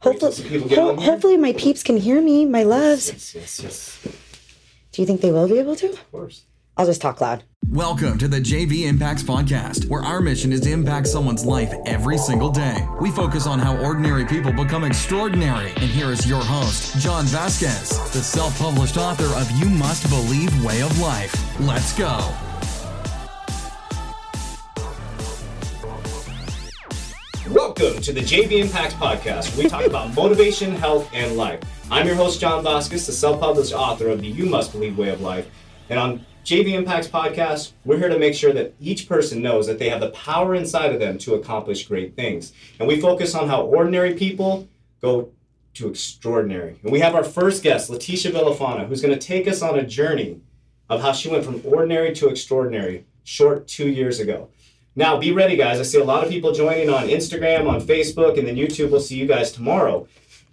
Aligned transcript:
Hopefully, 0.00 0.32
some 0.32 0.46
people 0.46 0.68
get 0.68 0.78
ho- 0.78 0.96
hopefully 0.96 1.36
my 1.36 1.52
peeps 1.54 1.82
can 1.82 1.96
hear 1.96 2.20
me, 2.22 2.44
my 2.46 2.62
loves. 2.62 3.08
Yes, 3.08 3.34
yes, 3.34 3.60
yes. 3.62 3.98
Do 4.92 5.02
you 5.02 5.06
think 5.06 5.20
they 5.20 5.32
will 5.32 5.48
be 5.48 5.58
able 5.58 5.74
to? 5.76 5.90
Of 5.90 6.10
course. 6.12 6.44
I'll 6.76 6.86
just 6.86 7.00
talk 7.00 7.20
loud. 7.20 7.42
Welcome 7.70 8.16
to 8.18 8.28
the 8.28 8.38
JV 8.40 8.86
Impacts 8.86 9.22
Podcast, 9.24 9.88
where 9.88 10.02
our 10.02 10.20
mission 10.20 10.52
is 10.52 10.60
to 10.62 10.70
impact 10.70 11.08
someone's 11.08 11.44
life 11.44 11.74
every 11.86 12.16
single 12.16 12.50
day. 12.50 12.86
We 13.00 13.10
focus 13.10 13.46
on 13.48 13.58
how 13.58 13.76
ordinary 13.78 14.24
people 14.24 14.52
become 14.52 14.84
extraordinary. 14.84 15.70
And 15.72 15.90
here 15.90 16.12
is 16.12 16.26
your 16.28 16.42
host, 16.42 16.96
John 17.00 17.24
Vasquez, 17.26 17.90
the 18.12 18.22
self 18.22 18.56
published 18.60 18.96
author 18.96 19.26
of 19.36 19.50
You 19.60 19.68
Must 19.68 20.08
Believe 20.08 20.64
Way 20.64 20.80
of 20.82 20.96
Life. 21.00 21.34
Let's 21.60 21.92
go. 21.98 22.32
Welcome 27.52 28.02
to 28.02 28.12
the 28.12 28.20
JV 28.20 28.60
Impacts 28.60 28.92
Podcast. 28.92 29.56
We 29.56 29.70
talk 29.70 29.86
about 29.86 30.14
motivation, 30.14 30.74
health, 30.74 31.08
and 31.14 31.34
life. 31.34 31.60
I'm 31.90 32.06
your 32.06 32.14
host, 32.14 32.42
John 32.42 32.62
Vasquez, 32.62 33.06
the 33.06 33.12
self-published 33.12 33.72
author 33.72 34.08
of 34.08 34.20
the 34.20 34.26
You 34.26 34.44
Must 34.44 34.70
Believe 34.70 34.98
Way 34.98 35.08
of 35.08 35.22
Life. 35.22 35.48
And 35.88 35.98
on 35.98 36.26
JV 36.44 36.74
Impacts 36.74 37.08
Podcast, 37.08 37.72
we're 37.86 37.96
here 37.96 38.10
to 38.10 38.18
make 38.18 38.34
sure 38.34 38.52
that 38.52 38.74
each 38.78 39.08
person 39.08 39.40
knows 39.40 39.66
that 39.66 39.78
they 39.78 39.88
have 39.88 40.00
the 40.00 40.10
power 40.10 40.54
inside 40.54 40.92
of 40.92 41.00
them 41.00 41.16
to 41.18 41.36
accomplish 41.36 41.88
great 41.88 42.14
things. 42.14 42.52
And 42.78 42.86
we 42.86 43.00
focus 43.00 43.34
on 43.34 43.48
how 43.48 43.62
ordinary 43.62 44.12
people 44.12 44.68
go 45.00 45.30
to 45.72 45.88
extraordinary. 45.88 46.78
And 46.82 46.92
we 46.92 47.00
have 47.00 47.14
our 47.14 47.24
first 47.24 47.62
guest, 47.62 47.88
Letitia 47.88 48.30
Villafana, 48.30 48.86
who's 48.86 49.00
going 49.00 49.18
to 49.18 49.26
take 49.26 49.48
us 49.48 49.62
on 49.62 49.78
a 49.78 49.86
journey 49.86 50.42
of 50.90 51.00
how 51.00 51.12
she 51.12 51.30
went 51.30 51.46
from 51.46 51.62
ordinary 51.64 52.14
to 52.16 52.28
extraordinary 52.28 53.06
short 53.24 53.66
two 53.66 53.88
years 53.88 54.20
ago. 54.20 54.50
Now, 54.98 55.16
be 55.16 55.30
ready, 55.30 55.54
guys. 55.54 55.78
I 55.78 55.84
see 55.84 56.00
a 56.00 56.04
lot 56.04 56.24
of 56.24 56.28
people 56.28 56.50
joining 56.50 56.90
on 56.90 57.06
Instagram, 57.06 57.68
on 57.68 57.80
Facebook, 57.80 58.36
and 58.36 58.48
then 58.48 58.56
YouTube. 58.56 58.90
We'll 58.90 58.98
see 58.98 59.14
you 59.14 59.28
guys 59.28 59.52
tomorrow. 59.52 60.08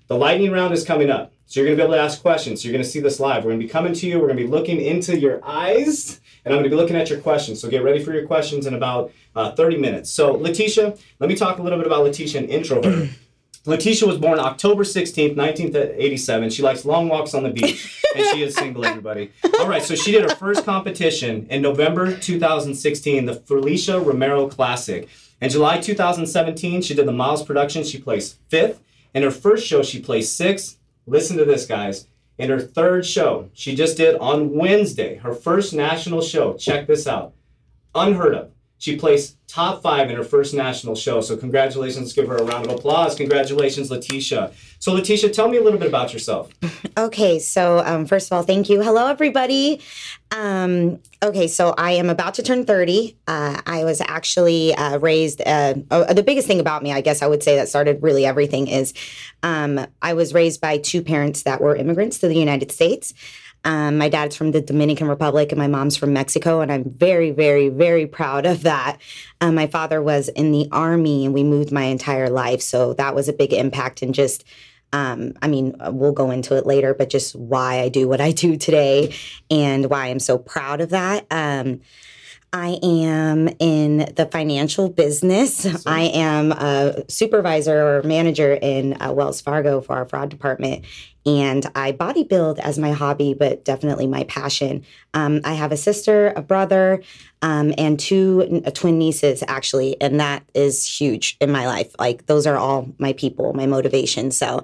The 0.05 0.15
lightning 0.15 0.51
round 0.51 0.71
is 0.71 0.85
coming 0.85 1.09
up. 1.09 1.33
So 1.47 1.59
you're 1.59 1.65
going 1.65 1.79
to 1.79 1.81
be 1.81 1.87
able 1.87 1.95
to 1.95 1.99
ask 1.99 2.21
questions. 2.21 2.61
So 2.61 2.67
you're 2.67 2.73
going 2.73 2.83
to 2.83 2.87
see 2.87 2.99
this 2.99 3.19
live. 3.19 3.43
We're 3.43 3.49
going 3.49 3.61
to 3.61 3.65
be 3.65 3.71
coming 3.71 3.93
to 3.93 4.07
you. 4.07 4.19
We're 4.19 4.27
going 4.27 4.37
to 4.37 4.43
be 4.43 4.47
looking 4.47 4.79
into 4.79 5.17
your 5.17 5.43
eyes, 5.43 6.21
and 6.45 6.53
I'm 6.53 6.59
going 6.59 6.69
to 6.69 6.69
be 6.69 6.75
looking 6.75 6.95
at 6.95 7.09
your 7.09 7.21
questions. 7.21 7.59
So 7.59 7.71
get 7.71 7.83
ready 7.83 8.03
for 8.03 8.13
your 8.13 8.27
questions 8.27 8.67
in 8.67 8.75
about 8.75 9.11
uh, 9.35 9.53
30 9.53 9.77
minutes. 9.77 10.11
So, 10.11 10.33
Letitia, 10.33 10.95
let 11.19 11.27
me 11.27 11.35
talk 11.35 11.57
a 11.57 11.63
little 11.63 11.79
bit 11.79 11.87
about 11.87 12.03
Letitia 12.03 12.41
and 12.41 12.49
intro 12.51 12.83
her. 12.83 13.09
Letitia 13.67 14.07
was 14.07 14.19
born 14.19 14.37
October 14.39 14.83
16th, 14.83 15.35
1987. 15.35 16.49
She 16.51 16.61
likes 16.61 16.85
long 16.85 17.09
walks 17.09 17.33
on 17.33 17.41
the 17.41 17.49
beach, 17.49 18.03
and 18.15 18.23
she 18.27 18.43
is 18.43 18.53
single, 18.53 18.85
everybody. 18.85 19.31
All 19.59 19.67
right, 19.67 19.81
so 19.81 19.95
she 19.95 20.11
did 20.11 20.21
her 20.29 20.35
first 20.35 20.65
competition 20.65 21.47
in 21.49 21.63
November 21.63 22.15
2016, 22.15 23.25
the 23.25 23.33
Felicia 23.33 23.99
Romero 23.99 24.47
Classic. 24.47 25.09
In 25.41 25.49
July 25.49 25.79
2017, 25.79 26.83
she 26.83 26.93
did 26.93 27.07
the 27.07 27.11
Miles 27.11 27.43
production. 27.43 27.83
She 27.83 27.99
placed 27.99 28.37
fifth. 28.49 28.81
In 29.15 29.23
her 29.23 29.31
first 29.31 29.65
show, 29.65 29.81
she 29.81 29.99
placed 29.99 30.35
sixth. 30.37 30.77
Listen 31.07 31.37
to 31.37 31.45
this, 31.45 31.65
guys. 31.65 32.07
In 32.37 32.49
her 32.49 32.59
third 32.59 33.05
show, 33.05 33.49
she 33.53 33.75
just 33.75 33.97
did 33.97 34.15
on 34.17 34.53
Wednesday, 34.53 35.15
her 35.17 35.33
first 35.33 35.73
national 35.73 36.21
show. 36.21 36.53
Check 36.53 36.85
this 36.85 37.07
out. 37.07 37.33
Unheard 37.95 38.35
of. 38.35 38.51
She 38.85 38.95
placed 38.95 39.35
top 39.47 39.81
five 39.81 40.11
in 40.11 40.15
her 40.15 40.23
first 40.23 40.53
national 40.53 40.93
show. 40.93 41.19
So 41.19 41.35
congratulations. 41.35 42.13
Give 42.13 42.27
her 42.27 42.35
a 42.35 42.43
round 42.43 42.67
of 42.67 42.71
applause. 42.73 43.15
Congratulations, 43.15 43.89
Letitia. 43.89 44.51
So 44.77 44.93
Letitia, 44.93 45.31
tell 45.31 45.49
me 45.49 45.57
a 45.57 45.63
little 45.63 45.79
bit 45.79 45.87
about 45.87 46.13
yourself. 46.13 46.53
Okay, 46.97 47.39
so 47.39 47.79
um, 47.79 48.05
first 48.05 48.31
of 48.31 48.37
all, 48.37 48.43
thank 48.43 48.69
you. 48.69 48.81
Hello, 48.81 49.07
everybody. 49.07 49.81
Um, 50.31 50.99
okay, 51.21 51.45
so 51.45 51.75
I 51.77 51.91
am 51.91 52.09
about 52.09 52.35
to 52.35 52.43
turn 52.43 52.63
30. 52.63 53.17
Uh, 53.27 53.59
I 53.65 53.83
was 53.83 53.99
actually 53.99 54.73
uh, 54.75 54.99
raised, 54.99 55.41
uh, 55.41 55.73
uh, 55.91 56.13
the 56.13 56.23
biggest 56.23 56.47
thing 56.47 56.61
about 56.61 56.83
me, 56.83 56.93
I 56.93 57.01
guess 57.01 57.21
I 57.21 57.27
would 57.27 57.43
say 57.43 57.57
that 57.57 57.67
started 57.67 58.01
really 58.01 58.25
everything 58.25 58.69
is 58.69 58.93
um, 59.43 59.85
I 60.01 60.13
was 60.13 60.33
raised 60.33 60.61
by 60.61 60.77
two 60.77 61.01
parents 61.01 61.43
that 61.43 61.59
were 61.59 61.75
immigrants 61.75 62.19
to 62.19 62.29
the 62.29 62.35
United 62.35 62.71
States. 62.71 63.13
Um, 63.65 63.97
my 63.97 64.09
dad's 64.09 64.35
from 64.35 64.51
the 64.51 64.61
Dominican 64.61 65.07
Republic 65.07 65.51
and 65.51 65.59
my 65.59 65.67
mom's 65.67 65.97
from 65.97 66.13
Mexico, 66.13 66.61
and 66.61 66.71
I'm 66.71 66.83
very, 66.87 67.31
very, 67.31 67.69
very 67.69 68.05
proud 68.05 68.45
of 68.45 68.61
that. 68.61 68.99
Um, 69.41 69.55
my 69.55 69.67
father 69.67 70.01
was 70.01 70.29
in 70.29 70.51
the 70.51 70.69
army, 70.71 71.25
and 71.25 71.33
we 71.33 71.43
moved 71.43 71.71
my 71.71 71.83
entire 71.83 72.29
life, 72.29 72.61
so 72.61 72.93
that 72.93 73.15
was 73.15 73.27
a 73.27 73.33
big 73.33 73.51
impact. 73.51 74.03
And 74.03 74.13
just, 74.13 74.45
um, 74.93 75.33
I 75.41 75.47
mean, 75.47 75.75
we'll 75.87 76.13
go 76.13 76.29
into 76.29 76.55
it 76.55 76.65
later, 76.65 76.93
but 76.93 77.09
just 77.09 77.35
why 77.35 77.81
I 77.81 77.89
do 77.89 78.07
what 78.07 78.21
I 78.21 78.31
do 78.31 78.55
today, 78.55 79.13
and 79.49 79.89
why 79.89 80.07
I'm 80.07 80.19
so 80.19 80.37
proud 80.37 80.79
of 80.79 80.91
that. 80.91 81.25
Um, 81.31 81.81
I 82.53 82.79
am 82.83 83.49
in 83.59 84.13
the 84.15 84.29
financial 84.31 84.87
business. 84.87 85.85
I 85.85 86.03
am 86.03 86.53
a 86.53 87.03
supervisor 87.09 87.97
or 87.97 88.03
manager 88.03 88.53
in 88.53 89.01
uh, 89.01 89.11
Wells 89.11 89.41
Fargo 89.41 89.81
for 89.81 89.93
our 89.93 90.05
fraud 90.05 90.29
department. 90.29 90.85
And 91.25 91.65
I 91.73 91.91
bodybuild 91.91 92.59
as 92.59 92.77
my 92.77 92.91
hobby, 92.91 93.33
but 93.33 93.65
definitely 93.65 94.05
my 94.05 94.25
passion. 94.25 94.85
Um, 95.13 95.41
I 95.43 95.53
have 95.53 95.71
a 95.71 95.77
sister, 95.77 96.33
a 96.35 96.41
brother, 96.41 97.01
um, 97.41 97.73
and 97.77 97.99
two 97.99 98.61
uh, 98.65 98.69
twin 98.71 98.99
nieces, 98.99 99.43
actually. 99.47 99.99
And 99.99 100.19
that 100.19 100.43
is 100.53 100.85
huge 100.85 101.37
in 101.41 101.51
my 101.51 101.65
life. 101.65 101.95
Like, 101.97 102.27
those 102.27 102.45
are 102.45 102.57
all 102.57 102.93
my 102.99 103.13
people, 103.13 103.53
my 103.53 103.65
motivation. 103.65 104.29
So, 104.29 104.63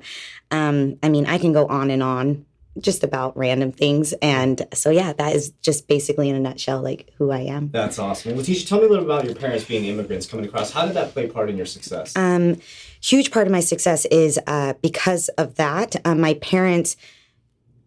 um, 0.52 0.98
I 1.02 1.10
mean, 1.10 1.26
I 1.26 1.40
can 1.40 1.52
go 1.52 1.66
on 1.66 1.90
and 1.90 2.04
on 2.04 2.46
just 2.80 3.04
about 3.04 3.36
random 3.36 3.72
things. 3.72 4.14
And 4.22 4.66
so, 4.74 4.92
yeah, 4.92 5.14
that 5.14 5.36
is 5.36 5.52
just 5.62 5.88
basically 5.88 6.30
in 6.30 6.36
a 6.36 6.40
nutshell, 6.40 6.82
like 6.82 7.12
who 7.18 7.32
I 7.32 7.40
am. 7.40 7.70
That's 7.72 8.00
awesome. 8.00 8.38
Letitia, 8.38 8.66
tell 8.66 8.80
me 8.80 8.86
a 8.86 8.90
little 8.90 9.04
about 9.04 9.26
your 9.26 9.36
parents 9.36 9.66
being 9.66 9.86
immigrants 9.86 10.26
coming 10.26 10.46
across. 10.46 10.72
How 10.72 10.86
did 10.86 10.96
that 10.96 11.12
play 11.12 11.28
part 11.28 11.50
in 11.50 11.58
your 11.58 11.66
success? 11.66 12.16
Um, 12.16 12.62
huge 13.02 13.32
part 13.32 13.48
of 13.48 13.52
my 13.52 13.60
success 13.60 14.06
is 14.06 14.40
uh, 14.48 14.74
because 14.82 15.30
of 15.30 15.56
that. 15.56 15.96
Uh, 16.06 16.16
my 16.16 16.36
parents 16.36 16.96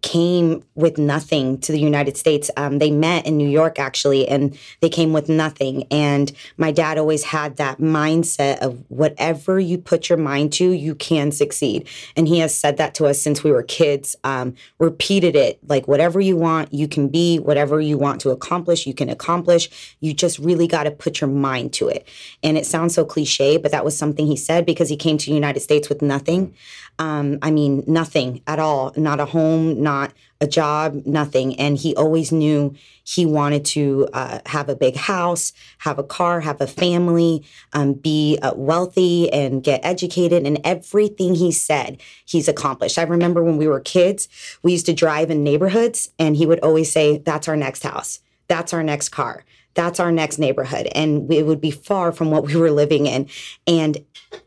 came 0.04 0.62
with 0.74 0.98
nothing 0.98 1.58
to 1.58 1.72
the 1.72 1.80
United 1.80 2.18
States. 2.18 2.50
Um, 2.58 2.78
they 2.78 2.90
met 2.90 3.24
in 3.24 3.38
New 3.38 3.48
York 3.48 3.78
actually, 3.78 4.28
and 4.28 4.56
they 4.80 4.90
came 4.90 5.14
with 5.14 5.30
nothing. 5.30 5.84
And 5.90 6.30
my 6.58 6.72
dad 6.72 6.98
always 6.98 7.24
had 7.24 7.56
that 7.56 7.78
mindset 7.78 8.58
of 8.58 8.84
whatever 8.88 9.58
you 9.58 9.78
put 9.78 10.10
your 10.10 10.18
mind 10.18 10.52
to, 10.54 10.72
you 10.72 10.94
can 10.94 11.32
succeed. 11.32 11.88
And 12.18 12.28
he 12.28 12.40
has 12.40 12.54
said 12.54 12.76
that 12.76 12.94
to 12.96 13.06
us 13.06 13.20
since 13.20 13.42
we 13.42 13.50
were 13.50 13.62
kids. 13.62 14.14
Um, 14.24 14.54
repeated 14.78 15.36
it 15.36 15.58
like 15.66 15.88
whatever 15.88 16.20
you 16.20 16.36
want, 16.36 16.74
you 16.74 16.86
can 16.86 17.08
be. 17.08 17.38
Whatever 17.38 17.80
you 17.80 17.96
want 17.96 18.20
to 18.20 18.30
accomplish, 18.30 18.86
you 18.86 18.92
can 18.92 19.08
accomplish. 19.08 19.96
You 20.00 20.12
just 20.12 20.38
really 20.38 20.66
got 20.66 20.82
to 20.82 20.90
put 20.90 21.22
your 21.22 21.30
mind 21.30 21.72
to 21.74 21.88
it. 21.88 22.06
And 22.42 22.58
it 22.58 22.66
sounds 22.66 22.94
so 22.94 23.06
cliche, 23.06 23.56
but 23.56 23.70
that 23.70 23.86
was 23.86 23.96
something 23.96 24.26
he 24.26 24.36
said 24.36 24.66
because 24.66 24.90
he 24.90 24.98
came 24.98 25.16
to 25.16 25.26
the 25.26 25.34
United 25.34 25.60
States 25.60 25.88
with 25.88 26.02
nothing. 26.02 26.54
Um, 26.98 27.38
I 27.42 27.50
mean, 27.50 27.82
nothing 27.86 28.42
at 28.46 28.58
all, 28.58 28.92
not 28.96 29.18
a 29.18 29.24
home, 29.24 29.82
not 29.82 29.93
a 30.40 30.46
job, 30.46 31.02
nothing. 31.06 31.58
And 31.58 31.76
he 31.76 31.94
always 31.96 32.30
knew 32.30 32.74
he 33.04 33.26
wanted 33.26 33.64
to 33.66 34.08
uh, 34.12 34.38
have 34.46 34.68
a 34.68 34.76
big 34.76 34.96
house, 34.96 35.52
have 35.78 35.98
a 35.98 36.02
car, 36.02 36.40
have 36.40 36.60
a 36.60 36.66
family, 36.66 37.44
um, 37.72 37.94
be 37.94 38.38
uh, 38.42 38.52
wealthy 38.54 39.32
and 39.32 39.62
get 39.62 39.80
educated. 39.84 40.46
And 40.46 40.60
everything 40.64 41.34
he 41.34 41.50
said, 41.50 42.00
he's 42.24 42.48
accomplished. 42.48 42.98
I 42.98 43.02
remember 43.02 43.42
when 43.42 43.56
we 43.56 43.68
were 43.68 43.80
kids, 43.80 44.28
we 44.62 44.72
used 44.72 44.86
to 44.86 44.92
drive 44.92 45.30
in 45.30 45.42
neighborhoods, 45.42 46.10
and 46.18 46.36
he 46.36 46.46
would 46.46 46.60
always 46.60 46.92
say, 46.92 47.18
That's 47.18 47.48
our 47.48 47.56
next 47.56 47.82
house, 47.82 48.20
that's 48.48 48.72
our 48.72 48.82
next 48.82 49.08
car. 49.08 49.44
That's 49.74 50.00
our 50.00 50.12
next 50.12 50.38
neighborhood. 50.38 50.88
And 50.94 51.32
it 51.32 51.46
would 51.46 51.60
be 51.60 51.70
far 51.70 52.12
from 52.12 52.30
what 52.30 52.44
we 52.46 52.56
were 52.56 52.70
living 52.70 53.06
in. 53.06 53.28
And 53.66 53.98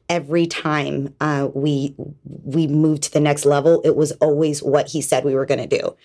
every 0.09 0.47
time 0.47 1.13
uh, 1.19 1.49
we 1.53 1.95
we 2.43 2.67
moved 2.67 3.03
to 3.03 3.13
the 3.13 3.19
next 3.19 3.45
level, 3.45 3.81
it 3.83 3.95
was 3.95 4.11
always 4.13 4.63
what 4.63 4.87
he 4.87 5.01
said 5.01 5.23
we 5.23 5.35
were 5.35 5.45
going 5.45 5.67
to 5.67 5.77
do. 5.77 5.95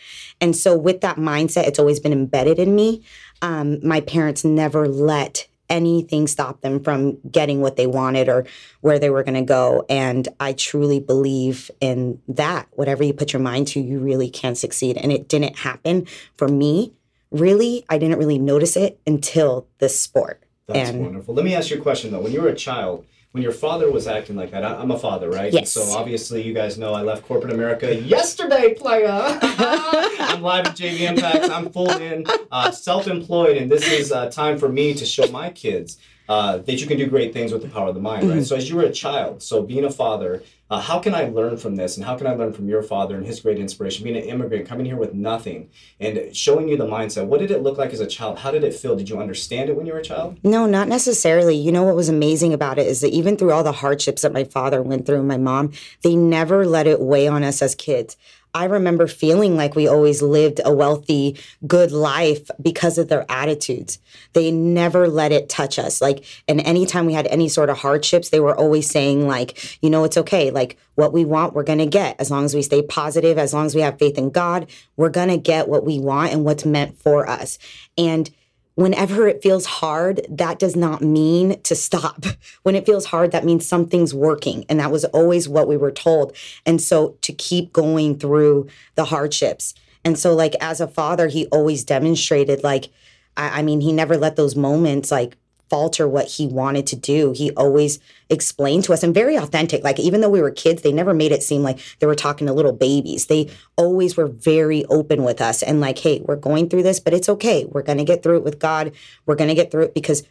And 0.40 0.56
so, 0.56 0.76
with 0.76 1.00
that 1.02 1.16
mindset, 1.16 1.66
it's 1.66 1.78
always 1.78 2.00
been 2.00 2.12
embedded 2.12 2.58
in 2.58 2.74
me. 2.74 3.04
Um, 3.40 3.86
my 3.86 4.00
parents 4.00 4.44
never 4.44 4.88
let 4.88 5.46
anything 5.72 6.26
stop 6.26 6.60
them 6.60 6.82
from 6.84 7.18
getting 7.30 7.62
what 7.62 7.76
they 7.76 7.86
wanted 7.86 8.28
or 8.28 8.44
where 8.82 8.98
they 8.98 9.08
were 9.08 9.22
going 9.22 9.34
to 9.34 9.42
go. 9.42 9.86
And 9.88 10.28
I 10.38 10.52
truly 10.52 11.00
believe 11.00 11.70
in 11.80 12.20
that. 12.28 12.68
Whatever 12.72 13.02
you 13.02 13.14
put 13.14 13.32
your 13.32 13.40
mind 13.40 13.68
to, 13.68 13.80
you 13.80 13.98
really 13.98 14.28
can 14.28 14.54
succeed. 14.54 14.98
And 14.98 15.10
it 15.10 15.28
didn't 15.28 15.58
happen 15.58 16.06
for 16.36 16.46
me. 16.46 16.92
Really, 17.32 17.84
I 17.88 17.98
didn't 17.98 18.18
really 18.18 18.38
notice 18.38 18.76
it 18.76 19.00
until 19.06 19.66
this 19.78 19.98
sport. 19.98 20.42
That's 20.66 20.90
and 20.90 21.00
wonderful. 21.00 21.34
Let 21.34 21.44
me 21.44 21.54
ask 21.54 21.70
you 21.70 21.78
a 21.78 21.80
question 21.80 22.12
though. 22.12 22.20
When 22.20 22.32
you 22.32 22.42
were 22.42 22.48
a 22.48 22.54
child, 22.54 23.06
when 23.32 23.42
your 23.42 23.52
father 23.52 23.90
was 23.90 24.06
acting 24.06 24.36
like 24.36 24.50
that, 24.50 24.62
I'm 24.62 24.90
a 24.90 24.98
father, 24.98 25.30
right? 25.30 25.52
Yes. 25.52 25.72
So 25.72 25.82
obviously, 25.96 26.42
you 26.42 26.52
guys 26.52 26.76
know 26.76 26.92
I 26.92 27.00
left 27.00 27.24
corporate 27.24 27.52
America 27.52 27.94
yesterday, 27.94 28.74
player. 28.74 29.08
I'm 29.42 30.42
live 30.42 30.66
at 30.66 30.76
JV 30.76 31.00
Impacts. 31.00 31.48
I'm 31.48 31.70
full 31.70 31.90
in, 31.90 32.26
uh, 32.50 32.70
self-employed, 32.70 33.56
and 33.56 33.70
this 33.70 33.90
is 33.90 34.12
uh, 34.12 34.30
time 34.30 34.58
for 34.58 34.68
me 34.68 34.92
to 34.94 35.06
show 35.06 35.26
my 35.28 35.48
kids. 35.48 35.96
Uh, 36.32 36.56
that 36.66 36.80
you 36.80 36.86
can 36.86 36.96
do 36.96 37.06
great 37.06 37.30
things 37.36 37.52
with 37.52 37.62
the 37.62 37.68
power 37.68 37.88
of 37.88 37.94
the 37.94 38.00
mind, 38.00 38.22
right? 38.30 38.46
So 38.46 38.56
as 38.56 38.64
you 38.68 38.76
were 38.76 38.84
a 38.84 38.96
child, 39.04 39.42
so 39.42 39.54
being 39.62 39.84
a 39.84 39.90
father, 39.90 40.42
uh, 40.70 40.80
how 40.80 40.98
can 40.98 41.14
I 41.14 41.24
learn 41.38 41.58
from 41.58 41.76
this, 41.76 41.98
and 41.98 42.06
how 42.06 42.16
can 42.16 42.26
I 42.26 42.34
learn 42.40 42.54
from 42.54 42.66
your 42.66 42.82
father 42.82 43.14
and 43.18 43.26
his 43.26 43.40
great 43.40 43.58
inspiration, 43.58 44.04
being 44.04 44.16
an 44.16 44.22
immigrant, 44.22 44.66
coming 44.66 44.86
here 44.86 44.96
with 44.96 45.12
nothing, 45.12 45.68
and 46.00 46.34
showing 46.34 46.70
you 46.70 46.78
the 46.78 46.86
mindset? 46.86 47.26
What 47.26 47.40
did 47.40 47.50
it 47.50 47.62
look 47.62 47.76
like 47.76 47.92
as 47.92 48.00
a 48.00 48.06
child? 48.06 48.38
How 48.38 48.50
did 48.50 48.64
it 48.64 48.74
feel? 48.74 48.96
Did 48.96 49.10
you 49.10 49.20
understand 49.20 49.68
it 49.68 49.76
when 49.76 49.84
you 49.84 49.92
were 49.92 49.98
a 49.98 50.02
child? 50.02 50.38
No, 50.42 50.64
not 50.64 50.88
necessarily. 50.88 51.54
You 51.54 51.70
know 51.70 51.82
what 51.82 51.96
was 51.96 52.08
amazing 52.08 52.54
about 52.54 52.78
it 52.78 52.86
is 52.86 53.02
that 53.02 53.12
even 53.12 53.36
through 53.36 53.52
all 53.52 53.62
the 53.62 53.72
hardships 53.84 54.22
that 54.22 54.32
my 54.32 54.44
father 54.44 54.80
went 54.80 55.04
through 55.04 55.18
and 55.18 55.28
my 55.28 55.36
mom, 55.36 55.72
they 56.00 56.16
never 56.16 56.64
let 56.64 56.86
it 56.86 57.00
weigh 57.00 57.28
on 57.28 57.42
us 57.44 57.60
as 57.60 57.74
kids. 57.74 58.16
I 58.54 58.64
remember 58.64 59.06
feeling 59.06 59.56
like 59.56 59.74
we 59.74 59.88
always 59.88 60.20
lived 60.20 60.60
a 60.62 60.72
wealthy, 60.72 61.38
good 61.66 61.90
life 61.90 62.50
because 62.60 62.98
of 62.98 63.08
their 63.08 63.24
attitudes. 63.30 63.98
They 64.34 64.50
never 64.50 65.08
let 65.08 65.32
it 65.32 65.48
touch 65.48 65.78
us. 65.78 66.02
Like, 66.02 66.24
and 66.46 66.60
anytime 66.60 67.06
we 67.06 67.14
had 67.14 67.26
any 67.28 67.48
sort 67.48 67.70
of 67.70 67.78
hardships, 67.78 68.28
they 68.28 68.40
were 68.40 68.54
always 68.54 68.90
saying, 68.90 69.26
like, 69.26 69.82
you 69.82 69.88
know, 69.88 70.04
it's 70.04 70.18
okay. 70.18 70.50
Like, 70.50 70.76
what 70.96 71.14
we 71.14 71.24
want, 71.24 71.54
we're 71.54 71.62
going 71.62 71.78
to 71.78 71.86
get. 71.86 72.20
As 72.20 72.30
long 72.30 72.44
as 72.44 72.54
we 72.54 72.60
stay 72.60 72.82
positive, 72.82 73.38
as 73.38 73.54
long 73.54 73.64
as 73.64 73.74
we 73.74 73.80
have 73.80 73.98
faith 73.98 74.18
in 74.18 74.28
God, 74.28 74.70
we're 74.96 75.08
going 75.08 75.30
to 75.30 75.38
get 75.38 75.68
what 75.68 75.84
we 75.84 75.98
want 75.98 76.32
and 76.32 76.44
what's 76.44 76.66
meant 76.66 76.98
for 76.98 77.26
us. 77.26 77.58
And 77.96 78.30
whenever 78.74 79.28
it 79.28 79.42
feels 79.42 79.66
hard, 79.66 80.26
that 80.28 80.58
does 80.58 80.76
not 80.76 81.02
mean 81.02 81.60
to 81.62 81.74
stop. 81.74 82.24
When 82.62 82.76
it 82.76 82.86
feels 82.86 83.06
hard, 83.06 83.32
that 83.32 83.44
means 83.44 83.66
something's 83.66 84.14
working. 84.14 84.64
And 84.68 84.78
that 84.78 84.92
was 84.92 85.04
always 85.06 85.48
what 85.48 85.66
we 85.66 85.76
were 85.76 85.90
told. 85.90 86.36
And 86.64 86.80
so 86.80 87.16
to 87.22 87.32
keep 87.32 87.72
going 87.72 88.18
through 88.18 88.68
the 88.94 89.06
hardships. 89.06 89.74
And 90.04 90.18
so, 90.18 90.34
like, 90.34 90.54
as 90.60 90.80
a 90.80 90.86
father, 90.86 91.28
he 91.28 91.46
always 91.46 91.82
demonstrated, 91.84 92.62
like, 92.62 92.90
I, 93.36 93.60
I 93.60 93.62
mean, 93.62 93.80
he 93.80 93.92
never 93.92 94.16
let 94.16 94.36
those 94.36 94.54
moments, 94.54 95.10
like, 95.10 95.36
falter 95.72 96.06
what 96.06 96.28
he 96.28 96.46
wanted 96.46 96.86
to 96.86 96.96
do. 96.96 97.32
He 97.34 97.50
always 97.52 97.98
explained 98.28 98.84
to 98.84 98.92
us 98.92 99.02
and 99.02 99.14
very 99.14 99.36
authentic. 99.36 99.82
Like, 99.82 99.98
even 99.98 100.20
though 100.20 100.28
we 100.28 100.42
were 100.42 100.50
kids, 100.50 100.82
they 100.82 100.92
never 100.92 101.14
made 101.14 101.32
it 101.32 101.42
seem 101.42 101.62
like 101.62 101.78
they 101.98 102.06
were 102.06 102.14
talking 102.14 102.46
to 102.46 102.52
little 102.52 102.74
babies. 102.74 103.24
They 103.24 103.50
always 103.76 104.14
were 104.14 104.26
very 104.26 104.84
open 104.90 105.24
with 105.24 105.40
us 105.40 105.62
and, 105.62 105.80
like, 105.80 105.98
hey, 105.98 106.20
we're 106.26 106.36
going 106.36 106.68
through 106.68 106.82
this, 106.82 107.00
but 107.00 107.14
it's 107.14 107.30
okay. 107.30 107.64
We're 107.64 107.80
going 107.80 107.96
to 107.96 108.04
get 108.04 108.22
through 108.22 108.36
it 108.36 108.44
with 108.44 108.58
God. 108.58 108.92
We're 109.24 109.34
going 109.34 109.48
to 109.48 109.54
get 109.54 109.70
through 109.70 109.84
it 109.84 109.94
because 109.94 110.24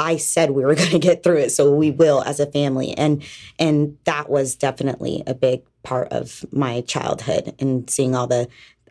I 0.00 0.16
said 0.16 0.50
we 0.50 0.64
were 0.64 0.74
going 0.82 0.90
to 0.90 0.98
get 0.98 1.22
through 1.22 1.38
it, 1.38 1.52
so 1.52 1.72
we 1.72 1.92
will 1.92 2.20
as 2.22 2.40
a 2.40 2.46
family. 2.46 2.92
And 2.98 3.22
and 3.56 3.98
that 4.02 4.28
was 4.28 4.56
definitely 4.56 5.22
a 5.28 5.34
big 5.34 5.62
part 5.84 6.08
of 6.12 6.44
my 6.50 6.80
childhood 6.80 7.54
and 7.60 7.88
seeing 7.88 8.16
all 8.16 8.26
the 8.26 8.48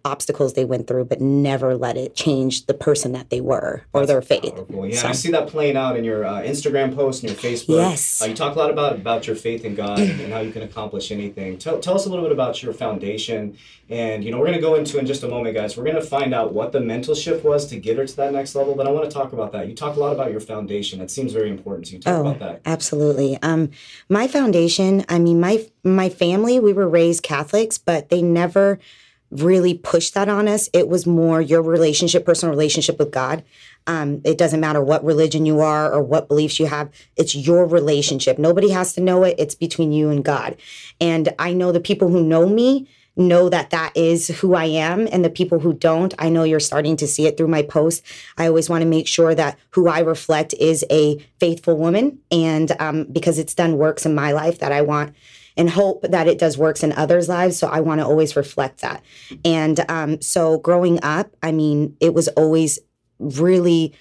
obstacles 0.08 0.54
they 0.54 0.66
went 0.66 0.88
through, 0.88 1.06
but 1.06 1.20
never 1.20 1.76
let 1.76 1.98
it 1.98 2.16
change 2.16 2.66
the 2.66 2.74
person 2.74 3.12
that 3.12 3.30
they 3.30 3.42
were 3.42 3.84
or 3.94 4.06
their 4.06 4.22
faith. 4.22 4.56
Powerful. 4.56 4.88
Yeah, 4.88 5.02
so. 5.02 5.08
I 5.10 5.12
see 5.12 5.32
that 5.32 5.48
playing 5.48 5.78
out 5.78 5.98
in 5.98 6.04
your 6.04 6.26
uh, 6.26 6.42
Instagram 6.42 6.96
posts 6.96 7.22
and 7.22 7.30
your 7.32 7.40
Facebook. 7.40 7.76
Yes. 7.76 8.22
Uh, 8.22 8.26
you 8.26 8.34
talk 8.34 8.56
a 8.56 8.60
lot 8.60 8.72
about 8.72 8.94
about 8.96 9.28
your 9.28 9.36
faith 9.36 9.66
in 9.66 9.76
God 9.76 10.00
and 10.00 10.32
how 10.32 10.40
you 10.40 10.52
can 10.52 10.64
accomplish 10.64 11.12
anything. 11.12 11.58
Tell, 11.58 11.80
tell 11.80 11.96
us 11.96 12.06
a 12.06 12.10
little 12.10 12.24
bit 12.24 12.32
about 12.32 12.64
your 12.64 12.74
foundation. 12.74 13.58
And, 13.90 14.24
you 14.24 14.32
know, 14.32 14.38
we're 14.40 14.48
going 14.48 14.62
to 14.62 14.68
go 14.70 14.76
into 14.76 14.98
in 14.98 15.06
just 15.06 15.24
a 15.24 15.30
moment, 15.30 15.56
guys. 15.56 15.78
We're 15.78 15.84
going 15.84 15.96
to 15.96 16.02
find 16.18 16.34
out 16.34 16.54
what 16.54 16.72
the 16.72 16.82
mental 16.82 17.16
shift 17.16 17.44
was 17.44 17.68
to 17.68 17.78
get 17.78 17.98
her 17.98 18.06
to 18.06 18.16
that 18.18 18.34
next 18.34 18.56
level. 18.56 18.76
But 18.76 18.88
I 18.88 18.92
want 18.92 19.10
to 19.10 19.14
talk 19.20 19.34
about 19.34 19.52
that. 19.54 19.68
You 19.70 19.76
talk 19.76 19.96
a 19.96 20.00
lot 20.00 20.14
about 20.14 20.32
your 20.32 20.42
foundation. 20.42 21.00
It 21.02 21.12
seems 21.12 21.32
very 21.34 21.50
important 21.50 21.88
to 21.88 21.94
you. 21.94 22.00
Talk 22.00 22.14
oh, 22.14 22.22
about 22.22 22.40
that. 22.40 22.62
Absolutely. 22.66 23.38
Um, 23.42 23.72
my 24.10 24.28
foundation, 24.28 25.06
I 25.10 25.20
mean, 25.20 25.40
my 25.40 25.66
my 25.84 26.10
family, 26.10 26.60
we 26.60 26.74
were 26.74 26.90
raised 26.90 27.24
Catholics, 27.24 27.78
but 27.78 28.10
they 28.10 28.22
never– 28.22 28.80
really 29.32 29.74
push 29.74 30.12
that 30.12 30.30
on 30.30 30.48
us. 30.48 30.70
It 30.74 30.88
was 30.88 31.06
more 31.06 31.42
your 31.42 31.62
relationship, 31.62 32.26
personal 32.26 32.52
relationship 32.54 32.98
with 33.00 33.12
God. 33.12 33.44
Um, 33.86 34.22
it 34.24 34.38
doesn't 34.38 34.60
matter 34.60 34.82
what 34.82 35.04
religion 35.04 35.46
you 35.46 35.62
are 35.62 35.92
or 35.92 36.02
what 36.02 36.28
beliefs 36.28 36.60
you 36.60 36.66
have. 36.68 36.90
It's 37.16 37.36
your 37.36 37.66
relationship. 37.66 38.38
Nobody 38.38 38.70
has 38.70 38.94
to 38.94 39.02
know 39.02 39.24
it. 39.24 39.36
It's 39.38 39.56
between 39.56 39.92
you 39.92 40.10
and 40.10 40.24
God. 40.24 40.58
And 41.00 41.30
I 41.40 41.54
know 41.54 41.72
the 41.72 41.80
people 41.80 42.10
who 42.10 42.24
know 42.24 42.48
me 42.48 42.88
know 43.18 43.50
that 43.50 43.72
that 43.72 43.92
is 43.96 44.28
who 44.40 44.54
I 44.54 44.66
am. 44.66 45.08
And 45.12 45.26
the 45.26 45.30
people 45.30 45.60
who 45.60 45.74
don't, 45.74 46.14
I 46.20 46.30
know 46.30 46.44
you're 46.44 46.60
starting 46.60 46.96
to 46.98 47.08
see 47.08 47.26
it 47.26 47.36
through 47.36 47.48
my 47.48 47.64
posts. 47.64 48.08
I 48.38 48.48
always 48.48 48.70
want 48.70 48.84
to 48.84 48.88
make 48.88 49.08
sure 49.08 49.34
that 49.34 49.58
who 49.72 49.88
I 49.88 50.00
reflect 50.00 50.54
is 50.54 50.86
a 50.92 51.18
faithful 51.40 51.78
woman. 51.78 52.20
And 52.32 52.80
um, 52.80 53.06
because 53.06 53.40
it's 53.40 53.56
done 53.56 53.78
works 53.78 54.06
in 54.06 54.14
my 54.14 54.32
life 54.32 54.60
that 54.60 54.72
I 54.72 54.82
want 54.82 55.16
and 55.58 55.70
hope 55.70 56.04
that 56.04 56.28
it 56.28 56.38
does 56.38 56.58
works 56.58 56.84
in 56.84 56.94
others' 56.94 57.28
lives. 57.28 57.58
So 57.58 57.68
I 57.68 57.80
want 57.80 58.00
to 58.00 58.06
always 58.06 58.36
reflect 58.36 58.82
that. 58.82 59.04
And 59.44 59.84
um, 59.90 60.22
so 60.22 60.60
growing 60.60 61.04
up, 61.04 61.36
I 61.42 61.52
mean, 61.52 61.98
it 62.00 62.14
was 62.14 62.28
always 62.30 62.80
really 63.20 63.94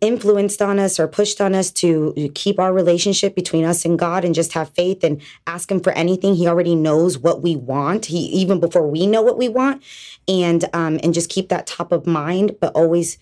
influenced 0.00 0.62
on 0.62 0.78
us 0.78 1.00
or 1.00 1.08
pushed 1.08 1.40
on 1.40 1.54
us 1.54 1.72
to 1.72 2.30
keep 2.34 2.58
our 2.58 2.72
relationship 2.72 3.34
between 3.34 3.64
us 3.64 3.84
and 3.84 3.98
God 3.98 4.24
and 4.24 4.34
just 4.34 4.52
have 4.52 4.70
faith 4.70 5.02
and 5.02 5.20
ask 5.46 5.70
him 5.70 5.80
for 5.80 5.92
anything. 5.92 6.34
He 6.34 6.46
already 6.46 6.74
knows 6.74 7.18
what 7.18 7.42
we 7.42 7.56
want. 7.56 8.06
He 8.06 8.18
even 8.26 8.60
before 8.60 8.86
we 8.86 9.06
know 9.06 9.22
what 9.22 9.38
we 9.38 9.48
want 9.48 9.82
and 10.28 10.64
um 10.72 11.00
and 11.02 11.14
just 11.14 11.30
keep 11.30 11.48
that 11.48 11.66
top 11.66 11.90
of 11.90 12.06
mind 12.06 12.56
but 12.60 12.72
always 12.74 13.18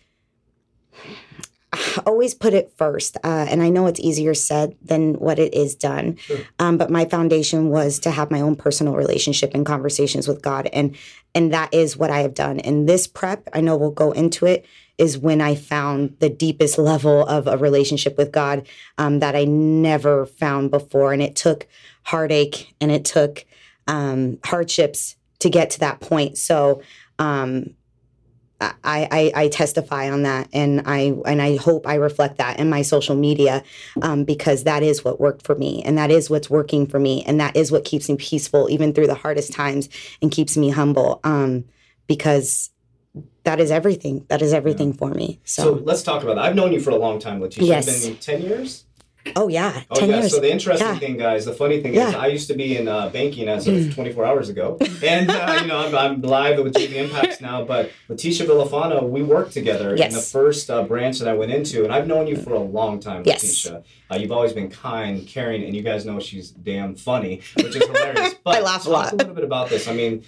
always 2.07 2.35
put 2.35 2.55
it 2.55 2.73
first. 2.77 3.17
Uh, 3.25 3.47
and 3.49 3.63
I 3.63 3.69
know 3.69 3.87
it's 3.87 4.01
easier 4.01 4.35
said 4.35 4.77
than 4.83 5.15
what 5.15 5.39
it 5.39 5.55
is 5.55 5.75
done. 5.75 6.17
Sure. 6.17 6.39
Um, 6.59 6.79
but 6.79 6.91
my 6.91 7.05
foundation 7.05 7.71
was 7.71 7.99
to 8.01 8.11
have 8.11 8.31
my 8.31 8.41
own 8.41 8.57
personal 8.57 8.95
relationship 8.95 9.53
and 9.55 9.65
conversations 9.65 10.29
with 10.29 10.43
God. 10.43 10.69
And 10.73 10.97
and 11.35 11.53
that 11.53 11.75
is 11.75 11.97
what 11.97 12.11
I 12.11 12.21
have 12.21 12.33
done. 12.33 12.61
And 12.61 12.89
this 12.89 13.07
prep, 13.07 13.49
I 13.53 13.61
know 13.61 13.77
we'll 13.77 13.91
go 13.91 14.13
into 14.13 14.47
it, 14.47 14.65
is 14.97 15.19
when 15.19 15.43
I 15.43 15.55
found 15.55 16.17
the 16.21 16.31
deepest 16.31 16.79
level 16.79 17.27
of 17.27 17.47
a 17.47 17.59
relationship 17.59 18.17
with 18.17 18.33
God 18.33 18.67
um, 18.97 19.19
that 19.19 19.37
I 19.37 19.45
never 19.45 20.25
found 20.25 20.71
before. 20.71 21.13
And 21.13 21.23
it 21.23 21.37
took 21.37 21.67
heartache 22.05 22.75
and 22.81 22.91
it 22.91 23.05
took 23.05 23.45
um, 23.87 24.39
hardships 24.45 25.17
to 25.41 25.51
get 25.51 25.71
to 25.71 25.81
that 25.81 26.01
point. 26.01 26.39
So 26.39 26.81
um, 27.19 27.75
I, 28.61 28.73
I, 28.85 29.33
I, 29.35 29.49
testify 29.49 30.11
on 30.11 30.23
that 30.23 30.49
and 30.53 30.83
I 30.87 31.15
and 31.27 31.43
I 31.43 31.57
hope 31.57 31.87
I 31.87 31.97
reflect 31.97 32.39
that 32.39 32.59
in 32.59 32.71
my 32.71 32.81
social 32.81 33.15
media 33.15 33.63
um, 34.01 34.25
because 34.25 34.65
that 34.65 34.83
is 34.83 35.05
what 35.05 35.21
worked 35.21 35.45
for 35.45 35.55
me 35.55 35.83
and 35.85 35.99
that 35.99 36.11
is 36.11 36.31
what's 36.31 36.49
working 36.49 36.87
for 36.87 36.99
me 36.99 37.23
and 37.25 37.39
that 37.39 37.55
is 37.55 37.71
what 37.71 37.85
keeps 37.85 38.09
me 38.09 38.17
peaceful 38.17 38.71
even 38.71 38.95
through 38.95 39.09
the 39.09 39.15
hardest 39.15 39.53
times 39.53 39.91
and 40.23 40.31
keeps 40.31 40.57
me 40.57 40.71
humble 40.71 41.21
um, 41.23 41.65
because 42.07 42.71
that 43.45 43.61
is 43.61 43.71
everything 43.71 44.25
that 44.29 44.41
is 44.41 44.55
everything 44.55 44.93
yeah. 44.93 44.99
for 44.99 45.11
me 45.11 45.39
so. 45.45 45.63
so. 45.63 45.73
let's 45.85 46.03
talk 46.03 46.23
about 46.23 46.37
that 46.37 46.45
I've 46.45 46.57
known 46.57 46.73
you 46.73 46.81
for 46.81 46.91
a 46.91 46.97
long 46.97 47.19
time 47.19 47.41
Letitia 47.41 47.69
yes. 47.69 48.07
been 48.07 48.17
10 48.17 48.43
years 48.43 48.85
Oh 49.35 49.49
yeah, 49.49 49.83
oh, 49.91 50.05
yeah. 50.05 50.21
Years. 50.21 50.33
So 50.33 50.41
the 50.41 50.51
interesting 50.51 50.87
yeah. 50.87 50.99
thing, 50.99 51.17
guys, 51.17 51.45
the 51.45 51.53
funny 51.53 51.81
thing 51.81 51.95
yeah. 51.95 52.09
is, 52.09 52.15
I 52.15 52.27
used 52.27 52.49
to 52.49 52.55
be 52.55 52.77
in 52.77 52.87
uh, 52.87 53.09
banking 53.09 53.49
as 53.49 53.67
of 53.67 53.75
mm. 53.75 53.95
24 53.95 54.25
hours 54.25 54.49
ago, 54.49 54.79
and 55.03 55.31
uh, 55.31 55.59
you 55.61 55.67
know 55.67 55.79
I'm, 55.79 55.95
I'm, 55.95 56.23
live 56.23 56.63
with 56.63 56.75
JV 56.75 56.95
Impacts 56.95 57.41
now. 57.41 57.65
But 57.65 57.91
Letitia 58.09 58.47
Villafana, 58.47 59.09
we 59.09 59.23
worked 59.23 59.53
together 59.53 59.97
yes. 59.97 60.13
in 60.13 60.17
the 60.17 60.23
first 60.23 60.71
uh, 60.71 60.83
branch 60.85 61.19
that 61.19 61.29
I 61.29 61.35
went 61.35 61.53
into, 61.53 61.85
and 61.85 61.93
I've 61.93 62.07
known 62.07 62.27
you 62.27 62.37
for 62.37 62.55
a 62.55 62.61
long 62.61 63.01
time, 63.01 63.23
yes. 63.25 63.43
Letitia. 63.43 63.83
Uh, 64.11 64.17
you've 64.17 64.33
always 64.33 64.53
been 64.53 64.71
kind, 64.71 65.27
caring, 65.27 65.65
and 65.65 65.75
you 65.75 65.83
guys 65.83 66.05
know 66.05 66.21
she's 66.21 66.51
damn 66.51 66.95
funny, 66.95 67.41
which 67.57 67.77
is 67.77 67.85
hilarious. 67.85 68.35
But 68.45 68.57
I 68.57 68.61
laugh 68.61 68.87
a 68.87 68.91
lot. 68.91 69.05
Talk 69.05 69.13
a 69.13 69.17
little 69.17 69.35
bit 69.35 69.45
about 69.45 69.71
this. 69.71 69.89
I 69.89 69.93
mean, 69.93 70.23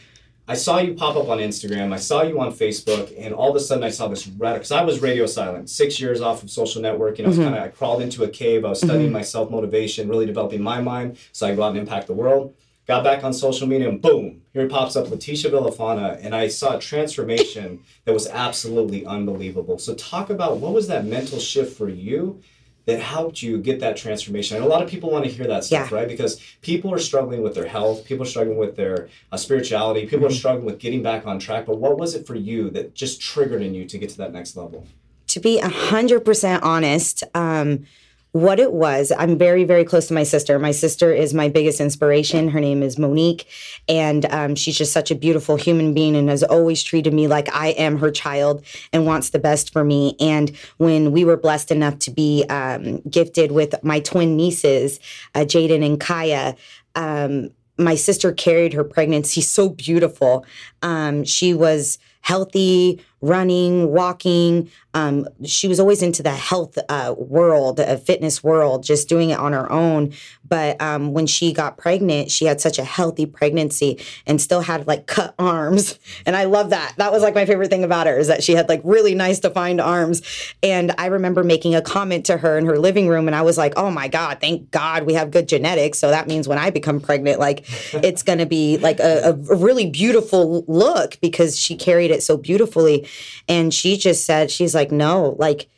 I 0.51 0.55
saw 0.55 0.79
you 0.79 0.95
pop 0.95 1.15
up 1.15 1.29
on 1.29 1.39
Instagram. 1.39 1.93
I 1.93 1.99
saw 1.99 2.23
you 2.23 2.41
on 2.41 2.53
Facebook, 2.55 3.15
and 3.19 3.35
all 3.35 3.51
of 3.51 3.57
a 3.57 3.61
sudden 3.61 3.85
I 3.85 3.91
saw 3.91 4.09
this 4.09 4.27
radical. 4.27 4.61
Because 4.61 4.73
I 4.73 4.83
was 4.83 5.03
radio 5.03 5.27
silent, 5.27 5.69
six 5.69 6.01
years 6.01 6.23
off 6.23 6.43
of 6.43 6.51
social 6.51 6.81
networking. 6.81 7.27
I 7.27 7.29
was 7.29 7.37
mm-hmm. 7.37 7.45
kind 7.45 7.57
of 7.57 7.63
I 7.65 7.69
crawled 7.69 8.01
into 8.01 8.25
a 8.25 8.29
cave. 8.29 8.65
I 8.65 8.71
was 8.71 8.81
studying 8.81 9.09
mm-hmm. 9.09 9.13
my 9.13 9.23
self 9.23 9.51
motivation, 9.51 10.09
really 10.09 10.25
developing 10.25 10.63
my 10.63 10.81
mind, 10.81 11.19
so 11.33 11.47
I 11.47 11.51
could 11.51 11.57
go 11.57 11.65
out 11.65 11.71
and 11.73 11.79
impact 11.79 12.07
the 12.07 12.15
world. 12.15 12.55
Got 12.87 13.05
back 13.05 13.23
on 13.23 13.35
social 13.35 13.67
media, 13.67 13.91
and 13.91 14.01
boom, 14.01 14.41
here 14.55 14.63
it 14.63 14.71
pops 14.71 14.97
up 14.97 15.11
Letitia 15.11 15.51
Villafana, 15.51 16.19
and 16.25 16.35
I 16.35 16.49
saw 16.49 16.79
a 16.79 16.81
transformation 16.81 17.81
that 18.07 18.15
was 18.15 18.27
absolutely 18.27 19.05
unbelievable. 19.05 19.79
So 19.79 19.95
talk 19.95 20.31
about 20.31 20.57
what 20.57 20.73
was 20.73 20.89
that 20.89 21.05
mental 21.05 21.39
shift 21.39 21.77
for 21.77 21.91
you 21.91 22.41
that 22.89 23.01
helped 23.01 23.43
you 23.43 23.59
get 23.59 23.81
that 23.81 23.99
transformation. 23.99 24.57
And 24.57 24.65
a 24.65 24.69
lot 24.69 24.83
of 24.83 24.89
people 24.89 25.11
want 25.11 25.27
to 25.27 25.31
hear 25.31 25.47
that 25.47 25.63
stuff, 25.63 25.91
yeah. 25.91 25.97
right? 25.99 26.09
Because 26.09 26.41
people 26.63 26.91
are 26.91 26.99
struggling 26.99 27.43
with 27.43 27.55
their 27.55 27.67
health, 27.67 28.07
people 28.07 28.23
are 28.25 28.29
struggling 28.29 28.57
with 28.57 28.77
their 28.77 29.11
uh, 29.31 29.37
spirituality, 29.37 30.07
people 30.07 30.21
mm-hmm. 30.21 30.29
are 30.29 30.31
struggling 30.31 30.65
with 30.65 30.79
getting 30.79 31.03
back 31.03 31.27
on 31.27 31.39
track. 31.39 31.67
But 31.67 31.77
what 31.77 31.99
was 31.99 32.15
it 32.15 32.27
for 32.27 32.35
you 32.35 32.71
that 32.71 32.95
just 32.95 33.21
triggered 33.21 33.61
in 33.61 33.75
you 33.75 33.85
to 33.85 33.99
get 33.99 34.09
to 34.09 34.17
that 34.17 34.33
next 34.33 34.57
level? 34.57 34.87
To 35.27 35.39
be 35.39 35.61
100% 35.61 36.61
honest, 36.63 37.25
um, 37.35 37.85
what 38.33 38.61
it 38.61 38.73
was. 38.73 39.11
I'm 39.17 39.39
very, 39.39 39.65
very 39.65 39.85
close 39.85 40.09
to 40.09 40.15
my 40.15 40.23
sister. 40.23 40.59
My 40.59 40.71
sister 40.71 41.13
is 41.13 41.33
my 41.33 41.49
biggest 41.49 41.81
inspiration. 41.81 42.49
Her 42.49 42.61
name 42.61 42.83
is 42.83 42.99
Monique, 42.99 43.47
and 43.89 44.27
um, 44.27 44.55
she's 44.55 44.77
just 44.77 44.93
such 44.93 45.11
a 45.11 45.15
beautiful 45.15 45.57
human 45.57 45.95
being 45.95 46.15
and 46.15 46.29
has 46.29 46.43
always 46.43 46.83
treated 46.83 47.15
me 47.15 47.27
like 47.27 47.53
I 47.55 47.69
am 47.69 47.99
her 47.99 48.11
child 48.11 48.65
and 48.93 49.07
wants 49.07 49.31
the 49.31 49.39
best 49.39 49.73
for 49.73 49.83
me. 49.83 50.17
And 50.21 50.55
when 50.77 51.13
we 51.13 51.25
were 51.25 51.37
blessed 51.37 51.71
enough 51.71 51.99
to 52.01 52.11
be 52.11 52.45
um, 52.51 53.01
gifted 53.11 53.53
with 53.53 53.75
my 53.83 54.01
twin 54.01 54.37
nieces, 54.37 55.01
uh, 55.35 55.41
Jaden 55.41 55.85
and 55.85 55.99
Kaya, 55.99 56.55
um, 56.95 57.51
my 57.79 57.95
sister 57.95 58.33
carried 58.33 58.73
her 58.73 58.85
pregnancy 58.85 59.41
so 59.41 59.69
beautiful. 59.69 60.45
Um, 60.83 61.25
she 61.25 61.55
was 61.55 61.99
healthy, 62.23 63.01
running, 63.21 63.91
walking. 63.93 64.71
Um, 64.95 65.27
she 65.45 65.69
was 65.69 65.81
always 65.81 66.03
into 66.03 66.23
the 66.23 66.31
health 66.33 66.79
uh, 66.89 67.15
world, 67.17 67.77
the 67.77 67.99
fitness 67.99 68.43
world, 68.43 68.83
just 68.83 69.09
doing 69.09 69.31
it 69.31 69.39
on 69.39 69.53
her 69.53 69.71
own. 69.71 70.13
But 70.49 70.81
um, 70.81 71.13
when 71.13 71.27
she 71.27 71.53
got 71.53 71.77
pregnant, 71.77 72.31
she 72.31 72.47
had 72.47 72.61
such 72.61 72.79
a 72.79 72.85
healthy 72.85 73.27
pregnancy 73.27 74.01
and 74.27 74.41
still 74.41 74.61
had 74.61 74.87
like 74.87 75.07
cut 75.07 75.35
arms. 75.39 75.99
And 76.27 76.37
I 76.37 76.45
love 76.45 76.71
that. 76.71 76.95
That 76.97 77.13
was 77.13 77.23
like 77.23 77.35
my 77.35 77.47
favorite 77.47 77.71
thing 77.71 77.85
about 77.85 78.07
her 78.07 78.17
is 78.17 78.27
that 78.29 78.43
she 78.43 78.55
had 78.55 78.69
like 78.69 78.81
really 78.85 79.15
nice 79.15 79.39
defined 79.41 79.81
arms. 79.81 80.23
And 80.63 80.95
I 80.99 81.07
remember 81.07 81.45
making 81.45 81.75
a 81.75 81.83
comment 81.83 82.27
to 82.27 82.37
her 82.39 82.59
in 82.59 82.67
her 82.67 82.79
living 82.79 83.09
room, 83.09 83.29
and 83.29 83.35
I 83.35 83.43
was 83.43 83.59
like, 83.59 83.75
"Oh 83.77 83.91
my 83.91 84.09
God, 84.09 84.41
thank 84.41 84.71
God 84.71 85.05
we 85.05 85.15
have 85.15 85.31
good 85.31 85.49
genetics." 85.49 85.99
So 85.99 86.11
that 86.11 86.27
means 86.27 86.49
when 86.49 86.59
I 86.59 86.71
become 86.71 87.01
pregnant, 87.01 87.39
like 87.39 87.65
it's 87.93 88.23
going 88.23 88.39
to 88.39 88.47
be 88.47 88.79
like 88.79 89.01
a, 89.01 89.31
a 89.51 89.57
really 89.57 89.91
beautiful 89.91 90.65
look 90.67 91.19
because 91.21 91.59
she 91.59 91.77
carried 91.77 92.11
it 92.11 92.23
so 92.23 92.37
beautifully. 92.37 93.07
And 93.49 93.73
she 93.73 93.97
just 93.97 94.25
said, 94.25 94.51
she's 94.51 94.75
like, 94.75 94.91
no, 94.91 95.37
like, 95.39 95.69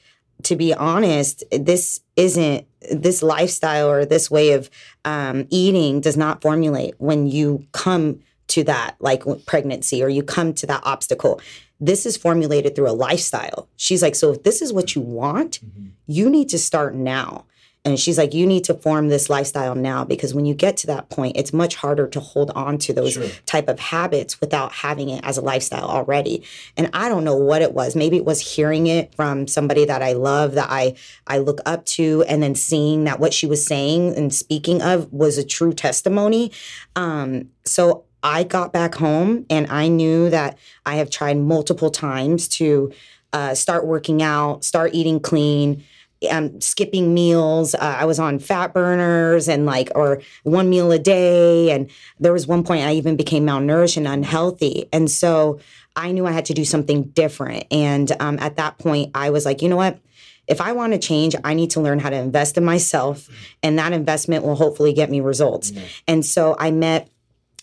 to 0.44 0.56
be 0.56 0.72
honest, 0.74 1.44
this 1.50 2.00
isn't 2.16 2.66
this 2.90 3.22
lifestyle 3.22 3.90
or 3.90 4.04
this 4.04 4.30
way 4.30 4.52
of 4.52 4.70
um, 5.04 5.46
eating 5.50 6.00
does 6.00 6.16
not 6.16 6.42
formulate 6.42 6.94
when 6.98 7.26
you 7.26 7.66
come 7.72 8.20
to 8.48 8.64
that 8.64 8.96
like 9.00 9.22
pregnancy 9.46 10.02
or 10.02 10.08
you 10.08 10.22
come 10.22 10.52
to 10.54 10.66
that 10.66 10.82
obstacle. 10.84 11.40
This 11.78 12.04
is 12.04 12.16
formulated 12.16 12.74
through 12.74 12.90
a 12.90 12.92
lifestyle. 12.92 13.68
She's 13.76 14.02
like, 14.02 14.14
so 14.14 14.32
if 14.32 14.42
this 14.42 14.60
is 14.60 14.72
what 14.72 14.94
you 14.94 15.00
want, 15.00 15.60
mm-hmm. 15.60 15.88
you 16.06 16.28
need 16.28 16.48
to 16.50 16.58
start 16.58 16.94
now. 16.94 17.44
And 17.82 17.98
she's 17.98 18.18
like, 18.18 18.34
you 18.34 18.46
need 18.46 18.64
to 18.64 18.74
form 18.74 19.08
this 19.08 19.30
lifestyle 19.30 19.74
now 19.74 20.04
because 20.04 20.34
when 20.34 20.44
you 20.44 20.52
get 20.52 20.76
to 20.78 20.86
that 20.88 21.08
point, 21.08 21.38
it's 21.38 21.52
much 21.52 21.76
harder 21.76 22.06
to 22.08 22.20
hold 22.20 22.50
on 22.50 22.76
to 22.78 22.92
those 22.92 23.14
sure. 23.14 23.28
type 23.46 23.68
of 23.68 23.80
habits 23.80 24.38
without 24.38 24.72
having 24.72 25.08
it 25.08 25.24
as 25.24 25.38
a 25.38 25.40
lifestyle 25.40 25.88
already. 25.88 26.44
And 26.76 26.90
I 26.92 27.08
don't 27.08 27.24
know 27.24 27.36
what 27.36 27.62
it 27.62 27.72
was. 27.72 27.96
Maybe 27.96 28.18
it 28.18 28.26
was 28.26 28.54
hearing 28.54 28.86
it 28.86 29.14
from 29.14 29.46
somebody 29.46 29.86
that 29.86 30.02
I 30.02 30.12
love, 30.12 30.52
that 30.54 30.68
I 30.70 30.94
I 31.26 31.38
look 31.38 31.60
up 31.64 31.86
to, 31.86 32.22
and 32.28 32.42
then 32.42 32.54
seeing 32.54 33.04
that 33.04 33.18
what 33.18 33.32
she 33.32 33.46
was 33.46 33.64
saying 33.64 34.14
and 34.14 34.34
speaking 34.34 34.82
of 34.82 35.10
was 35.10 35.38
a 35.38 35.44
true 35.44 35.72
testimony. 35.72 36.52
Um, 36.96 37.48
so 37.64 38.04
I 38.22 38.44
got 38.44 38.74
back 38.74 38.96
home 38.96 39.46
and 39.48 39.66
I 39.70 39.88
knew 39.88 40.28
that 40.28 40.58
I 40.84 40.96
have 40.96 41.08
tried 41.08 41.38
multiple 41.38 41.90
times 41.90 42.46
to 42.48 42.92
uh, 43.32 43.54
start 43.54 43.86
working 43.86 44.22
out, 44.22 44.64
start 44.64 44.90
eating 44.92 45.18
clean 45.18 45.82
um, 46.30 46.60
skipping 46.60 47.14
meals. 47.14 47.74
Uh, 47.74 47.96
I 48.00 48.04
was 48.04 48.18
on 48.18 48.38
fat 48.38 48.74
burners 48.74 49.48
and 49.48 49.64
like, 49.64 49.90
or 49.94 50.20
one 50.42 50.68
meal 50.68 50.92
a 50.92 50.98
day. 50.98 51.70
And 51.70 51.90
there 52.18 52.32
was 52.32 52.46
one 52.46 52.64
point 52.64 52.84
I 52.84 52.94
even 52.94 53.16
became 53.16 53.46
malnourished 53.46 53.96
and 53.96 54.06
unhealthy. 54.06 54.88
And 54.92 55.10
so 55.10 55.60
I 55.96 56.12
knew 56.12 56.26
I 56.26 56.32
had 56.32 56.44
to 56.46 56.54
do 56.54 56.64
something 56.64 57.04
different. 57.04 57.64
And 57.70 58.12
um, 58.20 58.38
at 58.38 58.56
that 58.56 58.78
point, 58.78 59.12
I 59.14 59.30
was 59.30 59.44
like, 59.44 59.62
you 59.62 59.68
know 59.68 59.76
what? 59.76 59.98
If 60.46 60.60
I 60.60 60.72
want 60.72 60.92
to 60.94 60.98
change, 60.98 61.36
I 61.44 61.54
need 61.54 61.70
to 61.72 61.80
learn 61.80 62.00
how 62.00 62.10
to 62.10 62.16
invest 62.16 62.58
in 62.58 62.64
myself, 62.64 63.28
and 63.62 63.78
that 63.78 63.92
investment 63.92 64.44
will 64.44 64.56
hopefully 64.56 64.92
get 64.92 65.08
me 65.08 65.20
results. 65.20 65.70
Mm-hmm. 65.70 65.86
And 66.08 66.26
so 66.26 66.56
I 66.58 66.72
met 66.72 67.08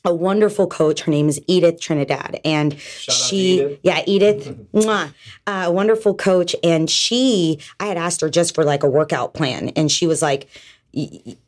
a 0.07 0.13
wonderful 0.13 0.67
coach. 0.67 1.01
Her 1.01 1.11
name 1.11 1.27
is 1.27 1.39
Edith 1.47 1.79
Trinidad, 1.81 2.39
and 2.45 2.79
Shout 2.79 3.13
she, 3.13 3.59
Edith. 3.59 3.79
yeah, 3.83 4.03
Edith, 4.07 4.57
mwah, 4.73 5.13
a 5.45 5.71
wonderful 5.71 6.15
coach. 6.15 6.55
And 6.63 6.89
she, 6.89 7.59
I 7.79 7.87
had 7.87 7.97
asked 7.97 8.21
her 8.21 8.29
just 8.29 8.55
for 8.55 8.63
like 8.63 8.83
a 8.83 8.89
workout 8.89 9.33
plan, 9.33 9.69
and 9.75 9.91
she 9.91 10.07
was 10.07 10.21
like, 10.21 10.47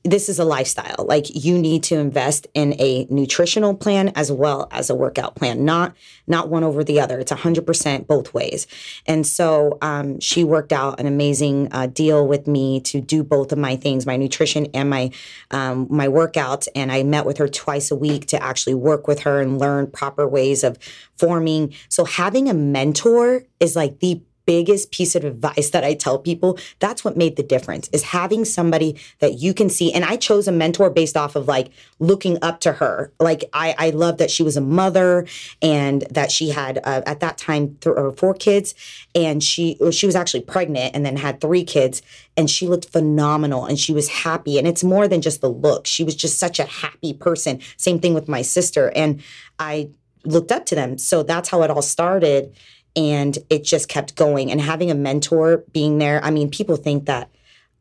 this 0.03 0.29
is 0.29 0.37
a 0.37 0.45
lifestyle. 0.45 1.05
Like 1.07 1.25
you 1.33 1.57
need 1.57 1.83
to 1.83 1.97
invest 1.97 2.47
in 2.53 2.73
a 2.79 3.07
nutritional 3.09 3.75
plan 3.75 4.09
as 4.09 4.31
well 4.31 4.67
as 4.71 4.89
a 4.89 4.95
workout 4.95 5.35
plan, 5.35 5.65
not 5.65 5.95
not 6.27 6.49
one 6.49 6.63
over 6.63 6.83
the 6.83 6.99
other. 6.99 7.19
It's 7.19 7.31
hundred 7.31 7.65
percent 7.65 8.07
both 8.07 8.33
ways. 8.33 8.67
And 9.07 9.25
so 9.25 9.77
um, 9.81 10.19
she 10.19 10.43
worked 10.43 10.71
out 10.71 10.99
an 10.99 11.07
amazing 11.07 11.69
uh, 11.71 11.87
deal 11.87 12.27
with 12.27 12.47
me 12.47 12.79
to 12.81 13.01
do 13.01 13.23
both 13.23 13.51
of 13.51 13.57
my 13.57 13.75
things, 13.75 14.05
my 14.05 14.17
nutrition 14.17 14.67
and 14.73 14.89
my 14.89 15.11
um, 15.51 15.87
my 15.89 16.07
workouts. 16.07 16.67
And 16.75 16.91
I 16.91 17.03
met 17.03 17.25
with 17.25 17.37
her 17.37 17.47
twice 17.47 17.91
a 17.91 17.95
week 17.95 18.27
to 18.27 18.43
actually 18.43 18.75
work 18.75 19.07
with 19.07 19.21
her 19.21 19.41
and 19.41 19.57
learn 19.57 19.87
proper 19.87 20.27
ways 20.27 20.63
of 20.63 20.77
forming. 21.17 21.73
So 21.89 22.05
having 22.05 22.49
a 22.49 22.53
mentor 22.53 23.43
is 23.59 23.75
like 23.75 23.99
the 23.99 24.21
biggest 24.49 24.91
piece 24.91 25.13
of 25.13 25.23
advice 25.23 25.69
that 25.69 25.83
I 25.83 25.93
tell 25.93 26.17
people, 26.17 26.57
that's 26.79 27.05
what 27.05 27.15
made 27.15 27.35
the 27.35 27.43
difference 27.43 27.87
is 27.89 28.01
having 28.01 28.45
somebody 28.45 28.99
that 29.19 29.37
you 29.37 29.53
can 29.53 29.69
see. 29.69 29.93
And 29.93 30.03
I 30.03 30.15
chose 30.15 30.47
a 30.47 30.51
mentor 30.51 30.89
based 30.89 31.15
off 31.15 31.35
of 31.35 31.47
like 31.47 31.69
looking 31.99 32.39
up 32.41 32.59
to 32.61 32.71
her. 32.71 33.13
Like 33.19 33.43
I, 33.53 33.75
I 33.77 33.89
love 33.91 34.17
that 34.17 34.31
she 34.31 34.41
was 34.41 34.57
a 34.57 34.61
mother 34.61 35.27
and 35.61 36.01
that 36.09 36.31
she 36.31 36.49
had 36.49 36.79
uh, 36.79 37.03
at 37.05 37.19
that 37.19 37.37
time 37.37 37.77
th- 37.81 37.95
or 37.95 38.11
four 38.13 38.33
kids, 38.33 38.73
and 39.13 39.43
she 39.43 39.77
she 39.91 40.07
was 40.07 40.15
actually 40.15 40.41
pregnant 40.41 40.95
and 40.95 41.05
then 41.05 41.17
had 41.17 41.39
three 41.39 41.63
kids, 41.63 42.01
and 42.35 42.49
she 42.49 42.67
looked 42.67 42.85
phenomenal 42.85 43.67
and 43.67 43.77
she 43.77 43.93
was 43.93 44.09
happy. 44.09 44.57
And 44.57 44.67
it's 44.67 44.83
more 44.83 45.07
than 45.07 45.21
just 45.21 45.41
the 45.41 45.49
look; 45.49 45.85
she 45.85 46.03
was 46.03 46.15
just 46.15 46.39
such 46.39 46.59
a 46.59 46.65
happy 46.65 47.13
person. 47.13 47.59
Same 47.77 47.99
thing 47.99 48.15
with 48.15 48.27
my 48.27 48.41
sister, 48.41 48.91
and 48.95 49.21
I 49.59 49.91
looked 50.25 50.51
up 50.51 50.65
to 50.65 50.75
them. 50.75 50.97
So 50.97 51.21
that's 51.21 51.49
how 51.49 51.61
it 51.61 51.69
all 51.69 51.83
started 51.83 52.55
and 52.95 53.37
it 53.49 53.63
just 53.63 53.87
kept 53.87 54.15
going. 54.15 54.51
And 54.51 54.59
having 54.59 54.91
a 54.91 54.95
mentor 54.95 55.63
being 55.73 55.97
there 55.97 56.23
i 56.23 56.31
mean 56.31 56.49
people 56.49 56.75
think 56.75 57.05
that 57.05 57.29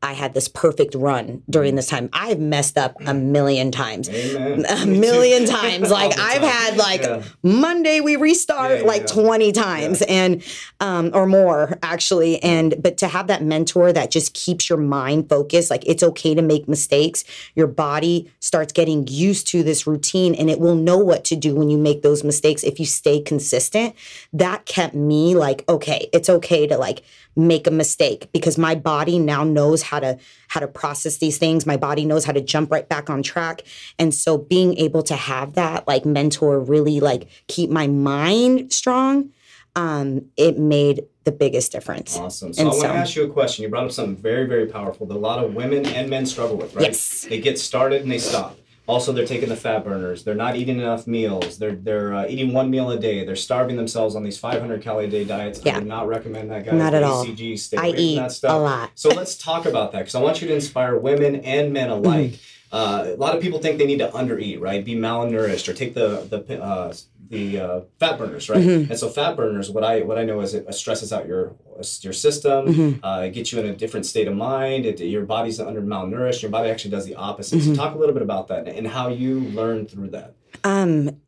I 0.01 0.13
had 0.13 0.33
this 0.33 0.47
perfect 0.47 0.95
run 0.95 1.43
during 1.51 1.75
this 1.75 1.89
time. 1.89 2.09
I've 2.13 2.39
messed 2.39 2.79
up 2.79 2.97
a 3.05 3.13
million 3.13 3.73
times. 3.73 4.09
Amen. 4.09 4.65
A 4.69 4.87
million 4.87 5.45
times. 5.45 5.91
Like 5.91 6.17
I've 6.19 6.43
had 6.43 6.77
like 6.77 7.03
yeah. 7.03 7.23
Monday 7.43 8.01
we 8.01 8.15
restart 8.15 8.81
yeah, 8.81 8.87
like 8.87 9.03
yeah. 9.03 9.23
20 9.23 9.53
times 9.53 10.03
and 10.03 10.43
um 10.79 11.11
or 11.15 11.27
more 11.27 11.79
actually 11.83 12.41
and 12.43 12.81
but 12.81 12.97
to 12.99 13.09
have 13.09 13.27
that 13.27 13.43
mentor 13.43 13.93
that 13.93 14.11
just 14.11 14.35
keeps 14.35 14.69
your 14.69 14.79
mind 14.79 15.29
focused 15.29 15.71
like 15.71 15.83
it's 15.87 16.03
okay 16.03 16.35
to 16.35 16.43
make 16.43 16.69
mistakes. 16.69 17.25
Your 17.57 17.67
body 17.67 18.31
starts 18.39 18.73
getting 18.73 19.07
used 19.09 19.49
to 19.49 19.65
this 19.65 19.87
routine 19.87 20.35
and 20.35 20.49
it 20.49 20.61
will 20.61 20.77
know 20.77 20.99
what 20.99 21.25
to 21.25 21.37
do 21.37 21.57
when 21.57 21.71
you 21.71 21.79
make 21.79 22.03
those 22.03 22.23
mistakes 22.23 22.63
if 22.63 22.79
you 22.79 22.87
stay 22.87 23.21
consistent. 23.21 23.97
That 24.33 24.65
kept 24.65 24.95
me 24.95 25.35
like 25.35 25.65
okay, 25.69 26.09
it's 26.13 26.29
okay 26.29 26.69
to 26.69 26.79
like 26.79 27.03
make 27.39 27.67
a 27.67 27.71
mistake 27.71 28.29
because 28.33 28.59
my 28.59 28.75
body 28.75 29.19
now 29.19 29.45
knows 29.45 29.83
how 29.83 30.01
to 30.01 30.19
how 30.49 30.61
to 30.61 30.67
process 30.67 31.19
these 31.19 31.39
things. 31.39 31.65
My 31.65 31.77
body 31.77 32.05
knows 32.05 32.25
how 32.25 32.33
to 32.33 32.41
jump 32.41 32.71
right 32.71 32.89
back 32.89 33.09
on 33.09 33.23
track. 33.23 33.63
And 33.99 34.13
so 34.13 34.37
being 34.37 34.77
able 34.77 35.03
to 35.05 35.15
have 35.15 35.55
that 35.55 35.87
like 35.87 36.05
mentor 36.05 36.59
really 36.61 37.01
like 37.01 37.29
keep 37.47 37.71
my 37.71 37.87
mind 37.87 38.73
strong 38.73 39.31
um 39.77 40.25
it 40.37 40.59
made 40.59 41.05
the 41.25 41.33
biggest 41.33 41.71
difference. 41.71 42.17
Awesome. 42.17 42.53
So 42.53 42.61
and 42.61 42.69
i 42.69 42.71
want 42.71 42.83
so, 42.83 42.89
to 42.89 42.95
ask 42.95 43.17
you 43.17 43.25
a 43.25 43.29
question. 43.29 43.63
You 43.63 43.69
brought 43.69 43.85
up 43.85 43.93
something 43.93 44.17
very 44.17 44.47
very 44.47 44.67
powerful 44.67 45.07
that 45.07 45.17
a 45.17 45.19
lot 45.19 45.43
of 45.43 45.55
women 45.55 45.87
and 45.87 46.11
men 46.11 46.27
struggle 46.27 46.57
with 46.57 46.75
right? 46.75 46.87
Yes. 46.87 47.23
They 47.23 47.41
get 47.41 47.59
started 47.59 48.03
and 48.03 48.11
they 48.11 48.19
stop 48.19 48.59
also, 48.89 49.13
they're 49.13 49.27
taking 49.27 49.51
the 49.51 49.57
fat 49.57 49.85
burners. 49.85 50.25
They're 50.25 50.35
not 50.35 50.57
eating 50.57 50.81
enough 50.81 51.07
meals. 51.07 51.59
They're 51.59 51.77
they're 51.77 52.15
uh, 52.15 52.27
eating 52.27 52.55
one 52.55 52.71
meal 52.71 52.91
a 52.91 52.99
day. 52.99 53.23
They're 53.23 53.37
starving 53.37 53.77
themselves 53.77 54.17
on 54.17 54.25
these 54.25 54.39
500 54.39 54.81
calorie 54.81 55.05
a 55.05 55.11
day 55.11 55.25
diets. 55.25 55.61
Yeah. 55.63 55.75
I 55.75 55.79
would 55.81 55.87
not 55.87 56.09
recommend 56.09 56.51
that, 56.51 56.65
guys. 56.65 56.73
Not 56.73 56.95
at 56.95 57.03
all. 57.03 57.27
Stay 57.27 57.77
I 57.77 57.89
eat 57.89 58.17
that 58.17 58.33
stuff. 58.33 58.51
a 58.51 58.57
lot. 58.57 58.91
so 58.95 59.11
let's 59.11 59.37
talk 59.37 59.67
about 59.67 59.93
that 59.93 59.99
because 59.99 60.15
I 60.15 60.23
want 60.23 60.41
you 60.41 60.49
to 60.49 60.55
inspire 60.55 60.97
women 60.97 61.37
and 61.37 61.71
men 61.73 61.91
alike. 61.91 62.31
Mm-hmm. 62.31 62.75
Uh, 62.75 63.05
a 63.09 63.17
lot 63.17 63.37
of 63.37 63.43
people 63.43 63.59
think 63.59 63.77
they 63.79 63.87
need 63.87 63.99
to 63.99 64.09
undereat, 64.09 64.59
right? 64.59 64.83
Be 64.83 64.97
malnourished 64.97 65.69
or 65.69 65.75
take 65.75 65.93
the 65.93 66.27
the 66.31 66.63
uh, 66.63 66.95
the 67.29 67.61
uh, 67.61 67.81
fat 67.99 68.19
burners, 68.19 68.49
right? 68.49 68.61
Mm-hmm. 68.61 68.91
And 68.91 68.99
so 68.99 69.09
fat 69.09 69.37
burners, 69.37 69.71
what 69.71 69.85
I 69.85 70.03
what 70.03 70.19
I 70.19 70.25
know 70.25 70.41
is 70.41 70.55
it 70.55 70.73
stresses 70.75 71.13
out 71.13 71.27
your 71.27 71.55
your 72.01 72.13
system, 72.13 72.67
mm-hmm. 72.67 73.05
uh, 73.05 73.21
it 73.23 73.31
gets 73.31 73.53
you 73.53 73.61
in 73.61 73.67
a 73.67 73.77
different 73.77 74.07
state 74.07 74.29
of 74.29 74.35
mind. 74.35 74.87
It, 74.87 75.01
your 75.01 75.25
body's 75.25 75.61
under 75.61 75.83
malnourished. 75.83 76.43
Your 76.43 76.51
body 76.51 76.71
actually 76.71 76.91
does 76.91 77.07
the 77.07 77.15
opposite. 77.15 77.61
Mm-hmm. 77.61 77.75
So 77.75 77.81
talk 77.81 77.95
a 77.95 77.99
little 77.99 78.15
bit 78.15 78.23
about 78.23 78.49
that 78.49 78.67
and 78.69 78.87
how 78.87 79.09
you 79.09 79.41
learned 79.41 79.91
through 79.91 80.11
that. 80.11 80.35
Um. 80.65 81.21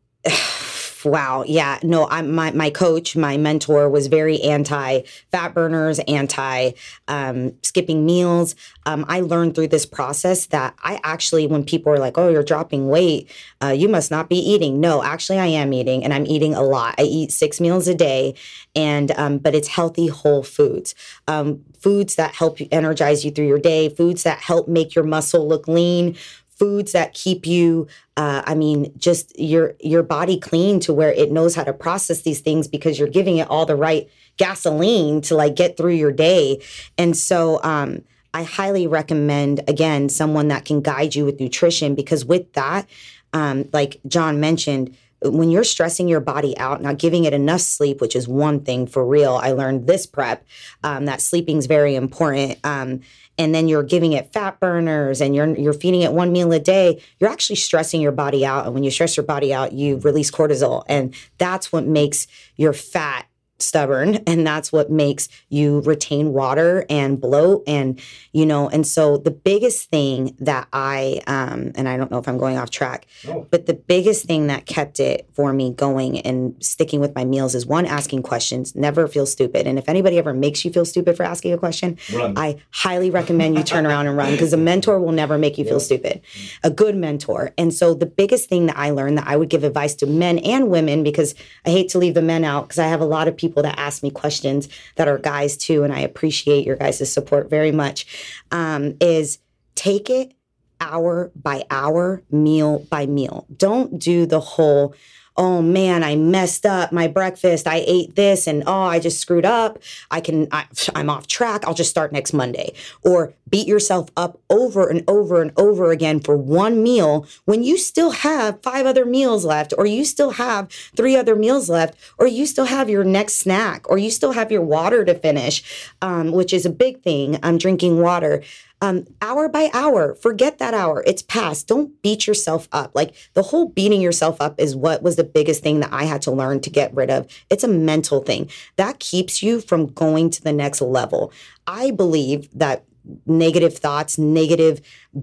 Wow. 1.04 1.44
Yeah. 1.46 1.78
No 1.82 2.08
i'm 2.08 2.32
my, 2.32 2.50
my 2.52 2.70
coach 2.70 3.16
my 3.16 3.36
mentor 3.36 3.88
was 3.88 4.06
very 4.06 4.40
anti 4.42 5.02
fat 5.30 5.54
burners 5.54 5.98
anti 6.00 6.72
um, 7.08 7.52
skipping 7.62 8.04
meals. 8.06 8.54
Um, 8.86 9.04
i 9.08 9.20
learned 9.20 9.54
through 9.54 9.68
this 9.68 9.86
process 9.86 10.46
that 10.46 10.74
i 10.82 11.00
actually 11.04 11.46
when 11.46 11.64
people 11.64 11.92
are 11.92 11.98
like 11.98 12.18
oh 12.18 12.28
you're 12.28 12.42
dropping 12.42 12.88
weight 12.88 13.30
uh, 13.62 13.68
you 13.68 13.88
must 13.88 14.10
not 14.10 14.28
be 14.28 14.36
eating. 14.36 14.80
No 14.80 15.02
actually 15.02 15.38
i 15.38 15.46
am 15.46 15.72
eating 15.72 16.04
and 16.04 16.12
i'm 16.12 16.26
eating 16.26 16.54
a 16.54 16.62
lot. 16.62 16.94
I 16.98 17.02
eat 17.02 17.32
six 17.32 17.60
meals 17.60 17.88
a 17.88 17.94
day 17.94 18.34
and 18.74 19.10
um, 19.12 19.38
but 19.38 19.54
it's 19.54 19.68
healthy 19.68 20.06
whole 20.06 20.42
foods. 20.42 20.94
Um, 21.26 21.64
foods 21.80 22.16
that 22.16 22.34
help 22.34 22.60
you 22.60 22.68
energize 22.70 23.24
you 23.24 23.30
through 23.30 23.46
your 23.46 23.58
day 23.58 23.88
foods 23.88 24.22
that 24.22 24.38
help 24.38 24.68
make 24.68 24.94
your 24.94 25.04
muscle 25.04 25.48
look 25.48 25.66
lean 25.66 26.16
foods 26.60 26.92
that 26.92 27.14
keep 27.14 27.46
you 27.46 27.88
uh, 28.18 28.42
i 28.44 28.54
mean 28.54 28.92
just 28.98 29.36
your 29.40 29.74
your 29.80 30.02
body 30.02 30.38
clean 30.38 30.78
to 30.78 30.92
where 30.92 31.10
it 31.12 31.32
knows 31.32 31.54
how 31.54 31.64
to 31.64 31.72
process 31.72 32.20
these 32.20 32.40
things 32.40 32.68
because 32.68 32.98
you're 32.98 33.08
giving 33.08 33.38
it 33.38 33.48
all 33.48 33.64
the 33.64 33.74
right 33.74 34.10
gasoline 34.36 35.22
to 35.22 35.34
like 35.34 35.56
get 35.56 35.78
through 35.78 35.94
your 35.94 36.12
day 36.12 36.62
and 36.98 37.16
so 37.16 37.58
um, 37.62 38.02
i 38.34 38.42
highly 38.42 38.86
recommend 38.86 39.62
again 39.68 40.10
someone 40.10 40.48
that 40.48 40.66
can 40.66 40.82
guide 40.82 41.14
you 41.14 41.24
with 41.24 41.40
nutrition 41.40 41.94
because 41.94 42.26
with 42.26 42.52
that 42.52 42.86
um, 43.32 43.66
like 43.72 43.98
john 44.06 44.38
mentioned 44.38 44.94
when 45.22 45.50
you're 45.50 45.64
stressing 45.64 46.08
your 46.08 46.20
body 46.20 46.56
out, 46.56 46.80
not 46.80 46.98
giving 46.98 47.24
it 47.24 47.34
enough 47.34 47.60
sleep, 47.60 48.00
which 48.00 48.16
is 48.16 48.26
one 48.26 48.60
thing 48.60 48.86
for 48.86 49.06
real. 49.06 49.34
I 49.34 49.52
learned 49.52 49.86
this 49.86 50.06
prep 50.06 50.46
um, 50.82 51.04
that 51.04 51.20
sleeping 51.20 51.58
is 51.58 51.66
very 51.66 51.94
important. 51.94 52.58
Um, 52.64 53.00
and 53.40 53.54
then 53.54 53.68
you're 53.68 53.82
giving 53.82 54.12
it 54.12 54.32
fat 54.34 54.60
burners 54.60 55.22
and 55.22 55.34
you're 55.34 55.56
you're 55.56 55.72
feeding 55.72 56.02
it 56.02 56.12
one 56.12 56.30
meal 56.30 56.52
a 56.52 56.60
day, 56.60 57.02
you're 57.18 57.30
actually 57.30 57.56
stressing 57.56 58.00
your 58.00 58.12
body 58.12 58.44
out. 58.44 58.66
And 58.66 58.74
when 58.74 58.84
you 58.84 58.90
stress 58.90 59.16
your 59.16 59.24
body 59.24 59.54
out, 59.54 59.72
you 59.72 59.96
release 59.98 60.30
cortisol, 60.30 60.84
and 60.88 61.14
that's 61.38 61.72
what 61.72 61.86
makes 61.86 62.26
your 62.56 62.74
fat 62.74 63.26
stubborn 63.62 64.16
and 64.26 64.46
that's 64.46 64.72
what 64.72 64.90
makes 64.90 65.28
you 65.48 65.80
retain 65.80 66.32
water 66.32 66.84
and 66.88 67.20
bloat 67.20 67.62
and 67.66 68.00
you 68.32 68.46
know 68.46 68.68
and 68.68 68.86
so 68.86 69.16
the 69.16 69.30
biggest 69.30 69.90
thing 69.90 70.34
that 70.38 70.68
i 70.72 71.20
um 71.26 71.72
and 71.74 71.88
i 71.88 71.96
don't 71.96 72.10
know 72.10 72.18
if 72.18 72.28
i'm 72.28 72.38
going 72.38 72.56
off 72.56 72.70
track 72.70 73.06
oh. 73.28 73.46
but 73.50 73.66
the 73.66 73.74
biggest 73.74 74.24
thing 74.24 74.46
that 74.46 74.66
kept 74.66 75.00
it 75.00 75.28
for 75.32 75.52
me 75.52 75.72
going 75.72 76.20
and 76.20 76.54
sticking 76.60 77.00
with 77.00 77.14
my 77.14 77.24
meals 77.24 77.54
is 77.54 77.66
one 77.66 77.86
asking 77.86 78.22
questions. 78.22 78.74
Never 78.74 79.08
feel 79.08 79.26
stupid. 79.26 79.66
And 79.66 79.78
if 79.78 79.88
anybody 79.88 80.18
ever 80.18 80.32
makes 80.32 80.64
you 80.64 80.72
feel 80.72 80.84
stupid 80.84 81.16
for 81.16 81.24
asking 81.24 81.52
a 81.52 81.58
question 81.58 81.98
run. 82.14 82.36
i 82.36 82.56
highly 82.72 83.10
recommend 83.10 83.56
you 83.56 83.62
turn 83.62 83.86
around 83.86 84.06
and 84.06 84.16
run 84.16 84.32
because 84.32 84.52
a 84.52 84.56
mentor 84.56 85.00
will 85.00 85.12
never 85.12 85.38
make 85.38 85.58
you 85.58 85.64
feel 85.64 85.80
stupid. 85.80 86.20
A 86.62 86.70
good 86.70 86.96
mentor. 86.96 87.52
And 87.58 87.74
so 87.74 87.94
the 87.94 88.06
biggest 88.06 88.48
thing 88.48 88.66
that 88.66 88.76
i 88.76 88.90
learned 88.90 89.18
that 89.18 89.26
i 89.26 89.36
would 89.36 89.48
give 89.48 89.64
advice 89.64 89.94
to 89.96 90.06
men 90.06 90.38
and 90.38 90.70
women 90.70 91.02
because 91.02 91.34
i 91.66 91.70
hate 91.70 91.88
to 91.88 91.98
leave 91.98 92.14
the 92.14 92.22
men 92.22 92.44
out 92.44 92.68
because 92.68 92.78
i 92.78 92.86
have 92.86 93.00
a 93.00 93.04
lot 93.04 93.26
of 93.26 93.36
people 93.36 93.49
people 93.50 93.64
that 93.64 93.78
ask 93.78 94.02
me 94.02 94.10
questions 94.10 94.68
that 94.94 95.08
are 95.08 95.18
guys 95.18 95.56
too, 95.56 95.82
and 95.82 95.92
I 95.92 96.00
appreciate 96.00 96.64
your 96.64 96.76
guys' 96.76 97.12
support 97.12 97.50
very 97.50 97.72
much, 97.72 98.06
um, 98.52 98.96
is 99.00 99.38
take 99.74 100.08
it 100.08 100.32
hour 100.80 101.30
by 101.34 101.64
hour, 101.70 102.22
meal 102.30 102.86
by 102.90 103.06
meal. 103.06 103.46
Don't 103.56 103.98
do 103.98 104.24
the 104.24 104.40
whole, 104.40 104.94
oh 105.40 105.62
man, 105.62 106.04
I 106.04 106.16
messed 106.16 106.66
up 106.66 106.92
my 106.92 107.08
breakfast. 107.08 107.66
I 107.66 107.82
ate 107.86 108.14
this 108.14 108.46
and 108.46 108.62
oh, 108.66 108.82
I 108.82 109.00
just 109.00 109.18
screwed 109.18 109.46
up. 109.46 109.78
I 110.10 110.20
can, 110.20 110.46
I, 110.52 110.66
am 110.94 111.08
off 111.08 111.26
track. 111.28 111.66
I'll 111.66 111.72
just 111.72 111.88
start 111.88 112.12
next 112.12 112.34
Monday. 112.34 112.74
Or 113.02 113.32
beat 113.48 113.66
yourself 113.66 114.10
up 114.18 114.38
over 114.50 114.86
and 114.86 115.02
over 115.08 115.40
and 115.40 115.50
over 115.56 115.92
again 115.92 116.20
for 116.20 116.36
one 116.36 116.82
meal 116.82 117.26
when 117.46 117.62
you 117.62 117.78
still 117.78 118.10
have 118.10 118.62
five 118.62 118.84
other 118.84 119.06
meals 119.06 119.46
left, 119.46 119.72
or 119.78 119.86
you 119.86 120.04
still 120.04 120.32
have 120.32 120.70
three 120.94 121.16
other 121.16 121.34
meals 121.34 121.70
left, 121.70 121.96
or 122.18 122.26
you 122.26 122.44
still 122.44 122.66
have 122.66 122.90
your 122.90 123.02
next 123.02 123.36
snack, 123.36 123.88
or 123.88 123.96
you 123.96 124.10
still 124.10 124.32
have 124.32 124.52
your 124.52 124.62
water 124.62 125.06
to 125.06 125.14
finish, 125.14 125.88
um, 126.02 126.32
which 126.32 126.52
is 126.52 126.66
a 126.66 126.70
big 126.70 127.02
thing. 127.02 127.38
I'm 127.42 127.56
drinking 127.56 127.98
water 128.02 128.42
um, 128.80 129.06
hour 129.20 129.48
by 129.48 129.70
hour. 129.72 130.14
Forget 130.14 130.58
that 130.58 130.74
hour. 130.74 131.02
It's 131.06 131.22
past. 131.22 131.68
Don't 131.68 132.00
beat 132.02 132.26
yourself 132.26 132.68
up. 132.72 132.92
Like 132.94 133.14
the 133.34 133.42
whole 133.42 133.68
beating 133.68 134.00
yourself 134.00 134.40
up 134.40 134.54
is 134.58 134.74
what 134.74 135.02
was 135.02 135.16
the 135.16 135.24
biggest 135.24 135.62
thing 135.62 135.80
that 135.80 135.92
I 135.92 136.04
had 136.04 136.22
to 136.22 136.30
learn 136.30 136.60
to 136.60 136.70
get 136.70 136.94
rid 136.94 137.10
of. 137.10 137.26
It's 137.50 137.64
a 137.64 137.68
mental 137.68 138.22
thing 138.22 138.48
that 138.76 138.98
keeps 138.98 139.42
you 139.42 139.60
from 139.60 139.88
going 139.88 140.30
to 140.30 140.42
the 140.42 140.52
next 140.52 140.80
level. 140.80 141.32
I 141.66 141.90
believe 141.90 142.48
that 142.58 142.84
negative 143.26 143.76
thoughts, 143.76 144.18
negative 144.18 144.80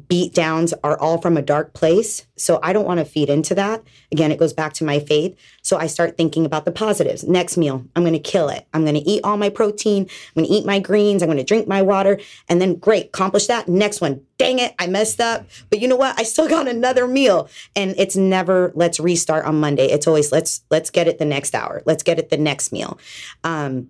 beat 0.07 0.33
downs 0.33 0.73
are 0.83 0.99
all 0.99 1.19
from 1.19 1.37
a 1.37 1.41
dark 1.41 1.73
place. 1.73 2.27
So 2.35 2.59
I 2.61 2.73
don't 2.73 2.85
want 2.85 2.99
to 2.99 3.05
feed 3.05 3.29
into 3.29 3.55
that. 3.55 3.83
Again, 4.11 4.31
it 4.31 4.39
goes 4.39 4.53
back 4.53 4.73
to 4.73 4.83
my 4.83 4.99
faith. 4.99 5.37
So 5.61 5.77
I 5.77 5.87
start 5.87 6.17
thinking 6.17 6.45
about 6.45 6.65
the 6.65 6.71
positives. 6.71 7.23
Next 7.23 7.57
meal, 7.57 7.85
I'm 7.95 8.03
going 8.03 8.13
to 8.13 8.19
kill 8.19 8.49
it. 8.49 8.67
I'm 8.73 8.83
going 8.83 8.95
to 8.95 9.09
eat 9.09 9.23
all 9.23 9.37
my 9.37 9.49
protein. 9.49 10.03
I'm 10.03 10.43
going 10.43 10.47
to 10.47 10.53
eat 10.53 10.65
my 10.65 10.79
greens. 10.79 11.21
I'm 11.21 11.27
going 11.27 11.37
to 11.37 11.43
drink 11.43 11.67
my 11.67 11.81
water. 11.81 12.19
And 12.49 12.61
then, 12.61 12.75
great, 12.75 13.07
accomplish 13.07 13.47
that. 13.47 13.67
Next 13.67 14.01
one, 14.01 14.21
dang 14.37 14.59
it, 14.59 14.75
I 14.77 14.87
messed 14.87 15.21
up. 15.21 15.47
But 15.69 15.79
you 15.79 15.87
know 15.87 15.95
what? 15.95 16.19
I 16.19 16.23
still 16.23 16.47
got 16.47 16.67
another 16.67 17.07
meal. 17.07 17.49
And 17.75 17.95
it's 17.97 18.15
never 18.15 18.71
let's 18.75 18.99
restart 18.99 19.45
on 19.45 19.59
Monday. 19.59 19.87
It's 19.87 20.07
always 20.07 20.31
let's 20.31 20.63
let's 20.69 20.89
get 20.89 21.07
it 21.07 21.17
the 21.17 21.25
next 21.25 21.55
hour. 21.55 21.81
Let's 21.85 22.03
get 22.03 22.19
it 22.19 22.29
the 22.29 22.37
next 22.37 22.71
meal. 22.71 22.99
Um, 23.43 23.89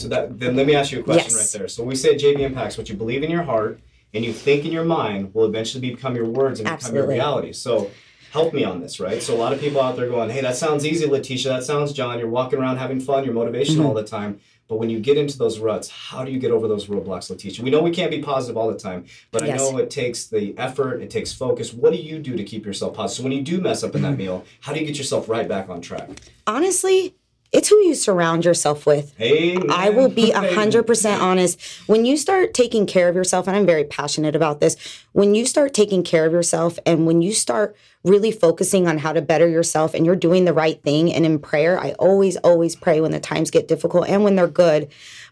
so 0.00 0.08
that 0.08 0.38
then 0.38 0.56
let 0.56 0.66
me 0.66 0.74
ask 0.74 0.92
you 0.92 1.00
a 1.00 1.02
question 1.02 1.32
yes. 1.32 1.54
right 1.54 1.60
there. 1.60 1.68
So 1.68 1.82
we 1.84 1.94
say 1.94 2.16
JV 2.16 2.40
impacts 2.40 2.78
what 2.78 2.88
you 2.88 2.96
believe 2.96 3.22
in 3.22 3.30
your 3.30 3.42
heart 3.42 3.80
and 4.14 4.24
you 4.24 4.32
think 4.32 4.64
in 4.64 4.72
your 4.72 4.84
mind 4.84 5.34
will 5.34 5.44
eventually 5.44 5.90
become 5.90 6.16
your 6.16 6.26
words 6.26 6.60
and 6.60 6.68
Absolutely. 6.68 7.00
become 7.00 7.08
your 7.08 7.14
reality. 7.14 7.52
So 7.52 7.90
help 8.32 8.54
me 8.54 8.64
on 8.64 8.80
this, 8.80 9.00
right? 9.00 9.22
So 9.22 9.34
a 9.34 9.38
lot 9.38 9.52
of 9.52 9.60
people 9.60 9.80
out 9.80 9.96
there 9.96 10.08
going, 10.08 10.30
"Hey, 10.30 10.40
that 10.40 10.56
sounds 10.56 10.86
easy, 10.86 11.06
Letitia. 11.06 11.52
That 11.52 11.64
sounds 11.64 11.92
John. 11.92 12.18
You're 12.18 12.28
walking 12.28 12.58
around 12.58 12.78
having 12.78 13.00
fun. 13.00 13.24
You're 13.24 13.34
motivational 13.34 13.76
mm-hmm. 13.76 13.86
all 13.86 13.94
the 13.94 14.04
time." 14.04 14.40
But 14.68 14.76
when 14.76 14.90
you 14.90 15.00
get 15.00 15.16
into 15.16 15.38
those 15.38 15.58
ruts, 15.58 15.88
how 15.88 16.24
do 16.24 16.30
you 16.30 16.38
get 16.38 16.50
over 16.50 16.68
those 16.68 16.88
roadblocks, 16.88 17.30
Letitia? 17.30 17.64
We 17.64 17.70
know 17.70 17.80
we 17.80 17.90
can't 17.90 18.10
be 18.10 18.20
positive 18.20 18.58
all 18.58 18.70
the 18.70 18.78
time, 18.78 19.06
but 19.30 19.42
yes. 19.44 19.58
I 19.58 19.64
know 19.64 19.78
it 19.78 19.90
takes 19.90 20.26
the 20.26 20.56
effort, 20.58 21.00
it 21.00 21.08
takes 21.08 21.32
focus. 21.32 21.72
What 21.72 21.90
do 21.90 21.98
you 21.98 22.18
do 22.18 22.36
to 22.36 22.44
keep 22.44 22.66
yourself 22.66 22.94
positive? 22.94 23.16
So 23.16 23.22
when 23.22 23.32
you 23.32 23.42
do 23.42 23.62
mess 23.62 23.82
up 23.82 23.94
in 23.94 24.02
that 24.02 24.18
meal, 24.18 24.44
how 24.60 24.74
do 24.74 24.80
you 24.80 24.86
get 24.86 24.98
yourself 24.98 25.26
right 25.26 25.48
back 25.48 25.70
on 25.70 25.80
track? 25.80 26.10
Honestly, 26.46 27.14
it's 27.50 27.68
who 27.68 27.76
you 27.76 27.94
surround 27.94 28.44
yourself 28.44 28.84
with. 28.84 29.18
Amen. 29.20 29.70
I 29.70 29.90
will 29.90 30.10
be 30.10 30.30
100% 30.32 31.20
honest. 31.20 31.60
When 31.86 32.04
you 32.04 32.16
start 32.16 32.52
taking 32.52 32.86
care 32.86 33.08
of 33.08 33.14
yourself, 33.14 33.46
and 33.46 33.56
I'm 33.56 33.66
very 33.66 33.84
passionate 33.84 34.36
about 34.36 34.60
this, 34.60 34.76
when 35.12 35.34
you 35.34 35.46
start 35.46 35.72
taking 35.72 36.02
care 36.02 36.26
of 36.26 36.32
yourself 36.32 36.78
and 36.84 37.06
when 37.06 37.22
you 37.22 37.32
start 37.32 37.74
really 38.04 38.30
focusing 38.30 38.86
on 38.86 38.98
how 38.98 39.12
to 39.12 39.22
better 39.22 39.48
yourself 39.48 39.94
and 39.94 40.04
you're 40.04 40.14
doing 40.16 40.44
the 40.44 40.52
right 40.52 40.82
thing, 40.82 41.12
and 41.12 41.24
in 41.24 41.38
prayer, 41.38 41.80
I 41.80 41.92
always, 41.92 42.36
always 42.38 42.76
pray 42.76 43.00
when 43.00 43.12
the 43.12 43.20
times 43.20 43.50
get 43.50 43.66
difficult 43.66 44.08
and 44.08 44.24
when 44.24 44.36
they're 44.36 44.46
good. 44.46 44.88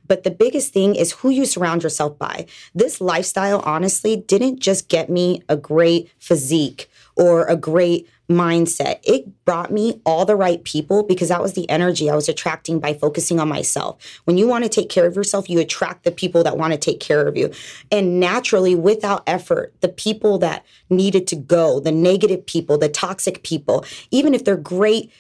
But 0.09 0.25
the 0.25 0.31
biggest 0.31 0.73
thing 0.73 0.95
is 0.95 1.13
who 1.13 1.31
you 1.31 1.45
surround 1.45 1.83
yourself 1.83 2.19
by. 2.19 2.47
This 2.75 3.01
lifestyle, 3.01 3.61
honestly, 3.61 4.17
didn't 4.17 4.61
just 4.61 4.89
get 4.89 5.11
me 5.11 5.43
a 5.49 5.57
great 5.57 6.11
physique 6.19 6.89
or 7.17 7.45
a 7.47 7.57
great 7.57 8.09
mindset. 8.29 8.99
It 9.05 9.45
brought 9.45 9.73
me 9.73 10.01
all 10.05 10.25
the 10.25 10.37
right 10.37 10.63
people 10.65 11.03
because 11.03 11.29
that 11.29 11.43
was 11.43 11.53
the 11.53 11.69
energy 11.71 12.11
I 12.11 12.15
was 12.15 12.29
attracting 12.29 12.81
by 12.81 12.95
focusing 12.95 13.39
on 13.39 13.49
myself. 13.49 14.21
When 14.25 14.37
you 14.37 14.49
want 14.49 14.65
to 14.65 14.71
take 14.71 14.89
care 14.89 15.07
of 15.07 15.15
yourself, 15.15 15.49
you 15.49 15.61
attract 15.61 16.05
the 16.05 16.11
people 16.11 16.43
that 16.43 16.59
want 16.59 16.73
to 16.73 16.79
take 16.79 16.99
care 16.99 17.27
of 17.27 17.37
you. 17.37 17.53
And 17.93 18.19
naturally, 18.19 18.75
without 18.75 19.23
effort, 19.27 19.75
the 19.81 19.89
people 19.89 20.39
that 20.39 20.65
needed 20.91 21.27
to 21.29 21.37
go, 21.37 21.79
the 21.79 21.93
negative 21.93 22.47
people, 22.47 22.79
the 22.79 22.89
toxic 22.89 23.43
people, 23.43 23.85
even 24.11 24.35
if 24.35 24.45
they're 24.45 24.57
great 24.57 25.13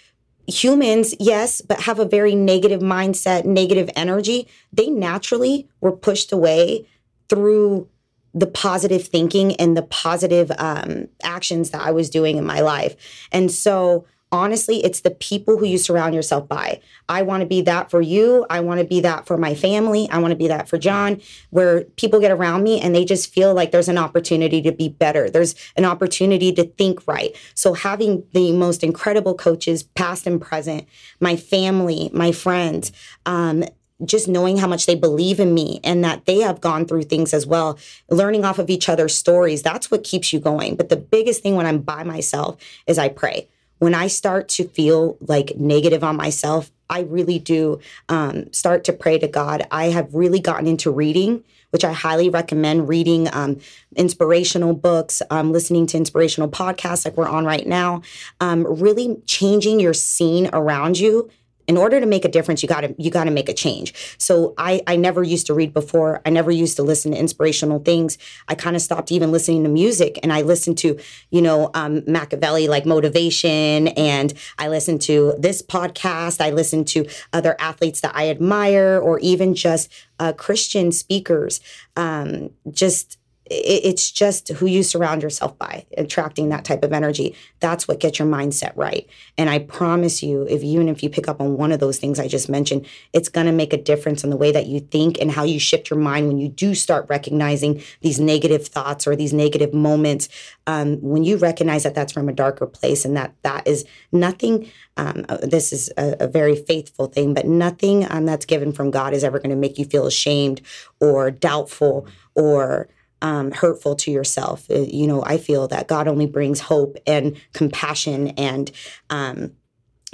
humans, 0.48 1.14
yes, 1.18 1.60
but 1.60 1.80
have 1.82 1.98
a 1.98 2.04
very 2.04 2.34
negative 2.34 2.80
mindset, 2.80 3.44
negative 3.44 3.90
energy, 3.96 4.48
they 4.72 4.88
naturally 4.88 5.68
were 5.80 5.92
pushed 5.92 6.32
away 6.32 6.86
through 7.28 7.88
the 8.36 8.46
positive 8.46 9.08
thinking 9.08 9.56
and 9.56 9.76
the 9.76 9.82
positive 9.82 10.52
um, 10.58 11.08
actions 11.22 11.70
that 11.70 11.80
I 11.80 11.90
was 11.90 12.10
doing 12.10 12.36
in 12.36 12.44
my 12.44 12.60
life. 12.60 12.94
And 13.32 13.50
so, 13.50 14.04
honestly, 14.30 14.84
it's 14.84 15.00
the 15.00 15.10
people 15.10 15.56
who 15.56 15.64
you 15.64 15.78
surround 15.78 16.14
yourself 16.14 16.46
by. 16.46 16.82
I 17.08 17.22
want 17.22 17.40
to 17.40 17.46
be 17.46 17.62
that 17.62 17.90
for 17.90 18.02
you. 18.02 18.44
I 18.50 18.60
want 18.60 18.80
to 18.80 18.86
be 18.86 19.00
that 19.00 19.26
for 19.26 19.38
my 19.38 19.54
family. 19.54 20.06
I 20.10 20.18
want 20.18 20.32
to 20.32 20.36
be 20.36 20.48
that 20.48 20.68
for 20.68 20.76
John, 20.76 21.22
where 21.48 21.84
people 21.96 22.20
get 22.20 22.30
around 22.30 22.62
me 22.62 22.78
and 22.78 22.94
they 22.94 23.06
just 23.06 23.32
feel 23.32 23.54
like 23.54 23.70
there's 23.70 23.88
an 23.88 23.96
opportunity 23.96 24.60
to 24.60 24.72
be 24.72 24.90
better. 24.90 25.30
There's 25.30 25.54
an 25.74 25.86
opportunity 25.86 26.52
to 26.52 26.64
think 26.64 27.06
right. 27.06 27.34
So, 27.54 27.72
having 27.72 28.22
the 28.34 28.52
most 28.52 28.84
incredible 28.84 29.34
coaches, 29.34 29.82
past 29.82 30.26
and 30.26 30.42
present, 30.42 30.86
my 31.20 31.36
family, 31.36 32.10
my 32.12 32.32
friends, 32.32 32.92
um, 33.24 33.64
just 34.04 34.28
knowing 34.28 34.58
how 34.58 34.66
much 34.66 34.86
they 34.86 34.94
believe 34.94 35.40
in 35.40 35.54
me 35.54 35.80
and 35.82 36.04
that 36.04 36.26
they 36.26 36.40
have 36.40 36.60
gone 36.60 36.86
through 36.86 37.04
things 37.04 37.32
as 37.32 37.46
well, 37.46 37.78
learning 38.10 38.44
off 38.44 38.58
of 38.58 38.68
each 38.68 38.88
other's 38.88 39.14
stories, 39.14 39.62
that's 39.62 39.90
what 39.90 40.04
keeps 40.04 40.32
you 40.32 40.40
going. 40.40 40.76
But 40.76 40.88
the 40.88 40.96
biggest 40.96 41.42
thing 41.42 41.56
when 41.56 41.66
I'm 41.66 41.78
by 41.78 42.04
myself 42.04 42.56
is 42.86 42.98
I 42.98 43.08
pray. 43.08 43.48
When 43.78 43.94
I 43.94 44.06
start 44.06 44.48
to 44.50 44.68
feel 44.68 45.18
like 45.20 45.56
negative 45.56 46.02
on 46.02 46.16
myself, 46.16 46.70
I 46.88 47.00
really 47.00 47.38
do 47.38 47.80
um, 48.08 48.52
start 48.52 48.84
to 48.84 48.92
pray 48.92 49.18
to 49.18 49.28
God. 49.28 49.66
I 49.70 49.86
have 49.86 50.14
really 50.14 50.40
gotten 50.40 50.66
into 50.66 50.90
reading, 50.90 51.44
which 51.70 51.84
I 51.84 51.92
highly 51.92 52.30
recommend 52.30 52.88
reading 52.88 53.28
um, 53.34 53.60
inspirational 53.96 54.72
books, 54.72 55.20
um, 55.30 55.52
listening 55.52 55.86
to 55.88 55.96
inspirational 55.96 56.48
podcasts 56.48 57.04
like 57.04 57.16
we're 57.16 57.28
on 57.28 57.44
right 57.44 57.66
now, 57.66 58.02
um, 58.40 58.66
really 58.66 59.20
changing 59.26 59.80
your 59.80 59.94
scene 59.94 60.48
around 60.52 60.98
you 60.98 61.30
in 61.66 61.76
order 61.76 62.00
to 62.00 62.06
make 62.06 62.24
a 62.24 62.28
difference 62.28 62.62
you 62.62 62.68
got 62.68 62.82
to 62.82 62.94
you 62.98 63.10
got 63.10 63.24
to 63.24 63.30
make 63.30 63.48
a 63.48 63.54
change. 63.54 63.94
So 64.18 64.54
i 64.58 64.82
i 64.86 64.96
never 64.96 65.22
used 65.22 65.46
to 65.46 65.54
read 65.54 65.72
before. 65.72 66.20
I 66.24 66.30
never 66.30 66.50
used 66.50 66.76
to 66.76 66.82
listen 66.82 67.12
to 67.12 67.18
inspirational 67.18 67.78
things. 67.80 68.18
I 68.48 68.54
kind 68.54 68.76
of 68.76 68.82
stopped 68.82 69.12
even 69.12 69.32
listening 69.32 69.64
to 69.64 69.68
music 69.68 70.18
and 70.22 70.32
i 70.32 70.42
listened 70.42 70.78
to 70.78 70.98
you 71.30 71.42
know 71.42 71.70
um, 71.74 72.02
machiavelli 72.06 72.68
like 72.68 72.86
motivation 72.86 73.88
and 73.88 74.32
i 74.58 74.68
listened 74.68 75.02
to 75.02 75.34
this 75.38 75.62
podcast. 75.62 76.40
I 76.40 76.50
listened 76.50 76.88
to 76.88 77.06
other 77.32 77.56
athletes 77.58 78.00
that 78.00 78.14
i 78.14 78.28
admire 78.28 78.98
or 79.02 79.18
even 79.20 79.54
just 79.54 79.92
uh, 80.18 80.32
christian 80.32 80.92
speakers. 80.92 81.60
Um, 81.96 82.50
just 82.70 83.18
it's 83.50 84.10
just 84.10 84.48
who 84.48 84.66
you 84.66 84.82
surround 84.82 85.22
yourself 85.22 85.58
by 85.58 85.86
attracting 85.96 86.48
that 86.48 86.64
type 86.64 86.84
of 86.84 86.92
energy. 86.92 87.34
That's 87.60 87.86
what 87.86 88.00
gets 88.00 88.18
your 88.18 88.28
mindset 88.28 88.72
right. 88.76 89.08
And 89.38 89.48
i 89.50 89.58
promise 89.58 90.22
you 90.22 90.46
if 90.48 90.62
even 90.62 90.88
if 90.88 91.02
you 91.02 91.10
pick 91.10 91.28
up 91.28 91.40
on 91.40 91.56
one 91.56 91.72
of 91.72 91.80
those 91.80 91.98
things 91.98 92.18
i 92.18 92.28
just 92.28 92.48
mentioned 92.48 92.86
it's 93.12 93.28
going 93.28 93.46
to 93.46 93.52
make 93.52 93.72
a 93.72 93.82
difference 93.82 94.24
in 94.24 94.30
the 94.30 94.36
way 94.36 94.52
that 94.52 94.66
you 94.66 94.80
think 94.80 95.18
and 95.20 95.30
how 95.30 95.44
you 95.44 95.58
shift 95.58 95.90
your 95.90 95.98
mind 95.98 96.28
when 96.28 96.38
you 96.38 96.48
do 96.48 96.74
start 96.74 97.06
recognizing 97.08 97.82
these 98.00 98.20
negative 98.20 98.66
thoughts 98.66 99.06
or 99.06 99.16
these 99.16 99.32
negative 99.32 99.72
moments. 99.72 100.28
Um, 100.66 100.96
when 101.00 101.24
you 101.24 101.36
recognize 101.36 101.82
that 101.84 101.94
that's 101.94 102.12
from 102.12 102.28
a 102.28 102.32
darker 102.32 102.66
place 102.66 103.04
and 103.04 103.16
that 103.16 103.34
that 103.42 103.66
is 103.66 103.84
nothing 104.12 104.70
um, 104.96 105.24
uh, 105.28 105.38
this 105.42 105.72
is 105.72 105.90
a, 105.98 106.16
a, 106.20 106.26
very 106.26 106.56
faithful 106.56 107.06
thing 107.06 107.34
but 107.34 107.46
nothing 107.46 108.10
um, 108.10 108.24
that's 108.24 108.46
given 108.46 108.72
from 108.72 108.90
god 108.90 109.12
is 109.12 109.22
ever 109.22 109.38
going 109.38 109.50
to 109.50 109.56
make 109.56 109.78
you 109.78 109.84
feel 109.84 110.06
ashamed 110.06 110.60
or 111.00 111.30
doubtful 111.30 112.06
or 112.34 112.88
um, 113.22 113.50
hurtful 113.50 113.96
to 113.96 114.10
yourself. 114.10 114.70
Uh, 114.70 114.80
you 114.80 115.06
know, 115.06 115.22
I 115.24 115.38
feel 115.38 115.68
that 115.68 115.88
God 115.88 116.08
only 116.08 116.26
brings 116.26 116.60
hope 116.60 116.96
and 117.06 117.36
compassion 117.52 118.28
and 118.28 118.70
um, 119.10 119.52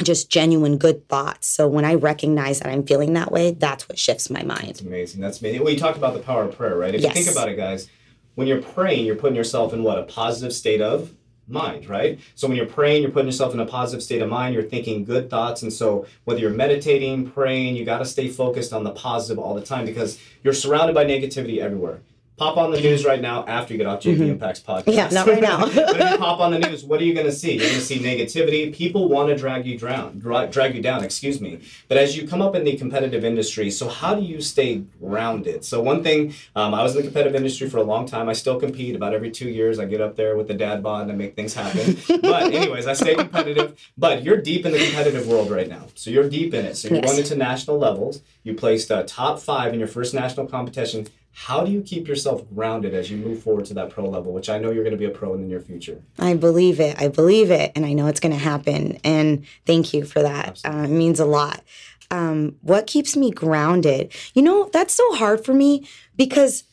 just 0.03 0.31
genuine 0.31 0.79
good 0.79 1.09
thoughts. 1.09 1.47
So 1.47 1.69
when 1.69 1.85
I 1.85 1.95
recognize 1.95 2.61
that 2.61 2.69
I'm 2.69 2.85
feeling 2.85 3.13
that 3.15 3.33
way, 3.33 3.53
that's 3.53 3.89
what 3.89 3.99
shifts 3.99 4.31
my 4.31 4.43
mind. 4.43 4.69
That's 4.69 4.81
amazing. 4.81 5.21
That's 5.21 5.41
amazing. 5.41 5.63
Well, 5.63 5.73
you 5.73 5.79
talked 5.79 5.99
about 5.99 6.15
the 6.15 6.21
power 6.21 6.45
of 6.45 6.57
prayer, 6.57 6.77
right? 6.77 6.95
If 6.95 7.03
yes. 7.03 7.17
you 7.17 7.25
think 7.25 7.37
about 7.37 7.49
it, 7.49 7.57
guys, 7.57 7.89
when 8.35 8.47
you're 8.47 8.63
praying, 8.63 9.05
you're 9.05 9.17
putting 9.17 9.37
yourself 9.37 9.73
in 9.73 9.83
what 9.83 9.99
a 9.99 10.05
positive 10.05 10.53
state 10.53 10.81
of 10.81 11.15
mind, 11.49 11.89
right? 11.89 12.19
So 12.35 12.49
when 12.49 12.57
you're 12.57 12.67
praying, 12.67 13.03
you're 13.03 13.11
putting 13.11 13.27
yourself 13.27 13.53
in 13.53 13.61
a 13.61 13.67
positive 13.67 14.03
state 14.03 14.23
of 14.23 14.29
mind, 14.29 14.55
you're 14.55 14.63
thinking 14.63 15.05
good 15.05 15.29
thoughts. 15.29 15.63
And 15.63 15.73
so 15.73 16.07
whether 16.25 16.41
you're 16.41 16.51
meditating, 16.51 17.31
praying, 17.31 17.77
you 17.77 17.85
got 17.85 17.99
to 17.99 18.07
stay 18.07 18.29
focused 18.29 18.73
on 18.73 18.85
the 18.85 18.93
positive 18.93 19.43
all 19.43 19.55
the 19.55 19.61
time 19.61 19.85
because 19.85 20.19
you're 20.43 20.55
surrounded 20.55 20.95
by 20.95 21.05
negativity 21.05 21.59
everywhere 21.59 22.01
pop 22.37 22.57
on 22.57 22.71
the 22.71 22.81
news 22.81 23.05
right 23.05 23.21
now 23.21 23.45
after 23.47 23.75
you 23.75 23.79
get 23.79 23.87
off 23.87 24.01
JV 24.01 24.15
mm-hmm. 24.15 24.23
Impacts 24.31 24.61
podcast. 24.61 24.95
Yeah, 24.95 25.09
not 25.09 25.27
right 25.27 25.43
now. 25.43 25.61
but 25.67 26.01
if 26.01 26.11
you 26.13 26.19
pop 26.19 26.41
on 26.41 26.51
the 26.53 26.59
news, 26.59 26.85
what 26.85 27.01
are 27.01 27.05
you 27.05 27.15
going 27.15 27.27
to 27.27 27.33
see? 27.33 27.53
You're 27.53 27.67
going 27.67 27.75
to 27.75 27.81
see 27.81 27.99
negativity. 27.99 28.75
People 28.75 29.09
want 29.09 29.29
to 29.29 29.37
drag 29.37 29.67
you 29.67 29.79
down, 29.79 30.19
drag 30.19 30.75
you 30.75 30.83
down. 30.83 31.05
Excuse 31.05 31.41
me. 31.41 31.61
But 31.89 31.99
as 31.99 32.17
you 32.17 32.27
come 32.27 32.43
up 32.43 32.55
in 32.55 32.65
the 32.65 32.77
competitive 32.77 33.25
industry, 33.25 33.71
so 33.71 33.89
how 33.89 34.15
do 34.15 34.23
you 34.23 34.41
stay 34.41 34.83
grounded? 35.01 35.65
So 35.65 35.83
one 35.83 36.03
thing, 36.03 36.35
um, 36.57 36.75
I 36.75 36.83
was 36.83 36.97
in 36.97 36.99
the 36.99 37.09
competitive 37.09 37.35
industry 37.35 37.69
for 37.69 37.79
a 37.79 37.83
long 37.83 38.07
time. 38.07 38.29
I 38.29 38.33
still 38.33 38.59
compete. 38.59 38.97
About 38.97 39.15
every 39.15 39.31
two 39.31 39.49
years, 39.49 39.79
I 39.79 39.85
get 39.85 40.01
up 40.01 40.17
there 40.17 40.37
with 40.37 40.49
the 40.49 40.55
dad 40.55 40.83
bod 40.83 41.09
and 41.09 41.19
make 41.19 41.37
things 41.37 41.55
happen. 41.55 41.99
but 42.23 42.53
anyways, 42.53 42.87
I 42.87 42.95
stay 42.95 43.15
competitive. 43.15 43.79
But 43.97 44.23
you're 44.23 44.39
deep 44.39 44.67
in 44.67 44.73
the 44.73 44.79
competitive 44.79 45.29
world 45.29 45.51
right 45.51 45.69
now. 45.69 45.87
So 45.95 46.11
you're 46.11 46.29
deep 46.29 46.55
in 46.55 46.65
it. 46.65 46.77
So 46.77 46.89
you're 46.89 46.99
yes. 46.99 47.07
going 47.07 47.19
into 47.19 47.37
national 47.37 47.79
levels. 47.79 48.23
You 48.43 48.55
placed 48.55 48.91
uh, 48.91 49.05
top 49.07 49.39
five 49.39 49.73
in 49.73 49.79
your 49.79 49.89
first 49.89 50.15
national 50.15 50.47
competition 50.47 51.07
how 51.35 51.65
do 51.65 51.73
you 51.73 51.83
keep 51.83 52.07
yourself 52.07 52.45
grounded 52.55 52.95
as 52.95 53.11
you 53.11 53.17
move 53.17 53.43
forward 53.43 53.65
to 53.67 53.75
that 53.75 53.91
pro 53.91 54.09
level, 54.09 54.33
which 54.33 54.51
I 54.51 54.59
know 54.59 54.71
you're 54.71 54.85
going 54.85 54.93
to 54.93 54.99
be 54.99 55.07
a 55.07 55.11
pro 55.11 55.35
in 55.35 55.41
the 55.41 55.47
near 55.47 55.61
future? 55.61 56.03
I 56.19 56.35
believe 56.35 56.79
it. 56.79 57.01
I 57.01 57.09
believe 57.09 57.51
it. 57.51 57.73
And 57.75 57.87
I 57.87 57.95
know 57.95 58.07
it's 58.07 58.21
going 58.21 58.33
to 58.33 58.39
happen. 58.39 58.99
And 59.03 59.45
thank 59.67 59.95
you 59.95 60.05
for 60.05 60.23
that. 60.23 60.61
Uh, 60.65 60.83
it 60.85 60.91
means 60.91 61.21
a 61.21 61.25
lot. 61.25 61.63
Um, 62.11 62.57
what 62.61 62.87
keeps 62.87 63.17
me 63.17 63.31
grounded? 63.31 64.13
You 64.35 64.43
know, 64.43 64.69
that's 64.73 64.95
so 64.95 65.15
hard 65.15 65.43
for 65.45 65.55
me 65.55 65.89
because 66.17 66.65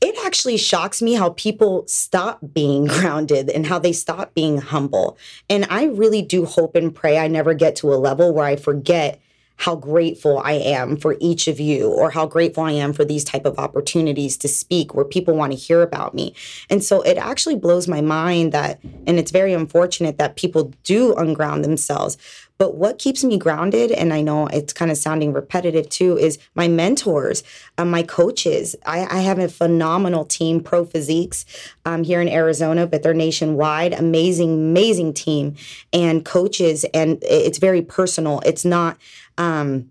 it 0.00 0.14
actually 0.24 0.58
shocks 0.58 1.02
me 1.02 1.14
how 1.14 1.30
people 1.30 1.84
stop 1.88 2.38
being 2.52 2.84
grounded 2.86 3.50
and 3.50 3.66
how 3.66 3.80
they 3.80 3.92
stop 3.92 4.32
being 4.34 4.58
humble. 4.58 5.18
And 5.50 5.66
I 5.68 5.86
really 5.86 6.22
do 6.22 6.44
hope 6.44 6.76
and 6.76 6.94
pray 6.94 7.18
I 7.18 7.26
never 7.26 7.52
get 7.54 7.74
to 7.76 7.92
a 7.92 7.96
level 7.96 8.32
where 8.32 8.46
I 8.46 8.54
forget 8.54 9.20
how 9.56 9.76
grateful 9.76 10.38
I 10.38 10.52
am 10.52 10.96
for 10.96 11.16
each 11.20 11.46
of 11.48 11.60
you 11.60 11.88
or 11.88 12.10
how 12.10 12.26
grateful 12.26 12.64
I 12.64 12.72
am 12.72 12.92
for 12.92 13.04
these 13.04 13.24
type 13.24 13.44
of 13.44 13.58
opportunities 13.58 14.36
to 14.38 14.48
speak 14.48 14.94
where 14.94 15.04
people 15.04 15.36
want 15.36 15.52
to 15.52 15.58
hear 15.58 15.82
about 15.82 16.14
me. 16.14 16.34
And 16.68 16.82
so 16.82 17.02
it 17.02 17.16
actually 17.16 17.56
blows 17.56 17.86
my 17.86 18.00
mind 18.00 18.52
that 18.52 18.80
and 19.06 19.18
it's 19.18 19.30
very 19.30 19.52
unfortunate 19.52 20.18
that 20.18 20.36
people 20.36 20.72
do 20.82 21.14
unground 21.14 21.64
themselves. 21.64 22.18
But 22.56 22.76
what 22.76 23.00
keeps 23.00 23.24
me 23.24 23.36
grounded, 23.36 23.90
and 23.90 24.12
I 24.12 24.20
know 24.20 24.46
it's 24.46 24.72
kind 24.72 24.90
of 24.90 24.96
sounding 24.96 25.32
repetitive 25.32 25.88
too, 25.88 26.16
is 26.16 26.38
my 26.54 26.68
mentors, 26.68 27.42
um, 27.78 27.90
my 27.90 28.04
coaches. 28.04 28.76
I, 28.86 29.06
I, 29.10 29.20
have 29.22 29.40
a 29.40 29.48
phenomenal 29.48 30.24
team, 30.24 30.62
Pro 30.62 30.84
Physiques, 30.84 31.44
um, 31.84 32.04
here 32.04 32.20
in 32.20 32.28
Arizona, 32.28 32.86
but 32.86 33.02
they're 33.02 33.12
nationwide. 33.12 33.92
Amazing, 33.92 34.54
amazing 34.54 35.14
team 35.14 35.56
and 35.92 36.24
coaches, 36.24 36.84
and 36.94 37.18
it's 37.22 37.58
very 37.58 37.82
personal. 37.82 38.40
It's 38.46 38.64
not, 38.64 38.98
um, 39.38 39.90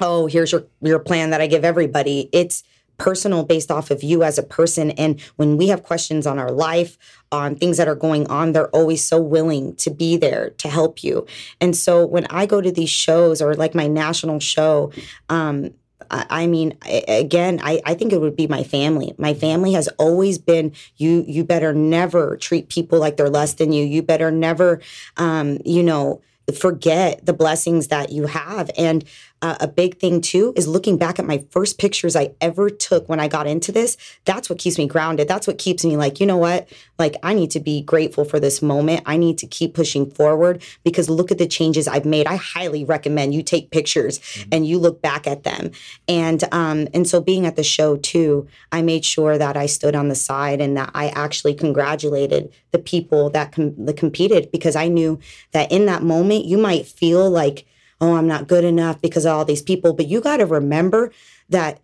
oh, 0.00 0.26
here's 0.26 0.52
your 0.52 0.66
your 0.80 0.98
plan 0.98 1.30
that 1.30 1.40
I 1.40 1.46
give 1.46 1.64
everybody. 1.64 2.28
It's 2.32 2.64
personal 2.98 3.42
based 3.44 3.70
off 3.70 3.90
of 3.90 4.02
you 4.02 4.22
as 4.22 4.38
a 4.38 4.42
person. 4.42 4.92
And 4.92 5.20
when 5.36 5.56
we 5.56 5.68
have 5.68 5.82
questions 5.82 6.26
on 6.26 6.38
our 6.38 6.52
life, 6.52 6.96
on 7.32 7.56
things 7.56 7.76
that 7.78 7.88
are 7.88 7.96
going 7.96 8.28
on, 8.28 8.52
they're 8.52 8.68
always 8.68 9.02
so 9.02 9.20
willing 9.20 9.74
to 9.76 9.90
be 9.90 10.16
there 10.16 10.50
to 10.50 10.68
help 10.68 11.02
you. 11.02 11.26
And 11.60 11.76
so 11.76 12.06
when 12.06 12.26
I 12.26 12.46
go 12.46 12.60
to 12.60 12.70
these 12.70 12.90
shows 12.90 13.42
or 13.42 13.54
like 13.54 13.74
my 13.74 13.88
national 13.88 14.38
show, 14.38 14.92
um, 15.28 15.70
I 16.10 16.46
mean, 16.46 16.76
again, 17.08 17.58
I, 17.62 17.80
I 17.86 17.94
think 17.94 18.12
it 18.12 18.20
would 18.20 18.36
be 18.36 18.46
my 18.46 18.64
family. 18.64 19.14
My 19.16 19.32
family 19.32 19.72
has 19.72 19.88
always 19.98 20.38
been 20.38 20.72
you. 20.96 21.24
You 21.26 21.42
better 21.42 21.72
never 21.72 22.36
treat 22.36 22.68
people 22.68 22.98
like 22.98 23.16
they're 23.16 23.30
less 23.30 23.54
than 23.54 23.72
you. 23.72 23.84
You 23.84 24.02
better 24.02 24.30
never, 24.30 24.80
um, 25.16 25.58
you 25.64 25.82
know, 25.82 26.20
forget 26.58 27.24
the 27.24 27.32
blessings 27.32 27.88
that 27.88 28.10
you 28.10 28.26
have. 28.26 28.70
And 28.76 29.04
uh, 29.42 29.56
a 29.60 29.68
big 29.68 29.98
thing 29.98 30.20
too 30.20 30.52
is 30.56 30.68
looking 30.68 30.96
back 30.96 31.18
at 31.18 31.26
my 31.26 31.44
first 31.50 31.78
pictures 31.78 32.14
I 32.14 32.30
ever 32.40 32.70
took 32.70 33.08
when 33.08 33.20
I 33.20 33.28
got 33.28 33.46
into 33.48 33.72
this. 33.72 33.96
That's 34.24 34.48
what 34.48 34.58
keeps 34.58 34.78
me 34.78 34.86
grounded. 34.86 35.26
That's 35.26 35.46
what 35.46 35.58
keeps 35.58 35.84
me 35.84 35.96
like, 35.96 36.20
you 36.20 36.26
know 36.26 36.36
what? 36.36 36.68
Like, 36.98 37.16
I 37.24 37.34
need 37.34 37.50
to 37.50 37.60
be 37.60 37.82
grateful 37.82 38.24
for 38.24 38.38
this 38.38 38.62
moment. 38.62 39.02
I 39.04 39.16
need 39.16 39.38
to 39.38 39.46
keep 39.46 39.74
pushing 39.74 40.08
forward 40.08 40.62
because 40.84 41.10
look 41.10 41.32
at 41.32 41.38
the 41.38 41.48
changes 41.48 41.88
I've 41.88 42.04
made. 42.04 42.28
I 42.28 42.36
highly 42.36 42.84
recommend 42.84 43.34
you 43.34 43.42
take 43.42 43.72
pictures 43.72 44.20
mm-hmm. 44.20 44.48
and 44.52 44.66
you 44.66 44.78
look 44.78 45.02
back 45.02 45.26
at 45.26 45.42
them. 45.42 45.72
And 46.06 46.44
um, 46.52 46.86
and 46.94 47.08
so 47.08 47.20
being 47.20 47.44
at 47.44 47.56
the 47.56 47.64
show 47.64 47.96
too, 47.96 48.46
I 48.70 48.82
made 48.82 49.04
sure 49.04 49.36
that 49.36 49.56
I 49.56 49.66
stood 49.66 49.96
on 49.96 50.08
the 50.08 50.14
side 50.14 50.60
and 50.60 50.76
that 50.76 50.90
I 50.94 51.08
actually 51.08 51.54
congratulated 51.54 52.52
the 52.70 52.78
people 52.78 53.30
that, 53.30 53.52
com- 53.52 53.84
that 53.84 53.96
competed 53.96 54.50
because 54.52 54.76
I 54.76 54.86
knew 54.88 55.18
that 55.50 55.72
in 55.72 55.86
that 55.86 56.02
moment 56.02 56.44
you 56.44 56.58
might 56.58 56.86
feel 56.86 57.28
like 57.28 57.66
oh, 58.02 58.16
I'm 58.16 58.26
not 58.26 58.48
good 58.48 58.64
enough 58.64 59.00
because 59.00 59.24
of 59.24 59.32
all 59.32 59.44
these 59.44 59.62
people. 59.62 59.94
But 59.94 60.08
you 60.08 60.20
got 60.20 60.38
to 60.38 60.46
remember 60.46 61.12
that 61.48 61.80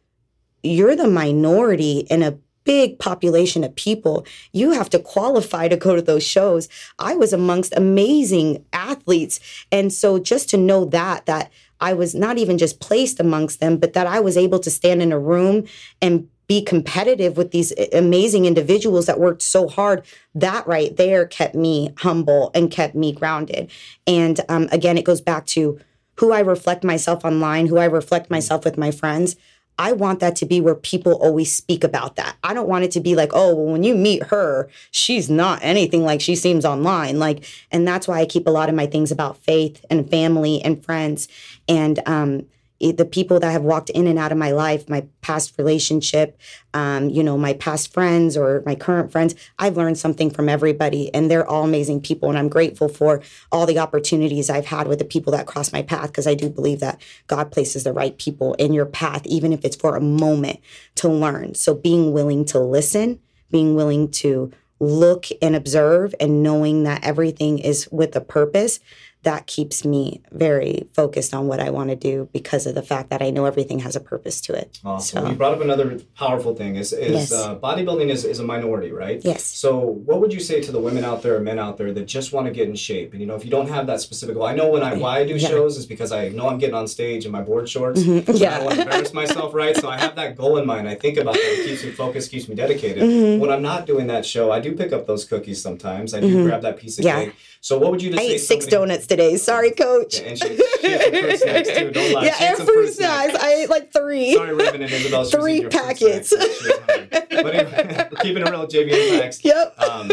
you're 0.62 0.96
the 0.96 1.08
minority 1.08 2.00
in 2.10 2.22
a 2.22 2.36
big 2.64 2.98
population 2.98 3.64
of 3.64 3.74
people. 3.76 4.26
You 4.52 4.72
have 4.72 4.90
to 4.90 4.98
qualify 4.98 5.68
to 5.68 5.76
go 5.76 5.94
to 5.96 6.02
those 6.02 6.26
shows. 6.26 6.68
I 6.98 7.14
was 7.14 7.32
amongst 7.32 7.72
amazing 7.76 8.64
athletes. 8.72 9.40
And 9.72 9.92
so 9.92 10.18
just 10.18 10.50
to 10.50 10.58
know 10.58 10.84
that, 10.86 11.24
that 11.26 11.50
I 11.80 11.94
was 11.94 12.14
not 12.14 12.36
even 12.36 12.58
just 12.58 12.80
placed 12.80 13.20
amongst 13.20 13.60
them, 13.60 13.78
but 13.78 13.92
that 13.92 14.08
I 14.08 14.20
was 14.20 14.36
able 14.36 14.58
to 14.58 14.70
stand 14.70 15.00
in 15.00 15.12
a 15.12 15.18
room 15.18 15.66
and 16.02 16.28
be 16.48 16.62
competitive 16.62 17.36
with 17.36 17.52
these 17.52 17.72
amazing 17.92 18.44
individuals 18.44 19.06
that 19.06 19.20
worked 19.20 19.42
so 19.42 19.68
hard 19.68 20.04
that 20.34 20.66
right 20.66 20.96
there 20.96 21.26
kept 21.26 21.54
me 21.54 21.90
humble 21.98 22.50
and 22.54 22.70
kept 22.70 22.94
me 22.94 23.12
grounded 23.12 23.70
and 24.06 24.40
um, 24.48 24.66
again 24.72 24.96
it 24.96 25.04
goes 25.04 25.20
back 25.20 25.44
to 25.44 25.78
who 26.18 26.32
I 26.32 26.40
reflect 26.40 26.84
myself 26.84 27.24
online, 27.24 27.66
who 27.66 27.78
I 27.78 27.84
reflect 27.84 28.26
mm-hmm. 28.26 28.34
myself 28.34 28.64
with 28.64 28.78
my 28.78 28.90
friends, 28.90 29.36
I 29.78 29.92
want 29.92 30.18
that 30.20 30.34
to 30.36 30.46
be 30.46 30.60
where 30.60 30.74
people 30.74 31.12
always 31.12 31.54
speak 31.54 31.84
about 31.84 32.16
that. 32.16 32.36
I 32.42 32.52
don't 32.52 32.68
want 32.68 32.84
it 32.84 32.90
to 32.92 33.00
be 33.00 33.14
like, 33.14 33.30
oh, 33.32 33.54
well, 33.54 33.72
when 33.72 33.84
you 33.84 33.94
meet 33.94 34.24
her, 34.24 34.68
she's 34.90 35.30
not 35.30 35.60
anything 35.62 36.04
like 36.04 36.20
she 36.20 36.34
seems 36.34 36.64
online. 36.64 37.20
Like, 37.20 37.44
and 37.70 37.86
that's 37.86 38.08
why 38.08 38.18
I 38.18 38.26
keep 38.26 38.48
a 38.48 38.50
lot 38.50 38.68
of 38.68 38.74
my 38.74 38.86
things 38.86 39.12
about 39.12 39.38
faith 39.38 39.84
and 39.88 40.10
family 40.10 40.60
and 40.62 40.84
friends. 40.84 41.28
And 41.68 42.00
um, 42.06 42.46
the 42.80 43.04
people 43.04 43.40
that 43.40 43.50
have 43.50 43.62
walked 43.62 43.90
in 43.90 44.06
and 44.06 44.18
out 44.18 44.30
of 44.30 44.38
my 44.38 44.52
life, 44.52 44.88
my 44.88 45.04
past 45.20 45.54
relationship, 45.58 46.38
um, 46.74 47.10
you 47.10 47.24
know, 47.24 47.36
my 47.36 47.52
past 47.54 47.92
friends 47.92 48.36
or 48.36 48.62
my 48.64 48.76
current 48.76 49.10
friends, 49.10 49.34
I've 49.58 49.76
learned 49.76 49.98
something 49.98 50.30
from 50.30 50.48
everybody, 50.48 51.12
and 51.12 51.28
they're 51.28 51.46
all 51.46 51.64
amazing 51.64 52.02
people. 52.02 52.28
And 52.28 52.38
I'm 52.38 52.48
grateful 52.48 52.88
for 52.88 53.20
all 53.50 53.66
the 53.66 53.80
opportunities 53.80 54.48
I've 54.48 54.66
had 54.66 54.86
with 54.86 55.00
the 55.00 55.04
people 55.04 55.32
that 55.32 55.46
cross 55.46 55.72
my 55.72 55.82
path 55.82 56.08
because 56.08 56.28
I 56.28 56.34
do 56.34 56.48
believe 56.48 56.78
that 56.78 57.00
God 57.26 57.50
places 57.50 57.82
the 57.82 57.92
right 57.92 58.16
people 58.16 58.54
in 58.54 58.72
your 58.72 58.86
path, 58.86 59.26
even 59.26 59.52
if 59.52 59.64
it's 59.64 59.76
for 59.76 59.96
a 59.96 60.00
moment 60.00 60.60
to 60.96 61.08
learn. 61.08 61.54
So 61.54 61.74
being 61.74 62.12
willing 62.12 62.44
to 62.46 62.60
listen, 62.60 63.18
being 63.50 63.74
willing 63.74 64.08
to 64.12 64.52
look 64.78 65.26
and 65.42 65.56
observe, 65.56 66.14
and 66.20 66.44
knowing 66.44 66.84
that 66.84 67.04
everything 67.04 67.58
is 67.58 67.88
with 67.90 68.14
a 68.14 68.20
purpose 68.20 68.78
that 69.28 69.46
keeps 69.46 69.84
me 69.84 70.22
very 70.32 70.88
focused 70.94 71.34
on 71.34 71.48
what 71.48 71.60
I 71.60 71.68
want 71.68 71.90
to 71.90 71.96
do 71.96 72.30
because 72.32 72.64
of 72.64 72.74
the 72.74 72.82
fact 72.82 73.10
that 73.10 73.20
I 73.20 73.28
know 73.28 73.44
everything 73.44 73.80
has 73.80 73.94
a 73.94 74.00
purpose 74.00 74.40
to 74.46 74.54
it. 74.54 74.80
Awesome. 74.82 75.24
So, 75.24 75.28
you 75.28 75.36
brought 75.36 75.52
up 75.52 75.60
another 75.60 76.00
powerful 76.16 76.54
thing 76.54 76.76
is, 76.76 76.94
is 76.94 77.12
yes. 77.12 77.32
uh, 77.32 77.58
bodybuilding 77.58 78.08
is, 78.08 78.24
is 78.24 78.38
a 78.38 78.42
minority, 78.42 78.90
right? 78.90 79.20
Yes. 79.22 79.44
So 79.44 79.80
what 79.80 80.22
would 80.22 80.32
you 80.32 80.40
say 80.40 80.62
to 80.62 80.72
the 80.72 80.80
women 80.80 81.04
out 81.04 81.22
there 81.22 81.36
or 81.36 81.40
men 81.40 81.58
out 81.58 81.76
there 81.76 81.92
that 81.92 82.06
just 82.06 82.32
want 82.32 82.46
to 82.46 82.54
get 82.54 82.70
in 82.70 82.74
shape? 82.74 83.12
And 83.12 83.20
you 83.20 83.26
know, 83.26 83.34
if 83.34 83.44
you 83.44 83.50
don't 83.50 83.68
have 83.68 83.86
that 83.88 84.00
specific 84.00 84.34
goal, 84.34 84.46
I 84.46 84.54
know 84.54 84.70
when 84.70 84.82
I 84.82 84.94
why 84.94 85.18
I 85.18 85.26
do 85.26 85.36
yeah. 85.36 85.48
shows 85.48 85.76
is 85.76 85.84
because 85.84 86.10
I 86.10 86.30
know 86.30 86.48
I'm 86.48 86.56
getting 86.56 86.74
on 86.74 86.88
stage 86.88 87.26
in 87.26 87.30
my 87.30 87.42
board 87.42 87.68
shorts. 87.68 88.00
Mm-hmm. 88.00 88.32
Yeah. 88.34 88.54
I 88.54 88.56
don't 88.56 88.64
want 88.64 88.76
to 88.76 88.82
embarrass 88.84 89.12
myself, 89.12 89.52
right? 89.52 89.76
So 89.76 89.90
I 89.90 89.98
have 89.98 90.14
that 90.16 90.38
goal 90.38 90.56
in 90.56 90.66
mind. 90.66 90.88
I 90.88 90.94
think 90.94 91.18
about 91.18 91.34
that. 91.34 91.42
It 91.42 91.66
keeps 91.66 91.84
me 91.84 91.90
focused, 91.90 92.30
keeps 92.30 92.48
me 92.48 92.54
dedicated. 92.54 93.02
Mm-hmm. 93.02 93.40
When 93.42 93.50
I'm 93.50 93.62
not 93.62 93.84
doing 93.84 94.06
that 94.06 94.24
show, 94.24 94.50
I 94.50 94.60
do 94.60 94.74
pick 94.74 94.94
up 94.94 95.06
those 95.06 95.26
cookies 95.26 95.60
sometimes. 95.60 96.14
I 96.14 96.20
do 96.20 96.28
mm-hmm. 96.28 96.46
grab 96.46 96.62
that 96.62 96.78
piece 96.78 96.98
of 96.98 97.04
yeah. 97.04 97.24
cake. 97.26 97.34
So 97.60 97.78
what 97.78 97.90
would 97.90 98.02
you 98.02 98.10
just 98.10 98.22
I 98.22 98.26
say? 98.26 98.34
ate 98.34 98.38
six 98.38 98.66
donuts 98.66 99.06
today. 99.06 99.36
Sorry, 99.36 99.70
coach. 99.72 100.20
Yeah, 100.20 100.28
and 100.28 100.38
she, 100.38 100.56
she 100.80 100.88
had 100.88 101.02
some 101.02 101.12
fruit 101.12 101.38
snacks 101.40 101.68
too. 101.68 101.90
Don't 101.90 102.12
lie. 102.12 102.24
Yeah, 102.24 102.36
and 102.40 102.58
fruit, 102.58 102.92
snacks. 102.92 103.34
I 103.34 103.52
ate 103.54 103.68
like 103.70 103.92
three. 103.92 104.34
Sorry, 104.34 104.54
Raven 104.54 104.82
and 104.82 104.92
Isabel. 104.92 105.24
Three 105.24 105.66
packets. 105.66 106.32
but 106.36 107.54
anyway, 107.54 108.08
we're 108.10 108.18
keeping 108.20 108.42
it 108.46 108.50
real, 108.50 108.66
JV 108.66 109.12
Impacts. 109.14 109.44
Yep. 109.44 109.74
Um, 109.80 110.10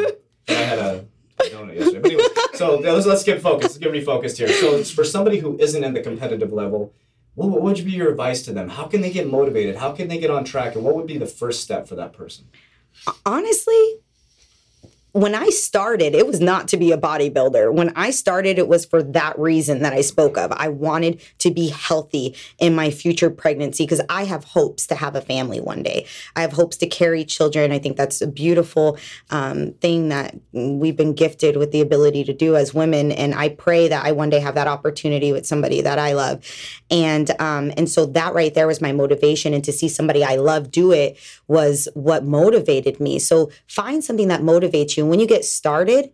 I 0.49 0.53
had 0.53 0.79
a 0.79 1.05
donut 1.39 1.75
yesterday. 1.75 1.99
But 1.99 2.12
anyway, 2.12 2.23
so 2.53 2.77
let's, 2.79 3.05
let's 3.05 3.23
get 3.23 3.41
focused. 3.41 3.63
Let's 3.63 3.77
get 3.77 3.91
refocused 3.91 4.38
here. 4.38 4.49
So 4.49 4.84
for 4.84 5.03
somebody 5.03 5.39
who 5.39 5.58
isn't 5.60 5.84
in 5.84 5.93
the 5.93 6.01
competitive 6.01 6.51
level, 6.51 6.93
what, 7.36 7.49
what 7.49 7.62
would 7.62 7.86
be 7.86 7.91
your 7.91 8.10
advice 8.10 8.41
to 8.43 8.53
them? 8.53 8.69
How 8.69 8.86
can 8.86 9.01
they 9.01 9.12
get 9.12 9.29
motivated? 9.29 9.75
How 9.75 9.91
can 9.91 10.08
they 10.08 10.17
get 10.17 10.31
on 10.31 10.43
track? 10.45 10.75
And 10.75 10.84
what 10.84 10.95
would 10.95 11.08
be 11.08 11.17
the 11.17 11.25
first 11.25 11.62
step 11.62 11.88
for 11.88 11.95
that 11.95 12.13
person? 12.13 12.45
Honestly, 13.25 13.99
when 15.15 15.34
I 15.34 15.47
started, 15.47 16.13
it 16.13 16.28
was 16.28 16.41
not 16.41 16.67
to 16.67 16.78
be 16.78 16.91
a 16.91 16.97
bodybuilder. 16.97 17.73
When 17.73 17.93
I 17.95 18.12
started, 18.12 18.60
it 18.60 18.67
was 18.67 18.86
for 18.86 19.01
that 19.01 19.39
reason 19.39 19.82
that 19.82 19.93
I 19.93 20.01
spoke 20.01 20.38
of. 20.38 20.51
I 20.51 20.67
wanted 20.67 21.21
to 21.38 21.51
be 21.51 21.69
healthy 21.69 22.36
in 22.60 22.75
my 22.75 22.91
future 22.91 23.30
pregnancy 23.30 23.86
because 23.86 24.01
I 24.10 24.25
have 24.25 24.43
hopes 24.43 24.86
to 24.88 24.95
have 24.95 25.15
a 25.15 25.21
family 25.21 25.62
one 25.62 25.84
day. 25.84 26.06
I 26.36 26.41
have 26.41 26.51
hopes 26.51 26.75
to 26.78 26.88
carry 26.88 27.23
children. 27.23 27.71
I 27.71 27.80
think 27.80 27.95
that's 27.95 28.21
a 28.21 28.28
beautiful 28.28 28.97
um, 29.30 29.71
thing 29.80 30.10
that 30.10 30.36
we've 30.51 30.97
been 30.97 31.13
gifted 31.13 31.56
with 31.56 31.71
the 31.71 31.80
ability 31.80 32.25
to 32.25 32.34
do 32.34 32.58
as 32.58 32.73
women. 32.73 33.13
And 33.13 33.34
I 33.36 33.47
pray 33.47 33.88
that 33.88 34.06
I 34.06 34.12
one 34.12 34.30
day 34.30 34.41
have 34.41 34.56
that 34.56 34.67
opportunity 34.67 35.32
with 35.32 35.45
somebody 35.45 35.80
that 35.80 35.97
I 35.97 36.12
love. 36.12 36.43
And 36.91 37.32
um, 37.39 37.71
and 37.78 37.89
so 37.89 38.06
that 38.08 38.34
right 38.34 38.54
there 38.54 38.67
was 38.67 38.82
my 38.82 38.91
motivation. 38.91 39.54
And 39.54 39.63
to 39.63 39.71
see 39.71 39.88
somebody 39.88 40.25
I 40.25 40.36
love 40.36 40.71
do 40.71 40.91
it 40.91 41.17
was 41.47 41.88
what 41.93 42.25
motivated 42.25 42.99
me. 42.99 43.17
So 43.17 43.49
find 43.67 44.04
something 44.04 44.28
that 44.28 44.41
motivates 44.41 44.97
you 44.97 45.04
and 45.05 45.11
when 45.11 45.19
you 45.19 45.27
get 45.27 45.45
started, 45.45 46.11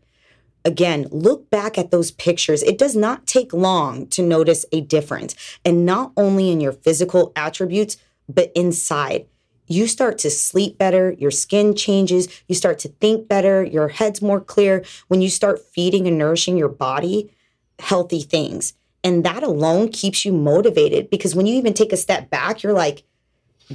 again, 0.65 1.08
look 1.12 1.49
back 1.49 1.77
at 1.77 1.91
those 1.91 2.12
pictures. 2.12 2.62
It 2.62 2.77
does 2.77 2.93
not 2.93 3.25
take 3.25 3.54
long 3.54 4.06
to 4.08 4.21
notice 4.21 4.65
a 4.73 4.82
difference, 4.82 5.34
and 5.63 5.86
not 5.86 6.12
only 6.17 6.51
in 6.51 6.60
your 6.60 6.73
physical 6.73 7.32
attributes, 7.38 7.95
but 8.27 8.51
inside. 8.54 9.27
You 9.65 9.88
start 9.88 10.17
to 10.17 10.30
sleep 10.30 10.77
better, 10.77 11.13
your 11.13 11.32
skin 11.32 11.73
changes, 11.73 12.27
you 12.49 12.56
start 12.56 12.80
to 12.80 12.89
think 12.89 13.30
better, 13.30 13.63
your 13.63 13.88
head's 13.88 14.21
more 14.21 14.41
clear 14.41 14.84
when 15.08 15.21
you 15.21 15.30
start 15.30 15.65
feeding 15.73 16.06
and 16.06 16.17
nourishing 16.17 16.58
your 16.58 16.67
body 16.67 17.32
healthy 17.80 18.21
things. 18.21 18.73
And 19.06 19.23
that 19.23 19.41
alone 19.41 19.88
keeps 19.88 20.25
you 20.25 20.34
motivated 20.34 21.10
because 21.10 21.34
when 21.34 21.45
you 21.45 21.56
even 21.56 21.73
take 21.73 21.93
a 21.93 21.97
step 21.97 22.30
back, 22.30 22.62
you're 22.62 22.73
like, 22.73 23.04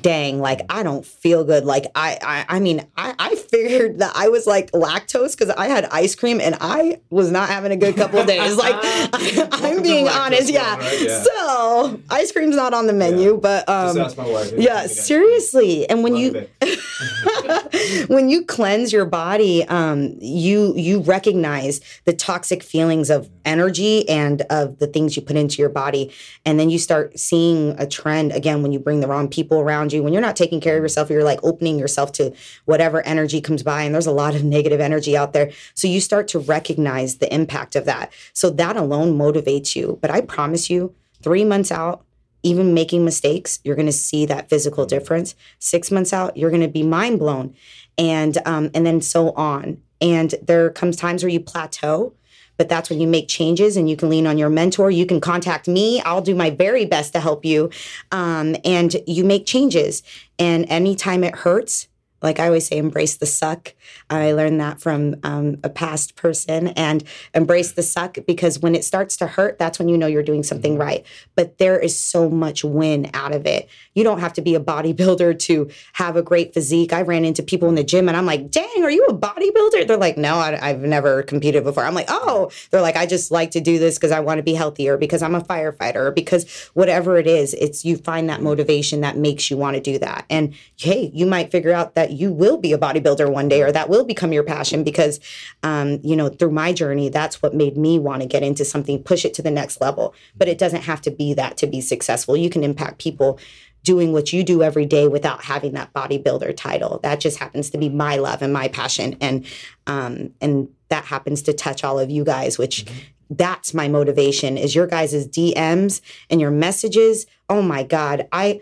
dang, 0.02 0.40
like 0.40 0.60
I 0.68 0.82
don't 0.82 1.04
feel 1.04 1.44
good. 1.44 1.64
Like 1.64 1.86
I, 1.94 2.18
I, 2.22 2.56
I 2.56 2.60
mean, 2.60 2.86
I, 2.96 3.14
I 3.18 3.34
figured 3.34 3.98
that 3.98 4.12
I 4.14 4.28
was 4.28 4.46
like 4.46 4.70
lactose 4.72 5.36
because 5.36 5.50
I 5.50 5.68
had 5.68 5.84
ice 5.86 6.14
cream 6.14 6.40
and 6.40 6.56
I 6.60 7.00
was 7.10 7.30
not 7.30 7.48
having 7.48 7.72
a 7.72 7.76
good 7.76 7.96
couple 7.96 8.18
of 8.18 8.26
days. 8.26 8.56
Like 8.56 8.74
I, 8.82 9.72
am 9.74 9.82
being 9.82 10.08
honest, 10.08 10.50
yeah. 10.50 10.76
Right? 10.76 11.00
yeah. 11.00 11.22
So 11.22 12.00
ice 12.10 12.32
cream's 12.32 12.56
not 12.56 12.74
on 12.74 12.86
the 12.86 12.92
menu, 12.92 13.34
yeah. 13.34 13.40
but 13.40 13.68
um, 13.68 13.96
Just 13.96 13.98
ask 13.98 14.18
my 14.18 14.30
wife. 14.30 14.52
Yeah, 14.56 14.86
seriously. 14.86 15.88
And 15.88 16.02
when 16.02 16.14
Love 16.14 16.48
you 16.60 18.06
when 18.08 18.28
you 18.28 18.44
cleanse 18.44 18.92
your 18.92 19.04
body, 19.04 19.64
um, 19.68 20.16
you 20.20 20.74
you 20.76 21.00
recognize 21.00 21.80
the 22.04 22.12
toxic 22.12 22.62
feelings 22.62 23.10
of 23.10 23.28
energy 23.44 24.08
and 24.08 24.42
of 24.50 24.78
the 24.78 24.86
things 24.86 25.16
you 25.16 25.22
put 25.22 25.36
into 25.36 25.60
your 25.60 25.68
body, 25.68 26.12
and 26.44 26.58
then 26.58 26.70
you 26.70 26.78
start 26.78 27.18
seeing 27.18 27.78
a 27.78 27.86
trend 27.86 28.32
again 28.32 28.62
when 28.62 28.72
you 28.72 28.78
bring 28.78 29.00
the 29.00 29.06
wrong 29.06 29.28
people 29.28 29.60
around 29.60 29.85
around 29.86 29.92
you, 29.92 30.02
when 30.02 30.12
you're 30.12 30.22
not 30.22 30.36
taking 30.36 30.60
care 30.60 30.76
of 30.76 30.82
yourself, 30.82 31.10
you're 31.10 31.24
like 31.24 31.40
opening 31.42 31.78
yourself 31.78 32.12
to 32.12 32.32
whatever 32.64 33.06
energy 33.06 33.40
comes 33.40 33.62
by. 33.62 33.82
And 33.82 33.94
there's 33.94 34.06
a 34.06 34.12
lot 34.12 34.34
of 34.34 34.42
negative 34.44 34.80
energy 34.80 35.16
out 35.16 35.32
there. 35.32 35.50
So 35.74 35.88
you 35.88 36.00
start 36.00 36.28
to 36.28 36.38
recognize 36.38 37.18
the 37.18 37.32
impact 37.32 37.76
of 37.76 37.84
that. 37.84 38.12
So 38.32 38.50
that 38.50 38.76
alone 38.76 39.16
motivates 39.16 39.76
you. 39.76 39.98
But 40.00 40.10
I 40.10 40.20
promise 40.20 40.68
you, 40.68 40.94
three 41.22 41.44
months 41.44 41.70
out, 41.70 42.02
even 42.42 42.74
making 42.74 43.04
mistakes, 43.04 43.60
you're 43.64 43.76
going 43.76 43.86
to 43.86 43.92
see 43.92 44.26
that 44.26 44.48
physical 44.48 44.86
difference. 44.86 45.34
Six 45.58 45.90
months 45.90 46.12
out, 46.12 46.36
you're 46.36 46.50
going 46.50 46.62
to 46.62 46.68
be 46.68 46.82
mind 46.82 47.18
blown, 47.18 47.54
and 47.98 48.38
um, 48.46 48.70
and 48.72 48.86
then 48.86 49.00
so 49.00 49.32
on. 49.32 49.82
And 50.00 50.34
there 50.42 50.70
comes 50.70 50.96
times 50.96 51.22
where 51.24 51.30
you 51.30 51.40
plateau, 51.40 52.12
but 52.56 52.68
that's 52.68 52.90
when 52.90 53.00
you 53.00 53.06
make 53.06 53.28
changes 53.28 53.76
and 53.76 53.88
you 53.88 53.96
can 53.96 54.08
lean 54.08 54.26
on 54.26 54.38
your 54.38 54.48
mentor. 54.48 54.90
You 54.90 55.06
can 55.06 55.20
contact 55.20 55.68
me. 55.68 56.00
I'll 56.02 56.22
do 56.22 56.34
my 56.34 56.50
very 56.50 56.84
best 56.84 57.12
to 57.12 57.20
help 57.20 57.44
you. 57.44 57.70
Um, 58.12 58.56
and 58.64 58.96
you 59.06 59.24
make 59.24 59.46
changes. 59.46 60.02
And 60.38 60.66
anytime 60.68 61.24
it 61.24 61.34
hurts, 61.34 61.88
like 62.22 62.40
I 62.40 62.46
always 62.46 62.66
say, 62.66 62.78
embrace 62.78 63.16
the 63.16 63.26
suck. 63.26 63.74
I 64.08 64.32
learned 64.32 64.60
that 64.60 64.80
from 64.80 65.16
um, 65.24 65.58
a 65.64 65.68
past 65.68 66.14
person 66.14 66.68
and 66.68 67.02
embrace 67.34 67.72
the 67.72 67.82
suck 67.82 68.18
because 68.26 68.60
when 68.60 68.74
it 68.74 68.84
starts 68.84 69.16
to 69.18 69.26
hurt, 69.26 69.58
that's 69.58 69.78
when 69.78 69.88
you 69.88 69.98
know 69.98 70.06
you're 70.06 70.22
doing 70.22 70.42
something 70.42 70.72
mm-hmm. 70.72 70.82
right. 70.82 71.06
But 71.34 71.58
there 71.58 71.78
is 71.78 71.98
so 71.98 72.30
much 72.30 72.62
win 72.62 73.10
out 73.14 73.34
of 73.34 73.46
it. 73.46 73.68
You 73.94 74.04
don't 74.04 74.20
have 74.20 74.32
to 74.34 74.40
be 74.40 74.54
a 74.54 74.60
bodybuilder 74.60 75.38
to 75.40 75.70
have 75.94 76.16
a 76.16 76.22
great 76.22 76.54
physique. 76.54 76.92
I 76.92 77.02
ran 77.02 77.24
into 77.24 77.42
people 77.42 77.68
in 77.68 77.74
the 77.74 77.84
gym 77.84 78.08
and 78.08 78.16
I'm 78.16 78.26
like, 78.26 78.50
dang, 78.50 78.82
are 78.82 78.90
you 78.90 79.06
a 79.06 79.14
bodybuilder? 79.14 79.86
They're 79.86 79.96
like, 79.96 80.16
no, 80.16 80.36
I, 80.36 80.68
have 80.68 80.82
never 80.82 81.22
competed 81.22 81.64
before. 81.64 81.84
I'm 81.84 81.94
like, 81.94 82.08
oh, 82.08 82.50
they're 82.70 82.82
like, 82.82 82.96
I 82.96 83.06
just 83.06 83.30
like 83.30 83.50
to 83.52 83.60
do 83.60 83.78
this 83.78 83.96
because 83.96 84.12
I 84.12 84.20
want 84.20 84.38
to 84.38 84.42
be 84.42 84.54
healthier, 84.54 84.96
because 84.96 85.22
I'm 85.22 85.34
a 85.34 85.40
firefighter, 85.40 86.14
because 86.14 86.70
whatever 86.74 87.18
it 87.18 87.26
is, 87.26 87.54
it's 87.54 87.84
you 87.84 87.96
find 87.96 88.28
that 88.28 88.42
motivation 88.42 89.00
that 89.00 89.16
makes 89.16 89.50
you 89.50 89.56
want 89.56 89.74
to 89.74 89.80
do 89.80 89.98
that. 89.98 90.26
And 90.30 90.54
hey, 90.76 91.10
you 91.12 91.26
might 91.26 91.50
figure 91.50 91.72
out 91.72 91.94
that 91.94 92.12
you 92.12 92.32
will 92.32 92.56
be 92.56 92.72
a 92.72 92.78
bodybuilder 92.78 93.32
one 93.32 93.48
day 93.48 93.62
or 93.62 93.72
that 93.72 93.88
will 93.88 93.95
become 94.04 94.32
your 94.32 94.42
passion 94.42 94.84
because 94.84 95.20
um, 95.62 96.00
you 96.02 96.16
know 96.16 96.28
through 96.28 96.50
my 96.50 96.72
journey 96.72 97.08
that's 97.08 97.42
what 97.42 97.54
made 97.54 97.76
me 97.76 97.98
want 97.98 98.22
to 98.22 98.28
get 98.28 98.42
into 98.42 98.64
something 98.64 99.02
push 99.02 99.24
it 99.24 99.34
to 99.34 99.42
the 99.42 99.50
next 99.50 99.80
level 99.80 100.14
but 100.36 100.48
it 100.48 100.58
doesn't 100.58 100.82
have 100.82 101.00
to 101.00 101.10
be 101.10 101.34
that 101.34 101.56
to 101.56 101.66
be 101.66 101.80
successful 101.80 102.36
you 102.36 102.50
can 102.50 102.64
impact 102.64 102.98
people 102.98 103.38
doing 103.82 104.12
what 104.12 104.32
you 104.32 104.42
do 104.42 104.62
every 104.62 104.84
day 104.84 105.06
without 105.06 105.44
having 105.44 105.72
that 105.72 105.92
bodybuilder 105.92 106.56
title 106.56 106.98
that 107.02 107.20
just 107.20 107.38
happens 107.38 107.70
to 107.70 107.78
be 107.78 107.88
my 107.88 108.16
love 108.16 108.42
and 108.42 108.52
my 108.52 108.68
passion 108.68 109.16
and 109.20 109.46
um, 109.86 110.32
and 110.40 110.68
that 110.88 111.04
happens 111.04 111.42
to 111.42 111.52
touch 111.52 111.84
all 111.84 111.98
of 111.98 112.10
you 112.10 112.24
guys 112.24 112.58
which 112.58 112.84
mm-hmm 112.84 112.98
that's 113.30 113.74
my 113.74 113.88
motivation 113.88 114.56
is 114.56 114.74
your 114.74 114.86
guys' 114.86 115.26
DMs 115.26 116.00
and 116.30 116.40
your 116.40 116.50
messages. 116.50 117.26
Oh 117.48 117.62
my 117.62 117.82
God. 117.82 118.28
I 118.32 118.60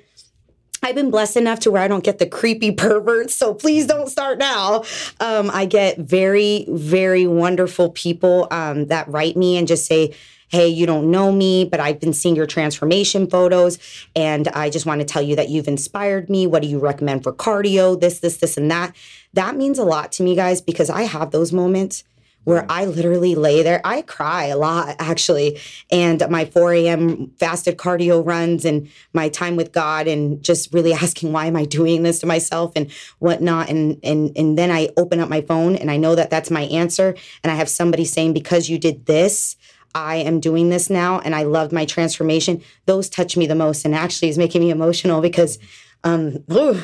I've 0.85 0.95
been 0.95 1.11
blessed 1.11 1.39
enough 1.39 1.61
to 1.61 1.71
where 1.71 1.81
I 1.81 1.89
don't 1.89 2.05
get 2.05 2.19
the 2.19 2.27
creepy 2.27 2.71
perverts, 2.71 3.35
so 3.35 3.55
please 3.55 3.87
don't 3.87 4.09
start 4.09 4.39
now. 4.39 4.85
Um, 5.19 5.51
I 5.51 5.65
get 5.65 5.97
very, 5.97 6.67
very 6.69 7.27
wonderful 7.27 7.89
people 7.91 8.47
um, 8.51 8.89
that 8.89 9.09
write 9.09 9.35
me 9.35 9.57
and 9.57 9.67
just 9.67 9.87
say, 9.87 10.15
hey, 10.49 10.69
you 10.69 10.85
don't 10.85 11.11
know 11.11 11.33
me, 11.33 11.65
but 11.65 11.81
I've 11.81 11.99
been 12.01 12.13
seeing 12.13 12.37
your 12.37 12.47
transformation 12.47 13.29
photos. 13.29 13.79
And 14.15 14.47
I 14.49 14.69
just 14.69 14.85
want 14.85 15.01
to 15.01 15.07
tell 15.07 15.23
you 15.23 15.35
that 15.37 15.49
you've 15.49 15.69
inspired 15.69 16.29
me. 16.29 16.47
What 16.47 16.61
do 16.61 16.69
you 16.69 16.79
recommend 16.79 17.23
for 17.23 17.33
cardio? 17.33 17.99
This, 17.99 18.21
this, 18.21 18.37
this, 18.37 18.59
and 18.59 18.71
that. 18.71 18.95
That 19.33 19.57
means 19.57 19.79
a 19.79 19.85
lot 19.85 20.13
to 20.13 20.23
me, 20.23 20.37
guys, 20.37 20.61
because 20.61 20.91
I 20.91 21.03
have 21.03 21.31
those 21.31 21.51
moments 21.51 22.05
where 22.45 22.65
I 22.69 22.85
literally 22.85 23.35
lay 23.35 23.63
there. 23.63 23.81
I 23.85 24.03
cry 24.03 24.47
a 24.47 24.57
lot, 24.57 24.97
actually. 24.99 25.59
And 25.91 26.23
my 26.31 26.45
4 26.45 26.75
a.m. 26.75 27.33
fasted 27.39 27.77
cardio 27.77 28.25
runs 28.25 28.65
and 28.65 28.89
my 29.13 29.29
time 29.29 29.57
with 29.57 29.73
God 29.73 30.07
and 30.07 30.43
just 30.43 30.73
really 30.73 30.93
asking, 31.05 31.33
why 31.33 31.47
am 31.47 31.57
I 31.57 31.65
doing 31.65 32.03
this 32.03 32.21
to 32.21 32.27
myself 32.27 32.73
and 32.77 32.91
whatnot? 33.19 33.69
And, 33.69 33.99
and, 34.03 34.37
and 34.37 34.57
then 34.57 34.71
I 34.71 34.91
open 34.97 35.21
up 35.21 35.29
my 35.29 35.41
phone 35.41 35.77
and 35.77 35.91
I 35.91 35.97
know 35.97 36.15
that 36.15 36.31
that's 36.31 36.51
my 36.51 36.63
answer. 36.63 37.15
And 37.43 37.51
I 37.51 37.57
have 37.57 37.69
somebody 37.69 38.05
saying, 38.05 38.33
because 38.33 38.69
you 38.69 38.79
did 38.79 39.07
this, 39.07 39.57
I 39.95 40.17
am 40.17 40.41
doing 40.41 40.71
this 40.71 40.91
now 40.91 41.21
and 41.21 41.35
I 41.35 41.45
love 41.45 41.71
my 41.71 41.85
transformation. 41.85 42.63
Those 42.87 43.09
touch 43.09 43.37
me 43.37 43.47
the 43.47 43.55
most 43.55 43.85
and 43.85 43.95
actually 43.95 44.29
is 44.29 44.39
making 44.39 44.61
me 44.61 44.71
emotional 44.71 45.21
because 45.21 45.59
um, 46.05 46.45
ooh, 46.53 46.81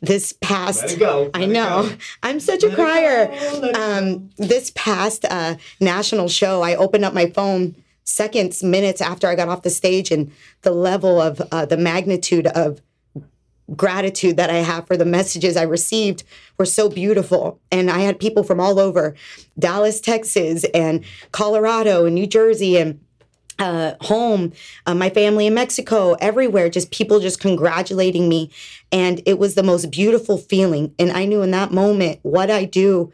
this 0.00 0.34
past, 0.40 0.98
I 1.34 1.44
know, 1.44 1.90
I'm 2.22 2.40
such 2.40 2.64
a 2.64 2.74
crier. 2.74 3.30
Um, 3.74 4.30
this 4.38 4.72
past 4.74 5.24
uh, 5.30 5.56
national 5.80 6.28
show, 6.28 6.62
I 6.62 6.74
opened 6.74 7.04
up 7.04 7.14
my 7.14 7.26
phone 7.26 7.76
seconds, 8.04 8.64
minutes 8.64 9.00
after 9.00 9.28
I 9.28 9.34
got 9.34 9.48
off 9.48 9.62
the 9.62 9.70
stage, 9.70 10.10
and 10.10 10.32
the 10.62 10.72
level 10.72 11.20
of 11.20 11.40
uh, 11.52 11.66
the 11.66 11.76
magnitude 11.76 12.46
of 12.48 12.80
gratitude 13.76 14.36
that 14.36 14.50
I 14.50 14.56
have 14.56 14.86
for 14.86 14.96
the 14.96 15.04
messages 15.04 15.56
I 15.56 15.62
received 15.62 16.24
were 16.58 16.66
so 16.66 16.88
beautiful. 16.88 17.60
And 17.70 17.90
I 17.90 18.00
had 18.00 18.18
people 18.18 18.42
from 18.42 18.58
all 18.58 18.78
over 18.78 19.14
Dallas, 19.58 20.00
Texas, 20.00 20.64
and 20.74 21.04
Colorado, 21.30 22.06
and 22.06 22.14
New 22.14 22.26
Jersey, 22.26 22.76
and 22.76 23.00
uh, 23.62 23.94
home, 24.00 24.52
uh, 24.86 24.94
my 24.94 25.08
family 25.08 25.46
in 25.46 25.54
Mexico, 25.54 26.14
everywhere, 26.14 26.68
just 26.68 26.90
people 26.90 27.20
just 27.20 27.40
congratulating 27.40 28.28
me. 28.28 28.50
And 28.90 29.22
it 29.24 29.38
was 29.38 29.54
the 29.54 29.62
most 29.62 29.90
beautiful 29.90 30.36
feeling. 30.36 30.94
And 30.98 31.12
I 31.12 31.24
knew 31.24 31.42
in 31.42 31.52
that 31.52 31.72
moment 31.72 32.18
what 32.22 32.50
I 32.50 32.64
do 32.64 33.12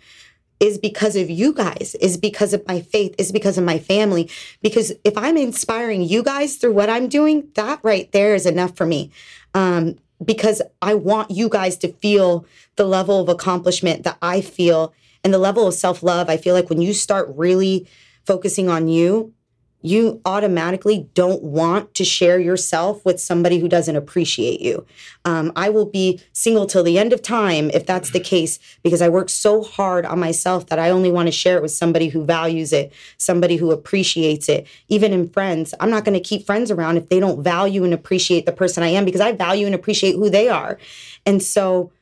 is 0.58 0.78
because 0.78 1.14
of 1.14 1.30
you 1.30 1.52
guys, 1.52 1.94
is 2.00 2.16
because 2.16 2.52
of 2.52 2.66
my 2.66 2.80
faith, 2.80 3.14
is 3.18 3.30
because 3.30 3.58
of 3.58 3.64
my 3.64 3.78
family. 3.78 4.28
Because 4.62 4.92
if 5.04 5.16
I'm 5.16 5.37
inspiring 5.37 6.02
you 6.02 6.22
guys 6.22 6.56
through 6.56 6.72
what 6.72 6.90
I'm 6.90 7.08
doing, 7.08 7.48
that 7.54 7.80
right 7.82 8.11
there 8.12 8.34
is 8.34 8.46
enough 8.46 8.76
for 8.76 8.87
me. 8.87 9.12
Um, 9.54 9.96
because 10.24 10.61
I 10.82 10.94
want 10.94 11.30
you 11.30 11.48
guys 11.48 11.76
to 11.78 11.92
feel 11.92 12.44
the 12.76 12.87
level 12.87 13.20
of 13.20 13.28
accomplishment 13.28 14.02
that 14.02 14.18
I 14.20 14.40
feel 14.40 14.92
and 15.22 15.32
the 15.32 15.38
level 15.38 15.66
of 15.66 15.74
self 15.74 16.02
love. 16.02 16.28
I 16.28 16.38
feel 16.38 16.54
like 16.54 16.70
when 16.70 16.82
you 16.82 16.92
start 16.92 17.28
really 17.37 17.87
focusing 18.26 18.68
on 18.68 18.88
you, 18.88 19.32
you 19.80 20.20
automatically 20.24 21.08
don't 21.14 21.42
want 21.42 21.94
to 21.94 22.04
share 22.04 22.40
yourself 22.40 23.04
with 23.04 23.20
somebody 23.20 23.58
who 23.58 23.68
doesn't 23.68 23.94
appreciate 23.94 24.60
you. 24.60 24.84
Um, 25.24 25.52
I 25.54 25.68
will 25.68 25.86
be 25.86 26.20
single 26.32 26.66
till 26.66 26.82
the 26.82 26.98
end 26.98 27.12
of 27.12 27.22
time 27.22 27.70
if 27.70 27.86
that's 27.86 28.10
the 28.10 28.20
case, 28.20 28.58
because 28.82 29.00
I 29.00 29.08
work 29.08 29.28
so 29.28 29.62
hard 29.62 30.04
on 30.04 30.18
myself 30.18 30.66
that 30.66 30.78
I 30.78 30.90
only 30.90 31.12
want 31.12 31.28
to 31.28 31.32
share 31.32 31.56
it 31.56 31.62
with 31.62 31.70
somebody 31.70 32.08
who 32.08 32.24
values 32.24 32.72
it, 32.72 32.92
somebody 33.18 33.56
who 33.56 33.70
appreciates 33.70 34.48
it. 34.48 34.66
Even 34.88 35.12
in 35.12 35.28
friends, 35.28 35.74
I'm 35.78 35.90
not 35.90 36.04
going 36.04 36.20
to 36.20 36.28
keep 36.28 36.44
friends 36.44 36.70
around 36.70 36.96
if 36.96 37.08
they 37.08 37.20
don't 37.20 37.42
value 37.42 37.84
and 37.84 37.94
appreciate 37.94 38.46
the 38.46 38.52
person 38.52 38.82
I 38.82 38.88
am 38.88 39.04
because 39.04 39.20
I 39.20 39.32
value 39.32 39.66
and 39.66 39.74
appreciate 39.74 40.16
who 40.16 40.28
they 40.28 40.48
are. 40.48 40.78
And 41.24 41.42
so, 41.42 41.92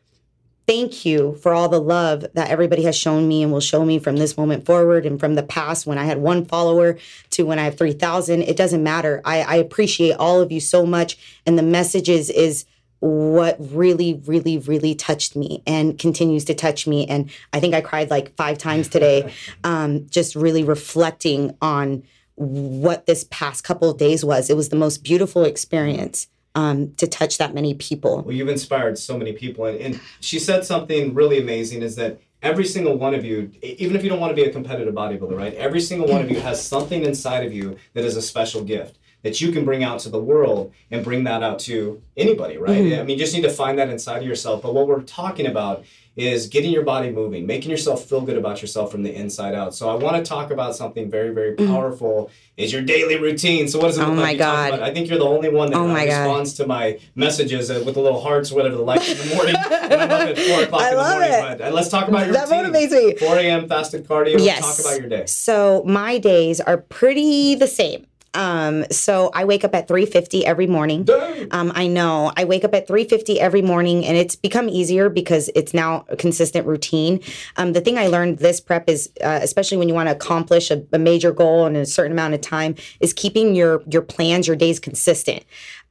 thank 0.66 1.04
you 1.04 1.34
for 1.36 1.54
all 1.54 1.68
the 1.68 1.80
love 1.80 2.26
that 2.34 2.50
everybody 2.50 2.82
has 2.82 2.96
shown 2.96 3.28
me 3.28 3.42
and 3.42 3.52
will 3.52 3.60
show 3.60 3.84
me 3.84 3.98
from 3.98 4.16
this 4.16 4.36
moment 4.36 4.66
forward 4.66 5.06
and 5.06 5.20
from 5.20 5.34
the 5.34 5.42
past 5.42 5.86
when 5.86 5.98
I 5.98 6.04
had 6.04 6.18
one 6.18 6.44
follower 6.44 6.98
to 7.30 7.44
when 7.44 7.58
I 7.58 7.64
have 7.64 7.78
3,000. 7.78 8.42
It 8.42 8.56
doesn't 8.56 8.82
matter. 8.82 9.22
I, 9.24 9.42
I, 9.42 9.56
appreciate 9.56 10.14
all 10.14 10.40
of 10.40 10.50
you 10.50 10.60
so 10.60 10.84
much. 10.84 11.40
And 11.46 11.58
the 11.58 11.62
messages 11.62 12.30
is 12.30 12.64
what 12.98 13.56
really, 13.60 14.20
really, 14.26 14.58
really 14.58 14.94
touched 14.94 15.36
me 15.36 15.62
and 15.66 15.98
continues 15.98 16.44
to 16.46 16.54
touch 16.54 16.86
me. 16.86 17.06
And 17.06 17.30
I 17.52 17.60
think 17.60 17.74
I 17.74 17.80
cried 17.80 18.10
like 18.10 18.34
five 18.34 18.58
times 18.58 18.88
today, 18.88 19.32
um, 19.64 20.08
just 20.08 20.34
really 20.34 20.64
reflecting 20.64 21.56
on 21.62 22.02
what 22.34 23.06
this 23.06 23.24
past 23.30 23.64
couple 23.64 23.90
of 23.90 23.98
days 23.98 24.24
was. 24.24 24.50
It 24.50 24.56
was 24.56 24.70
the 24.70 24.76
most 24.76 25.04
beautiful 25.04 25.44
experience 25.44 26.26
um, 26.56 26.94
to 26.94 27.06
touch 27.06 27.36
that 27.38 27.54
many 27.54 27.74
people. 27.74 28.22
Well, 28.22 28.34
you've 28.34 28.48
inspired 28.48 28.98
so 28.98 29.16
many 29.16 29.34
people. 29.34 29.66
And, 29.66 29.78
and 29.78 30.00
she 30.20 30.38
said 30.38 30.64
something 30.64 31.14
really 31.14 31.38
amazing 31.38 31.82
is 31.82 31.96
that 31.96 32.18
every 32.42 32.64
single 32.64 32.96
one 32.96 33.14
of 33.14 33.24
you, 33.24 33.52
even 33.62 33.94
if 33.94 34.02
you 34.02 34.08
don't 34.08 34.20
want 34.20 34.34
to 34.34 34.42
be 34.42 34.48
a 34.48 34.52
competitive 34.52 34.94
bodybuilder, 34.94 35.36
right? 35.36 35.54
Every 35.54 35.82
single 35.82 36.08
one 36.08 36.22
of 36.22 36.30
you 36.30 36.40
has 36.40 36.64
something 36.64 37.04
inside 37.04 37.44
of 37.44 37.52
you 37.52 37.76
that 37.92 38.04
is 38.04 38.16
a 38.16 38.22
special 38.22 38.64
gift 38.64 38.98
that 39.26 39.40
you 39.40 39.50
can 39.50 39.64
bring 39.64 39.82
out 39.82 39.98
to 39.98 40.08
the 40.08 40.20
world 40.20 40.72
and 40.92 41.02
bring 41.02 41.24
that 41.24 41.42
out 41.42 41.58
to 41.58 42.00
anybody, 42.16 42.58
right? 42.58 42.80
Mm-hmm. 42.80 43.00
I 43.00 43.02
mean, 43.02 43.18
you 43.18 43.24
just 43.24 43.34
need 43.34 43.42
to 43.42 43.50
find 43.50 43.76
that 43.80 43.88
inside 43.88 44.18
of 44.18 44.22
yourself. 44.28 44.62
But 44.62 44.72
what 44.72 44.86
we're 44.86 45.02
talking 45.02 45.46
about 45.46 45.84
is 46.14 46.46
getting 46.46 46.70
your 46.70 46.84
body 46.84 47.10
moving, 47.10 47.44
making 47.44 47.68
yourself 47.68 48.04
feel 48.04 48.20
good 48.20 48.38
about 48.38 48.62
yourself 48.62 48.92
from 48.92 49.02
the 49.02 49.12
inside 49.12 49.52
out. 49.52 49.74
So 49.74 49.90
I 49.90 49.96
want 49.96 50.16
to 50.16 50.22
talk 50.22 50.52
about 50.52 50.76
something 50.76 51.10
very, 51.10 51.34
very 51.34 51.56
mm-hmm. 51.56 51.72
powerful 51.72 52.30
is 52.56 52.72
your 52.72 52.82
daily 52.82 53.18
routine. 53.18 53.66
So 53.66 53.80
what 53.80 53.88
does 53.88 53.98
it 53.98 54.04
oh 54.04 54.14
my? 54.14 54.34
God. 54.34 54.78
I 54.78 54.94
think 54.94 55.08
you're 55.08 55.18
the 55.18 55.26
only 55.26 55.48
one 55.48 55.72
that 55.72 55.76
oh 55.76 55.90
uh, 55.90 55.94
responds 55.94 56.56
God. 56.56 56.62
to 56.62 56.68
my 56.68 57.00
messages 57.16 57.68
uh, 57.68 57.82
with 57.84 57.96
the 57.96 58.00
little 58.00 58.20
hearts 58.20 58.52
or 58.52 58.54
whatever, 58.54 58.76
the 58.76 58.82
lights 58.82 59.10
in 59.10 59.28
the 59.28 59.34
morning 59.34 59.56
when 59.68 60.00
I'm 60.00 60.10
up 60.10 60.20
at 60.28 60.38
4 60.38 60.62
o'clock 60.62 60.82
I 60.82 60.88
in 60.88 60.94
the 60.94 61.02
love 61.02 61.18
morning. 61.18 61.32
It. 61.32 61.58
But, 61.58 61.60
uh, 61.62 61.70
let's 61.72 61.88
talk 61.88 62.06
about 62.08 62.26
your 62.26 62.34
that 62.34 62.48
routine. 62.48 62.72
motivates 62.72 63.20
me. 63.20 63.26
4 63.26 63.36
a.m. 63.38 63.68
fasted 63.68 64.06
cardio. 64.06 64.38
Yes. 64.38 64.60
Talk 64.60 64.86
about 64.86 65.00
your 65.00 65.08
day. 65.10 65.26
So 65.26 65.82
my 65.84 66.16
days 66.18 66.60
are 66.60 66.78
pretty 66.78 67.56
the 67.56 67.66
same. 67.66 68.06
Um, 68.36 68.84
so 68.90 69.30
I 69.32 69.44
wake 69.46 69.64
up 69.64 69.74
at 69.74 69.88
3:50 69.88 70.44
every 70.44 70.66
morning. 70.66 71.04
Um, 71.50 71.72
I 71.74 71.86
know 71.86 72.32
I 72.36 72.44
wake 72.44 72.64
up 72.64 72.74
at 72.74 72.86
3:50 72.86 73.40
every 73.40 73.62
morning, 73.62 74.04
and 74.04 74.16
it's 74.16 74.36
become 74.36 74.68
easier 74.68 75.08
because 75.08 75.50
it's 75.54 75.72
now 75.72 76.04
a 76.08 76.16
consistent 76.16 76.66
routine. 76.66 77.20
Um, 77.56 77.72
the 77.72 77.80
thing 77.80 77.96
I 77.98 78.08
learned 78.08 78.38
this 78.38 78.60
prep 78.60 78.88
is, 78.90 79.10
uh, 79.24 79.40
especially 79.42 79.78
when 79.78 79.88
you 79.88 79.94
want 79.94 80.08
to 80.08 80.14
accomplish 80.14 80.70
a, 80.70 80.82
a, 80.92 80.98
major 80.98 81.32
goal 81.32 81.66
in 81.66 81.76
a 81.76 81.86
certain 81.86 82.12
amount 82.12 82.34
of 82.34 82.42
time, 82.42 82.74
is 83.00 83.14
keeping 83.14 83.54
your 83.54 83.82
your 83.90 84.02
plans, 84.02 84.46
your 84.46 84.56
days 84.56 84.78
consistent. 84.78 85.42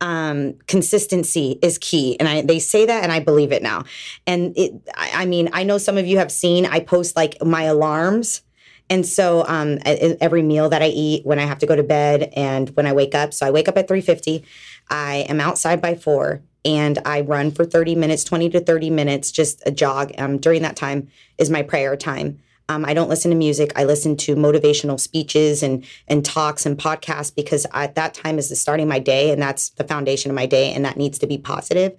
Um, 0.02 0.54
consistency 0.68 1.58
is 1.64 1.80
key, 1.80 2.16
and 2.20 2.30
I 2.30 2.42
they 2.44 2.60
say 2.60 2.86
that, 2.86 3.02
and 3.02 3.12
I 3.12 3.22
believe 3.22 3.52
it 3.52 3.64
now. 3.64 3.86
And 4.28 4.56
it, 4.56 4.74
I, 4.96 5.24
I 5.24 5.26
mean, 5.26 5.50
I 5.52 5.64
know 5.64 5.80
some 5.80 5.98
of 5.98 6.06
you 6.06 6.20
have 6.20 6.32
seen 6.32 6.68
I 6.68 6.80
post 6.80 7.16
like 7.16 7.44
my 7.44 7.64
alarms 7.64 8.44
and 8.90 9.06
so 9.06 9.46
um, 9.48 9.80
every 9.86 10.44
meal 10.44 10.70
that 10.70 10.82
I 10.82 10.88
eat 10.88 11.26
when 11.26 11.40
I 11.40 11.44
have 11.44 11.60
to 11.60 11.66
go 11.66 11.76
to 11.76 11.84
bed 11.84 12.32
and 12.36 12.70
when 12.72 12.86
I 12.86 12.94
wake 12.94 13.16
up, 13.16 13.34
so 13.34 13.46
I 13.46 13.52
wake 13.52 13.68
up 13.68 13.78
at 13.78 13.88
3:50, 13.88 14.44
I 14.90 15.26
am 15.28 15.42
outside 15.42 15.82
by 15.82 15.96
4 15.96 16.42
and 16.64 17.00
I 17.06 17.22
run 17.22 17.52
for 17.52 17.66
30 17.66 17.96
minutes, 17.96 18.24
20 18.24 18.50
to 18.50 18.60
30 18.60 18.90
minutes, 18.90 19.32
just 19.32 19.62
a 19.66 19.72
jog. 19.72 20.12
Um, 20.18 20.38
during 20.38 20.62
that 20.64 20.76
time 20.76 21.08
is 21.38 21.50
my 21.50 21.62
prayer 21.62 21.96
time. 21.96 22.40
Um, 22.68 22.84
I 22.84 22.96
don't 22.96 23.10
listen 23.10 23.30
to 23.30 23.38
music. 23.38 23.72
I 23.76 23.84
listen 23.84 24.18
to 24.18 24.36
motivational 24.36 25.00
speeches 25.00 25.62
and 25.62 25.86
and 26.08 26.26
talks 26.26 26.66
and 26.66 26.78
podcasts 26.78 27.34
because 27.34 27.68
at 27.74 27.96
that 27.96 28.14
time 28.14 28.40
is 28.40 28.50
the 28.50 28.56
starting 28.56 28.88
my 28.88 29.00
day 29.00 29.32
and 29.32 29.42
that's 29.42 29.70
the 29.70 29.84
foundation 29.84 30.32
of 30.32 30.36
my 30.36 30.48
day 30.48 30.74
and 30.74 30.84
that 30.86 30.98
needs 30.98 31.20
to 31.20 31.28
be 31.28 31.38
positive. 31.38 31.94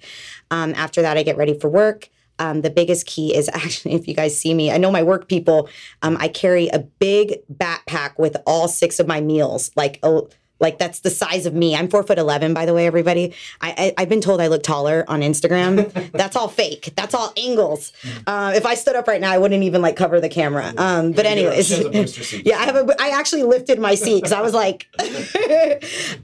Um, 0.51 0.75
after 0.75 1.03
that, 1.03 1.17
I 1.17 1.23
get 1.23 1.37
ready 1.37 1.59
for 1.59 1.69
work 1.69 2.11
um, 2.39 2.63
the 2.63 2.71
biggest 2.71 3.07
key 3.07 3.35
is 3.35 3.49
actually 3.55 3.95
if 3.95 4.07
you 4.09 4.15
guys 4.15 4.39
see 4.39 4.55
me 4.55 4.71
i 4.71 4.77
know 4.77 4.91
my 4.91 5.03
work 5.03 5.29
people 5.29 5.69
um, 6.03 6.17
i 6.21 6.29
carry 6.29 6.69
a 6.69 6.79
big 6.79 7.41
backpack 7.53 8.19
with 8.19 8.37
all 8.47 8.69
six 8.69 8.99
of 8.99 9.07
my 9.07 9.21
meals 9.21 9.71
like 9.77 9.99
a, 10.03 10.23
like 10.59 10.79
that's 10.79 11.01
the 11.01 11.11
size 11.11 11.47
of 11.47 11.55
me. 11.55 11.77
I'm 11.77 11.89
four 11.89 12.03
foot 12.03 12.19
eleven, 12.19 12.55
by 12.55 12.65
the 12.65 12.73
way, 12.73 12.87
everybody. 12.87 13.35
I, 13.61 13.93
I 13.97 14.03
have 14.03 14.09
been 14.09 14.21
told 14.21 14.41
I 14.41 14.47
look 14.47 14.63
taller 14.63 15.05
on 15.09 15.21
Instagram. 15.21 15.93
that's 16.13 16.37
all 16.37 16.49
fake. 16.49 16.93
That's 16.97 17.15
all 17.15 17.33
angles. 17.37 17.93
Uh, 18.27 18.53
if 18.57 18.65
I 18.65 18.75
stood 18.75 18.97
up 18.97 19.07
right 19.07 19.21
now, 19.21 19.31
I 19.31 19.39
wouldn't 19.39 19.63
even 19.65 19.83
like 19.83 19.97
cover 19.97 20.21
the 20.21 20.29
camera. 20.29 20.73
Um, 20.77 21.13
but 21.13 21.27
anyways, 21.27 21.71
yeah, 22.45 22.59
I 22.59 22.65
have 22.65 22.77
a. 22.77 22.97
I 22.99 23.11
actually 23.11 23.43
lifted 23.43 23.79
my 23.79 23.95
seat 23.95 24.17
because 24.17 24.33
I 24.33 24.41
was 24.41 24.55
like. 24.55 24.89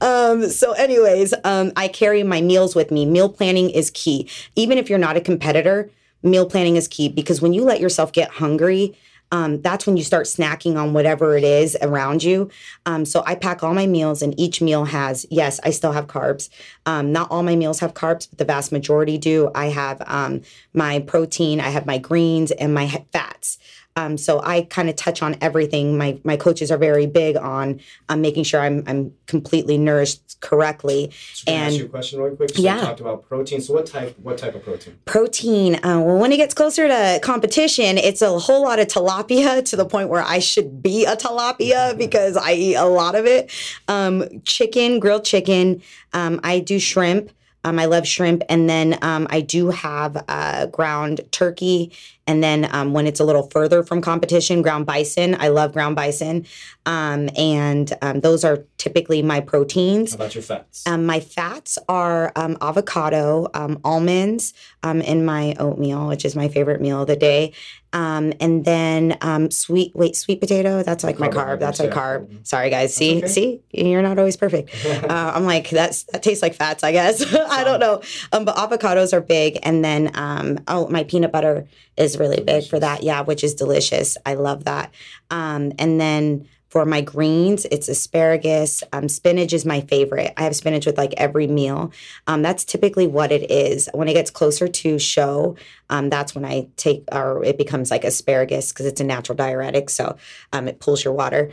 um, 0.01 0.49
so, 0.49 0.73
anyways, 0.73 1.33
um, 1.43 1.71
I 1.75 1.87
carry 1.87 2.23
my 2.23 2.41
meals 2.41 2.75
with 2.75 2.91
me. 2.91 3.05
Meal 3.05 3.29
planning 3.29 3.69
is 3.69 3.91
key, 3.91 4.29
even 4.55 4.77
if 4.77 4.89
you're 4.89 4.99
not 4.99 5.15
a 5.15 5.21
competitor 5.21 5.91
meal 6.23 6.45
planning 6.45 6.75
is 6.75 6.87
key 6.87 7.09
because 7.09 7.41
when 7.41 7.53
you 7.53 7.63
let 7.63 7.79
yourself 7.79 8.11
get 8.11 8.29
hungry, 8.29 8.95
um, 9.33 9.61
that's 9.63 9.87
when 9.87 9.97
you 9.97 10.03
start 10.03 10.27
snacking 10.27 10.77
on 10.77 10.93
whatever 10.93 11.35
it 11.35 11.43
is 11.43 11.75
around 11.81 12.23
you. 12.23 12.51
Um, 12.85 13.03
so 13.03 13.23
I 13.25 13.33
pack 13.33 13.63
all 13.63 13.73
my 13.73 13.87
meals, 13.87 14.21
and 14.21 14.39
each 14.39 14.61
meal 14.61 14.85
has, 14.85 15.25
yes, 15.31 15.59
I 15.63 15.71
still 15.71 15.91
have 15.91 16.05
carbs. 16.05 16.49
Um, 16.85 17.11
not 17.11 17.31
all 17.31 17.41
my 17.41 17.55
meals 17.55 17.79
have 17.79 17.95
carbs, 17.95 18.29
but 18.29 18.37
the 18.37 18.45
vast 18.45 18.71
majority 18.71 19.17
do. 19.17 19.49
I 19.55 19.67
have 19.67 20.03
um, 20.05 20.41
my 20.75 20.99
protein, 20.99 21.59
I 21.59 21.69
have 21.69 21.87
my 21.87 21.97
greens, 21.97 22.51
and 22.51 22.75
my 22.75 22.87
fats. 23.11 23.57
Um, 23.95 24.17
so 24.17 24.41
I 24.43 24.63
kind 24.63 24.89
of 24.89 24.95
touch 24.95 25.21
on 25.21 25.35
everything. 25.41 25.97
My 25.97 26.19
my 26.23 26.35
coaches 26.35 26.71
are 26.71 26.77
very 26.77 27.05
big 27.05 27.37
on 27.37 27.79
um, 28.09 28.21
making 28.21 28.43
sure 28.43 28.59
I'm 28.59 28.83
I'm 28.87 29.13
completely 29.27 29.77
nourished 29.77 30.39
correctly. 30.41 31.11
So 31.33 31.45
can 31.45 31.55
and 31.55 31.63
I 31.63 31.67
ask 31.67 31.77
you 31.77 31.85
a 31.85 31.89
question 31.89 32.19
really 32.19 32.35
quick? 32.35 32.49
So 32.49 32.61
yeah. 32.61 32.75
you 32.75 32.81
talked 32.81 32.99
about 32.99 33.27
protein. 33.27 33.61
So 33.61 33.73
what 33.73 33.85
type 33.85 34.17
what 34.19 34.37
type 34.37 34.55
of 34.55 34.63
protein? 34.63 34.97
Protein. 35.05 35.75
Uh, 35.75 36.01
well, 36.01 36.17
when 36.17 36.31
it 36.31 36.37
gets 36.37 36.53
closer 36.53 36.87
to 36.87 37.19
competition, 37.21 37.97
it's 37.97 38.21
a 38.21 38.39
whole 38.39 38.63
lot 38.63 38.79
of 38.79 38.87
tilapia 38.87 39.63
to 39.69 39.75
the 39.75 39.85
point 39.85 40.09
where 40.09 40.23
I 40.23 40.39
should 40.39 40.81
be 40.81 41.05
a 41.05 41.15
tilapia 41.15 41.97
because 41.97 42.35
I 42.35 42.53
eat 42.53 42.75
a 42.75 42.85
lot 42.85 43.15
of 43.15 43.25
it. 43.25 43.51
Um, 43.87 44.41
chicken, 44.43 44.99
grilled 44.99 45.25
chicken. 45.25 45.81
Um, 46.13 46.39
I 46.43 46.59
do 46.59 46.79
shrimp. 46.79 47.31
Um, 47.63 47.79
I 47.79 47.85
love 47.85 48.07
shrimp, 48.07 48.43
and 48.49 48.69
then 48.69 48.97
um, 49.01 49.27
I 49.29 49.41
do 49.41 49.69
have 49.69 50.23
uh, 50.27 50.65
ground 50.67 51.21
turkey, 51.31 51.91
and 52.27 52.43
then 52.43 52.67
um, 52.73 52.93
when 52.93 53.07
it's 53.07 53.19
a 53.19 53.23
little 53.23 53.49
further 53.49 53.83
from 53.83 54.01
competition, 54.01 54.61
ground 54.61 54.85
bison. 54.85 55.35
I 55.39 55.47
love 55.47 55.73
ground 55.73 55.95
bison, 55.95 56.45
um, 56.85 57.29
and 57.37 57.91
um, 58.01 58.19
those 58.19 58.43
are 58.43 58.65
typically 58.77 59.21
my 59.21 59.39
proteins. 59.39 60.11
How 60.11 60.15
about 60.15 60.35
your 60.35 60.41
fats? 60.41 60.85
Um, 60.85 61.05
my 61.05 61.19
fats 61.19 61.79
are 61.87 62.31
avocado, 62.35 63.49
almonds, 63.83 64.53
in 64.83 65.25
my 65.25 65.55
oatmeal, 65.59 66.07
which 66.07 66.25
is 66.25 66.35
my 66.35 66.47
favorite 66.47 66.81
meal 66.81 67.01
of 67.01 67.07
the 67.07 67.15
day, 67.15 67.53
um, 67.93 68.33
and 68.39 68.65
then 68.65 69.17
um, 69.21 69.51
sweet 69.51 69.95
wait 69.95 70.15
sweet 70.15 70.41
potato. 70.41 70.81
That's 70.81 71.03
like 71.03 71.19
my 71.19 71.29
carb. 71.29 71.59
That's 71.59 71.79
my 71.79 71.87
carb. 71.87 72.25
Mm-hmm. 72.25 72.43
Sorry 72.43 72.69
guys. 72.71 72.93
See 72.93 73.19
okay. 73.19 73.27
see 73.27 73.61
you're 73.71 74.01
not 74.01 74.17
always 74.17 74.35
perfect. 74.35 74.73
uh, 74.85 75.31
I'm 75.35 75.45
like 75.45 75.69
that's 75.69 76.03
that 76.05 76.23
tastes 76.23 76.41
like 76.41 76.55
fats. 76.55 76.83
I 76.83 76.91
guess 76.91 77.23
I 77.49 77.63
don't 77.63 77.79
know. 77.79 78.01
Um, 78.31 78.45
but 78.45 78.55
avocados 78.55 79.13
are 79.13 79.21
big, 79.21 79.59
and 79.61 79.85
then 79.85 80.11
um, 80.15 80.59
oh 80.67 80.87
my 80.89 81.03
peanut 81.03 81.31
butter 81.31 81.67
is 81.95 82.17
really 82.17 82.37
delicious. 82.37 82.65
big 82.65 82.69
for 82.69 82.79
that. 82.79 83.03
Yeah, 83.03 83.21
which 83.21 83.43
is 83.43 83.53
delicious. 83.53 84.17
I 84.25 84.33
love 84.33 84.63
that. 84.63 84.91
Um, 85.29 85.71
and 85.77 86.01
then 86.01 86.47
for 86.73 86.85
my 86.85 87.01
greens, 87.01 87.65
it's 87.65 87.87
asparagus. 87.87 88.81
Um, 88.91 89.07
spinach 89.07 89.53
is 89.53 89.63
my 89.63 89.81
favorite. 89.81 90.33
I 90.37 90.41
have 90.41 90.55
spinach 90.55 90.87
with 90.87 90.97
like 90.97 91.13
every 91.17 91.45
meal. 91.45 91.91
Um, 92.25 92.41
that's 92.41 92.65
typically 92.65 93.05
what 93.05 93.31
it 93.31 93.51
is. 93.51 93.87
When 93.93 94.07
it 94.07 94.13
gets 94.13 94.31
closer 94.31 94.67
to 94.67 94.97
show, 94.97 95.55
um, 95.91 96.09
that's 96.09 96.33
when 96.33 96.45
I 96.45 96.69
take, 96.75 97.03
or 97.11 97.45
it 97.45 97.59
becomes 97.59 97.91
like 97.91 98.03
asparagus 98.03 98.71
because 98.71 98.87
it's 98.87 98.99
a 98.99 99.03
natural 99.03 99.35
diuretic. 99.35 99.91
So 99.91 100.17
um, 100.51 100.67
it 100.67 100.79
pulls 100.79 101.05
your 101.05 101.13
water. 101.13 101.51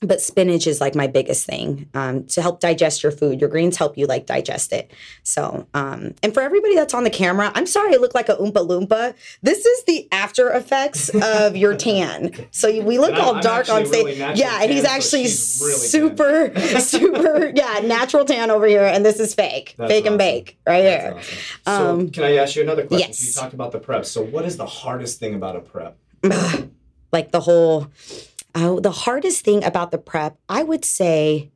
But 0.00 0.20
spinach 0.20 0.68
is 0.68 0.80
like 0.80 0.94
my 0.94 1.08
biggest 1.08 1.44
thing 1.44 1.88
um, 1.92 2.22
to 2.26 2.40
help 2.40 2.60
digest 2.60 3.02
your 3.02 3.10
food. 3.10 3.40
Your 3.40 3.50
greens 3.50 3.76
help 3.76 3.98
you 3.98 4.06
like 4.06 4.26
digest 4.26 4.72
it. 4.72 4.92
So, 5.24 5.66
um, 5.74 6.14
and 6.22 6.32
for 6.32 6.40
everybody 6.40 6.76
that's 6.76 6.94
on 6.94 7.02
the 7.02 7.10
camera, 7.10 7.50
I'm 7.56 7.66
sorry 7.66 7.94
I 7.94 7.96
look 7.96 8.14
like 8.14 8.28
a 8.28 8.36
oompa 8.36 8.64
loompa. 8.64 9.14
This 9.42 9.66
is 9.66 9.84
the 9.86 10.06
after 10.12 10.50
effects 10.52 11.08
of 11.08 11.56
your 11.56 11.74
tan. 11.76 12.32
So 12.52 12.68
you- 12.68 12.82
we 12.84 13.00
look 13.00 13.14
all 13.18 13.34
I'm 13.34 13.40
dark 13.42 13.68
on 13.70 13.86
stage. 13.86 14.04
really 14.04 14.16
yeah, 14.38 14.60
and 14.62 14.70
he's 14.70 14.84
actually 14.84 15.22
really 15.22 15.32
super, 15.32 16.52
super, 16.80 17.50
yeah, 17.56 17.80
natural 17.82 18.24
tan 18.24 18.52
over 18.52 18.66
here, 18.68 18.84
and 18.84 19.04
this 19.04 19.18
is 19.18 19.34
fake, 19.34 19.74
That's 19.78 19.90
fake 19.90 20.06
and 20.06 20.16
bake 20.16 20.60
right 20.64 20.82
That's 20.82 21.02
here. 21.02 21.14
awesome. 21.16 21.38
So, 21.64 21.90
Um, 22.02 22.10
can 22.10 22.22
I 22.22 22.36
ask 22.36 22.54
you 22.54 22.62
another 22.62 22.86
question? 22.86 23.08
yes. 23.08 23.18
So, 23.18 23.26
you 23.40 23.42
talked 23.42 23.54
about 23.54 23.72
the 23.72 23.80
prep. 23.80 24.06
So, 24.06 24.22
what 24.22 24.44
is 24.44 24.56
the 24.56 24.66
hardest 24.66 25.18
thing 25.18 25.34
about 25.34 25.56
a 25.56 25.60
prep? 25.60 25.96
like 27.12 27.32
the 27.32 27.40
whole 27.40 27.88
oh 28.54 28.80
the 28.80 28.90
hardest 28.90 29.44
thing 29.44 29.62
about 29.64 29.90
the 29.90 29.98
prep 29.98 30.36
i 30.48 30.62
would 30.62 30.84
say 30.84 31.50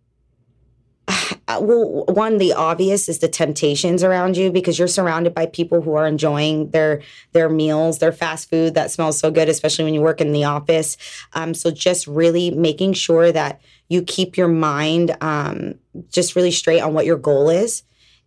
uh, 1.09 1.34
well 1.61 2.05
one 2.07 2.38
the 2.38 2.53
obvious 2.53 3.09
is 3.09 3.18
the 3.18 3.28
temptations 3.28 4.05
around 4.05 4.36
you 4.36 4.51
because 4.51 4.78
you're 4.78 4.88
surrounded 4.88 5.34
by 5.34 5.47
people 5.47 5.82
who 5.82 5.95
are 5.95 6.07
enjoying 6.07 6.70
their 6.70 7.03
their 7.32 7.49
meals 7.49 7.99
their 7.99 8.12
fast 8.12 8.49
food 8.49 8.74
that 8.74 8.90
smells 8.90 9.18
so 9.18 9.30
good 9.30 9.49
especially 9.49 9.84
when 9.84 9.95
you 9.95 10.01
work 10.01 10.20
in 10.20 10.32
the 10.32 10.45
office. 10.45 10.97
Um, 11.34 11.55
so 11.55 11.70
just 11.70 12.07
really 12.07 12.51
making 12.51 12.95
sure 12.95 13.32
that 13.32 13.61
you 13.88 14.03
keep 14.03 14.36
your 14.36 14.49
mind 14.49 15.16
um, 15.20 15.74
just 16.11 16.34
really 16.36 16.51
straight 16.51 16.80
on 16.80 16.95
what 16.95 17.07
your 17.07 17.18
goal 17.18 17.51
is 17.51 17.82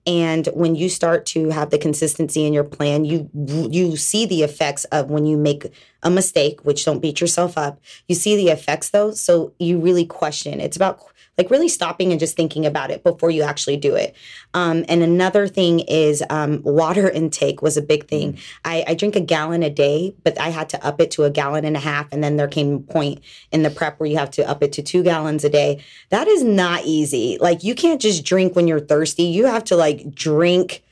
and 0.06 0.48
when 0.54 0.76
you 0.76 0.90
start 0.90 1.26
to 1.26 1.50
have 1.50 1.70
the 1.70 1.78
consistency 1.78 2.46
in 2.46 2.54
your 2.54 2.64
plan 2.64 3.06
you 3.06 3.30
you 3.34 3.98
see 3.98 4.26
the 4.26 4.44
effects 4.44 4.86
of 4.86 5.10
when 5.10 5.26
you 5.26 5.38
make 5.38 5.72
a 6.04 6.10
mistake 6.10 6.64
which 6.64 6.86
don't 6.86 7.02
beat 7.02 7.20
yourself 7.20 7.58
up. 7.58 7.82
You 8.08 8.16
see 8.16 8.38
the 8.38 8.50
effects 8.50 8.90
though 8.90 9.12
so 9.12 9.54
you 9.60 9.80
really 9.80 10.06
question. 10.06 10.62
It's 10.62 10.78
about 10.78 11.04
like 11.38 11.50
really 11.50 11.68
stopping 11.68 12.12
and 12.12 12.20
just 12.20 12.36
thinking 12.36 12.66
about 12.66 12.92
it 12.92 13.04
before 13.04 13.30
you 13.30 13.44
actually 13.44 13.78
do 13.78 13.96
it. 13.96 14.16
Um, 14.54 14.86
and 14.88 15.04
another 15.04 15.48
thing 15.48 15.82
is 15.82 16.24
um, 16.30 16.62
water 16.64 17.10
intake 17.16 17.62
was 17.62 17.78
a 17.78 17.82
big 17.82 18.08
thing. 18.08 18.38
I, 18.64 18.84
I 18.88 18.94
drink 18.94 19.16
a 19.16 19.22
gallon 19.22 19.64
a 19.64 19.70
day 19.70 20.16
but 20.24 20.40
i 20.40 20.50
had 20.50 20.70
to 20.70 20.86
up 20.86 21.00
it 21.02 21.12
to 21.12 21.24
a 21.24 21.30
gallon 21.30 21.66
and 21.66 21.76
a 21.76 21.80
half 21.80 22.08
and 22.12 22.24
then 22.24 22.38
there 22.38 22.48
came 22.48 22.74
a 22.76 22.80
point 22.80 23.22
in 23.52 23.64
the 23.64 23.70
prep 23.70 24.00
where 24.00 24.10
you 24.10 24.18
have 24.18 24.32
to 24.32 24.48
up 24.48 24.64
it 24.64 24.74
to 24.74 24.82
two 24.82 25.04
gallons 25.04 25.44
a 25.44 25.50
day. 25.50 25.84
That 26.10 26.28
is 26.28 26.44
not 26.44 26.86
easy. 26.86 27.38
Like 27.40 27.64
you 27.64 27.76
can't 27.76 28.02
just 28.02 28.26
drink 28.26 28.56
when 28.56 28.68
you're 28.68 28.80
thirsty. 28.80 29.24
You 29.24 29.46
have 29.46 29.64
to 29.66 29.76
like 29.76 30.14
drink 30.14 30.84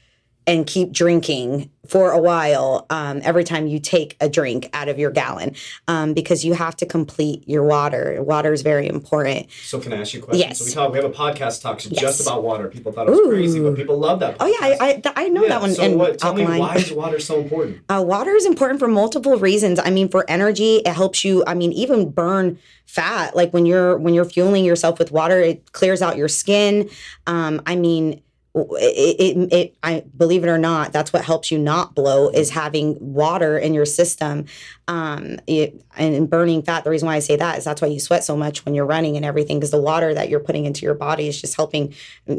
and 0.46 0.68
keep 0.68 0.92
drinking 0.92 1.70
for 1.88 2.12
a 2.12 2.20
while 2.20 2.86
um, 2.90 3.20
every 3.24 3.44
time 3.44 3.68
you 3.68 3.78
take 3.78 4.16
a 4.22 4.30
drink 4.30 4.70
out 4.74 4.88
of 4.88 4.98
your 4.98 5.12
gallon 5.12 5.54
um, 5.90 6.14
because 6.14 6.46
you 6.46 6.54
have 6.54 6.76
to 6.78 6.86
complete 6.86 7.48
your 7.48 7.64
water. 7.64 8.22
Water 8.24 8.54
is 8.54 8.62
very 8.62 8.88
important. 8.88 9.48
So, 9.64 9.80
can 9.80 9.92
I 9.92 9.98
ask 9.98 10.14
you 10.14 10.22
a 10.22 10.24
question? 10.24 10.48
Yes. 10.48 10.60
So, 10.60 10.66
we 10.66 10.72
talk. 10.72 10.92
We 10.94 10.98
have 11.00 11.06
a 11.06 11.14
podcast 11.14 11.62
talk 11.62 11.84
Yes. 11.86 12.00
just 12.00 12.22
about 12.22 12.44
water. 12.44 12.70
People 12.70 12.92
thought 12.94 13.08
it 13.08 13.12
was 13.12 13.20
crazy, 13.28 13.60
but 13.60 13.76
people 13.76 13.98
love 13.98 14.20
that. 14.22 14.38
Oh 14.40 14.46
yeah. 14.46 14.56
I 14.62 14.78
I, 14.80 14.94
th- 14.94 15.14
I 15.18 15.28
know 15.30 15.44
Yeah, 15.44 15.50
that 15.50 15.62
one. 15.62 15.74
So, 15.74 15.98
what? 15.98 16.20
Tell 16.20 16.34
me 16.34 16.46
why 16.46 16.76
is 16.76 16.92
water 16.92 17.20
so 17.20 17.42
important? 17.42 17.80
Uh, 17.90 18.04
water 18.06 18.32
is 18.32 18.46
important 18.46 18.80
for 18.80 18.88
multiple 18.88 19.38
reasons. 19.38 19.78
I 19.80 19.90
mean, 19.90 20.08
for 20.08 20.24
energy, 20.30 20.78
it 20.78 20.88
helps 20.94 21.26
you. 21.26 21.44
I 21.48 21.54
mean, 21.54 21.74
even 21.74 22.10
burn 22.12 22.58
fat. 22.86 23.36
Like 23.36 23.52
when 23.52 23.66
you're 23.66 23.98
when 23.98 24.14
you're 24.14 24.26
fueling 24.26 24.64
yourself 24.64 25.00
with 25.00 25.12
water, 25.12 25.40
it 25.40 25.72
clears 25.74 26.02
out 26.02 26.16
your 26.16 26.30
skin. 26.30 26.90
Um, 27.28 27.62
I 27.66 27.76
mean, 27.76 28.22
it, 28.56 29.20
it, 29.20 29.54
it 29.54 29.78
I 29.82 30.04
believe 30.16 30.44
it 30.44 30.48
or 30.48 30.60
not, 30.60 30.94
that's 30.94 31.12
what 31.12 31.26
helps 31.26 31.52
you 31.52 31.58
not 31.58 31.96
blow 31.96 32.30
is 32.30 32.52
having 32.52 32.98
water 33.00 33.58
in 33.58 33.74
your 33.74 33.86
system. 33.86 34.46
Um, 34.88 35.40
it, 35.48 35.82
and 35.96 36.30
burning 36.30 36.62
fat. 36.62 36.84
The 36.84 36.90
reason 36.90 37.06
why 37.06 37.16
I 37.16 37.20
say 37.20 37.36
that 37.36 37.58
is 37.58 37.64
that's 37.64 37.82
why 37.82 37.88
you 37.88 38.00
sweat 38.00 38.24
so 38.24 38.36
much 38.36 38.66
when 38.66 38.76
you're 38.76 38.86
running 38.86 39.16
and 39.16 39.26
everything 39.26 39.58
because 39.58 39.72
the 39.72 39.82
water 39.82 40.14
that 40.14 40.28
you're 40.28 40.40
putting 40.40 40.66
into 40.66 40.86
your 40.86 40.94
body 40.94 41.28
is 41.28 41.40
just 41.40 41.56
helping 41.56 41.94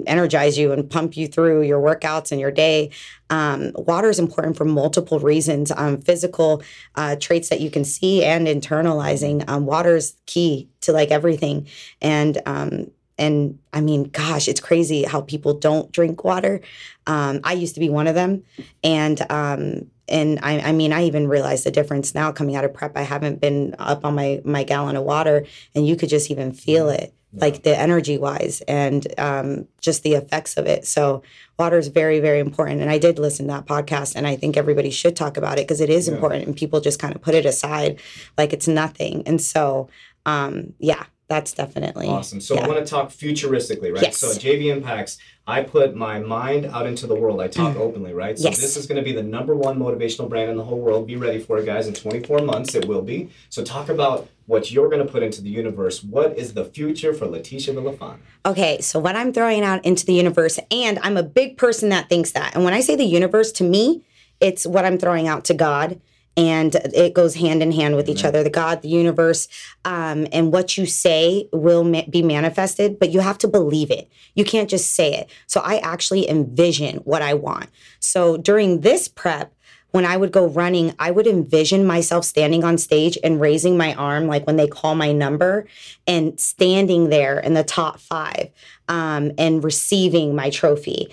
energize 0.06 0.58
you 0.58 0.72
and 0.72 0.90
pump 0.90 1.16
you 1.16 1.26
through 1.26 1.62
your 1.62 1.80
workouts 1.80 2.32
and 2.32 2.40
your 2.40 2.50
day. 2.50 2.90
Um, 3.30 3.72
water 3.74 4.10
is 4.10 4.18
important 4.18 4.56
for 4.56 4.64
multiple 4.64 5.18
reasons. 5.18 5.72
Um, 5.72 5.98
physical 5.98 6.62
uh, 6.96 7.16
traits 7.16 7.48
that 7.48 7.60
you 7.60 7.70
can 7.70 7.84
see 7.84 8.22
and 8.22 8.46
internalizing. 8.46 9.48
Um, 9.48 9.66
water 9.66 9.96
is 9.96 10.14
key 10.26 10.68
to 10.82 10.92
like 10.92 11.10
everything, 11.10 11.66
and 12.02 12.42
um, 12.44 12.90
and 13.18 13.58
I 13.72 13.80
mean, 13.80 14.04
gosh, 14.04 14.48
it's 14.48 14.60
crazy 14.60 15.04
how 15.04 15.20
people 15.20 15.54
don't 15.54 15.90
drink 15.92 16.24
water. 16.24 16.60
Um, 17.06 17.40
I 17.44 17.52
used 17.52 17.74
to 17.74 17.80
be 17.80 17.88
one 17.88 18.06
of 18.06 18.14
them, 18.14 18.44
and 18.82 19.20
um, 19.30 19.90
and 20.08 20.38
I, 20.42 20.60
I 20.60 20.72
mean, 20.72 20.92
I 20.92 21.04
even 21.04 21.28
realized 21.28 21.64
the 21.64 21.70
difference 21.70 22.14
now 22.14 22.32
coming 22.32 22.56
out 22.56 22.64
of 22.64 22.74
prep. 22.74 22.96
I 22.96 23.02
haven't 23.02 23.40
been 23.40 23.74
up 23.78 24.04
on 24.04 24.14
my 24.14 24.40
my 24.44 24.64
gallon 24.64 24.96
of 24.96 25.04
water, 25.04 25.46
and 25.74 25.86
you 25.86 25.96
could 25.96 26.08
just 26.08 26.30
even 26.30 26.52
feel 26.52 26.88
it, 26.88 27.14
like 27.32 27.62
the 27.62 27.78
energy 27.78 28.18
wise, 28.18 28.62
and 28.62 29.06
um, 29.18 29.68
just 29.80 30.02
the 30.02 30.14
effects 30.14 30.56
of 30.56 30.66
it. 30.66 30.84
So 30.84 31.22
water 31.56 31.78
is 31.78 31.88
very 31.88 32.18
very 32.18 32.40
important, 32.40 32.80
and 32.80 32.90
I 32.90 32.98
did 32.98 33.20
listen 33.20 33.46
to 33.46 33.52
that 33.52 33.66
podcast, 33.66 34.16
and 34.16 34.26
I 34.26 34.34
think 34.34 34.56
everybody 34.56 34.90
should 34.90 35.14
talk 35.14 35.36
about 35.36 35.58
it 35.58 35.68
because 35.68 35.80
it 35.80 35.90
is 35.90 36.08
important, 36.08 36.46
and 36.46 36.56
people 36.56 36.80
just 36.80 36.98
kind 36.98 37.14
of 37.14 37.22
put 37.22 37.34
it 37.34 37.46
aside 37.46 38.00
like 38.36 38.52
it's 38.52 38.66
nothing. 38.66 39.22
And 39.26 39.40
so, 39.40 39.88
um, 40.26 40.72
yeah, 40.80 41.04
that's 41.34 41.52
definitely 41.52 42.06
Awesome. 42.08 42.40
So, 42.40 42.56
I 42.56 42.66
want 42.68 42.78
to 42.78 42.84
talk 42.88 43.10
futuristically, 43.10 43.92
right? 43.92 44.02
Yes. 44.02 44.18
So, 44.18 44.28
JV 44.28 44.66
Impacts, 44.72 45.18
I 45.48 45.62
put 45.62 45.96
my 45.96 46.20
mind 46.20 46.64
out 46.66 46.86
into 46.86 47.08
the 47.08 47.14
world. 47.16 47.40
I 47.40 47.48
talk 47.48 47.76
openly, 47.76 48.14
right? 48.14 48.38
So, 48.38 48.44
Mm. 48.44 48.50
Yes. 48.52 48.60
this 48.60 48.76
is 48.76 48.86
going 48.86 48.98
to 49.02 49.02
be 49.02 49.12
the 49.12 49.22
number 49.22 49.54
one 49.56 49.76
motivational 49.78 50.28
brand 50.28 50.48
in 50.50 50.56
the 50.56 50.62
whole 50.64 50.78
world. 50.78 51.06
Be 51.08 51.16
ready 51.16 51.40
for 51.40 51.58
it, 51.58 51.66
guys. 51.66 51.88
In 51.88 51.94
24 51.94 52.38
months, 52.42 52.74
it 52.76 52.86
will 52.86 53.02
be. 53.02 53.30
So, 53.50 53.64
talk 53.64 53.88
about 53.88 54.28
what 54.46 54.70
you're 54.70 54.88
going 54.88 55.04
to 55.04 55.10
put 55.10 55.22
into 55.24 55.42
the 55.42 55.50
universe. 55.50 56.04
What 56.04 56.38
is 56.38 56.54
the 56.54 56.64
future 56.66 57.12
for 57.12 57.26
Letitia 57.26 57.74
Villafana? 57.74 58.18
Okay, 58.46 58.80
so 58.80 58.98
what 59.00 59.16
I'm 59.16 59.32
throwing 59.32 59.62
out 59.64 59.84
into 59.84 60.06
the 60.06 60.12
universe, 60.14 60.60
and 60.70 60.98
I'm 61.02 61.16
a 61.16 61.22
big 61.24 61.56
person 61.56 61.88
that 61.88 62.08
thinks 62.08 62.30
that. 62.32 62.54
And 62.54 62.62
when 62.64 62.74
I 62.74 62.80
say 62.80 62.94
the 62.94 63.04
universe, 63.04 63.50
to 63.52 63.64
me, 63.64 64.02
it's 64.40 64.66
what 64.66 64.84
I'm 64.84 64.98
throwing 64.98 65.26
out 65.26 65.44
to 65.46 65.54
God. 65.54 66.00
And 66.36 66.74
it 66.74 67.14
goes 67.14 67.36
hand 67.36 67.62
in 67.62 67.70
hand 67.70 67.94
with 67.94 68.08
each 68.08 68.24
other 68.24 68.42
the 68.42 68.50
God, 68.50 68.82
the 68.82 68.88
universe, 68.88 69.46
um, 69.84 70.26
and 70.32 70.52
what 70.52 70.76
you 70.76 70.84
say 70.84 71.48
will 71.52 71.84
ma- 71.84 72.02
be 72.10 72.22
manifested, 72.22 72.98
but 72.98 73.10
you 73.10 73.20
have 73.20 73.38
to 73.38 73.48
believe 73.48 73.90
it. 73.90 74.10
You 74.34 74.44
can't 74.44 74.68
just 74.68 74.92
say 74.92 75.14
it. 75.14 75.30
So 75.46 75.60
I 75.60 75.78
actually 75.78 76.28
envision 76.28 76.96
what 76.98 77.22
I 77.22 77.34
want. 77.34 77.70
So 78.00 78.36
during 78.36 78.80
this 78.80 79.06
prep, 79.06 79.54
when 79.94 80.04
I 80.04 80.16
would 80.16 80.32
go 80.32 80.48
running, 80.48 80.92
I 80.98 81.12
would 81.12 81.28
envision 81.28 81.86
myself 81.86 82.24
standing 82.24 82.64
on 82.64 82.78
stage 82.78 83.16
and 83.22 83.40
raising 83.40 83.76
my 83.76 83.94
arm, 83.94 84.26
like 84.26 84.44
when 84.44 84.56
they 84.56 84.66
call 84.66 84.96
my 84.96 85.12
number, 85.12 85.68
and 86.04 86.40
standing 86.40 87.10
there 87.10 87.38
in 87.38 87.54
the 87.54 87.62
top 87.62 88.00
five 88.00 88.48
um, 88.88 89.30
and 89.38 89.62
receiving 89.62 90.34
my 90.34 90.50
trophy. 90.50 91.12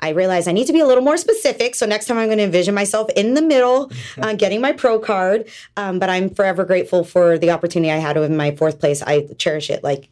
I 0.00 0.10
realized 0.10 0.48
I 0.48 0.52
need 0.52 0.66
to 0.66 0.72
be 0.72 0.80
a 0.80 0.86
little 0.86 1.04
more 1.04 1.16
specific. 1.16 1.74
So 1.74 1.86
next 1.86 2.06
time 2.06 2.18
I'm 2.18 2.28
going 2.28 2.38
to 2.38 2.44
envision 2.44 2.74
myself 2.74 3.10
in 3.16 3.34
the 3.34 3.42
middle, 3.42 3.90
uh, 4.18 4.34
getting 4.34 4.60
my 4.60 4.72
pro 4.72 4.98
card. 4.98 5.48
Um, 5.76 5.98
but 5.98 6.10
I'm 6.10 6.30
forever 6.30 6.64
grateful 6.64 7.04
for 7.04 7.38
the 7.38 7.50
opportunity 7.50 7.90
I 7.90 7.98
had 7.98 8.16
with 8.16 8.30
my 8.30 8.54
fourth 8.56 8.80
place. 8.80 9.02
I 9.02 9.28
cherish 9.38 9.70
it 9.70 9.82
like 9.84 10.10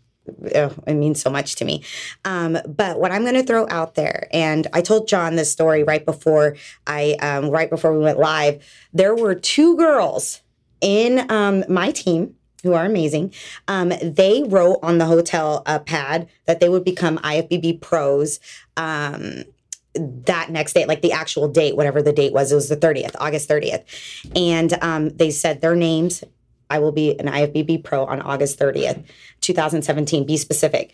oh, 0.54 0.74
it 0.86 0.94
means 0.94 1.20
so 1.20 1.30
much 1.30 1.56
to 1.56 1.64
me. 1.64 1.82
Um, 2.24 2.58
but 2.66 3.00
what 3.00 3.12
I'm 3.12 3.22
going 3.22 3.34
to 3.34 3.42
throw 3.42 3.66
out 3.68 3.94
there, 3.94 4.28
and 4.32 4.66
I 4.72 4.80
told 4.80 5.08
John 5.08 5.36
this 5.36 5.50
story 5.50 5.82
right 5.82 6.04
before 6.04 6.56
I, 6.86 7.12
um, 7.20 7.50
right 7.50 7.70
before 7.70 7.96
we 7.96 8.04
went 8.04 8.18
live. 8.18 8.62
There 8.92 9.14
were 9.14 9.34
two 9.34 9.76
girls 9.76 10.42
in 10.80 11.30
um, 11.30 11.64
my 11.68 11.90
team 11.90 12.34
who 12.62 12.74
are 12.74 12.84
amazing. 12.84 13.32
Um, 13.68 13.92
they 14.02 14.42
wrote 14.44 14.78
on 14.82 14.98
the 14.98 15.06
hotel 15.06 15.62
uh, 15.66 15.78
pad 15.78 16.28
that 16.46 16.60
they 16.60 16.68
would 16.68 16.84
become 16.84 17.18
IFBB 17.18 17.80
pros. 17.80 18.40
Um, 18.76 19.44
that 19.94 20.50
next 20.50 20.74
day, 20.74 20.86
like 20.86 21.02
the 21.02 21.12
actual 21.12 21.48
date, 21.48 21.76
whatever 21.76 22.02
the 22.02 22.12
date 22.12 22.32
was, 22.32 22.52
it 22.52 22.54
was 22.54 22.68
the 22.68 22.76
30th, 22.76 23.14
August 23.18 23.48
30th. 23.48 23.84
And 24.36 24.72
um, 24.82 25.10
they 25.10 25.30
said 25.30 25.60
their 25.60 25.76
names. 25.76 26.24
I 26.70 26.78
will 26.78 26.92
be 26.92 27.18
an 27.18 27.26
IFBB 27.26 27.84
pro 27.84 28.04
on 28.04 28.20
August 28.20 28.58
30th, 28.58 29.04
2017. 29.40 30.26
Be 30.26 30.36
specific. 30.36 30.92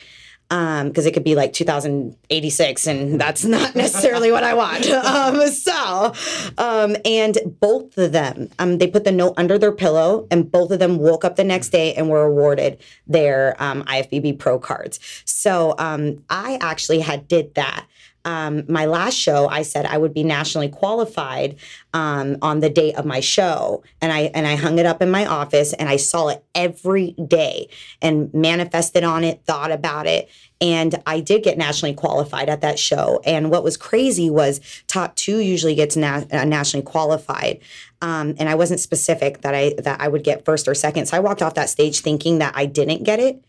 Um, 0.51 0.89
because 0.89 1.07
it 1.07 1.13
could 1.13 1.25
be 1.25 1.35
like 1.35 1.55
2086, 1.55 2.87
and 2.87 3.19
that's 3.19 3.45
not 3.47 3.75
necessarily 3.75 4.31
what 4.31 4.45
I 4.45 4.53
want. 4.55 4.87
Um, 5.05 5.49
so, 5.49 6.13
um, 6.59 6.97
and 7.05 7.39
both 7.61 7.97
of 7.97 8.13
them, 8.13 8.51
um, 8.59 8.77
they 8.77 8.87
put 8.87 9.05
the 9.05 9.11
note 9.11 9.35
under 9.39 9.59
their 9.59 9.73
pillow, 9.73 10.27
and 10.31 10.51
both 10.51 10.71
of 10.71 10.81
them 10.81 10.99
woke 10.99 11.25
up 11.25 11.37
the 11.37 11.45
next 11.45 11.71
day 11.71 11.95
and 11.95 12.11
were 12.11 12.25
awarded 12.25 12.79
their 13.07 13.57
um, 13.59 13.85
IFBB 13.85 14.39
pro 14.39 14.59
cards. 14.59 15.01
So, 15.25 15.75
um, 15.79 16.23
I 16.29 16.59
actually 16.61 17.01
had 17.01 17.27
did 17.27 17.55
that 17.55 17.87
um, 18.25 18.65
my 18.69 18.87
last 18.87 19.15
show, 19.15 19.49
I 19.49 19.63
said 19.63 19.87
I 19.87 19.99
would 19.99 20.15
be 20.15 20.25
nationally 20.25 20.69
qualified 20.69 21.57
um, 21.93 22.39
on 22.43 22.61
the 22.61 22.71
date 22.71 22.97
of 22.97 23.05
my 23.05 23.21
show, 23.21 23.83
and 24.01 24.13
I 24.13 24.31
and 24.35 24.47
I 24.47 24.57
hung 24.57 24.79
it 24.79 24.87
up 24.87 25.03
in 25.03 25.11
my 25.11 25.27
office, 25.27 25.73
and 25.75 25.89
I 25.89 25.97
saw 25.97 26.29
it 26.29 26.45
every 26.55 27.13
day, 27.13 27.69
and 28.01 28.33
manifested 28.33 29.05
on 29.05 29.25
it, 29.25 29.45
thought 29.45 29.71
about 29.71 30.07
it, 30.07 30.29
and 30.61 31.03
I 31.07 31.21
did 31.21 31.43
get 31.43 31.59
nationally 31.59 31.95
qualified 31.95 32.49
at 32.49 32.63
that 32.63 32.79
show. 32.79 33.21
And 33.27 33.51
what 33.51 33.65
was 33.65 33.77
crazy 33.77 34.31
was 34.31 34.61
top 34.87 35.15
two 35.17 35.39
usually 35.39 35.75
gets 35.75 35.97
na- 35.97 36.25
uh, 36.33 36.45
nationally 36.45 36.85
qualified. 36.85 37.61
Um, 38.05 38.35
and 38.39 38.51
I 38.51 38.55
wasn't 38.55 38.81
specific 38.81 39.41
that 39.41 39.55
I 39.55 39.75
that 39.79 39.99
I 39.99 40.09
would 40.09 40.25
get 40.25 40.45
first 40.45 40.69
or 40.69 40.75
second. 40.75 41.07
So 41.07 41.17
I 41.17 41.21
walked 41.21 41.41
off 41.41 41.55
that 41.55 41.71
stage 41.71 42.01
thinking 42.01 42.39
that 42.39 42.53
I 42.55 42.67
didn't 42.67 43.03
get 43.03 43.19
it, 43.19 43.43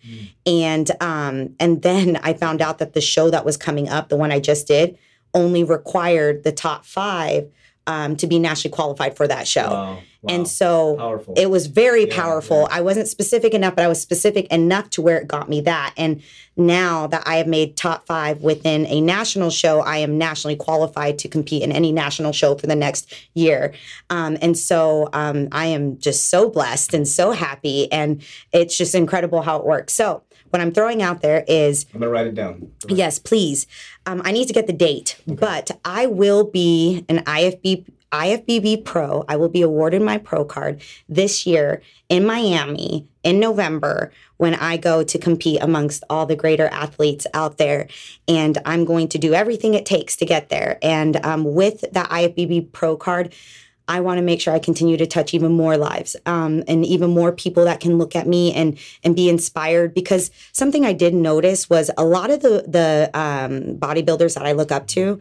and 0.45 0.89
um, 1.01 1.55
and 1.59 1.81
then 1.81 2.17
I 2.23 2.31
found 2.33 2.61
out 2.61 2.77
that 2.77 2.93
the 2.93 3.01
show 3.01 3.29
that 3.31 3.43
was 3.43 3.57
coming 3.57 3.89
up, 3.89 4.07
the 4.07 4.15
one 4.15 4.31
I 4.31 4.39
just 4.39 4.65
did, 4.65 4.97
only 5.33 5.65
required 5.65 6.45
the 6.45 6.53
top 6.53 6.85
five 6.85 7.51
um, 7.85 8.15
to 8.15 8.27
be 8.27 8.39
nationally 8.39 8.73
qualified 8.73 9.17
for 9.17 9.27
that 9.27 9.45
show. 9.45 9.69
Wow. 9.69 9.99
Wow. 10.25 10.33
And 10.35 10.47
so 10.47 10.95
Powerful. 10.97 11.33
it 11.37 11.49
was 11.49 11.67
very 11.67 12.07
Yeah, 12.07 12.15
powerful. 12.15 12.61
yeah. 12.69 12.77
I 12.77 12.81
wasn't 12.81 13.07
specific 13.07 13.53
enough, 13.53 13.75
but 13.75 13.85
I 13.85 13.87
was 13.87 14.01
specific 14.01 14.47
enough 14.47 14.89
to 14.91 15.01
where 15.01 15.17
it 15.17 15.27
got 15.27 15.49
me 15.49 15.61
that. 15.61 15.93
And 15.97 16.21
now 16.57 17.07
that 17.07 17.23
I 17.27 17.35
have 17.37 17.47
made 17.47 17.75
top 17.77 18.05
five 18.07 18.41
within 18.41 18.85
a 18.87 19.01
national 19.01 19.49
show, 19.49 19.81
I 19.81 19.97
am 19.97 20.17
nationally 20.17 20.55
qualified 20.55 21.19
to 21.19 21.27
compete 21.27 21.61
in 21.63 21.71
any 21.71 21.91
national 21.91 22.31
show 22.31 22.55
for 22.55 22.65
the 22.67 22.75
next 22.75 23.13
year. 23.33 23.73
Um, 24.09 24.37
and 24.41 24.57
so 24.57 25.09
um, 25.13 25.49
I 25.51 25.67
am 25.67 25.99
just 25.99 26.27
so 26.27 26.49
blessed 26.49 26.93
and 26.93 27.07
so 27.07 27.31
happy. 27.31 27.91
And 27.91 28.23
it's 28.51 28.77
just 28.77 28.95
incredible 28.95 29.41
how 29.41 29.57
it 29.57 29.65
works. 29.65 29.93
So 29.93 30.23
what 30.49 30.61
I'm 30.61 30.71
throwing 30.71 31.01
out 31.01 31.21
there 31.21 31.43
is 31.47 31.85
I'm 31.93 31.99
gonna 31.99 32.11
write 32.11 32.27
it 32.27 32.35
down. 32.35 32.71
Yes, 32.87 33.19
please. 33.19 33.67
Um, 34.05 34.21
I 34.23 34.31
need 34.31 34.47
to 34.47 34.53
get 34.53 34.67
the 34.67 34.73
date, 34.73 35.17
but 35.27 35.71
I 35.83 36.05
will 36.05 36.45
be 36.45 37.03
an 37.09 37.17
IFB 37.25 37.85
IFBB 38.11 38.85
Pro. 38.85 39.25
I 39.27 39.35
will 39.35 39.49
be 39.49 39.61
awarded 39.61 40.01
my 40.01 40.17
pro 40.17 40.45
card 40.45 40.81
this 41.09 41.45
year 41.45 41.81
in 42.09 42.25
Miami 42.25 43.07
in 43.23 43.39
November 43.39 44.11
when 44.37 44.55
I 44.55 44.77
go 44.77 45.03
to 45.03 45.17
compete 45.17 45.61
amongst 45.61 46.03
all 46.09 46.25
the 46.25 46.35
greater 46.35 46.67
athletes 46.67 47.25
out 47.33 47.57
there. 47.57 47.87
And 48.27 48.57
I'm 48.65 48.85
going 48.85 49.09
to 49.09 49.17
do 49.17 49.33
everything 49.33 49.73
it 49.73 49.85
takes 49.85 50.15
to 50.17 50.25
get 50.25 50.49
there. 50.49 50.77
And 50.81 51.17
um, 51.25 51.55
with 51.55 51.83
that 51.91 52.09
IFBB 52.09 52.71
Pro 52.71 52.95
card, 52.95 53.33
I 53.87 53.99
want 53.99 54.17
to 54.17 54.23
make 54.23 54.41
sure 54.41 54.53
I 54.53 54.59
continue 54.59 54.97
to 54.97 55.05
touch 55.05 55.33
even 55.33 55.51
more 55.51 55.77
lives 55.77 56.15
um, 56.25 56.63
and 56.67 56.85
even 56.85 57.11
more 57.11 57.31
people 57.31 57.65
that 57.65 57.79
can 57.79 57.97
look 57.97 58.15
at 58.15 58.27
me 58.27 58.53
and 58.53 58.79
and 59.03 59.15
be 59.15 59.29
inspired. 59.29 59.93
Because 59.93 60.31
something 60.51 60.85
I 60.85 60.93
did 60.93 61.13
notice 61.13 61.69
was 61.69 61.91
a 61.97 62.03
lot 62.03 62.31
of 62.31 62.41
the 62.41 62.65
the 62.67 63.11
um, 63.13 63.77
bodybuilders 63.77 64.33
that 64.35 64.45
I 64.45 64.53
look 64.53 64.71
up 64.71 64.87
to, 64.87 65.19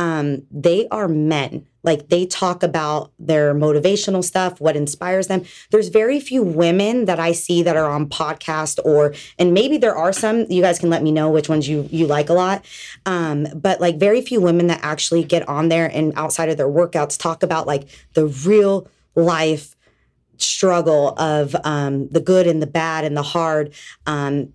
um, 0.00 0.44
they 0.50 0.88
are 0.88 1.08
men. 1.08 1.66
Like 1.82 2.08
they 2.08 2.24
talk 2.24 2.62
about 2.62 3.12
their 3.18 3.54
motivational 3.54 4.24
stuff, 4.24 4.58
what 4.58 4.74
inspires 4.74 5.26
them. 5.26 5.44
There's 5.70 5.88
very 5.88 6.20
few 6.20 6.42
women 6.42 7.04
that 7.04 7.20
I 7.20 7.32
see 7.32 7.62
that 7.62 7.76
are 7.76 7.90
on 7.90 8.08
podcast 8.08 8.78
or, 8.82 9.14
and 9.38 9.52
maybe 9.52 9.76
there 9.76 9.94
are 9.94 10.12
some. 10.12 10.46
You 10.48 10.62
guys 10.62 10.78
can 10.78 10.88
let 10.88 11.02
me 11.02 11.12
know 11.12 11.30
which 11.30 11.50
ones 11.50 11.68
you 11.68 11.86
you 11.90 12.06
like 12.06 12.30
a 12.30 12.32
lot. 12.32 12.64
Um, 13.04 13.46
but 13.54 13.80
like 13.80 13.98
very 13.98 14.22
few 14.22 14.40
women 14.40 14.68
that 14.68 14.80
actually 14.82 15.22
get 15.22 15.46
on 15.48 15.68
there 15.68 15.90
and 15.92 16.14
outside 16.16 16.48
of 16.48 16.56
their 16.56 16.68
workouts 16.68 17.18
talk 17.18 17.42
about 17.42 17.66
like 17.66 17.86
the 18.14 18.26
real 18.26 18.88
life 19.14 19.76
struggle 20.38 21.10
of 21.18 21.54
um, 21.64 22.08
the 22.08 22.20
good 22.20 22.46
and 22.46 22.62
the 22.62 22.66
bad 22.66 23.04
and 23.04 23.14
the 23.14 23.22
hard. 23.22 23.74
Um, 24.06 24.54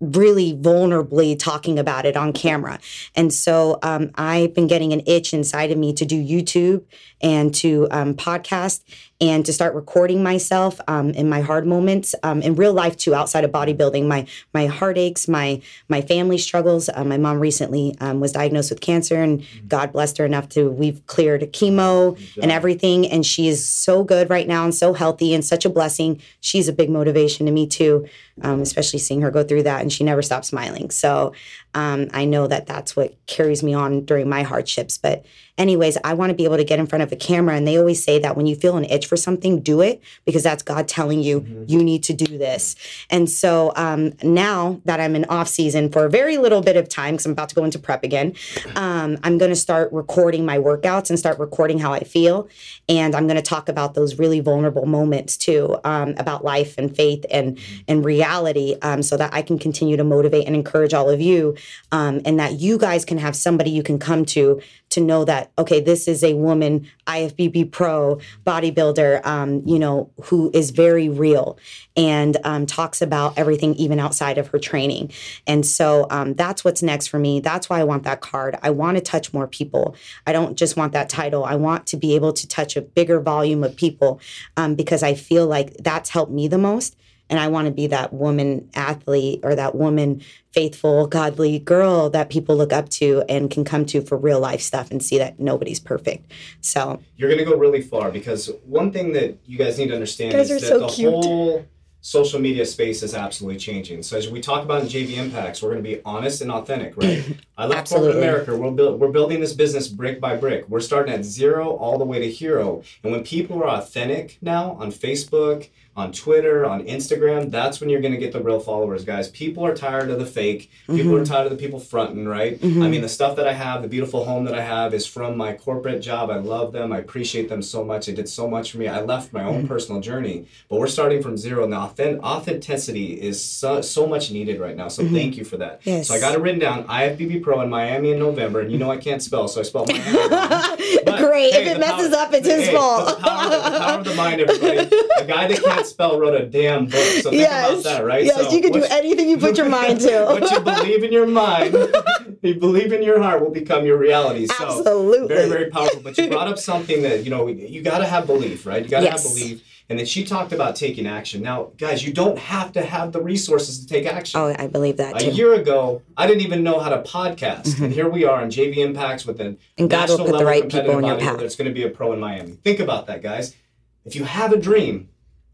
really 0.00 0.54
vulnerably 0.54 1.38
talking 1.38 1.78
about 1.78 2.06
it 2.06 2.16
on 2.16 2.32
camera. 2.32 2.78
And 3.14 3.32
so 3.32 3.78
um, 3.82 4.10
I've 4.14 4.54
been 4.54 4.66
getting 4.66 4.92
an 4.92 5.02
itch 5.06 5.34
inside 5.34 5.70
of 5.70 5.78
me 5.78 5.92
to 5.94 6.04
do 6.04 6.16
YouTube 6.16 6.84
and 7.20 7.54
to 7.56 7.88
um, 7.90 8.14
podcast 8.14 8.82
and 9.20 9.44
to 9.46 9.52
start 9.52 9.74
recording 9.74 10.22
myself 10.22 10.80
um, 10.86 11.10
in 11.10 11.28
my 11.28 11.40
hard 11.40 11.66
moments 11.66 12.14
um, 12.22 12.40
in 12.40 12.54
real 12.54 12.72
life 12.72 12.96
too, 12.96 13.14
outside 13.14 13.44
of 13.44 13.50
bodybuilding. 13.50 14.06
My 14.06 14.26
my 14.54 14.66
heartaches, 14.66 15.26
my 15.26 15.60
my 15.88 16.00
family 16.00 16.38
struggles. 16.38 16.88
Uh, 16.88 17.04
my 17.04 17.16
mom 17.18 17.40
recently 17.40 17.96
um, 18.00 18.20
was 18.20 18.32
diagnosed 18.32 18.70
with 18.70 18.80
cancer, 18.80 19.20
and 19.20 19.44
God 19.66 19.92
blessed 19.92 20.18
her 20.18 20.24
enough 20.24 20.48
to 20.50 20.70
we've 20.70 21.04
cleared 21.06 21.42
chemo 21.52 22.18
and 22.40 22.52
everything, 22.52 23.06
and 23.06 23.26
she 23.26 23.48
is 23.48 23.66
so 23.66 24.04
good 24.04 24.30
right 24.30 24.46
now 24.46 24.64
and 24.64 24.74
so 24.74 24.92
healthy 24.92 25.34
and 25.34 25.44
such 25.44 25.64
a 25.64 25.70
blessing. 25.70 26.20
She's 26.40 26.68
a 26.68 26.72
big 26.72 26.90
motivation 26.90 27.46
to 27.46 27.52
me 27.52 27.66
too, 27.66 28.08
um, 28.42 28.62
especially 28.62 29.00
seeing 29.00 29.22
her 29.22 29.30
go 29.30 29.42
through 29.42 29.64
that, 29.64 29.82
and 29.82 29.92
she 29.92 30.04
never 30.04 30.22
stopped 30.22 30.46
smiling. 30.46 30.90
So 30.90 31.32
um, 31.74 32.08
I 32.12 32.24
know 32.24 32.46
that 32.46 32.66
that's 32.66 32.96
what 32.96 33.14
carries 33.26 33.62
me 33.62 33.74
on 33.74 34.04
during 34.04 34.28
my 34.28 34.42
hardships. 34.42 34.98
But 34.98 35.24
anyways, 35.56 35.98
I 36.04 36.14
want 36.14 36.30
to 36.30 36.34
be 36.34 36.44
able 36.44 36.56
to 36.56 36.64
get 36.64 36.78
in 36.78 36.86
front 36.86 37.02
of 37.02 37.12
a 37.12 37.16
camera. 37.16 37.54
And 37.56 37.66
they 37.66 37.76
always 37.76 38.02
say 38.02 38.18
that 38.20 38.36
when 38.36 38.46
you 38.46 38.56
feel 38.56 38.76
an 38.76 38.84
itch 38.84 39.06
for 39.06 39.16
something, 39.16 39.60
do 39.60 39.80
it 39.80 40.00
because 40.24 40.42
that's 40.42 40.62
God 40.62 40.88
telling 40.88 41.22
you 41.22 41.64
you 41.68 41.82
need 41.82 42.02
to 42.04 42.12
do 42.12 42.38
this. 42.38 42.76
And 43.10 43.28
so 43.28 43.72
um, 43.76 44.12
now 44.22 44.80
that 44.84 45.00
I'm 45.00 45.14
in 45.14 45.24
off 45.26 45.48
season 45.48 45.90
for 45.90 46.04
a 46.04 46.10
very 46.10 46.38
little 46.38 46.62
bit 46.62 46.76
of 46.76 46.88
time, 46.88 47.14
because 47.14 47.26
I'm 47.26 47.32
about 47.32 47.48
to 47.50 47.54
go 47.54 47.64
into 47.64 47.78
prep 47.78 48.02
again, 48.04 48.34
um, 48.76 49.18
I'm 49.22 49.36
going 49.36 49.50
to 49.50 49.56
start 49.56 49.92
recording 49.92 50.46
my 50.46 50.58
workouts 50.58 51.10
and 51.10 51.18
start 51.18 51.38
recording 51.38 51.78
how 51.78 51.92
I 51.92 52.04
feel. 52.04 52.48
And 52.88 53.14
I'm 53.14 53.26
going 53.26 53.36
to 53.36 53.42
talk 53.42 53.68
about 53.68 53.94
those 53.94 54.18
really 54.18 54.40
vulnerable 54.40 54.86
moments 54.86 55.36
too, 55.36 55.76
um, 55.84 56.14
about 56.18 56.44
life 56.44 56.76
and 56.78 56.94
faith 56.94 57.26
and 57.30 57.58
and 57.86 58.04
reality, 58.04 58.76
um, 58.82 59.02
so 59.02 59.16
that 59.16 59.34
I 59.34 59.42
can 59.42 59.58
continue 59.58 59.96
to 59.96 60.04
motivate 60.04 60.46
and 60.46 60.54
encourage 60.54 60.94
all 60.94 61.10
of 61.10 61.20
you, 61.20 61.56
um, 61.92 62.20
and 62.24 62.38
that 62.38 62.60
you 62.60 62.78
guys 62.78 63.04
can 63.04 63.18
have 63.18 63.36
somebody 63.36 63.70
you 63.70 63.82
can 63.82 63.98
come 63.98 64.24
to 64.26 64.60
to 64.90 65.00
know 65.00 65.24
that 65.24 65.50
okay, 65.58 65.80
this 65.80 66.08
is 66.08 66.24
a 66.24 66.34
woman 66.34 66.86
IFBB 67.06 67.70
pro 67.70 68.18
bodybuilder, 68.46 69.24
um, 69.26 69.62
you 69.66 69.78
know, 69.78 70.10
who 70.24 70.50
is 70.54 70.70
very 70.70 71.08
real 71.08 71.58
and 71.96 72.36
um, 72.44 72.66
talks 72.66 73.02
about 73.02 73.36
everything 73.36 73.74
even 73.74 73.98
outside 73.98 74.38
of 74.38 74.48
her 74.48 74.58
training. 74.58 75.10
And 75.46 75.64
so 75.66 76.06
um, 76.10 76.34
that's 76.34 76.64
what's 76.64 76.82
next 76.82 77.08
for 77.08 77.18
me. 77.18 77.40
That's 77.40 77.68
why 77.68 77.80
I 77.80 77.84
want 77.84 78.04
that 78.04 78.20
card. 78.20 78.58
I 78.62 78.70
want 78.70 78.96
to 78.96 79.02
touch 79.02 79.32
more 79.32 79.46
people. 79.46 79.96
I 80.26 80.32
don't 80.32 80.56
just 80.56 80.76
want 80.76 80.92
that 80.92 81.08
title. 81.08 81.44
I 81.44 81.56
want 81.56 81.86
to 81.88 81.96
be 81.96 82.14
able 82.14 82.32
to 82.32 82.48
touch 82.48 82.76
a 82.76 82.82
bigger 82.82 83.20
volume 83.20 83.64
of 83.64 83.76
people 83.76 84.20
um, 84.56 84.74
because 84.74 85.02
I 85.02 85.14
feel 85.14 85.46
like 85.46 85.74
that's 85.78 86.10
helped 86.10 86.32
me 86.32 86.48
the 86.48 86.58
most. 86.58 86.96
And 87.30 87.38
I 87.38 87.48
want 87.48 87.66
to 87.66 87.72
be 87.72 87.86
that 87.88 88.12
woman 88.12 88.68
athlete 88.74 89.40
or 89.42 89.54
that 89.54 89.74
woman 89.74 90.22
faithful, 90.52 91.06
godly 91.06 91.58
girl 91.58 92.10
that 92.10 92.30
people 92.30 92.56
look 92.56 92.72
up 92.72 92.88
to 92.88 93.22
and 93.28 93.50
can 93.50 93.64
come 93.64 93.84
to 93.86 94.00
for 94.00 94.16
real 94.16 94.40
life 94.40 94.60
stuff 94.60 94.90
and 94.90 95.02
see 95.02 95.18
that 95.18 95.38
nobody's 95.38 95.78
perfect. 95.78 96.32
So 96.60 97.00
You're 97.16 97.30
gonna 97.30 97.44
go 97.44 97.56
really 97.56 97.82
far 97.82 98.10
because 98.10 98.50
one 98.64 98.90
thing 98.90 99.12
that 99.12 99.38
you 99.46 99.58
guys 99.58 99.78
need 99.78 99.88
to 99.88 99.94
understand 99.94 100.34
is 100.34 100.48
that 100.48 100.60
so 100.60 100.80
the 100.80 100.88
cute. 100.88 101.12
whole 101.12 101.66
social 102.00 102.40
media 102.40 102.64
space 102.64 103.02
is 103.02 103.14
absolutely 103.14 103.58
changing. 103.58 104.02
So 104.02 104.16
as 104.16 104.28
we 104.28 104.40
talk 104.40 104.62
about 104.62 104.82
in 104.82 104.88
JV 104.88 105.16
Impacts, 105.16 105.62
we're 105.62 105.70
gonna 105.70 105.82
be 105.82 106.00
honest 106.04 106.40
and 106.40 106.50
authentic, 106.50 106.96
right? 106.96 107.24
I 107.58 107.66
left 107.66 107.90
corporate 107.90 108.16
America. 108.16 108.56
We're 108.56 108.70
build, 108.70 109.00
we're 109.00 109.12
building 109.12 109.40
this 109.40 109.52
business 109.52 109.88
brick 109.88 110.20
by 110.20 110.36
brick. 110.36 110.68
We're 110.68 110.80
starting 110.80 111.12
at 111.12 111.24
zero 111.24 111.70
all 111.76 111.98
the 111.98 112.04
way 112.04 112.20
to 112.20 112.30
hero. 112.30 112.82
And 113.02 113.12
when 113.12 113.24
people 113.24 113.62
are 113.62 113.68
authentic 113.68 114.38
now 114.40 114.72
on 114.80 114.92
Facebook, 114.92 115.68
on 115.98 116.12
Twitter, 116.12 116.64
on 116.64 116.84
Instagram, 116.84 117.50
that's 117.50 117.80
when 117.80 117.90
you're 117.90 118.00
going 118.00 118.12
to 118.14 118.18
get 118.18 118.32
the 118.32 118.40
real 118.40 118.60
followers, 118.60 119.04
guys. 119.04 119.28
People 119.28 119.66
are 119.66 119.74
tired 119.74 120.10
of 120.10 120.18
the 120.18 120.26
fake. 120.26 120.70
People 120.86 121.12
Mm-hmm. 121.12 121.22
are 121.22 121.26
tired 121.26 121.46
of 121.46 121.50
the 121.50 121.58
people 121.64 121.80
fronting, 121.80 122.26
right? 122.28 122.58
I 122.62 122.66
mean, 122.66 123.00
the 123.02 123.08
stuff 123.08 123.34
that 123.36 123.46
I 123.48 123.52
have, 123.52 123.82
the 123.82 123.88
beautiful 123.88 124.24
home 124.24 124.44
that 124.44 124.54
I 124.54 124.62
have 124.62 124.94
is 124.94 125.06
from 125.06 125.36
my 125.36 125.52
corporate 125.54 126.00
job. 126.00 126.30
I 126.30 126.36
love 126.36 126.72
them. 126.72 126.92
I 126.92 126.98
appreciate 126.98 127.48
them 127.48 127.62
so 127.62 127.84
much. 127.84 128.06
They 128.06 128.14
did 128.14 128.28
so 128.28 128.48
much 128.48 128.72
for 128.72 128.78
me. 128.78 128.86
I 128.88 129.00
left 129.00 129.32
my 129.32 129.40
Mm-hmm. 129.40 129.48
own 129.48 129.68
personal 129.68 130.00
journey, 130.00 130.46
but 130.68 130.78
we're 130.78 130.86
starting 130.88 131.22
from 131.22 131.36
zero 131.36 131.66
now. 131.66 131.88
Authen- 131.88 132.20
authenticity 132.20 133.20
is 133.20 133.42
so, 133.42 133.80
so 133.80 134.06
much 134.06 134.30
needed 134.30 134.60
right 134.60 134.76
now. 134.76 134.88
So 134.88 135.06
thank 135.08 135.36
you 135.36 135.44
for 135.44 135.56
that. 135.58 135.80
Mm-hmm. 135.80 135.90
Yes. 135.90 136.08
So 136.08 136.14
I 136.14 136.20
got 136.20 136.34
it 136.34 136.40
written 136.40 136.60
down. 136.60 136.84
IFBB 136.84 137.42
Pro 137.42 137.60
in 137.62 137.68
Miami 137.70 138.12
in 138.12 138.18
November, 138.18 138.60
and 138.60 138.70
you 138.72 138.78
know 138.78 138.90
I 138.90 138.96
can't 138.98 139.22
spell, 139.22 139.48
so 139.48 139.60
I 139.60 139.64
spelled 139.64 139.88
Miami. 139.88 140.18
But, 141.04 141.18
Great. 141.20 141.52
hey, 141.52 141.62
if 141.66 141.76
it 141.76 141.80
messes 141.80 142.10
power- 142.14 142.26
up, 142.26 142.32
it's 142.34 142.46
his 142.46 142.66
hey, 142.66 142.74
fault. 142.74 143.08
The 143.18 143.22
power, 143.24 143.50
the, 143.50 143.70
the 143.70 143.78
power 143.78 143.98
of 143.98 144.04
the 144.04 144.14
mind, 144.14 144.40
everybody. 144.40 144.78
A 145.18 145.24
guy 145.26 145.46
that 145.48 145.62
can't 145.62 145.86
spell 145.88 146.18
wrote 146.18 146.34
a 146.40 146.46
damn 146.46 146.84
book. 146.86 146.92
So 147.22 147.30
think 147.30 147.40
yes. 147.42 147.70
about 147.70 147.84
that, 147.84 148.04
right? 148.04 148.24
Yes, 148.24 148.36
So 148.36 148.50
you 148.50 148.60
can 148.62 148.72
do 148.72 148.84
anything 148.84 149.28
you 149.28 149.38
put 149.38 149.56
your 149.56 149.68
mind 149.68 150.00
to. 150.02 150.24
what 150.26 150.50
you 150.50 150.60
believe 150.60 151.02
in 151.04 151.12
your 151.12 151.26
mind, 151.26 151.74
you 152.42 152.54
believe 152.54 152.92
in 152.92 153.02
your 153.02 153.20
heart 153.22 153.42
will 153.42 153.50
become 153.52 153.84
your 153.84 153.98
reality. 153.98 154.46
So 154.46 154.66
Absolutely. 154.66 155.28
very, 155.28 155.48
very 155.48 155.70
powerful. 155.70 156.00
But 156.02 156.16
you 156.18 156.28
brought 156.28 156.48
up 156.48 156.58
something 156.58 157.02
that, 157.02 157.24
you 157.24 157.30
know, 157.30 157.46
you 157.48 157.82
gotta 157.82 158.06
have 158.06 158.26
belief, 158.26 158.66
right? 158.66 158.82
You 158.82 158.88
gotta 158.88 159.04
Yes. 159.06 159.24
have 159.24 159.34
belief. 159.34 159.64
And 159.90 159.98
then 159.98 160.04
she 160.04 160.22
talked 160.22 160.52
about 160.52 160.76
taking 160.76 161.06
action. 161.06 161.40
Now, 161.40 161.70
guys, 161.78 162.06
you 162.06 162.12
don't 162.12 162.38
have 162.38 162.72
to 162.72 162.82
have 162.82 163.12
the 163.12 163.22
resources 163.22 163.80
to 163.80 163.86
take 163.86 164.04
action. 164.04 164.38
Oh, 164.38 164.54
I 164.58 164.66
believe 164.66 164.98
that 164.98 165.16
A 165.16 165.24
too. 165.24 165.30
year 165.30 165.54
ago, 165.54 166.02
I 166.14 166.26
didn't 166.26 166.42
even 166.42 166.62
know 166.62 166.78
how 166.78 166.90
to 166.90 166.98
podcast, 166.98 167.80
and 167.80 167.90
here 167.90 168.06
we 168.06 168.24
are 168.26 168.42
in 168.42 168.50
JV 168.50 168.76
Impacts 168.78 169.24
with 169.24 169.40
an 169.40 169.52
Mm-hmm. 169.54 169.62
And 169.78 169.90
God 169.90 170.10
will 170.10 170.18
put 170.18 170.36
the 170.36 170.44
right 170.44 170.68
people 170.68 170.98
in 170.98 171.06
your 171.06 171.16
path. 171.18 171.38
that's 171.38 171.56
going 171.56 171.68
to 171.68 171.72
be 171.74 171.84
a 171.84 171.88
pro 171.88 172.12
in 172.12 172.20
Miami. 172.20 172.52
Think 172.62 172.80
about 172.80 173.06
that, 173.06 173.22
guys. 173.22 173.56
If 174.04 174.14
you 174.14 174.24
have 174.24 174.52
a 174.52 174.58
dream, 174.58 175.08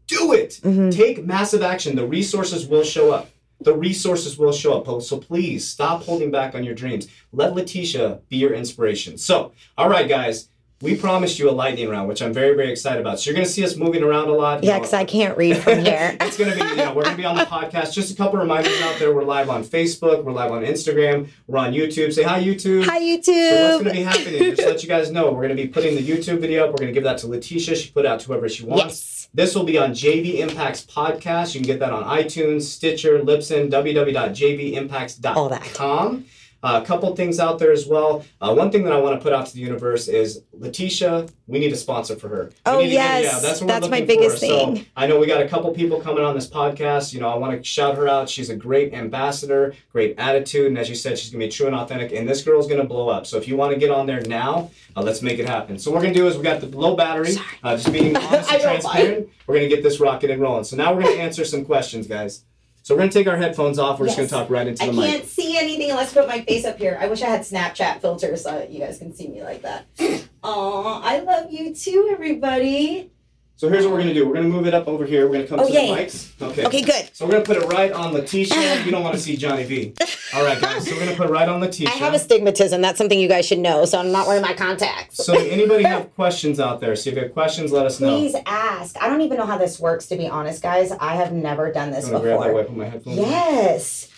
do 0.07 0.33
it. 0.33 0.59
Mm-hmm. 0.63 0.89
Take 0.91 1.25
massive 1.25 1.61
action. 1.61 1.95
The 1.95 2.05
resources 2.07 2.67
will 2.67 2.83
show 2.83 3.11
up. 3.11 3.29
The 3.61 3.73
resources 3.75 4.37
will 4.37 4.51
show 4.51 4.79
up. 4.81 5.01
So 5.01 5.17
please 5.17 5.67
stop 5.67 6.03
holding 6.03 6.29
back 6.31 6.55
on 6.55 6.63
your 6.63 6.75
dreams. 6.75 7.07
Let 7.31 7.55
Letitia 7.55 8.19
be 8.29 8.37
your 8.37 8.53
inspiration. 8.53 9.17
So, 9.17 9.53
all 9.77 9.89
right, 9.89 10.07
guys. 10.09 10.49
we 10.81 10.93
promised 10.95 11.39
you 11.39 11.49
a 11.49 11.51
lightning 11.53 11.89
round, 11.89 12.09
which 12.09 12.21
I'm 12.21 12.33
very, 12.33 12.53
very 12.53 12.69
excited 12.69 12.99
about. 12.99 13.17
So 13.19 13.29
you're 13.29 13.35
going 13.35 13.45
to 13.47 13.51
see 13.51 13.63
us 13.63 13.77
moving 13.77 14.03
around 14.03 14.27
a 14.27 14.33
lot. 14.33 14.61
Yeah, 14.63 14.77
because 14.77 14.93
I 14.93 15.05
can't 15.05 15.35
read 15.37 15.57
from 15.57 15.79
here. 15.85 16.17
it's 16.19 16.37
going 16.37 16.51
to 16.51 16.57
be, 16.61 16.69
you 16.69 16.75
know, 16.75 16.93
we're 16.93 17.03
going 17.03 17.15
to 17.15 17.21
be 17.21 17.25
on 17.25 17.37
the 17.37 17.45
podcast. 17.57 17.93
Just 17.93 18.13
a 18.13 18.15
couple 18.15 18.37
reminders 18.37 18.79
out 18.81 18.99
there. 18.99 19.15
We're 19.15 19.23
live 19.23 19.49
on 19.49 19.63
Facebook. 19.63 20.23
We're 20.25 20.33
live 20.33 20.51
on 20.51 20.63
Instagram. 20.63 21.29
We're 21.47 21.59
on 21.59 21.71
YouTube. 21.71 22.11
Say 22.13 22.23
hi, 22.23 22.43
YouTube. 22.43 22.83
Hi, 22.85 22.99
YouTube. 22.99 23.49
So 23.49 23.63
what's 23.63 23.83
going 23.83 23.85
to 23.85 23.91
be 23.93 24.03
happening? 24.03 24.43
Just 24.43 24.61
to 24.61 24.67
let 24.67 24.83
you 24.83 24.89
guys 24.89 25.09
know, 25.11 25.31
we're 25.31 25.47
going 25.47 25.55
to 25.55 25.63
be 25.63 25.67
putting 25.69 25.95
the 25.95 26.05
YouTube 26.05 26.39
video 26.41 26.65
up. 26.65 26.71
We're 26.71 26.77
going 26.83 26.89
to 26.89 26.93
give 26.93 27.05
that 27.05 27.19
to 27.19 27.27
Letitia. 27.27 27.75
She 27.77 27.89
put 27.91 28.05
out 28.05 28.19
to 28.19 28.27
whoever 28.27 28.49
she 28.49 28.65
wants. 28.65 28.83
Yes. 28.83 29.11
This 29.33 29.55
will 29.55 29.63
be 29.65 29.77
on 29.77 29.91
JV 29.91 30.39
Impacts 30.39 30.85
Podcast. 30.85 31.53
You 31.55 31.61
can 31.61 31.67
get 31.67 31.79
that 31.79 31.91
on 31.91 32.03
iTunes, 32.03 32.61
Stitcher, 32.63 33.19
Libsyn, 33.19 33.69
www.jvimpacts.com. 33.69 36.25
Uh, 36.65 36.81
a 36.81 36.85
couple 36.85 37.15
things 37.15 37.39
out 37.39 37.59
there 37.59 37.71
as 37.71 37.85
well. 37.85 38.25
Uh, 38.41 38.51
one 38.53 38.71
thing 38.71 38.83
that 38.83 38.91
I 38.91 38.97
want 38.99 39.15
to 39.19 39.23
put 39.23 39.33
out 39.33 39.45
to 39.45 39.53
the 39.53 39.59
universe 39.59 40.07
is 40.07 40.41
Letitia. 40.51 41.27
We 41.45 41.59
need 41.59 41.71
a 41.71 41.75
sponsor 41.75 42.15
for 42.15 42.27
her. 42.27 42.45
We 42.45 42.71
Oh, 42.71 42.79
need 42.79 42.87
to 42.87 42.93
yes. 42.93 43.23
yeah, 43.23 43.39
that's 43.39 43.61
what 43.61 43.67
That's 43.67 43.85
we're 43.85 43.91
my 43.91 44.01
biggest 44.01 44.39
for. 44.39 44.45
So 44.47 44.65
thing. 44.73 44.85
I 44.97 45.05
know 45.05 45.19
we 45.19 45.27
got 45.27 45.41
a 45.41 45.47
couple 45.47 45.71
people 45.75 46.01
coming 46.01 46.23
on 46.23 46.33
this 46.33 46.49
podcast. 46.49 47.13
You 47.13 47.19
know, 47.19 47.29
I 47.29 47.35
want 47.37 47.55
to 47.55 47.63
shout 47.63 47.95
her 47.97 48.07
out. 48.07 48.27
She's 48.29 48.49
a 48.49 48.55
great 48.55 48.95
ambassador, 48.95 49.75
great 49.91 50.15
attitude, 50.17 50.65
and 50.67 50.77
as 50.79 50.89
you 50.89 50.95
said, 50.95 51.19
she's 51.19 51.29
gonna 51.29 51.45
be 51.45 51.51
true 51.51 51.67
and 51.67 51.75
authentic. 51.75 52.11
And 52.13 52.27
this 52.27 52.41
girl's 52.41 52.67
gonna 52.67 52.83
blow 52.83 53.09
up. 53.09 53.27
So 53.27 53.37
if 53.37 53.47
you 53.47 53.55
want 53.55 53.71
to 53.73 53.79
get 53.79 53.91
on 53.91 54.07
there 54.07 54.21
now, 54.21 54.71
uh, 54.97 55.03
let's 55.03 55.21
make 55.21 55.37
it 55.37 55.47
happen. 55.47 55.77
So 55.77 55.91
what 55.91 55.97
we're 55.97 56.03
gonna 56.07 56.15
do 56.15 56.27
is 56.27 56.35
we 56.35 56.43
got 56.43 56.61
the 56.61 56.67
low 56.75 56.95
battery, 56.95 57.35
uh, 57.63 57.75
just 57.77 57.91
being 57.93 58.15
honest 58.25 58.51
and 58.51 58.61
transparent. 58.61 59.29
We're 59.45 59.55
gonna 59.55 59.69
get 59.69 59.83
this 59.83 59.99
rocking 59.99 60.31
and 60.31 60.41
rolling. 60.41 60.63
So 60.63 60.75
now 60.77 60.93
we're 60.95 61.03
gonna 61.03 61.15
answer 61.21 61.45
some 61.45 61.63
questions, 61.63 62.07
guys. 62.07 62.43
So 62.85 62.93
we're 62.93 62.99
gonna 62.99 63.11
take 63.11 63.25
our 63.25 63.35
headphones 63.35 63.79
off. 63.79 63.99
We're 63.99 64.05
Yes. 64.05 64.15
just 64.15 64.29
gonna 64.29 64.43
talk 64.43 64.51
right 64.51 64.67
into 64.67 64.83
I 64.83 64.85
the 64.85 64.93
mic. 64.93 65.01
I 65.01 65.11
can't 65.13 65.25
see 65.25 65.57
anything 65.57 65.89
unless 65.89 66.15
I 66.15 66.19
put 66.21 66.29
my 66.29 66.41
face 66.41 66.65
up 66.65 66.77
here. 66.77 66.99
I 67.01 67.07
wish 67.07 67.23
I 67.23 67.25
had 67.25 67.41
Snapchat 67.41 67.99
filters 67.99 68.43
so 68.43 68.51
that 68.51 68.69
you 68.69 68.77
guys 68.79 68.99
can 68.99 69.11
see 69.11 69.27
me 69.27 69.41
like 69.41 69.63
that. 69.63 69.85
Aw, 70.43 71.01
I 71.03 71.17
love 71.21 71.51
you 71.51 71.73
too, 71.73 72.09
everybody. 72.11 73.09
So 73.57 73.69
here's 73.69 73.85
what 73.85 73.93
we're 73.93 73.99
gonna 74.01 74.13
do. 74.13 74.27
We're 74.27 74.33
gonna 74.33 74.49
move 74.49 74.67
it 74.67 74.73
up 74.73 74.85
over 74.87 75.05
here. 75.05 75.27
We're 75.27 75.35
gonna 75.35 75.47
come 75.47 75.59
Oh, 75.61 75.67
to 75.67 75.71
yay. 75.71 75.87
the 75.87 76.01
mics. 76.01 76.41
Okay. 76.41 76.65
Okay, 76.65 76.81
good. 76.81 77.09
So 77.13 77.25
we're 77.25 77.31
gonna 77.31 77.45
put 77.45 77.55
it 77.55 77.63
right 77.67 77.89
on 77.91 78.11
Letitia. 78.13 78.83
You 78.83 78.91
don't 78.91 79.01
want 79.01 79.15
to 79.15 79.21
see 79.21 79.37
Johnny 79.37 79.63
V. 79.63 79.93
All 80.35 80.43
right, 80.43 80.59
guys. 80.59 80.85
So 80.85 80.93
we're 80.93 81.05
gonna 81.05 81.15
put 81.15 81.27
it 81.29 81.31
right 81.31 81.47
on 81.47 81.61
Letitia. 81.61 81.87
I 81.87 81.93
have 81.93 82.13
astigmatism. 82.13 82.81
That's 82.81 82.97
something 82.97 83.17
you 83.17 83.29
guys 83.29 83.45
should 83.45 83.59
know. 83.59 83.85
So 83.85 83.97
I'm 83.97 84.11
not 84.11 84.27
wearing 84.27 84.41
my 84.41 84.53
contacts. 84.53 85.23
So 85.23 85.33
anybody 85.35 85.83
have 85.95 86.13
questions 86.15 86.59
out 86.59 86.81
there? 86.81 86.97
So 86.97 87.09
if 87.11 87.15
you 87.15 87.21
have 87.23 87.33
questions, 87.33 87.71
let 87.71 87.85
us 87.85 88.01
know. 88.01 88.17
Please 88.17 88.35
ask. 88.45 89.01
I 89.01 89.07
don't 89.07 89.21
even 89.21 89.37
know 89.37 89.45
how 89.45 89.57
this 89.57 89.79
works, 89.79 90.07
to 90.07 90.17
be 90.17 90.27
honest, 90.27 90.61
guys. 90.61 90.91
I 90.91 91.15
have 91.15 91.31
never 91.31 91.71
done 91.71 91.91
this 91.91 92.07
gonna 92.09 92.19
grab 92.19 92.41
that 92.41 92.53
wipe 92.53 92.69
on 92.69 92.77
my 92.77 92.89
headphones. 92.89 93.17
Yes. 93.17 94.09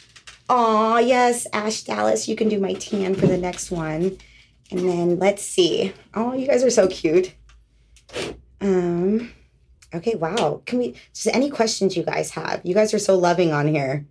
Aw, 0.50 0.98
yes, 1.00 1.46
Ash 1.54 1.84
Dallas, 1.84 2.28
you 2.28 2.36
can 2.36 2.48
do 2.50 2.58
my 2.60 2.74
tan 2.74 3.14
for 3.16 3.28
the 3.28 3.38
next 3.38 3.70
one. 3.70 4.18
And 4.72 4.80
then 4.90 5.20
let's 5.20 5.44
see. 5.44 5.94
Oh, 6.16 6.34
you 6.34 6.48
guys 6.48 6.64
are 6.64 6.70
so 6.70 6.88
cute. 6.88 7.34
Um, 8.62 9.32
okay, 9.94 10.16
wow. 10.16 10.62
Can 10.66 10.80
we 10.80 10.96
just 11.14 11.28
any 11.36 11.50
questions 11.50 11.96
you 11.96 12.04
guys 12.04 12.32
have? 12.32 12.62
You 12.64 12.74
guys 12.74 12.94
are 12.94 13.00
so 13.00 13.18
loving 13.18 13.54
on 13.54 13.68
here. 13.68 14.06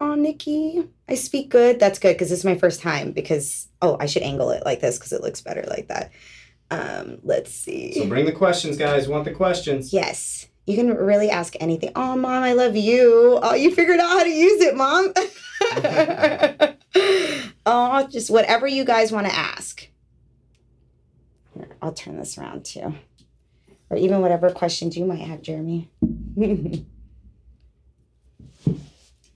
Oh, 0.00 0.14
Nikki, 0.14 0.88
I 1.08 1.14
speak 1.14 1.50
good. 1.50 1.78
That's 1.78 1.98
good 1.98 2.14
because 2.14 2.30
this 2.30 2.38
is 2.38 2.44
my 2.44 2.56
first 2.56 2.80
time. 2.80 3.12
Because 3.12 3.68
oh, 3.82 3.96
I 4.00 4.06
should 4.06 4.22
angle 4.22 4.50
it 4.50 4.64
like 4.64 4.80
this 4.80 4.98
because 4.98 5.12
it 5.12 5.22
looks 5.22 5.40
better 5.40 5.64
like 5.68 5.88
that. 5.88 6.10
Um, 6.70 7.18
let's 7.22 7.52
see. 7.52 7.94
So 7.94 8.06
bring 8.06 8.24
the 8.24 8.32
questions, 8.32 8.76
guys. 8.76 9.08
Want 9.08 9.24
the 9.24 9.32
questions? 9.32 9.92
Yes. 9.92 10.48
You 10.66 10.76
can 10.76 10.88
really 10.94 11.30
ask 11.30 11.56
anything. 11.60 11.90
Oh, 11.96 12.16
mom, 12.16 12.42
I 12.42 12.52
love 12.52 12.76
you. 12.76 13.40
Oh, 13.42 13.54
you 13.54 13.74
figured 13.74 13.98
out 13.98 14.08
how 14.08 14.22
to 14.22 14.30
use 14.30 14.62
it, 14.62 14.76
mom. 14.76 15.12
oh, 17.66 18.06
just 18.08 18.30
whatever 18.30 18.66
you 18.66 18.84
guys 18.84 19.10
want 19.10 19.26
to 19.26 19.34
ask. 19.34 19.88
Here, 21.54 21.68
I'll 21.82 21.92
turn 21.92 22.18
this 22.18 22.38
around 22.38 22.64
too. 22.64 22.94
Or 23.90 23.96
even 23.96 24.20
whatever 24.20 24.50
questions 24.50 24.96
you 24.96 25.04
might 25.04 25.20
have, 25.20 25.42
Jeremy. 25.42 25.90
I 26.02 26.06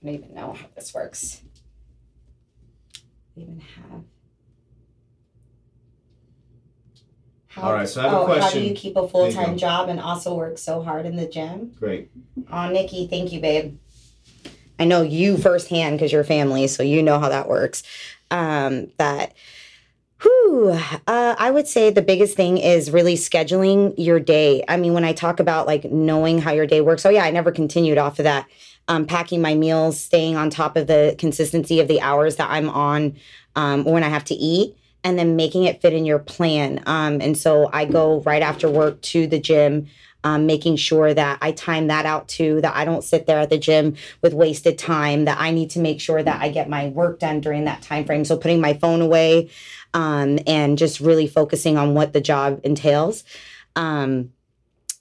don't 0.01 0.13
even 0.15 0.33
know 0.33 0.53
how 0.53 0.67
this 0.75 0.93
works. 0.93 1.41
Even 3.35 3.59
have. 3.59 4.01
How, 7.47 7.63
All 7.63 7.73
right, 7.73 7.87
so 7.87 8.01
I 8.01 8.03
have 8.03 8.13
a 8.13 8.17
oh, 8.17 8.39
How 8.39 8.49
do 8.49 8.61
you 8.61 8.73
keep 8.73 8.95
a 8.95 9.07
full 9.07 9.31
time 9.31 9.57
job 9.57 9.89
and 9.89 9.99
also 9.99 10.35
work 10.35 10.57
so 10.57 10.81
hard 10.81 11.05
in 11.05 11.15
the 11.15 11.25
gym? 11.25 11.73
Great. 11.79 12.11
Oh, 12.51 12.69
Nikki, 12.69 13.07
thank 13.07 13.31
you, 13.31 13.39
babe. 13.39 13.77
I 14.77 14.85
know 14.85 15.01
you 15.01 15.37
firsthand 15.37 15.97
because 15.97 16.11
you're 16.11 16.25
family, 16.25 16.67
so 16.67 16.83
you 16.83 17.01
know 17.01 17.19
how 17.19 17.29
that 17.29 17.47
works. 17.47 17.83
Um, 18.29 18.91
that, 18.97 19.33
whew, 20.21 20.71
uh, 21.07 21.35
I 21.37 21.51
would 21.51 21.67
say 21.67 21.89
the 21.89 22.01
biggest 22.01 22.35
thing 22.35 22.57
is 22.57 22.91
really 22.91 23.15
scheduling 23.15 23.93
your 23.97 24.19
day. 24.19 24.63
I 24.67 24.77
mean, 24.77 24.93
when 24.93 25.03
I 25.03 25.13
talk 25.13 25.39
about 25.39 25.67
like 25.67 25.85
knowing 25.85 26.39
how 26.39 26.51
your 26.51 26.67
day 26.67 26.81
works, 26.81 27.05
oh 27.05 27.09
yeah, 27.09 27.23
I 27.23 27.31
never 27.31 27.51
continued 27.51 27.97
off 27.97 28.19
of 28.19 28.23
that. 28.23 28.47
Um, 28.87 29.05
packing 29.05 29.41
my 29.41 29.55
meals, 29.55 29.99
staying 29.99 30.35
on 30.35 30.51
top 30.51 30.77
of 30.77 30.85
the 30.85 31.15
consistency 31.17 31.79
of 31.79 31.87
the 31.87 32.01
hours 32.01 32.35
that 32.35 32.51
I'm 32.51 32.69
on 32.69 33.15
um, 33.55 33.83
when 33.83 34.03
I 34.03 34.09
have 34.09 34.25
to 34.25 34.35
eat, 34.35 34.77
and 35.03 35.17
then 35.17 35.35
making 35.35 35.63
it 35.63 35.81
fit 35.81 35.93
in 35.93 36.05
your 36.05 36.19
plan. 36.19 36.83
Um, 36.85 37.19
and 37.19 37.35
so 37.35 37.69
I 37.73 37.85
go 37.85 38.21
right 38.21 38.43
after 38.43 38.69
work 38.69 39.01
to 39.01 39.25
the 39.25 39.39
gym 39.39 39.87
um, 40.25 40.47
making 40.47 40.75
sure 40.77 41.13
that 41.13 41.37
I 41.39 41.51
time 41.51 41.87
that 41.87 42.07
out 42.07 42.27
too, 42.27 42.59
that 42.61 42.75
I 42.75 42.83
don't 42.83 43.03
sit 43.03 43.27
there 43.27 43.39
at 43.39 43.51
the 43.51 43.59
gym 43.59 43.95
with 44.23 44.33
wasted 44.33 44.79
time, 44.79 45.25
that 45.25 45.39
I 45.39 45.51
need 45.51 45.69
to 45.71 45.79
make 45.79 46.01
sure 46.01 46.21
that 46.21 46.41
I 46.41 46.49
get 46.49 46.67
my 46.67 46.87
work 46.87 47.19
done 47.19 47.41
during 47.41 47.65
that 47.65 47.83
time 47.83 48.05
frame. 48.05 48.25
So 48.25 48.35
putting 48.35 48.59
my 48.59 48.73
phone 48.73 49.01
away 49.01 49.51
um, 49.95 50.37
and 50.45 50.77
just 50.77 50.99
really 50.99 51.25
focusing 51.25 51.77
on 51.77 51.95
what 51.95 52.13
the 52.13 52.21
job 52.21 52.59
entails. 52.63 53.23
Um, 53.75 54.31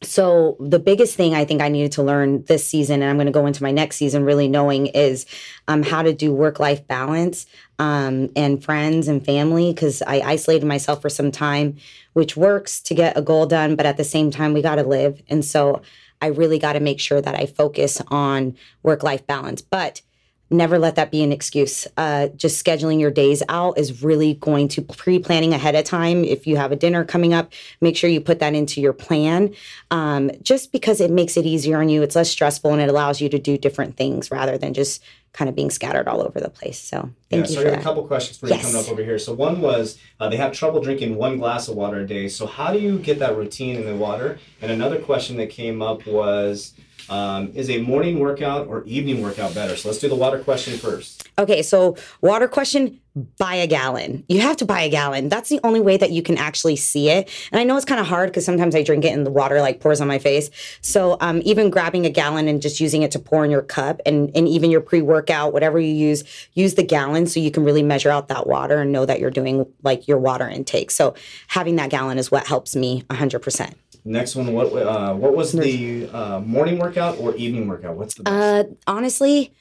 so 0.02 0.56
the 0.60 0.78
biggest 0.78 1.16
thing 1.16 1.34
I 1.34 1.44
think 1.44 1.62
I 1.62 1.68
needed 1.68 1.92
to 1.92 2.02
learn 2.02 2.44
this 2.44 2.66
season, 2.66 3.02
and 3.02 3.10
I'm 3.10 3.16
going 3.16 3.26
to 3.26 3.32
go 3.32 3.46
into 3.46 3.62
my 3.62 3.70
next 3.70 3.96
season 3.96 4.24
really 4.24 4.48
knowing 4.48 4.86
is 4.88 5.26
um, 5.66 5.82
how 5.82 6.02
to 6.02 6.12
do 6.12 6.32
work 6.32 6.60
life 6.60 6.86
balance 6.86 7.46
um, 7.78 8.30
and 8.36 8.62
friends 8.62 9.08
and 9.08 9.24
family 9.24 9.72
because 9.72 10.02
I 10.02 10.20
isolated 10.20 10.66
myself 10.66 11.02
for 11.02 11.08
some 11.08 11.32
time, 11.32 11.76
which 12.12 12.36
works 12.36 12.80
to 12.82 12.94
get 12.94 13.16
a 13.16 13.22
goal 13.22 13.46
done, 13.46 13.76
but 13.76 13.86
at 13.86 13.96
the 13.96 14.04
same 14.04 14.30
time 14.30 14.52
we 14.52 14.62
got 14.62 14.76
to 14.76 14.84
live, 14.84 15.22
and 15.28 15.44
so 15.44 15.82
I 16.20 16.28
really 16.28 16.58
got 16.58 16.74
to 16.74 16.80
make 16.80 17.00
sure 17.00 17.20
that 17.20 17.34
I 17.34 17.46
focus 17.46 18.00
on 18.08 18.56
work 18.82 19.02
life 19.02 19.26
balance, 19.26 19.60
but 19.60 20.02
never 20.50 20.78
let 20.78 20.96
that 20.96 21.10
be 21.10 21.22
an 21.22 21.32
excuse. 21.32 21.86
Uh, 21.96 22.28
just 22.28 22.64
scheduling 22.64 23.00
your 23.00 23.10
days 23.10 23.42
out 23.48 23.78
is 23.78 24.02
really 24.02 24.34
going 24.34 24.68
to 24.68 24.82
pre 24.82 25.18
planning 25.18 25.52
ahead 25.52 25.74
of 25.74 25.84
time. 25.84 26.24
If 26.24 26.46
you 26.46 26.56
have 26.56 26.72
a 26.72 26.76
dinner 26.76 27.04
coming 27.04 27.32
up, 27.34 27.52
make 27.80 27.96
sure 27.96 28.08
you 28.10 28.20
put 28.20 28.38
that 28.40 28.54
into 28.54 28.80
your 28.80 28.92
plan 28.92 29.54
um, 29.90 30.30
just 30.42 30.72
because 30.72 31.00
it 31.00 31.10
makes 31.10 31.36
it 31.36 31.46
easier 31.46 31.78
on 31.78 31.88
you. 31.88 32.02
It's 32.02 32.16
less 32.16 32.30
stressful 32.30 32.72
and 32.72 32.80
it 32.82 32.88
allows 32.88 33.20
you 33.20 33.28
to 33.30 33.38
do 33.38 33.56
different 33.58 33.96
things 33.96 34.30
rather 34.30 34.58
than 34.58 34.74
just 34.74 35.02
kind 35.32 35.48
of 35.48 35.56
being 35.56 35.70
scattered 35.70 36.06
all 36.06 36.22
over 36.22 36.38
the 36.38 36.48
place. 36.48 36.78
So 36.78 37.10
thank 37.28 37.46
yeah, 37.46 37.48
you 37.50 37.54
so 37.54 37.54
for 37.54 37.60
I 37.60 37.64
got 37.64 37.70
that. 37.72 37.80
a 37.80 37.82
couple 37.82 38.06
questions 38.06 38.38
for 38.38 38.46
you 38.46 38.54
Yes. 38.54 38.62
coming 38.64 38.80
up 38.80 38.88
over 38.88 39.02
here. 39.02 39.18
So 39.18 39.34
one 39.34 39.60
was 39.60 39.98
uh, 40.20 40.28
they 40.28 40.36
have 40.36 40.52
trouble 40.52 40.80
drinking 40.80 41.16
one 41.16 41.38
glass 41.38 41.66
of 41.66 41.74
water 41.74 41.98
a 42.00 42.06
day. 42.06 42.28
So 42.28 42.46
how 42.46 42.72
do 42.72 42.78
you 42.78 43.00
get 43.00 43.18
that 43.18 43.36
routine 43.36 43.74
in 43.74 43.84
the 43.84 43.96
water? 43.96 44.38
And 44.62 44.70
another 44.70 45.00
question 45.00 45.36
that 45.38 45.50
came 45.50 45.82
up 45.82 46.06
was 46.06 46.74
um, 47.08 47.50
is 47.54 47.70
a 47.70 47.78
morning 47.78 48.18
workout 48.18 48.66
or 48.66 48.84
evening 48.84 49.22
workout 49.22 49.54
better? 49.54 49.76
So 49.76 49.88
let's 49.88 50.00
do 50.00 50.08
the 50.08 50.14
water 50.14 50.38
question 50.38 50.78
first. 50.78 51.28
Okay, 51.38 51.62
so 51.62 51.96
water 52.20 52.48
question 52.48 53.00
buy 53.38 53.54
a 53.54 53.66
gallon. 53.66 54.24
You 54.28 54.40
have 54.40 54.56
to 54.56 54.64
buy 54.64 54.82
a 54.82 54.88
gallon. 54.88 55.28
That's 55.28 55.48
the 55.48 55.60
only 55.62 55.80
way 55.80 55.96
that 55.96 56.10
you 56.10 56.20
can 56.20 56.36
actually 56.36 56.74
see 56.74 57.08
it. 57.10 57.30
And 57.52 57.60
I 57.60 57.64
know 57.64 57.76
it's 57.76 57.84
kind 57.84 58.00
of 58.00 58.06
hard 58.06 58.30
because 58.30 58.44
sometimes 58.44 58.74
I 58.74 58.82
drink 58.82 59.04
it 59.04 59.10
and 59.10 59.24
the 59.24 59.30
water 59.30 59.60
like 59.60 59.80
pours 59.80 60.00
on 60.00 60.08
my 60.08 60.18
face. 60.18 60.50
So 60.80 61.16
um, 61.20 61.40
even 61.44 61.70
grabbing 61.70 62.06
a 62.06 62.10
gallon 62.10 62.48
and 62.48 62.60
just 62.60 62.80
using 62.80 63.02
it 63.02 63.12
to 63.12 63.20
pour 63.20 63.44
in 63.44 63.52
your 63.52 63.62
cup 63.62 64.00
and, 64.04 64.32
and 64.34 64.48
even 64.48 64.70
your 64.70 64.80
pre 64.80 65.00
workout, 65.00 65.52
whatever 65.52 65.78
you 65.78 65.94
use, 65.94 66.24
use 66.54 66.74
the 66.74 66.82
gallon 66.82 67.26
so 67.26 67.38
you 67.38 67.52
can 67.52 67.64
really 67.64 67.84
measure 67.84 68.10
out 68.10 68.28
that 68.28 68.48
water 68.48 68.80
and 68.80 68.90
know 68.90 69.06
that 69.06 69.20
you're 69.20 69.30
doing 69.30 69.66
like 69.84 70.08
your 70.08 70.18
water 70.18 70.48
intake. 70.48 70.90
So 70.90 71.14
having 71.48 71.76
that 71.76 71.90
gallon 71.90 72.18
is 72.18 72.32
what 72.32 72.46
helps 72.48 72.74
me 72.74 73.02
100%. 73.10 73.74
Next 74.04 74.36
one, 74.36 74.52
what 74.52 74.66
uh, 74.72 75.14
what 75.14 75.34
was 75.34 75.52
the 75.52 76.08
uh, 76.12 76.40
morning 76.40 76.78
workout 76.78 77.18
or 77.18 77.34
evening 77.36 77.68
workout? 77.68 77.96
What's 77.96 78.14
the 78.14 78.24
best? 78.24 78.68
Uh, 78.68 78.74
honestly, 78.86 79.54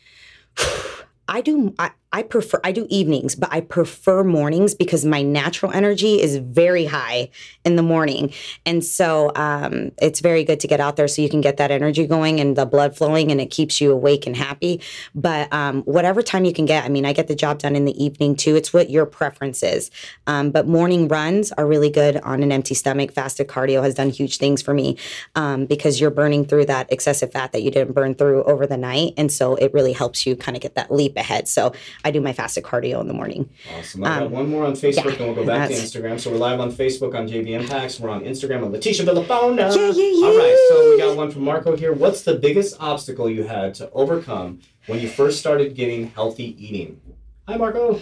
I 1.30 1.40
do. 1.40 1.74
I, 1.80 1.92
I 2.14 2.22
prefer. 2.22 2.62
I 2.64 2.72
do 2.72 2.86
evenings, 2.90 3.36
but 3.36 3.50
I 3.52 3.62
prefer 3.62 4.24
mornings 4.24 4.76
because 4.76 5.04
my 5.04 5.24
natural 5.24 5.72
energy 5.72 6.22
is 6.22 6.38
very 6.38 6.86
high 6.86 7.32
in 7.66 7.76
the 7.76 7.82
morning, 7.82 8.32
and 8.66 8.86
so 8.86 9.32
um, 9.36 9.92
it's 10.00 10.20
very 10.20 10.44
good 10.44 10.60
to 10.60 10.68
get 10.68 10.80
out 10.80 10.96
there 10.96 11.08
so 11.08 11.24
you 11.24 11.30
can 11.30 11.42
get 11.42 11.58
that 11.58 11.72
energy 11.72 12.06
going 12.06 12.40
and 12.40 12.56
the 12.56 12.68
blood 12.68 12.96
flowing, 12.96 13.32
and 13.32 13.42
it 13.42 13.48
keeps 13.48 13.82
you 13.82 13.92
awake 13.92 14.28
and 14.28 14.38
happy. 14.38 14.80
But 15.16 15.52
um, 15.52 15.82
whatever 15.84 16.22
time 16.22 16.46
you 16.46 16.54
can 16.54 16.66
get. 16.66 16.86
I 16.86 16.90
mean, 16.90 17.06
I 17.06 17.14
get 17.14 17.28
the 17.28 17.36
job 17.36 17.58
done 17.60 17.76
in 17.76 17.86
the 17.86 18.04
evening 18.04 18.36
too. 18.36 18.56
It's 18.56 18.72
what 18.72 18.92
your 18.92 19.08
preference 19.08 19.64
is. 19.64 19.90
Um, 20.28 20.52
but 20.52 20.68
morning 20.68 21.08
runs 21.08 21.52
are 21.54 21.66
really 21.66 21.90
good 21.90 22.18
on 22.18 22.44
an 22.44 22.52
empty 22.52 22.76
stomach. 22.76 23.12
Fasted 23.12 23.48
cardio 23.48 23.82
has 23.82 23.96
done 23.96 24.12
huge 24.12 24.38
things 24.38 24.62
for 24.62 24.74
me 24.74 24.98
um, 25.34 25.66
because 25.66 26.00
you're 26.00 26.12
burning 26.12 26.46
through 26.46 26.66
that 26.66 26.92
excessive 26.94 27.32
fat 27.32 27.54
that 27.54 27.64
you 27.64 27.72
didn't 27.72 27.94
burn 27.94 28.14
through 28.14 28.44
over 28.44 28.68
the 28.68 28.78
night, 28.78 29.14
and 29.18 29.32
so 29.32 29.56
it 29.56 29.74
really 29.74 29.94
helps 29.94 30.28
you 30.28 30.36
kind 30.36 30.56
of 30.56 30.62
get 30.62 30.76
that 30.76 30.92
leap 30.92 31.18
ahead. 31.18 31.48
So 31.48 31.74
I 32.04 32.12
do 32.12 32.20
my 32.22 32.34
fasted 32.34 32.64
cardio 32.64 33.00
in 33.02 33.08
the 33.08 33.14
morning. 33.14 33.50
Awesome. 33.78 34.04
I 34.04 34.20
got 34.20 34.32
one 34.32 34.50
more 34.50 34.66
on 34.66 34.74
Facebook, 34.74 35.06
Um, 35.06 35.12
yeah, 35.12 35.16
and 35.18 35.26
we'll 35.28 35.36
go 35.36 35.46
back 35.46 35.70
to 35.70 35.76
Instagram. 35.76 36.20
So 36.20 36.32
we're 36.32 36.38
live 36.38 36.60
on 36.60 36.72
Facebook 36.72 37.16
on 37.16 37.28
JV 37.28 37.50
Impacts. 37.52 38.00
We're 38.00 38.10
on 38.10 38.22
Instagram 38.24 38.64
on 38.66 38.72
Letitia 38.72 39.06
Villafana. 39.06 39.58
Yeah, 39.74 39.92
yeah, 39.92 40.12
yeah. 40.12 40.26
All 40.28 40.38
right. 40.38 40.68
So 40.70 40.90
we 40.92 40.98
got 40.98 41.16
one 41.16 41.32
from 41.32 41.44
Marco 41.44 41.76
here. 41.78 41.94
What's 41.94 42.24
the 42.24 42.36
biggest 42.36 42.76
obstacle 42.80 43.30
you 43.30 43.44
had 43.44 43.74
to 43.76 43.90
overcome 43.92 44.60
when 44.88 45.00
you 45.00 45.08
first 45.08 45.40
started 45.40 45.76
getting 45.76 46.08
healthy 46.12 46.56
eating? 46.64 47.00
Hi, 47.48 47.56
Marco. 47.58 48.00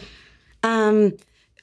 Um, 0.63 1.13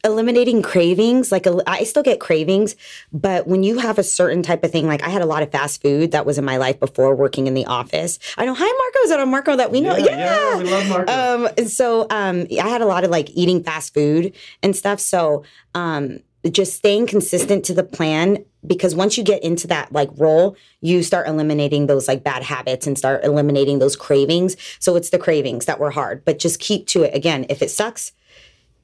eliminating 0.04 0.62
cravings 0.62 1.32
like 1.32 1.46
i 1.66 1.82
still 1.82 2.02
get 2.02 2.20
cravings 2.20 2.76
but 3.12 3.46
when 3.48 3.62
you 3.62 3.78
have 3.78 3.98
a 3.98 4.02
certain 4.02 4.42
type 4.42 4.62
of 4.62 4.70
thing 4.70 4.86
like 4.86 5.02
i 5.02 5.08
had 5.08 5.22
a 5.22 5.26
lot 5.26 5.42
of 5.42 5.50
fast 5.50 5.82
food 5.82 6.12
that 6.12 6.24
was 6.24 6.38
in 6.38 6.44
my 6.44 6.56
life 6.56 6.78
before 6.78 7.14
working 7.14 7.46
in 7.46 7.54
the 7.54 7.66
office. 7.66 8.18
I 8.36 8.44
know 8.46 8.54
hi 8.54 8.64
marco 8.64 8.98
is 9.04 9.10
that 9.10 9.20
a 9.20 9.26
marco 9.26 9.56
that 9.56 9.72
we 9.72 9.80
know? 9.80 9.96
Yeah, 9.96 10.16
yeah, 10.16 10.56
we 10.58 10.64
love 10.70 10.88
Marco. 10.88 11.12
um 11.12 11.48
and 11.58 11.68
so 11.70 12.06
um 12.10 12.46
i 12.62 12.68
had 12.68 12.80
a 12.80 12.86
lot 12.86 13.04
of 13.04 13.10
like 13.10 13.30
eating 13.30 13.62
fast 13.62 13.92
food 13.92 14.34
and 14.62 14.74
stuff 14.76 15.00
so 15.00 15.44
um 15.74 16.20
just 16.48 16.76
staying 16.76 17.06
consistent 17.06 17.64
to 17.64 17.74
the 17.74 17.82
plan 17.82 18.44
because 18.66 18.94
once 18.94 19.18
you 19.18 19.24
get 19.24 19.42
into 19.42 19.66
that 19.66 19.90
like 19.92 20.08
role 20.16 20.56
you 20.80 21.02
start 21.02 21.26
eliminating 21.26 21.88
those 21.88 22.06
like 22.06 22.22
bad 22.22 22.42
habits 22.44 22.86
and 22.86 22.96
start 22.96 23.24
eliminating 23.24 23.80
those 23.80 23.96
cravings. 23.96 24.56
So 24.78 24.94
it's 24.94 25.10
the 25.10 25.18
cravings 25.18 25.64
that 25.66 25.80
were 25.80 25.90
hard 25.90 26.24
but 26.24 26.38
just 26.38 26.60
keep 26.60 26.86
to 26.88 27.02
it. 27.02 27.14
Again 27.14 27.44
if 27.48 27.60
it 27.60 27.70
sucks 27.70 28.12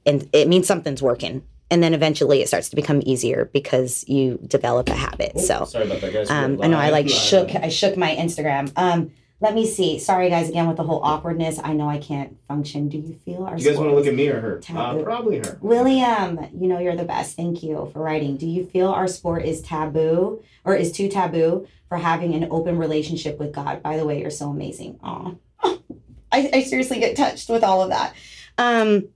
and 0.05 0.29
it 0.33 0.47
means 0.47 0.67
something's 0.67 1.01
working 1.01 1.43
and 1.71 1.81
then 1.81 1.93
eventually 1.93 2.41
it 2.41 2.47
starts 2.47 2.69
to 2.69 2.75
become 2.75 3.01
easier 3.05 3.49
because 3.53 4.05
you 4.07 4.39
develop 4.47 4.87
a 4.89 4.93
habit 4.95 5.39
so 5.39 5.65
Sorry 5.65 5.85
about 5.85 6.01
that, 6.01 6.13
guys. 6.13 6.29
um, 6.29 6.61
I 6.61 6.67
know 6.67 6.77
I 6.77 6.89
like 6.89 7.09
shook 7.09 7.53
I 7.55 7.69
shook 7.69 7.97
my 7.97 8.15
Instagram. 8.15 8.71
Um, 8.75 9.11
let 9.41 9.53
me 9.53 9.67
see. 9.67 9.99
Sorry 9.99 10.29
guys 10.29 10.47
again 10.49 10.65
with 10.67 10.77
the 10.77 10.83
whole 10.83 11.03
awkwardness. 11.03 11.59
I 11.61 11.73
know 11.73 11.89
I 11.89 11.97
can't 11.97 12.37
function. 12.47 12.87
Do 12.87 12.97
you 12.97 13.19
feel 13.25 13.43
our 13.43 13.57
You 13.57 13.65
guys 13.65 13.77
want 13.77 13.89
to 13.89 13.95
look 13.95 14.07
at 14.07 14.15
me 14.15 14.29
or 14.29 14.39
her? 14.39 14.61
Uh, 14.73 15.03
probably 15.03 15.39
her. 15.39 15.57
William, 15.61 16.47
you 16.57 16.67
know 16.67 16.79
you're 16.79 16.95
the 16.95 17.03
best. 17.03 17.35
Thank 17.35 17.61
you 17.61 17.89
for 17.91 17.99
writing. 17.99 18.37
Do 18.37 18.47
you 18.47 18.65
feel 18.65 18.87
our 18.87 19.07
sport 19.07 19.43
is 19.43 19.61
taboo 19.61 20.41
or 20.63 20.75
is 20.75 20.91
too 20.93 21.09
taboo 21.09 21.67
for 21.89 21.97
having 21.97 22.33
an 22.33 22.47
open 22.49 22.77
relationship 22.77 23.37
with 23.37 23.51
God? 23.51 23.83
By 23.83 23.97
the 23.97 24.05
way, 24.05 24.21
you're 24.21 24.31
so 24.31 24.49
amazing. 24.49 24.99
Aw. 25.03 25.33
I, 26.31 26.49
I 26.53 26.63
seriously 26.63 26.99
get 26.99 27.17
touched 27.17 27.49
with 27.49 27.63
all 27.63 27.81
of 27.81 27.89
that. 27.89 28.13
Um, 28.57 29.09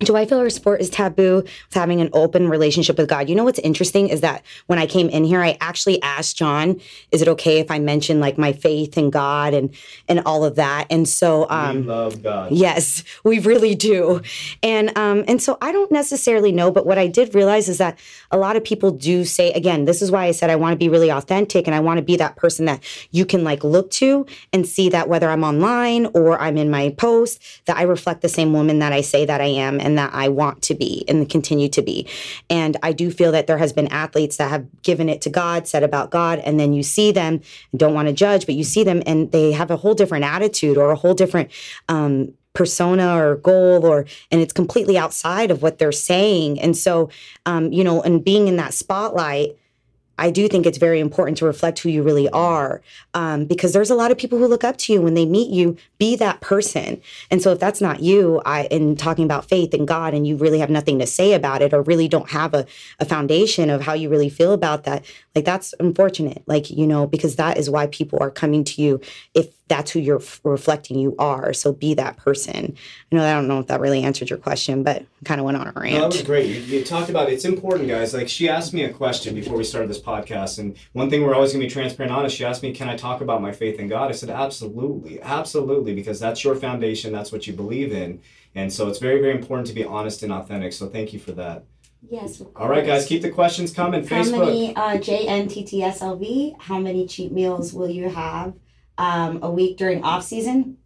do 0.00 0.14
I 0.14 0.26
feel 0.26 0.38
our 0.38 0.50
sport 0.50 0.80
is 0.82 0.90
taboo 0.90 1.36
with 1.36 1.74
having 1.74 2.00
an 2.02 2.10
open 2.12 2.48
relationship 2.48 2.98
with 2.98 3.08
God? 3.08 3.30
You 3.30 3.34
know 3.34 3.44
what's 3.44 3.58
interesting 3.60 4.08
is 4.08 4.20
that 4.20 4.42
when 4.66 4.78
I 4.78 4.86
came 4.86 5.08
in 5.08 5.24
here, 5.24 5.42
I 5.42 5.56
actually 5.60 6.02
asked 6.02 6.36
John, 6.36 6.80
"Is 7.12 7.22
it 7.22 7.28
okay 7.28 7.60
if 7.60 7.70
I 7.70 7.78
mention 7.78 8.20
like 8.20 8.36
my 8.36 8.52
faith 8.52 8.98
in 8.98 9.08
God 9.08 9.54
and 9.54 9.70
and 10.06 10.20
all 10.26 10.44
of 10.44 10.56
that?" 10.56 10.86
And 10.90 11.08
so, 11.08 11.46
um, 11.48 11.82
we 11.82 11.82
love 11.84 12.22
God. 12.22 12.52
Yes, 12.52 13.04
we 13.24 13.38
really 13.38 13.74
do. 13.74 14.20
And 14.62 14.96
um 14.98 15.24
and 15.26 15.40
so 15.40 15.56
I 15.62 15.72
don't 15.72 15.90
necessarily 15.90 16.52
know, 16.52 16.70
but 16.70 16.84
what 16.84 16.98
I 16.98 17.06
did 17.06 17.34
realize 17.34 17.68
is 17.68 17.78
that 17.78 17.98
a 18.30 18.36
lot 18.36 18.56
of 18.56 18.64
people 18.64 18.90
do 18.90 19.24
say 19.24 19.50
again, 19.52 19.86
this 19.86 20.02
is 20.02 20.10
why 20.10 20.26
I 20.26 20.32
said 20.32 20.50
I 20.50 20.56
want 20.56 20.74
to 20.74 20.78
be 20.78 20.90
really 20.90 21.10
authentic 21.10 21.66
and 21.66 21.74
I 21.74 21.80
want 21.80 21.98
to 21.98 22.02
be 22.02 22.16
that 22.16 22.36
person 22.36 22.66
that 22.66 22.82
you 23.12 23.24
can 23.24 23.44
like 23.44 23.64
look 23.64 23.90
to 23.92 24.26
and 24.52 24.66
see 24.66 24.90
that 24.90 25.08
whether 25.08 25.30
I'm 25.30 25.42
online 25.44 26.06
or 26.14 26.38
I'm 26.38 26.58
in 26.58 26.70
my 26.70 26.90
post 26.90 27.42
that 27.64 27.78
I 27.78 27.82
reflect 27.82 28.20
the 28.20 28.28
same 28.28 28.52
woman 28.52 28.80
that 28.80 28.92
I 28.92 29.00
say 29.00 29.24
that 29.24 29.40
I 29.40 29.46
am 29.46 29.80
and 29.86 29.96
that 29.96 30.10
I 30.12 30.28
want 30.28 30.62
to 30.62 30.74
be 30.74 31.04
and 31.06 31.30
continue 31.30 31.68
to 31.68 31.80
be. 31.80 32.08
And 32.50 32.76
I 32.82 32.92
do 32.92 33.10
feel 33.12 33.30
that 33.30 33.46
there 33.46 33.56
has 33.56 33.72
been 33.72 33.86
athletes 33.88 34.36
that 34.38 34.50
have 34.50 34.66
given 34.82 35.08
it 35.08 35.22
to 35.22 35.30
God, 35.30 35.68
said 35.68 35.84
about 35.84 36.10
God, 36.10 36.40
and 36.40 36.58
then 36.58 36.72
you 36.72 36.82
see 36.82 37.12
them, 37.12 37.40
don't 37.76 37.94
want 37.94 38.08
to 38.08 38.12
judge, 38.12 38.46
but 38.46 38.56
you 38.56 38.64
see 38.64 38.82
them 38.82 39.00
and 39.06 39.30
they 39.30 39.52
have 39.52 39.70
a 39.70 39.76
whole 39.76 39.94
different 39.94 40.24
attitude 40.24 40.76
or 40.76 40.90
a 40.90 40.96
whole 40.96 41.14
different 41.14 41.52
um, 41.88 42.34
persona 42.52 43.16
or 43.16 43.36
goal 43.36 43.86
or 43.86 44.06
and 44.30 44.40
it's 44.40 44.52
completely 44.52 44.98
outside 44.98 45.50
of 45.50 45.62
what 45.62 45.78
they're 45.78 45.92
saying 45.92 46.58
and 46.58 46.74
so 46.74 47.10
um, 47.44 47.70
you 47.70 47.84
know 47.84 48.00
and 48.00 48.24
being 48.24 48.48
in 48.48 48.56
that 48.56 48.72
spotlight 48.72 49.54
I 50.18 50.30
do 50.30 50.48
think 50.48 50.66
it's 50.66 50.78
very 50.78 51.00
important 51.00 51.36
to 51.38 51.44
reflect 51.44 51.78
who 51.80 51.88
you 51.88 52.02
really 52.02 52.28
are 52.30 52.82
um, 53.14 53.44
because 53.44 53.72
there's 53.72 53.90
a 53.90 53.94
lot 53.94 54.10
of 54.10 54.18
people 54.18 54.38
who 54.38 54.46
look 54.46 54.64
up 54.64 54.76
to 54.78 54.92
you 54.92 55.02
when 55.02 55.14
they 55.14 55.26
meet 55.26 55.50
you. 55.50 55.76
Be 55.98 56.16
that 56.16 56.40
person. 56.40 57.00
And 57.30 57.42
so 57.42 57.52
if 57.52 57.58
that's 57.58 57.80
not 57.80 58.00
you, 58.00 58.40
I 58.44 58.64
in 58.64 58.96
talking 58.96 59.24
about 59.24 59.48
faith 59.48 59.74
and 59.74 59.86
God, 59.86 60.14
and 60.14 60.26
you 60.26 60.36
really 60.36 60.58
have 60.58 60.70
nothing 60.70 60.98
to 60.98 61.06
say 61.06 61.32
about 61.32 61.62
it, 61.62 61.72
or 61.72 61.82
really 61.82 62.08
don't 62.08 62.30
have 62.30 62.54
a, 62.54 62.66
a 62.98 63.04
foundation 63.04 63.70
of 63.70 63.82
how 63.82 63.92
you 63.94 64.08
really 64.08 64.28
feel 64.28 64.52
about 64.52 64.84
that, 64.84 65.04
like 65.34 65.44
that's 65.44 65.74
unfortunate. 65.80 66.42
Like 66.46 66.70
you 66.70 66.86
know, 66.86 67.06
because 67.06 67.36
that 67.36 67.58
is 67.58 67.70
why 67.70 67.86
people 67.86 68.18
are 68.20 68.30
coming 68.30 68.64
to 68.64 68.82
you 68.82 69.00
if 69.34 69.48
that's 69.68 69.90
who 69.90 69.98
you're 69.98 70.20
f- 70.20 70.40
reflecting 70.44 70.98
you 70.98 71.16
are. 71.18 71.52
So 71.52 71.72
be 71.72 71.94
that 71.94 72.16
person. 72.16 72.76
I 73.10 73.16
know 73.16 73.24
I 73.24 73.32
don't 73.32 73.48
know 73.48 73.58
if 73.58 73.66
that 73.66 73.80
really 73.80 74.02
answered 74.02 74.30
your 74.30 74.38
question, 74.38 74.82
but 74.82 75.04
kind 75.24 75.40
of 75.40 75.44
went 75.44 75.56
on 75.56 75.66
a 75.66 75.72
rant. 75.72 75.94
No, 75.94 76.00
that 76.02 76.06
was 76.12 76.22
great. 76.22 76.46
You, 76.46 76.60
you 76.60 76.84
talked 76.84 77.10
about 77.10 77.30
it's 77.30 77.44
important, 77.44 77.88
guys. 77.88 78.14
Like 78.14 78.28
she 78.28 78.48
asked 78.48 78.72
me 78.72 78.84
a 78.84 78.92
question 78.92 79.34
before 79.34 79.56
we 79.56 79.64
started 79.64 79.90
this 79.90 79.98
podcast, 80.06 80.58
and 80.60 80.76
one 80.92 81.10
thing 81.10 81.22
we're 81.22 81.34
always 81.34 81.52
going 81.52 81.60
to 81.60 81.66
be 81.66 81.70
transparent 81.72 82.14
on 82.14 82.24
is 82.24 82.32
she 82.32 82.44
asked 82.44 82.62
me, 82.62 82.72
"Can 82.72 82.88
I 82.88 82.96
talk 82.96 83.20
about 83.20 83.42
my 83.42 83.52
faith 83.52 83.78
in 83.80 83.88
God?" 83.88 84.08
I 84.08 84.12
said, 84.12 84.30
"Absolutely, 84.30 85.20
absolutely," 85.20 85.94
because 85.94 86.20
that's 86.20 86.44
your 86.44 86.54
foundation. 86.54 87.12
That's 87.12 87.32
what 87.32 87.46
you 87.46 87.52
believe 87.52 87.92
in, 87.92 88.20
and 88.54 88.72
so 88.72 88.88
it's 88.88 88.98
very, 89.00 89.20
very 89.20 89.34
important 89.34 89.66
to 89.68 89.74
be 89.74 89.84
honest 89.84 90.22
and 90.22 90.32
authentic. 90.32 90.72
So 90.72 90.88
thank 90.88 91.12
you 91.12 91.18
for 91.18 91.32
that. 91.32 91.64
yes. 92.08 92.40
of 92.40 92.48
All 92.56 92.68
right, 92.68 92.86
guys, 92.86 93.06
keep 93.06 93.22
the 93.22 93.30
questions 93.30 93.72
coming. 93.72 94.06
How 94.06 94.22
Facebook. 94.22 94.46
many 94.46 94.76
uh, 94.76 94.96
JNTTSLV? 94.98 96.60
How 96.62 96.78
many 96.78 97.06
cheat 97.06 97.32
meals 97.32 97.72
will 97.72 97.90
you 97.90 98.08
have 98.08 98.54
um, 98.98 99.40
a 99.42 99.50
week 99.50 99.76
during 99.76 100.02
off 100.04 100.22
season? 100.24 100.78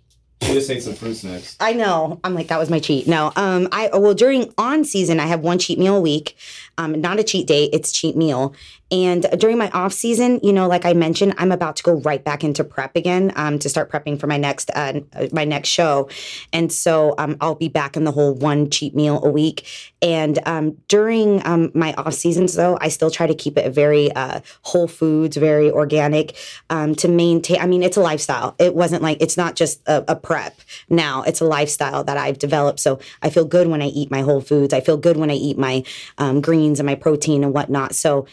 She 0.42 0.54
just 0.54 0.70
ate 0.70 0.82
some 0.82 0.94
fruit 0.94 1.16
snacks. 1.16 1.54
I 1.60 1.74
know. 1.74 2.18
I'm 2.24 2.34
like 2.34 2.48
that 2.48 2.58
was 2.58 2.70
my 2.70 2.78
cheat. 2.78 3.06
No. 3.06 3.30
Um. 3.36 3.68
I 3.72 3.90
well 3.92 4.14
during 4.14 4.52
on 4.56 4.84
season 4.84 5.20
I 5.20 5.26
have 5.26 5.40
one 5.40 5.58
cheat 5.58 5.78
meal 5.78 5.96
a 5.96 6.00
week. 6.00 6.34
Um. 6.78 6.98
Not 7.00 7.20
a 7.20 7.24
cheat 7.24 7.46
day. 7.46 7.64
It's 7.72 7.92
cheat 7.92 8.16
meal. 8.16 8.54
And 8.90 9.26
during 9.38 9.58
my 9.58 9.70
off 9.70 9.92
season, 9.92 10.40
you 10.42 10.52
know, 10.52 10.66
like 10.66 10.84
I 10.84 10.92
mentioned, 10.94 11.34
I'm 11.38 11.52
about 11.52 11.76
to 11.76 11.82
go 11.82 11.94
right 12.00 12.22
back 12.22 12.42
into 12.42 12.64
prep 12.64 12.96
again. 12.96 13.32
Um. 13.36 13.58
To 13.60 13.68
start 13.68 13.90
prepping 13.90 14.18
for 14.18 14.26
my 14.26 14.36
next 14.36 14.70
uh 14.74 15.00
my 15.32 15.44
next 15.44 15.68
show, 15.68 16.08
and 16.52 16.72
so 16.72 17.14
um 17.18 17.36
I'll 17.40 17.54
be 17.54 17.68
back 17.68 17.96
in 17.96 18.04
the 18.04 18.12
whole 18.12 18.34
one 18.34 18.70
cheat 18.70 18.94
meal 18.94 19.22
a 19.22 19.28
week. 19.28 19.66
And 20.00 20.38
um 20.46 20.76
during 20.88 21.44
um 21.46 21.70
my 21.74 21.92
off 21.94 22.14
seasons 22.14 22.54
though, 22.54 22.78
I 22.80 22.88
still 22.88 23.10
try 23.10 23.26
to 23.26 23.34
keep 23.34 23.58
it 23.58 23.70
very 23.72 24.10
uh 24.12 24.40
whole 24.62 24.88
foods, 24.88 25.36
very 25.36 25.70
organic. 25.70 26.36
Um. 26.70 26.94
To 26.96 27.08
maintain. 27.08 27.60
I 27.60 27.66
mean, 27.66 27.82
it's 27.82 27.96
a 27.96 28.00
lifestyle. 28.00 28.54
It 28.58 28.74
wasn't 28.74 29.02
like 29.02 29.20
it's 29.20 29.36
not 29.36 29.56
just 29.56 29.80
a, 29.86 30.04
a 30.08 30.16
prep 30.16 30.60
now 30.88 31.22
it's 31.22 31.40
a 31.40 31.44
lifestyle 31.44 32.04
that 32.04 32.16
i've 32.16 32.38
developed 32.38 32.80
so 32.80 32.98
i 33.22 33.30
feel 33.30 33.44
good 33.44 33.68
when 33.68 33.82
i 33.82 33.86
eat 33.86 34.10
my 34.10 34.20
whole 34.20 34.40
foods 34.40 34.72
i 34.72 34.80
feel 34.80 34.96
good 34.96 35.16
when 35.16 35.30
i 35.30 35.34
eat 35.34 35.58
my 35.58 35.82
um, 36.18 36.40
greens 36.40 36.80
and 36.80 36.86
my 36.86 36.94
protein 36.94 37.44
and 37.44 37.52
whatnot 37.52 37.94
so 37.94 38.26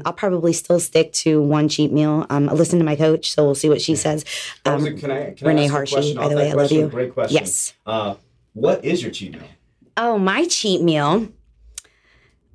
um, 0.00 0.06
i'll 0.06 0.12
probably 0.12 0.52
still 0.52 0.80
stick 0.80 1.12
to 1.12 1.42
one 1.42 1.68
cheat 1.68 1.92
meal 1.92 2.26
um, 2.30 2.48
i 2.48 2.52
listen 2.52 2.78
to 2.78 2.84
my 2.84 2.96
coach 2.96 3.32
so 3.32 3.44
we'll 3.44 3.54
see 3.54 3.68
what 3.68 3.80
she 3.80 3.94
says 3.96 4.24
um, 4.64 4.84
can 4.98 5.10
I, 5.10 5.32
can 5.32 5.46
Renee 5.46 5.62
I 5.62 5.64
ask 5.64 5.70
you 5.70 5.74
a 5.74 5.76
Harshey, 5.76 5.94
question 5.94 6.16
by 6.16 6.28
the 6.28 6.36
way, 6.36 6.50
I 6.50 6.54
love 6.54 6.72
you. 6.72 6.88
Great 6.88 7.14
question. 7.14 7.36
Yes. 7.36 7.72
Uh, 7.86 8.14
what 8.52 8.84
is 8.84 9.02
your 9.02 9.10
cheat 9.10 9.32
meal? 9.32 9.42
oh 9.96 10.18
my 10.18 10.46
cheat 10.46 10.82
meal 10.82 11.28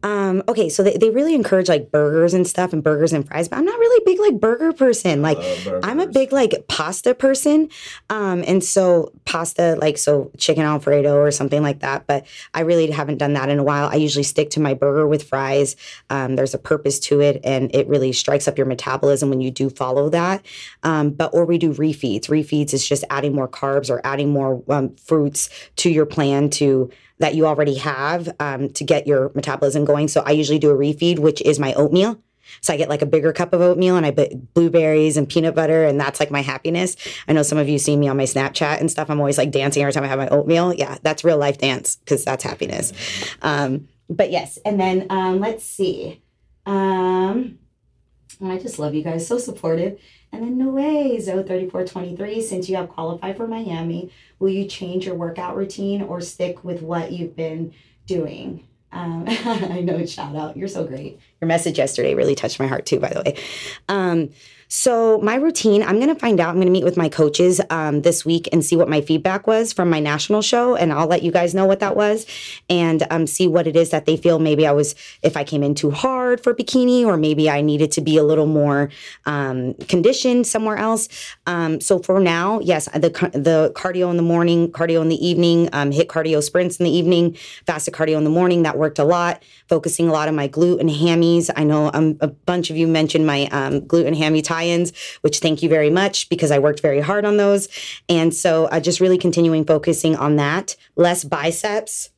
um, 0.06 0.44
okay, 0.48 0.70
so 0.70 0.84
they, 0.84 0.96
they 0.98 1.10
really 1.10 1.34
encourage 1.34 1.68
like 1.68 1.90
burgers 1.90 2.36
and 2.36 2.48
stuff 2.48 2.74
and 2.74 2.84
burgers 2.84 3.12
and 3.12 3.28
fries, 3.28 3.48
but 3.48 3.58
I'm 3.58 3.66
not 3.66 3.80
really 3.80 4.04
a 4.04 4.06
big 4.06 4.20
like 4.20 4.40
burger 4.40 4.72
person. 4.72 5.24
Like 5.24 5.40
I'm 5.84 6.00
a 6.00 6.06
big 6.06 6.32
like 6.32 6.68
pasta 6.68 7.16
person. 7.16 7.70
Um, 8.12 8.44
and 8.46 8.64
so 8.64 9.12
pasta, 9.26 9.76
like 9.82 9.98
so 9.98 10.30
chicken 10.38 10.62
alfredo 10.62 11.16
or 11.16 11.32
something 11.32 11.64
like 11.64 11.80
that. 11.80 12.06
But 12.06 12.28
I 12.54 12.60
really 12.60 12.92
haven't 12.92 13.18
done 13.18 13.34
that 13.34 13.50
in 13.50 13.58
a 13.58 13.64
while. 13.64 13.88
I 13.88 13.96
usually 13.96 14.22
stick 14.22 14.52
to 14.52 14.60
my 14.60 14.76
burger 14.76 15.08
with 15.08 15.24
fries. 15.24 15.76
Um, 16.12 16.36
there's 16.36 16.54
a 16.54 16.60
purpose 16.60 17.00
to 17.00 17.20
it 17.22 17.42
and 17.44 17.74
it 17.74 17.88
really 17.88 18.14
strikes 18.14 18.48
up 18.48 18.60
your 18.60 18.68
metabolism 18.68 19.32
when 19.32 19.42
you 19.42 19.50
do 19.50 19.72
follow 19.72 20.10
that. 20.10 20.46
Um, 20.84 21.10
but 21.10 21.34
or 21.34 21.46
we 21.46 21.58
do 21.58 21.74
refeeds. 21.74 22.26
Refeeds 22.28 22.76
is 22.76 22.88
just 22.88 23.06
adding 23.10 23.34
more 23.34 23.48
carbs 23.48 23.90
or 23.90 24.02
adding 24.04 24.30
more 24.30 24.62
um, 24.70 24.96
fruits 24.98 25.50
to 25.78 25.90
your 25.90 26.06
plan 26.06 26.52
to 26.52 26.92
that 27.20 27.36
you 27.36 27.46
already 27.46 27.76
have 27.76 28.34
um, 28.40 28.70
to 28.74 28.84
get 28.84 29.08
your 29.08 29.32
metabolism 29.36 29.86
going. 29.86 30.08
So 30.08 30.22
I 30.26 30.32
usually 30.32 30.60
do 30.60 30.72
a 30.72 30.76
refeed, 30.76 31.20
which 31.20 31.42
is 31.42 31.60
my 31.60 31.74
oatmeal. 31.74 32.20
So 32.62 32.74
I 32.74 32.78
get 32.78 32.90
like 32.90 33.02
a 33.02 33.06
bigger 33.08 33.34
cup 33.34 33.54
of 33.54 33.62
oatmeal 33.62 33.96
and 33.98 34.06
I 34.06 34.12
put 34.12 34.54
blueberries 34.54 35.18
and 35.18 35.28
peanut 35.28 35.56
butter, 35.56 35.86
and 35.86 36.00
that's 36.00 36.20
like 36.20 36.32
my 36.32 36.42
happiness. 36.42 36.96
I 37.28 37.34
know 37.34 37.44
some 37.44 37.58
of 37.58 37.68
you 37.68 37.80
see 37.80 37.96
me 37.96 38.08
on 38.08 38.18
my 38.18 38.24
Snapchat 38.24 38.80
and 38.80 38.90
stuff. 38.90 39.10
I'm 39.10 39.20
always 39.20 39.38
like 39.38 39.52
dancing 39.52 39.82
every 39.82 39.94
time 39.94 40.04
I 40.04 40.08
have 40.08 40.20
my 40.20 40.30
oatmeal. 40.30 40.74
Yeah, 40.74 40.98
that's 41.02 41.24
real 41.24 41.38
life 41.38 41.58
dance 41.58 41.96
because 41.98 42.24
that's 42.24 42.44
happiness. 42.44 42.94
Um, 43.42 43.88
but 44.10 44.32
yes, 44.32 44.60
and 44.66 44.80
then 44.80 45.08
um, 45.10 45.40
let's 45.40 45.64
see. 45.64 46.22
Um, 46.66 47.60
I 48.44 48.58
just 48.58 48.80
love 48.80 48.94
you 48.94 49.04
guys, 49.04 49.28
so 49.28 49.38
supportive. 49.38 50.00
And 50.36 50.44
then 50.44 50.58
no 50.58 50.70
way, 50.70 51.18
Zo3423, 51.18 52.42
since 52.42 52.68
you 52.68 52.76
have 52.76 52.90
qualified 52.90 53.38
for 53.38 53.48
Miami, 53.48 54.12
will 54.38 54.50
you 54.50 54.66
change 54.66 55.06
your 55.06 55.16
workout 55.16 55.56
routine 55.56 56.02
or 56.02 56.20
stick 56.20 56.62
with 56.62 56.82
what 56.82 57.14
you've 57.14 57.38
been 57.38 57.74
doing? 58.06 58.68
Um, 58.92 59.24
I 59.28 59.80
know, 59.80 60.06
shout 60.06 60.36
out. 60.36 60.58
You're 60.58 60.68
so 60.68 60.84
great. 60.84 61.20
Your 61.40 61.48
message 61.48 61.78
yesterday 61.78 62.16
really 62.16 62.36
touched 62.36 62.60
my 62.60 62.68
heart 62.68 62.86
too, 62.86 63.00
by 63.00 63.10
the 63.10 63.22
way. 63.22 63.38
Um, 63.88 64.32
So 64.68 65.20
my 65.20 65.36
routine, 65.36 65.84
I'm 65.84 65.98
going 65.98 66.14
to 66.14 66.20
find 66.20 66.40
out. 66.40 66.50
I'm 66.50 66.56
going 66.56 66.68
to 66.68 66.72
meet 66.72 66.84
with 66.84 66.98
my 66.98 67.08
coaches 67.08 67.62
um, 67.70 68.02
this 68.02 68.26
week 68.26 68.50
and 68.52 68.66
see 68.66 68.76
what 68.76 68.90
my 68.90 69.02
feedback 69.02 69.48
was 69.48 69.72
from 69.72 69.90
my 69.90 70.00
national 70.00 70.42
show, 70.42 70.76
and 70.76 70.92
I'll 70.92 71.08
let 71.08 71.24
you 71.24 71.32
guys 71.32 71.54
know 71.54 71.66
what 71.66 71.80
that 71.82 71.96
was, 71.96 72.26
and 72.70 73.06
um, 73.12 73.28
see 73.28 73.48
what 73.48 73.68
it 73.68 73.76
is 73.76 73.92
that 73.92 74.06
they 74.06 74.18
feel. 74.18 74.40
Maybe 74.40 74.66
I 74.66 74.72
was, 74.72 74.96
if 75.22 75.38
I 75.38 75.44
came 75.44 75.62
in 75.64 75.76
too 75.76 75.92
hard 75.92 76.42
for 76.42 76.54
bikini, 76.54 77.06
or 77.06 77.16
maybe 77.16 77.50
I 77.50 77.62
needed 77.62 77.92
to 77.94 78.02
be 78.02 78.18
a 78.18 78.24
little 78.24 78.48
more 78.48 78.90
um, 79.26 79.76
conditioned 79.88 80.48
somewhere 80.48 80.78
else. 80.78 81.10
Um, 81.46 81.80
so 81.80 82.00
for 82.00 82.20
now, 82.20 82.60
yes, 82.60 82.86
the 82.86 83.10
the 83.34 83.72
cardio 83.76 84.10
in 84.10 84.18
the 84.18 84.24
morning, 84.24 84.72
cardio 84.72 85.02
in 85.02 85.10
the 85.10 85.26
evening, 85.26 85.70
um, 85.74 85.92
HIIT 85.92 86.08
cardio 86.08 86.42
sprints 86.42 86.78
in 86.78 86.86
the 86.86 86.92
evening, 86.92 87.38
fasted 87.68 87.94
cardio 87.94 88.18
in 88.18 88.24
the 88.24 88.30
morning. 88.30 88.64
That 88.64 88.78
worked 88.78 89.00
a 89.00 89.06
lot. 89.06 89.44
Focusing 89.68 90.08
a 90.08 90.12
lot 90.12 90.28
on 90.28 90.36
my 90.36 90.48
glute 90.48 90.80
and 90.80 90.90
hammies. 90.90 91.50
I 91.56 91.64
know 91.64 91.90
um, 91.94 92.18
a 92.22 92.28
bunch 92.28 92.70
of 92.70 92.78
you 92.78 92.88
mentioned 92.88 93.26
my 93.26 93.48
glute 93.52 94.06
and 94.06 94.16
hammy 94.16 94.42
tie-ins, 94.56 94.94
which 95.22 95.40
thank 95.40 95.62
you 95.64 95.70
very 95.70 95.90
much 95.90 96.30
because 96.30 96.52
I 96.52 96.60
worked 96.60 96.82
very 96.82 97.02
hard 97.02 97.26
on 97.26 97.38
those. 97.38 97.68
And 98.10 98.34
so 98.34 98.66
uh, 98.66 98.80
just 98.80 99.00
really 99.00 99.18
continuing 99.18 99.66
focusing 99.66 100.16
on 100.16 100.36
that. 100.38 100.76
Less 100.96 101.24
biceps. 101.24 102.10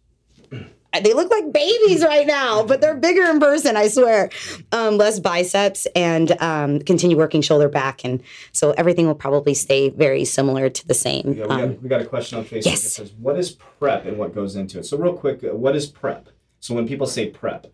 They 1.04 1.14
look 1.14 1.30
like 1.30 1.52
babies 1.54 2.02
right 2.02 2.26
now, 2.26 2.64
but 2.64 2.82
they're 2.82 2.96
bigger 2.96 3.24
in 3.26 3.40
person, 3.40 3.76
I 3.78 3.88
swear. 3.90 4.32
Um, 4.72 4.98
less 4.98 5.20
biceps 5.20 5.86
and 5.96 6.32
um, 6.42 6.80
continue 6.80 7.16
working 7.18 7.42
shoulder 7.44 7.70
back. 7.70 8.04
And 8.04 8.24
so 8.52 8.72
everything 8.72 9.06
will 9.06 9.14
probably 9.14 9.54
stay 9.54 9.90
very 9.90 10.26
similar 10.26 10.70
to 10.70 10.88
the 10.88 10.96
same. 10.96 11.34
Yeah, 11.38 11.44
we, 11.46 11.50
Um, 11.50 11.60
got, 11.74 11.82
we 11.84 11.90
got 11.90 12.02
a 12.02 12.06
question 12.06 12.40
on 12.40 12.46
Facebook. 12.46 12.66
yes. 12.66 12.86
It 12.86 12.90
says, 12.90 13.12
"What 13.20 13.38
is 13.38 13.52
prep 13.80 14.06
and 14.08 14.18
what 14.18 14.34
goes 14.34 14.56
into 14.56 14.80
it?" 14.80 14.86
So, 14.86 14.98
real 14.98 15.14
quick, 15.14 15.44
uh, 15.44 15.54
what 15.56 15.76
is 15.76 15.86
prep? 15.86 16.30
So, 16.62 16.74
when 16.74 16.88
people 16.88 17.06
say 17.06 17.30
prep, 17.30 17.68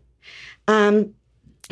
Um, 0.67 1.13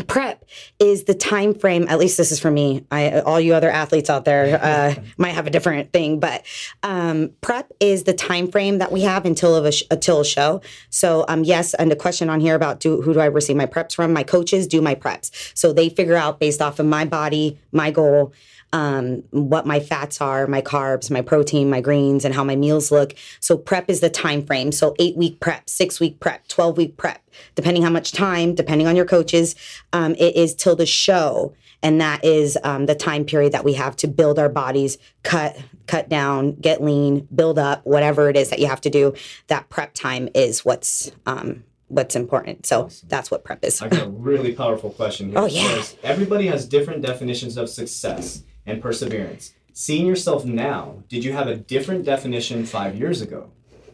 prep 0.08 0.46
is 0.80 1.04
the 1.04 1.14
time 1.14 1.54
frame. 1.54 1.86
At 1.89 2.00
least 2.00 2.18
this 2.18 2.32
is 2.32 2.39
for 2.39 2.50
me. 2.50 2.86
I, 2.92 3.20
all 3.20 3.39
you 3.39 3.54
other 3.54 3.70
athletes 3.70 4.10
out 4.10 4.26
there 4.26 4.60
uh, 4.62 4.96
might 5.18 5.32
have 5.32 5.48
a 5.48 5.50
different 5.50 5.92
thing, 5.92 6.20
but 6.20 6.46
um, 6.84 7.32
prep 7.42 7.72
is 7.80 8.04
the 8.04 8.14
time 8.14 8.50
frame 8.50 8.78
that 8.78 8.92
we 8.92 9.02
have 9.02 9.26
until 9.26 9.56
of 9.56 9.66
a 9.66 9.72
sh- 9.72 9.84
until 9.92 10.22
a 10.22 10.26
show. 10.26 10.62
So 10.89 11.26
um, 11.28 11.44
yes, 11.44 11.74
and 11.74 11.92
a 11.92 11.96
question 11.96 12.30
on 12.30 12.39
here 12.39 12.56
about 12.56 12.80
do 12.80 13.02
who 13.02 13.14
do 13.14 13.20
I 13.20 13.26
receive 13.26 13.56
my 13.56 13.66
preps 13.66 13.96
from? 13.96 14.14
My 14.14 14.24
coaches 14.24 14.68
do 14.68 14.82
my 14.82 14.96
preps, 14.96 15.32
so 15.56 15.74
they 15.74 15.89
figure 15.89 16.16
out 16.16 16.39
based 16.39 16.62
off 16.62 16.80
of 16.80 16.86
my 16.86 17.06
body, 17.06 17.60
my 17.72 17.92
goal. 17.92 18.34
Um, 18.74 19.24
what 19.32 19.65
my 19.65 19.82
fats 19.82 20.22
are, 20.22 20.47
my 20.47 20.61
carbs, 20.61 21.11
my 21.11 21.22
protein, 21.22 21.69
my 21.69 21.82
greens, 21.82 22.24
and 22.24 22.34
how 22.34 22.43
my 22.43 22.55
meals 22.55 22.89
look. 22.89 23.13
So 23.41 23.57
prep 23.57 23.89
is 23.89 23.99
the 23.99 24.09
time 24.09 24.45
frame. 24.45 24.72
So 24.72 24.95
eight 24.97 25.17
week 25.17 25.41
prep, 25.41 25.69
six 25.69 25.99
week 25.99 26.22
prep, 26.22 26.47
twelve 26.47 26.78
week 26.78 26.95
prep, 26.95 27.22
depending 27.55 27.84
how 27.84 27.89
much 27.89 28.13
time, 28.13 28.55
depending 28.55 28.88
on 28.88 28.95
your 28.95 29.05
coaches, 29.05 29.55
um, 29.91 30.15
it 30.15 30.36
is 30.38 30.55
till 30.55 30.78
the 30.78 30.86
show, 30.86 31.53
and 31.84 31.99
that 31.99 32.24
is 32.24 32.57
um, 32.63 32.86
the 32.86 32.95
time 32.95 33.26
period 33.26 33.51
that 33.51 33.65
we 33.65 33.74
have 33.74 33.95
to 33.97 34.07
build 34.07 34.39
our 34.39 34.49
bodies, 34.49 34.97
cut, 35.24 35.57
cut 35.88 36.09
down, 36.09 36.53
get 36.53 36.82
lean, 36.82 37.28
build 37.34 37.59
up, 37.59 37.86
whatever 37.86 38.30
it 38.30 38.38
is 38.38 38.49
that 38.49 38.59
you 38.59 38.67
have 38.67 38.82
to 38.82 38.89
do. 38.89 39.13
That 39.47 39.69
prep 39.69 39.93
time 39.93 40.30
is 40.34 40.63
what's 40.63 41.11
um, 41.26 41.63
what's 41.91 42.15
important. 42.15 42.65
So 42.65 42.89
that's 43.07 43.30
what 43.30 43.43
prep 43.43 43.65
is. 43.65 43.82
I 43.82 43.89
got 43.89 44.07
a 44.07 44.09
really 44.09 44.53
powerful 44.53 44.91
question 44.91 45.30
here. 45.30 45.39
Oh, 45.41 45.45
yeah. 45.45 45.84
Everybody 46.03 46.47
has 46.47 46.65
different 46.65 47.01
definitions 47.01 47.57
of 47.57 47.69
success 47.69 48.43
and 48.66 48.82
perseverance. 48.82 49.53
Seeing 49.74 50.05
yourself 50.05 50.45
now, 50.45 51.03
did 51.09 51.24
you 51.24 51.34
have 51.34 51.47
a 51.47 51.55
different 51.55 52.05
definition 52.05 52.66
five 52.66 52.95
years 52.95 53.22
ago? 53.22 53.49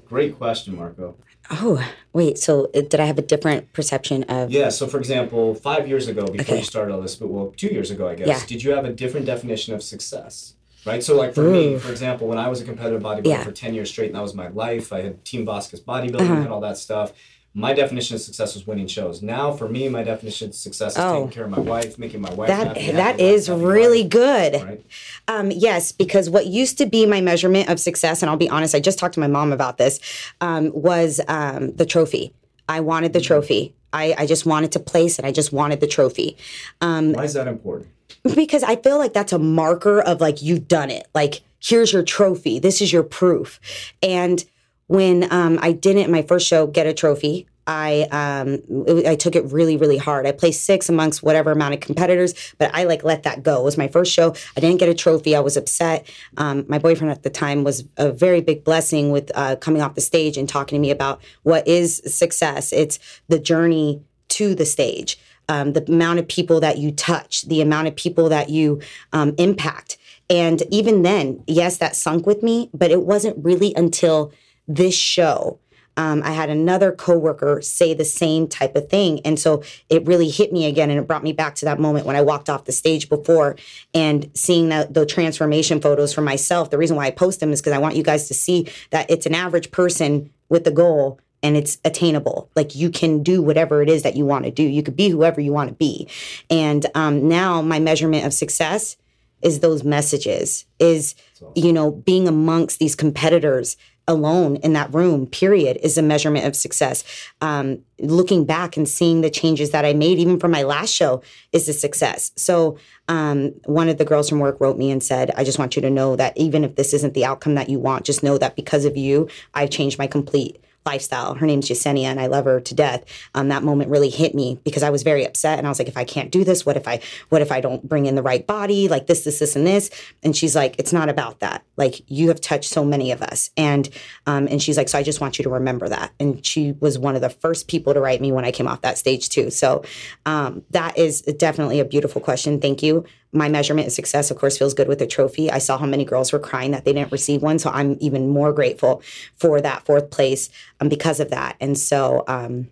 Great 0.09 0.38
question, 0.38 0.76
Marco. 0.76 1.15
Oh, 1.49 1.86
wait. 2.13 2.38
So 2.38 2.65
uh, 2.76 2.82
did 2.82 2.99
I 2.99 3.05
have 3.05 3.18
a 3.18 3.22
different 3.22 3.72
perception 3.74 4.24
of? 4.24 4.51
Yeah. 4.51 4.70
So, 4.70 4.88
for 4.88 4.97
example, 4.97 5.55
five 5.55 5.88
years 5.88 6.07
ago, 6.07 6.26
before 6.26 6.41
Okay. 6.41 6.57
you 6.57 6.63
started 6.63 6.93
all 6.93 7.01
this, 7.01 7.15
but 7.15 7.28
well, 7.30 7.53
two 7.55 7.68
years 7.68 7.91
ago, 7.91 8.07
I 8.09 8.15
guess, 8.15 8.28
Yeah. 8.28 8.39
did 8.47 8.63
you 8.63 8.72
have 8.72 8.86
a 8.86 8.91
different 8.91 9.26
definition 9.26 9.74
of 9.74 9.82
success? 9.84 10.55
Right. 10.86 11.03
So, 11.03 11.15
like 11.18 11.34
for 11.34 11.43
me, 11.43 11.78
for 11.78 11.91
example, 11.91 12.28
when 12.28 12.38
I 12.38 12.47
was 12.47 12.61
a 12.61 12.65
competitive 12.65 13.01
bodybuilder 13.01 13.26
Yeah. 13.28 13.43
for 13.43 13.51
10 13.51 13.74
years 13.74 13.89
straight, 13.89 14.07
and 14.07 14.15
that 14.15 14.22
was 14.22 14.34
my 14.34 14.47
life, 14.49 14.91
I 14.93 15.01
had 15.01 15.24
Team 15.26 15.45
Vasquez 15.45 15.82
bodybuilding 15.82 16.22
Uh-huh. 16.22 16.34
and 16.36 16.47
all 16.49 16.61
that 16.61 16.78
stuff. 16.78 17.13
My 17.54 17.74
definition 17.74 18.16
of 18.16 18.22
success 18.22 18.54
was 18.54 18.68
winning 18.68 18.86
shows. 18.88 19.24
Now, 19.24 19.52
for 19.52 19.68
me, 19.68 19.89
my 19.89 20.04
definition 20.04 20.50
of 20.50 20.56
success 20.56 20.93
is 20.93 21.00
Oh. 21.00 21.14
taking 21.22 21.30
care 21.32 21.43
of 21.45 21.50
my 21.50 21.60
wife, 21.60 21.98
making 21.98 22.22
my 22.22 22.32
wife 22.34 22.50
That 22.50 22.68
happy. 22.68 22.91
that 22.91 22.95
happy 22.95 23.24
is 23.24 23.48
happy 23.48 23.62
really 23.62 24.02
life, 24.04 24.10
good. 24.12 24.54
Right. 24.64 24.86
Um, 25.28 25.50
yes, 25.52 25.91
because 25.91 26.30
what 26.30 26.45
used 26.45 26.78
to 26.78 26.86
be 26.86 27.08
my 27.08 27.20
measurement 27.20 27.70
of 27.70 27.80
success, 27.80 28.22
and 28.22 28.30
I'll 28.30 28.38
be 28.38 28.50
honest, 28.50 28.76
I 28.76 28.80
just 28.80 29.00
talked 29.00 29.16
to 29.16 29.20
my 29.20 29.28
mom 29.28 29.52
about 29.52 29.78
this, 29.80 30.00
um, 30.39 30.72
was 30.74 31.20
um, 31.28 31.76
the 31.76 31.86
trophy. 31.86 32.32
I 32.70 32.80
wanted 32.82 33.14
the 33.14 33.22
trophy. 33.22 33.74
I, 33.91 34.14
I 34.20 34.26
just 34.28 34.45
wanted 34.45 34.72
to 34.74 34.80
place 34.80 35.18
it. 35.18 35.26
I 35.26 35.32
just 35.32 35.52
wanted 35.52 35.80
the 35.80 35.88
trophy. 35.88 36.38
Um, 36.82 37.14
Why 37.14 37.24
is 37.24 37.34
that 37.34 37.48
important? 37.48 37.89
because 38.36 38.62
I 38.62 38.76
feel 38.76 38.98
like 39.00 39.14
that's 39.14 39.34
a 39.34 39.39
marker 39.39 40.00
of 40.02 40.22
like 40.22 40.41
you've 40.43 40.68
done 40.68 40.91
it. 40.91 41.08
Like 41.16 41.41
here's 41.60 41.91
your 41.91 42.04
trophy. 42.04 42.60
This 42.60 42.82
is 42.82 42.93
your 42.93 43.04
proof. 43.04 43.60
And 44.04 44.43
when 44.88 45.31
um, 45.31 45.59
I 45.61 45.71
didn't 45.71 46.11
my 46.11 46.21
first 46.21 46.47
show 46.47 46.67
get 46.67 46.88
a 46.88 46.93
trophy, 46.93 47.47
I 47.65 48.07
um, 48.11 48.61
it- 48.88 49.05
I 49.05 49.15
took 49.15 49.35
it 49.35 49.45
really 49.51 49.77
really 49.77 49.97
hard. 49.97 50.25
I 50.25 50.31
placed 50.31 50.63
six 50.63 50.89
amongst 50.89 51.21
whatever 51.21 51.51
amount 51.51 51.73
of 51.73 51.79
competitors, 51.81 52.33
but 52.57 52.71
I 52.73 52.85
like 52.85 53.03
let 53.03 53.23
that 53.23 53.43
go. 53.43 53.59
It 53.61 53.63
was 53.63 53.77
my 53.77 53.88
first 53.88 54.11
show. 54.13 54.33
I 54.55 54.59
didn't 54.61 54.79
get 54.79 54.89
a 54.89 54.93
trophy. 54.93 55.35
I 55.35 55.39
was 55.41 55.57
upset. 55.57 56.07
Um, 56.38 56.65
my 56.67 56.79
boyfriend 56.79 57.11
at 57.11 57.23
the 57.23 57.29
time 57.29 57.63
was 57.63 57.83
a 57.97 58.11
very 58.11 58.41
big 58.41 58.63
blessing 58.63 59.11
with 59.11 59.31
uh, 59.35 59.57
coming 59.57 59.81
off 59.81 59.95
the 59.95 60.01
stage 60.01 60.38
and 60.38 60.47
talking 60.47 60.77
to 60.77 60.81
me 60.81 60.91
about 60.91 61.21
what 61.43 61.67
is 61.67 62.01
success. 62.05 62.71
It's 62.71 62.99
the 63.27 63.39
journey 63.39 64.01
to 64.29 64.55
the 64.55 64.65
stage 64.65 65.17
um, 65.49 65.73
the 65.73 65.85
amount 65.91 66.19
of 66.19 66.27
people 66.27 66.59
that 66.59 66.77
you 66.77 66.91
touch, 66.91 67.43
the 67.43 67.61
amount 67.61 67.88
of 67.88 67.95
people 67.95 68.29
that 68.29 68.49
you 68.49 68.81
um, 69.13 69.33
impact. 69.38 69.97
And 70.29 70.61
even 70.71 71.03
then, 71.03 71.43
yes, 71.47 71.77
that 71.77 71.95
sunk 71.95 72.25
with 72.25 72.43
me, 72.43 72.69
but 72.73 72.91
it 72.91 73.03
wasn't 73.03 73.43
really 73.43 73.73
until 73.75 74.33
this 74.68 74.95
show. 74.95 75.59
Um, 75.97 76.22
I 76.24 76.32
had 76.32 76.51
another 76.51 76.91
coworker 76.91 77.59
say 77.61 77.95
the 77.95 78.05
same 78.05 78.47
type 78.47 78.76
of 78.76 78.88
thing. 78.88 79.20
And 79.26 79.39
so 79.39 79.63
it 79.89 80.05
really 80.05 80.30
hit 80.30 80.53
me 80.53 80.65
again 80.65 80.91
and 80.91 80.99
it 80.99 81.07
brought 81.07 81.24
me 81.24 81.34
back 81.34 81.55
to 81.55 81.65
that 81.65 81.80
moment 81.80 82.05
when 82.05 82.15
I 82.15 82.22
walked 82.22 82.51
off 82.51 82.65
the 82.65 82.72
stage 82.72 83.09
before 83.09 83.55
and 83.95 84.30
seeing 84.36 84.70
that 84.70 84.93
the 84.93 85.07
transformation 85.07 85.82
photos 85.82 86.13
for 86.13 86.22
myself. 86.22 86.70
The 86.70 86.78
reason 86.78 86.95
why 86.95 87.07
I 87.07 87.11
post 87.11 87.39
them 87.39 87.51
is 87.51 87.61
because 87.61 87.74
I 87.74 87.80
want 87.80 87.95
you 87.95 88.03
guys 88.03 88.28
to 88.28 88.36
see 88.36 88.70
that 88.91 89.09
it's 89.09 89.26
an 89.26 89.34
average 89.34 89.72
person 89.72 90.32
with 90.49 90.65
the 90.65 90.72
goal 90.72 91.20
and 91.41 91.57
it's 91.57 91.80
attainable. 91.84 92.49
Like 92.55 92.76
you 92.76 92.91
can 92.91 93.24
do 93.24 93.41
whatever 93.41 93.82
it 93.82 93.89
is 93.89 94.03
that 94.03 94.15
you 94.15 94.26
want 94.26 94.45
to 94.45 94.51
do. 94.51 94.63
You 94.63 94.84
could 94.84 94.95
be 94.95 95.09
whoever 95.09 95.41
you 95.41 95.51
want 95.51 95.70
to 95.70 95.76
be. 95.76 96.07
And 96.49 96.86
um, 96.93 97.28
now 97.28 97.61
my 97.63 97.80
measurement 97.80 98.26
of 98.26 98.34
success 98.34 98.97
is 99.41 99.59
those 99.59 99.84
messages, 99.84 100.65
is, 100.80 101.15
you 101.55 101.72
know, 101.72 101.91
being 101.91 102.28
amongst 102.28 102.80
these 102.80 102.95
competitors 102.95 103.78
alone 104.08 104.55
in 104.58 104.74
that 104.74 104.93
room, 104.93 105.28
period, 105.28 105.78
is 105.84 105.97
a 105.97 106.01
measurement 106.01 106.45
of 106.45 106.55
success. 106.55 107.03
Um, 107.41 107.80
looking 107.99 108.45
back 108.45 108.78
and 108.78 108.88
seeing 108.88 109.22
the 109.22 109.30
changes 109.30 109.72
that 109.72 109.86
I 109.86 109.93
made, 109.93 110.18
even 110.20 110.39
from 110.39 110.51
my 110.51 110.64
last 110.64 110.93
show, 110.93 111.22
is 111.51 111.68
a 111.68 111.74
success. 111.74 112.32
So 112.36 112.78
um, 113.08 113.53
one 113.66 113.89
of 113.89 113.97
the 113.97 114.05
girls 114.05 114.30
from 114.30 114.39
work 114.39 114.60
wrote 114.60 114.78
me 114.78 114.91
and 114.91 115.03
said, 115.03 115.32
I 115.36 115.43
just 115.43 115.60
want 115.60 115.76
you 115.76 115.82
to 115.82 115.89
know 115.89 116.16
that 116.16 116.38
even 116.38 116.64
if 116.64 116.76
this 116.76 116.93
isn't 116.93 117.14
the 117.14 117.26
outcome 117.26 117.55
that 117.55 117.70
you 117.70 117.80
want, 117.80 118.05
just 118.05 118.24
know 118.24 118.38
that 118.38 118.55
because 118.55 118.86
of 118.86 118.95
you, 118.95 119.28
I've 119.53 119.70
changed 119.70 119.97
my 119.97 120.08
complete 120.08 120.62
lifestyle. 120.88 121.35
Her 121.35 121.45
name's 121.45 121.69
Yesenia, 121.69 122.05
and 122.05 122.19
I 122.19 122.27
love 122.27 122.45
her 122.45 122.59
to 122.59 122.73
death. 122.73 123.03
Um, 123.35 123.49
that 123.49 123.61
moment 123.61 123.91
really 123.91 124.09
hit 124.09 124.33
me 124.33 124.59
because 124.63 124.81
I 124.81 124.89
was 124.89 125.03
very 125.03 125.23
upset, 125.25 125.59
and 125.59 125.67
I 125.67 125.69
was 125.69 125.77
like, 125.77 125.88
if 125.88 125.97
I 125.97 126.05
can't 126.05 126.31
do 126.31 126.43
this, 126.43 126.65
what 126.65 126.77
if 126.77 126.88
I, 126.88 127.01
what 127.29 127.41
if 127.41 127.51
I 127.51 127.61
don't 127.61 127.88
bring 127.88 128.07
in 128.07 128.15
the 128.15 128.23
right 128.23 128.45
body, 128.47 128.88
like 128.88 129.05
this, 129.05 129.23
this, 129.23 129.38
this, 129.39 129.55
and 129.55 129.67
this? 129.67 129.91
And 130.23 130.35
she's 130.35 130.55
like, 130.55 130.75
it's 130.79 130.93
not 130.93 131.09
about 131.09 131.41
that. 131.41 131.63
Like 131.75 132.01
you 132.09 132.29
have 132.29 132.41
touched 132.41 132.69
so 132.69 132.83
many 132.83 133.11
of 133.11 133.21
us, 133.21 133.51
and 133.55 133.88
um, 134.25 134.47
and 134.47 134.61
she's 134.61 134.77
like, 134.77 134.89
so 134.89 134.97
I 134.97 135.03
just 135.03 135.21
want 135.21 135.38
you 135.38 135.43
to 135.43 135.49
remember 135.49 135.88
that. 135.89 136.13
And 136.19 136.43
she 136.43 136.71
was 136.79 136.97
one 136.97 137.15
of 137.15 137.21
the 137.21 137.29
first 137.29 137.67
people 137.67 137.93
to 137.93 138.01
write 138.01 138.21
me 138.21 138.31
when 138.31 138.45
I 138.45 138.51
came 138.51 138.67
off 138.67 138.81
that 138.81 138.97
stage 138.97 139.29
too. 139.29 139.51
So 139.51 139.83
um, 140.25 140.63
that 140.71 140.97
is 140.97 141.21
definitely 141.21 141.79
a 141.79 141.85
beautiful 141.85 142.21
question. 142.21 142.59
Thank 142.59 142.81
you. 142.81 143.05
My 143.34 143.49
measurement 143.49 143.88
of 143.88 143.93
success, 143.93 144.32
of 144.32 144.38
course, 144.38 144.57
feels 144.57 144.73
good 144.73 144.88
with 144.88 145.01
a 145.01 145.07
trophy. 145.07 145.51
I 145.51 145.57
saw 145.57 145.78
how 145.78 145.86
many 145.86 146.05
girls 146.05 146.32
were 146.32 146.39
crying 146.39 146.71
that 146.71 146.86
they 146.86 146.93
didn't 146.93 147.11
receive 147.11 147.41
one, 147.41 147.59
so 147.59 147.69
I'm 147.69 147.97
even 147.99 148.30
more 148.30 148.53
grateful 148.53 149.01
for 149.36 149.59
that 149.61 149.86
fourth 149.86 150.09
place 150.11 150.49
um, 150.80 150.88
because 150.89 151.19
of 151.19 151.30
that. 151.32 151.57
And 151.59 151.78
so, 151.78 152.23
um, 152.28 152.69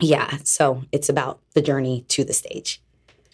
yeah, 0.00 0.38
so 0.42 0.82
it's 0.90 1.08
about 1.08 1.40
the 1.54 1.62
journey 1.62 2.04
to 2.08 2.24
the 2.24 2.32
stage. 2.32 2.82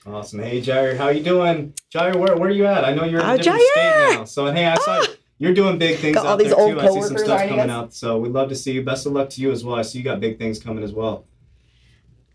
Awesome. 0.06 0.40
Hey, 0.40 0.60
Jair, 0.60 0.96
how 0.96 1.08
you 1.08 1.22
doing? 1.22 1.72
Jair, 1.92 2.14
where, 2.16 2.36
where 2.36 2.48
are 2.48 2.52
you 2.52 2.66
at? 2.66 2.84
I 2.84 2.94
know 2.94 3.04
you're 3.04 3.20
in 3.20 3.26
a 3.26 3.32
Oh, 3.32 3.36
different 3.36 3.62
Jair! 3.62 3.72
state 3.72 4.18
now. 4.18 4.24
So, 4.24 4.52
hey, 4.52 4.66
I 4.66 4.76
saw 4.76 5.04
you're 5.38 5.54
doing 5.54 5.78
big 5.78 5.98
things 5.98 6.16
Got 6.16 6.26
all 6.26 6.32
out 6.32 6.38
these 6.38 6.48
there 6.48 6.58
old 6.58 6.72
too. 6.74 6.80
I 6.80 6.88
see 6.88 7.02
some 7.02 7.18
stuff 7.18 7.48
coming 7.48 7.70
out. 7.70 7.94
So, 7.94 8.18
we'd 8.18 8.32
love 8.32 8.48
to 8.50 8.54
see 8.54 8.72
you. 8.72 8.82
Best 8.82 9.06
of 9.06 9.12
luck 9.12 9.30
to 9.30 9.40
you 9.40 9.50
as 9.52 9.64
well. 9.64 9.76
I 9.76 9.82
see 9.82 9.98
you 9.98 10.04
got 10.04 10.20
big 10.20 10.38
things 10.38 10.58
coming 10.58 10.84
as 10.84 10.92
well. 10.92 11.24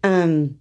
Um, 0.04 0.60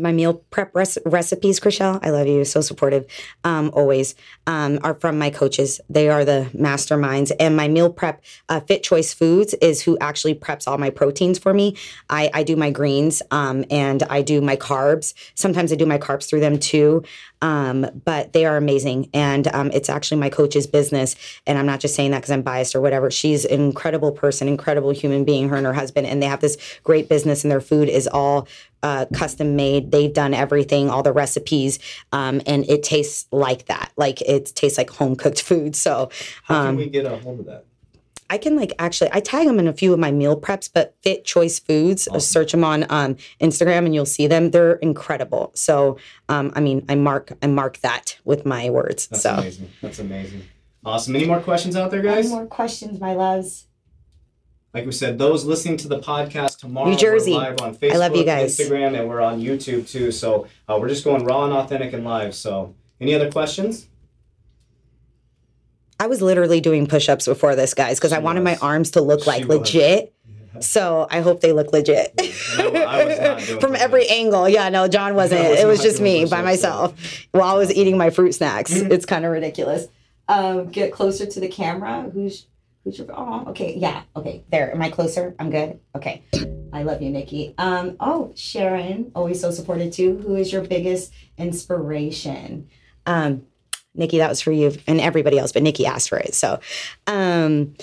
my 0.00 0.12
meal 0.12 0.34
prep 0.50 0.74
rec- 0.74 0.88
recipes, 1.04 1.60
Chriselle, 1.60 1.98
I 2.02 2.10
love 2.10 2.26
you. 2.26 2.44
So 2.44 2.60
supportive, 2.60 3.06
um, 3.44 3.70
always, 3.74 4.14
um, 4.46 4.78
are 4.82 4.94
from 4.94 5.18
my 5.18 5.30
coaches. 5.30 5.80
They 5.88 6.08
are 6.08 6.24
the 6.24 6.50
masterminds. 6.54 7.32
And 7.38 7.56
my 7.56 7.68
meal 7.68 7.92
prep, 7.92 8.22
uh, 8.48 8.60
Fit 8.60 8.82
Choice 8.82 9.12
Foods, 9.12 9.54
is 9.54 9.82
who 9.82 9.98
actually 9.98 10.34
preps 10.34 10.66
all 10.66 10.78
my 10.78 10.90
proteins 10.90 11.38
for 11.38 11.52
me. 11.52 11.76
I, 12.10 12.30
I 12.32 12.42
do 12.42 12.56
my 12.56 12.70
greens 12.70 13.22
um, 13.30 13.64
and 13.70 14.02
I 14.04 14.22
do 14.22 14.40
my 14.40 14.56
carbs. 14.56 15.14
Sometimes 15.34 15.72
I 15.72 15.76
do 15.76 15.86
my 15.86 15.98
carbs 15.98 16.28
through 16.28 16.40
them 16.40 16.58
too. 16.58 17.02
Um, 17.40 17.86
but 18.04 18.32
they 18.32 18.46
are 18.46 18.56
amazing. 18.56 19.08
And 19.14 19.48
um, 19.48 19.70
it's 19.72 19.88
actually 19.88 20.20
my 20.20 20.28
coach's 20.28 20.66
business. 20.66 21.14
And 21.46 21.58
I'm 21.58 21.66
not 21.66 21.80
just 21.80 21.94
saying 21.94 22.10
that 22.10 22.18
because 22.18 22.30
I'm 22.30 22.42
biased 22.42 22.74
or 22.74 22.80
whatever. 22.80 23.10
She's 23.10 23.44
an 23.44 23.60
incredible 23.60 24.12
person, 24.12 24.48
incredible 24.48 24.90
human 24.90 25.24
being, 25.24 25.48
her 25.48 25.56
and 25.56 25.66
her 25.66 25.72
husband. 25.72 26.06
And 26.06 26.22
they 26.22 26.26
have 26.26 26.40
this 26.40 26.56
great 26.82 27.08
business, 27.08 27.44
and 27.44 27.50
their 27.50 27.60
food 27.60 27.88
is 27.88 28.08
all 28.08 28.48
uh, 28.82 29.06
custom 29.14 29.56
made. 29.56 29.90
They've 29.90 30.12
done 30.12 30.34
everything, 30.34 30.90
all 30.90 31.02
the 31.02 31.12
recipes, 31.12 31.78
um, 32.12 32.40
and 32.46 32.68
it 32.68 32.82
tastes 32.82 33.26
like 33.32 33.66
that. 33.66 33.92
Like 33.96 34.20
it 34.22 34.46
tastes 34.54 34.78
like 34.78 34.90
home 34.90 35.16
cooked 35.16 35.42
food. 35.42 35.76
So, 35.76 36.10
How 36.44 36.62
can 36.62 36.68
um, 36.70 36.76
we 36.76 36.88
get 36.88 37.06
a 37.06 37.16
hold 37.18 37.40
of 37.40 37.46
that? 37.46 37.67
I 38.30 38.38
can 38.38 38.56
like 38.56 38.72
actually 38.78 39.10
I 39.12 39.20
tag 39.20 39.46
them 39.46 39.58
in 39.58 39.66
a 39.68 39.72
few 39.72 39.92
of 39.92 39.98
my 39.98 40.10
meal 40.10 40.38
preps, 40.38 40.70
but 40.72 40.94
Fit 41.02 41.24
Choice 41.24 41.58
Foods. 41.58 42.08
uh, 42.08 42.18
Search 42.18 42.52
them 42.52 42.62
on 42.64 42.84
um, 42.90 43.16
Instagram 43.40 43.86
and 43.86 43.94
you'll 43.94 44.06
see 44.06 44.26
them. 44.26 44.50
They're 44.50 44.74
incredible. 44.74 45.52
So 45.54 45.98
um, 46.28 46.52
I 46.54 46.60
mean, 46.60 46.84
I 46.88 46.94
mark 46.94 47.32
I 47.42 47.46
mark 47.46 47.78
that 47.78 48.18
with 48.24 48.44
my 48.44 48.70
words. 48.70 49.06
That's 49.06 49.22
so 49.22 49.34
amazing. 49.34 49.70
That's 49.80 49.98
amazing. 49.98 50.42
Awesome. 50.84 51.16
Any 51.16 51.26
more 51.26 51.40
questions 51.40 51.74
out 51.76 51.90
there, 51.90 52.02
guys? 52.02 52.26
any 52.26 52.34
more 52.34 52.46
questions, 52.46 53.00
my 53.00 53.14
loves? 53.14 53.66
Like 54.74 54.84
we 54.86 54.92
said, 54.92 55.18
those 55.18 55.44
listening 55.44 55.76
to 55.78 55.88
the 55.88 55.98
podcast 55.98 56.58
tomorrow, 56.58 56.90
New 56.90 56.96
Jersey. 56.96 57.32
we're 57.32 57.38
live 57.38 57.60
on 57.60 57.74
Facebook, 57.74 57.92
I 57.92 57.96
love 57.96 58.14
you 58.14 58.24
guys. 58.24 58.56
Instagram, 58.56 58.98
and 58.98 59.08
we're 59.08 59.20
on 59.22 59.40
YouTube 59.40 59.90
too. 59.90 60.12
So 60.12 60.46
uh, 60.68 60.78
we're 60.80 60.88
just 60.88 61.04
going 61.04 61.24
raw 61.24 61.44
and 61.44 61.52
authentic 61.52 61.94
and 61.94 62.04
live. 62.04 62.34
So, 62.34 62.74
any 63.00 63.14
other 63.14 63.30
questions? 63.30 63.87
I 66.00 66.06
was 66.06 66.22
literally 66.22 66.60
doing 66.60 66.86
push-ups 66.86 67.26
before 67.26 67.56
this, 67.56 67.74
guys, 67.74 67.98
because 67.98 68.12
I 68.12 68.18
wanted 68.20 68.42
my 68.44 68.56
arms 68.56 68.92
to 68.92 69.00
look 69.00 69.24
She 69.24 69.26
like 69.30 69.48
was. 69.48 69.58
legit. 69.58 70.14
So 70.60 71.06
I 71.10 71.20
hope 71.20 71.40
they 71.40 71.52
look 71.52 71.72
legit. 71.72 72.12
And 72.58 72.76
I, 72.76 72.82
I 72.82 73.04
was 73.04 73.18
not 73.20 73.38
doing 73.40 73.60
From 73.60 73.76
every 73.76 74.08
angle. 74.08 74.48
Yeah, 74.48 74.68
no, 74.70 74.88
John 74.88 75.14
wasn't. 75.14 75.48
Was 75.50 75.60
it 75.60 75.66
was 75.66 75.80
just 75.82 76.00
me 76.00 76.24
by 76.24 76.42
myself 76.42 76.94
while 77.32 77.54
I 77.54 77.58
was 77.58 77.72
eating 77.72 77.96
my 77.96 78.10
fruit 78.10 78.32
snacks. 78.32 78.72
Mhm. 78.74 78.90
It's 78.90 79.06
kind 79.06 79.24
of 79.24 79.30
ridiculous. 79.32 79.86
Um, 80.28 80.66
get 80.68 80.92
closer 80.92 81.26
to 81.26 81.40
the 81.40 81.48
camera. 81.48 82.10
Who's 82.12 82.46
who's 82.82 82.98
your 82.98 83.06
oh 83.14 83.44
okay, 83.48 83.74
yeah, 83.76 84.02
okay. 84.16 84.42
There. 84.50 84.72
Am 84.74 84.82
I 84.82 84.90
closer? 84.90 85.34
I'm 85.38 85.50
good. 85.50 85.78
Okay. 85.94 86.22
I 86.72 86.82
love 86.82 87.02
you, 87.02 87.10
Nikki. 87.10 87.54
Um, 87.56 87.96
oh, 88.00 88.32
Sharon, 88.34 89.12
always 89.14 89.40
so 89.40 89.50
supportive 89.50 89.92
too. 89.92 90.18
Who 90.18 90.34
is 90.36 90.52
your 90.52 90.62
biggest 90.62 91.12
inspiration? 91.38 92.68
Um, 93.06 93.42
Nikki, 93.98 94.18
that 94.18 94.28
was 94.28 94.40
for 94.40 94.52
you 94.52 94.76
and 94.86 95.00
everybody 95.00 95.38
else, 95.38 95.52
but 95.52 95.62
Nikki 95.62 95.86
asked 95.86 96.08
for 96.08 96.18
it. 96.18 96.34
So 96.34 96.60
um 97.06 97.74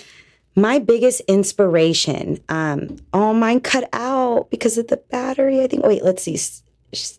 my 0.55 0.80
biggest 0.80 1.22
inspiration, 1.28 2.39
um, 2.47 2.97
oh 3.13 3.34
mine 3.34 3.59
cut 3.59 3.89
out 3.91 4.49
because 4.49 4.78
of 4.78 4.88
the 4.88 4.97
battery. 4.97 5.61
I 5.61 5.68
think. 5.68 5.84
Wait, 5.84 6.03
let's 6.03 6.24
see. 6.24 6.39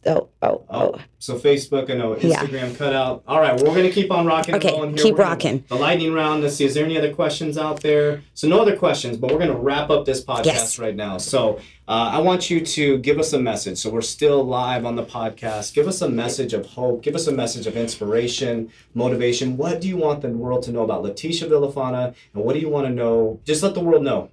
Oh, 0.07 0.11
oh, 0.11 0.29
Oh, 0.43 0.65
oh. 0.71 1.01
so 1.19 1.39
Facebook, 1.39 1.91
I 1.91 1.95
know 1.95 2.17
Yeah. 2.17 2.43
Instagram 2.45 2.77
cut 2.79 2.95
out. 2.95 3.23
All 3.29 3.41
right, 3.41 3.55
well, 3.55 3.67
we're 3.71 3.77
gonna 3.77 3.91
keep 3.91 4.11
on 4.11 4.25
rocking. 4.25 4.55
Okay, 4.55 4.75
here. 4.75 4.93
keep 4.95 5.17
We're 5.19 5.25
rocking. 5.25 5.65
The 5.69 5.75
lightning 5.75 6.13
round. 6.15 6.43
Let's 6.43 6.57
see. 6.57 6.65
Is 6.65 6.73
there 6.75 6.85
any 6.85 6.97
other 6.97 7.13
questions 7.13 7.59
out 7.59 7.83
there? 7.83 8.23
So 8.35 8.49
no 8.49 8.61
other 8.61 8.75
questions, 8.77 9.19
but 9.19 9.31
we're 9.31 9.39
gonna 9.39 9.55
wrap 9.57 9.91
up 9.91 10.07
this 10.07 10.25
podcast 10.25 10.45
Yes. 10.47 10.79
right 10.79 10.97
now. 10.97 11.19
So 11.19 11.59
uh, 11.89 12.11
I 12.15 12.21
want 12.21 12.49
you 12.49 12.61
to 12.65 12.99
give 12.99 13.19
us 13.19 13.33
a 13.35 13.39
message. 13.39 13.77
So 13.79 13.91
we're 13.91 14.01
still 14.01 14.43
live 14.45 14.87
on 14.87 14.97
the 14.97 15.05
podcast. 15.05 15.75
Give 15.75 15.87
us 15.89 16.01
a 16.01 16.09
message 16.09 16.55
of 16.55 16.65
hope. 16.67 17.03
Give 17.03 17.15
us 17.15 17.27
a 17.27 17.33
message 17.33 17.67
of 17.67 17.77
inspiration, 17.77 18.71
motivation. 18.95 19.57
What 19.59 19.81
do 19.83 19.89
you 19.89 19.97
want 19.99 20.23
the 20.23 20.29
world 20.29 20.63
to 20.65 20.73
know 20.73 20.85
about 20.85 21.03
Letitia 21.03 21.49
Villafana, 21.49 22.15
and 22.35 22.45
what 22.45 22.55
do 22.55 22.61
you 22.61 22.69
want 22.71 22.87
to 22.87 22.93
know? 22.93 23.41
Just 23.45 23.63
let 23.63 23.75
the 23.75 23.81
world 23.81 24.03
know 24.03 24.31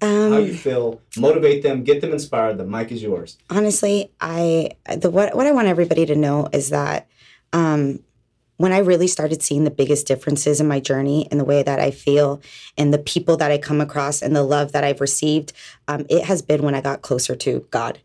how 0.00 0.36
you 0.38 0.50
Um, 0.52 0.56
feel. 0.56 1.00
Motivate 1.16 1.62
them. 1.62 1.82
Get 1.84 2.00
them 2.00 2.12
inspired. 2.12 2.58
The 2.58 2.64
mic 2.66 2.92
is 2.92 3.02
yours. 3.02 3.36
honestly, 3.50 4.10
I 4.20 4.70
the 4.96 5.10
what 5.10 5.34
what 5.36 5.46
I 5.46 5.52
want 5.52 5.68
everybody 5.68 6.06
to 6.06 6.14
know 6.16 6.48
is 6.52 6.70
that 6.70 7.06
um, 7.52 8.00
when 8.58 8.72
I 8.72 8.78
really 8.78 9.06
started 9.06 9.42
seeing 9.42 9.64
the 9.64 9.70
biggest 9.70 10.06
differences 10.06 10.60
in 10.60 10.66
my 10.68 10.80
journey 10.80 11.28
and 11.30 11.38
the 11.38 11.44
way 11.44 11.62
that 11.62 11.78
I 11.78 11.90
feel 11.90 12.40
and 12.78 12.92
the 12.92 12.98
people 12.98 13.36
that 13.36 13.50
I 13.50 13.58
come 13.58 13.80
across 13.80 14.22
and 14.22 14.34
the 14.34 14.42
love 14.42 14.72
that 14.72 14.82
I've 14.84 15.00
received, 15.00 15.52
um, 15.88 16.06
it 16.08 16.24
has 16.24 16.40
been 16.42 16.62
when 16.62 16.74
I 16.74 16.80
got 16.80 17.02
closer 17.02 17.36
to 17.36 17.66
God. 17.70 17.98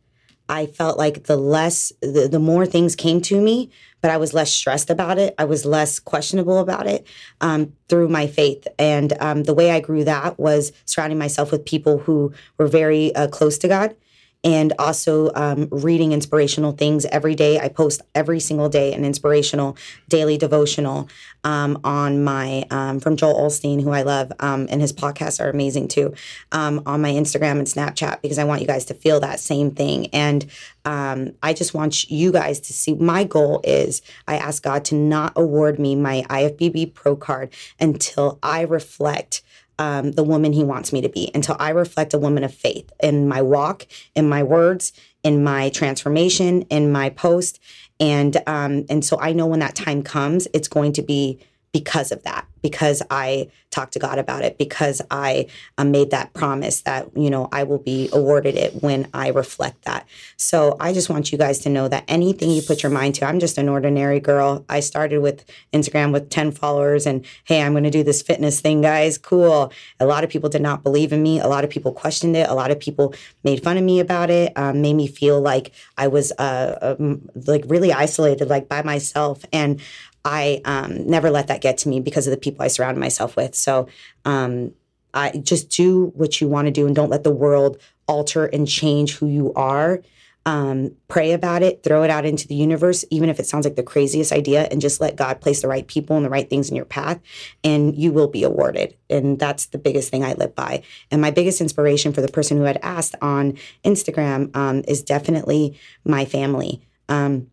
I 0.49 0.65
felt 0.65 0.97
like 0.97 1.23
the 1.23 1.37
less, 1.37 1.93
the, 2.01 2.27
the 2.29 2.39
more 2.39 2.65
things 2.65 2.93
came 2.97 3.21
to 3.21 3.39
me, 3.39 3.69
but 4.01 4.11
I 4.11 4.17
was 4.17 4.33
less 4.33 4.51
stressed 4.51 4.89
about 4.89 5.17
it. 5.17 5.35
I 5.37 5.45
was 5.45 5.65
less 5.65 5.99
questionable 5.99 6.59
about 6.59 6.87
it 6.87 7.05
um, 7.39 7.73
through 7.87 8.09
my 8.09 8.27
faith. 8.27 8.67
And 8.77 9.13
um, 9.19 9.43
the 9.43 9.53
way 9.53 9.71
I 9.71 9.79
grew 9.79 10.03
that 10.03 10.39
was 10.39 10.71
surrounding 10.85 11.19
myself 11.19 11.51
with 11.51 11.65
people 11.65 11.99
who 11.99 12.33
were 12.57 12.67
very 12.67 13.13
uh, 13.15 13.27
close 13.27 13.57
to 13.59 13.67
God 13.67 13.95
and 14.43 14.73
also 14.79 15.31
um, 15.35 15.67
reading 15.71 16.13
inspirational 16.13 16.71
things 16.71 17.05
every 17.05 17.35
day. 17.35 17.59
I 17.59 17.69
post 17.69 18.01
every 18.15 18.39
single 18.39 18.69
day 18.69 18.93
an 18.93 19.05
inspirational 19.05 19.77
daily 20.09 20.37
devotional 20.37 21.07
um, 21.43 21.79
on 21.83 22.23
my 22.23 22.65
um, 22.71 22.99
from 22.99 23.15
Joel 23.15 23.35
Osteen, 23.35 23.83
who 23.83 23.91
I 23.91 24.01
love, 24.01 24.31
um, 24.39 24.67
and 24.69 24.81
his 24.81 24.93
podcasts 24.93 25.43
are 25.43 25.49
amazing 25.49 25.87
too. 25.87 26.13
Um, 26.51 26.81
on 26.85 27.01
my 27.01 27.11
Instagram 27.11 27.59
and 27.59 27.67
Snapchat 27.67 28.21
because 28.21 28.37
I 28.37 28.43
want 28.43 28.61
you 28.61 28.67
guys 28.67 28.85
to 28.85 28.93
feel 28.93 29.19
that 29.19 29.39
same 29.39 29.71
thing, 29.71 30.07
and 30.07 30.45
um, 30.85 31.33
I 31.43 31.53
just 31.53 31.73
want 31.73 32.09
you 32.09 32.31
guys 32.31 32.59
to 32.61 32.73
see. 32.73 32.95
My 32.95 33.23
goal 33.23 33.61
is 33.63 34.01
I 34.27 34.37
ask 34.37 34.63
God 34.63 34.85
to 34.85 34.95
not 34.95 35.33
award 35.35 35.79
me 35.79 35.95
my 35.95 36.23
IFBB 36.29 36.93
Pro 36.93 37.15
card 37.15 37.53
until 37.79 38.39
I 38.41 38.61
reflect 38.61 39.43
um, 39.81 40.11
the 40.11 40.23
woman 40.23 40.53
he 40.53 40.63
wants 40.63 40.93
me 40.93 41.01
to 41.01 41.09
be 41.09 41.31
until 41.33 41.55
I 41.59 41.71
reflect 41.71 42.13
a 42.13 42.19
woman 42.19 42.43
of 42.43 42.53
faith 42.53 42.91
in 43.01 43.27
my 43.27 43.41
walk, 43.41 43.87
in 44.13 44.29
my 44.29 44.43
words, 44.43 44.93
in 45.23 45.43
my 45.43 45.69
transformation, 45.69 46.61
in 46.69 46.91
my 46.91 47.09
post, 47.09 47.59
and 47.99 48.37
um, 48.45 48.85
and 48.89 49.03
so 49.03 49.19
I 49.19 49.33
know 49.33 49.47
when 49.47 49.59
that 49.59 49.73
time 49.73 50.03
comes, 50.03 50.47
it's 50.53 50.67
going 50.67 50.93
to 50.93 51.01
be 51.01 51.39
because 51.71 52.11
of 52.11 52.23
that, 52.23 52.45
because 52.61 53.01
I 53.09 53.49
talked 53.69 53.93
to 53.93 53.99
God 53.99 54.19
about 54.19 54.43
it, 54.43 54.57
because 54.57 55.01
I 55.09 55.47
um, 55.77 55.91
made 55.91 56.11
that 56.11 56.33
promise 56.33 56.81
that 56.81 57.09
you 57.15 57.29
know 57.29 57.47
I 57.51 57.63
will 57.63 57.77
be 57.77 58.09
awarded 58.11 58.55
it 58.55 58.83
when 58.83 59.07
I 59.13 59.29
reflect 59.29 59.83
that. 59.83 60.05
So 60.35 60.75
I 60.79 60.93
just 60.93 61.09
want 61.09 61.31
you 61.31 61.37
guys 61.37 61.59
to 61.59 61.69
know 61.69 61.87
that 61.87 62.03
anything 62.07 62.51
you 62.51 62.61
put 62.61 62.83
your 62.83 62.91
mind 62.91 63.15
to, 63.15 63.25
I'm 63.25 63.39
just 63.39 63.57
an 63.57 63.69
ordinary 63.69 64.19
girl. 64.19 64.65
I 64.67 64.81
started 64.81 65.19
with 65.19 65.45
Instagram 65.71 66.11
with 66.11 66.29
10 66.29 66.51
followers, 66.51 67.05
and 67.05 67.25
hey, 67.45 67.61
I'm 67.61 67.71
going 67.71 67.85
to 67.85 67.89
do 67.89 68.03
this 68.03 68.21
fitness 68.21 68.59
thing, 68.59 68.81
guys. 68.81 69.17
Cool. 69.17 69.71
A 69.99 70.05
lot 70.05 70.23
of 70.23 70.29
people 70.29 70.49
did 70.49 70.61
not 70.61 70.83
believe 70.83 71.13
in 71.13 71.23
me. 71.23 71.39
A 71.39 71.47
lot 71.47 71.63
of 71.63 71.69
people 71.69 71.93
questioned 71.93 72.35
it. 72.35 72.49
A 72.49 72.53
lot 72.53 72.71
of 72.71 72.79
people 72.79 73.13
made 73.43 73.63
fun 73.63 73.77
of 73.77 73.83
me 73.83 73.99
about 73.99 74.29
it. 74.29 74.51
Um, 74.57 74.81
made 74.81 74.95
me 74.95 75.07
feel 75.07 75.39
like 75.39 75.71
I 75.97 76.07
was 76.07 76.33
uh, 76.37 76.95
um, 76.99 77.29
like 77.47 77.63
really 77.67 77.93
isolated, 77.93 78.49
like 78.49 78.67
by 78.67 78.83
myself, 78.83 79.45
and 79.53 79.79
I 80.23 80.61
um, 80.65 81.07
never 81.07 81.29
let 81.29 81.47
that 81.47 81.61
get 81.61 81.77
to 81.79 81.89
me 81.89 81.99
because 81.99 82.27
of 82.27 82.31
the 82.31 82.37
people 82.37 82.63
I 82.63 82.67
surround 82.67 82.97
myself 82.97 83.35
with. 83.35 83.55
So 83.55 83.87
um, 84.25 84.73
I 85.13 85.31
just 85.37 85.69
do 85.69 86.11
what 86.15 86.39
you 86.39 86.47
want 86.47 86.67
to 86.67 86.71
do 86.71 86.85
and 86.85 86.95
don't 86.95 87.09
let 87.09 87.23
the 87.23 87.31
world 87.31 87.77
alter 88.07 88.45
and 88.45 88.67
change 88.67 89.15
who 89.15 89.27
you 89.27 89.53
are. 89.53 90.01
Um, 90.43 90.95
pray 91.07 91.33
about 91.33 91.61
it, 91.61 91.83
throw 91.83 92.01
it 92.01 92.09
out 92.09 92.25
into 92.25 92.47
the 92.47 92.55
universe, 92.55 93.05
even 93.11 93.29
if 93.29 93.39
it 93.39 93.45
sounds 93.45 93.63
like 93.63 93.75
the 93.75 93.83
craziest 93.83 94.31
idea, 94.31 94.63
and 94.71 94.81
just 94.81 94.99
let 94.99 95.15
God 95.15 95.39
place 95.39 95.61
the 95.61 95.67
right 95.67 95.85
people 95.85 96.15
and 96.15 96.25
the 96.25 96.31
right 96.31 96.49
things 96.49 96.67
in 96.67 96.75
your 96.75 96.85
path, 96.85 97.19
and 97.63 97.95
you 97.95 98.11
will 98.11 98.27
be 98.27 98.43
awarded. 98.43 98.97
And 99.07 99.37
that's 99.37 99.67
the 99.67 99.77
biggest 99.77 100.09
thing 100.09 100.23
I 100.23 100.33
live 100.33 100.55
by. 100.55 100.81
And 101.11 101.21
my 101.21 101.29
biggest 101.29 101.61
inspiration 101.61 102.11
for 102.11 102.21
the 102.21 102.27
person 102.27 102.57
who 102.57 102.63
had 102.63 102.79
asked 102.81 103.13
on 103.21 103.55
Instagram 103.85 104.55
um, 104.55 104.83
is 104.87 105.03
definitely 105.03 105.79
my 106.05 106.25
family. 106.25 106.81
Um, 107.07 107.51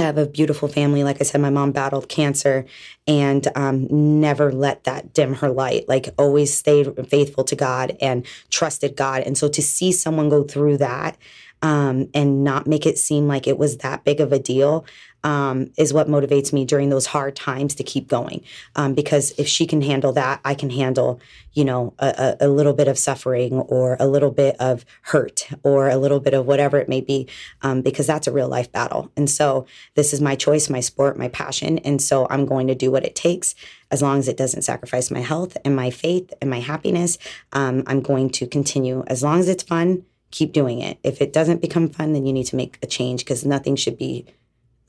I 0.00 0.04
have 0.04 0.18
a 0.18 0.26
beautiful 0.26 0.68
family. 0.68 1.04
Like 1.04 1.20
I 1.20 1.24
said, 1.24 1.40
my 1.40 1.50
mom 1.50 1.72
battled 1.72 2.08
cancer 2.08 2.64
and 3.06 3.46
um, 3.54 3.86
never 3.90 4.50
let 4.50 4.84
that 4.84 5.12
dim 5.12 5.34
her 5.34 5.50
light. 5.50 5.88
Like 5.88 6.08
always 6.16 6.56
stayed 6.56 7.08
faithful 7.08 7.44
to 7.44 7.56
God 7.56 7.96
and 8.00 8.26
trusted 8.50 8.96
God. 8.96 9.22
And 9.22 9.36
so 9.36 9.48
to 9.48 9.62
see 9.62 9.92
someone 9.92 10.28
go 10.28 10.42
through 10.42 10.78
that 10.78 11.18
um, 11.62 12.08
and 12.14 12.42
not 12.42 12.66
make 12.66 12.86
it 12.86 12.98
seem 12.98 13.28
like 13.28 13.46
it 13.46 13.58
was 13.58 13.78
that 13.78 14.04
big 14.04 14.20
of 14.20 14.32
a 14.32 14.38
deal 14.38 14.86
um, 15.24 15.70
is 15.76 15.92
what 15.92 16.08
motivates 16.08 16.52
me 16.52 16.64
during 16.64 16.88
those 16.88 17.06
hard 17.06 17.36
times 17.36 17.74
to 17.76 17.82
keep 17.82 18.08
going. 18.08 18.42
Um, 18.76 18.94
because 18.94 19.32
if 19.38 19.46
she 19.46 19.66
can 19.66 19.82
handle 19.82 20.12
that, 20.12 20.40
I 20.44 20.54
can 20.54 20.70
handle, 20.70 21.20
you 21.52 21.64
know, 21.64 21.94
a, 21.98 22.36
a, 22.40 22.48
little 22.48 22.72
bit 22.72 22.88
of 22.88 22.98
suffering 22.98 23.54
or 23.54 23.96
a 24.00 24.06
little 24.06 24.30
bit 24.30 24.56
of 24.60 24.84
hurt 25.02 25.48
or 25.62 25.88
a 25.88 25.96
little 25.96 26.20
bit 26.20 26.34
of 26.34 26.46
whatever 26.46 26.78
it 26.78 26.88
may 26.88 27.00
be, 27.00 27.28
um, 27.62 27.82
because 27.82 28.06
that's 28.06 28.26
a 28.26 28.32
real 28.32 28.48
life 28.48 28.70
battle. 28.72 29.10
And 29.16 29.28
so 29.28 29.66
this 29.94 30.12
is 30.12 30.20
my 30.20 30.36
choice, 30.36 30.70
my 30.70 30.80
sport, 30.80 31.18
my 31.18 31.28
passion. 31.28 31.78
And 31.78 32.00
so 32.00 32.26
I'm 32.30 32.46
going 32.46 32.66
to 32.68 32.74
do 32.74 32.90
what 32.90 33.04
it 33.04 33.14
takes 33.14 33.54
as 33.90 34.02
long 34.02 34.18
as 34.18 34.28
it 34.28 34.36
doesn't 34.36 34.62
sacrifice 34.62 35.10
my 35.10 35.20
health 35.20 35.56
and 35.64 35.74
my 35.74 35.90
faith 35.90 36.32
and 36.40 36.48
my 36.48 36.60
happiness. 36.60 37.18
Um, 37.52 37.82
I'm 37.86 38.00
going 38.00 38.30
to 38.30 38.46
continue 38.46 39.04
as 39.06 39.22
long 39.22 39.40
as 39.40 39.48
it's 39.48 39.62
fun. 39.62 40.04
Keep 40.30 40.52
doing 40.52 40.80
it. 40.80 40.98
If 41.02 41.20
it 41.20 41.32
doesn't 41.32 41.60
become 41.60 41.88
fun, 41.88 42.12
then 42.12 42.24
you 42.24 42.32
need 42.32 42.46
to 42.46 42.56
make 42.56 42.78
a 42.82 42.86
change 42.86 43.24
because 43.24 43.44
nothing 43.44 43.74
should 43.74 43.98
be 43.98 44.26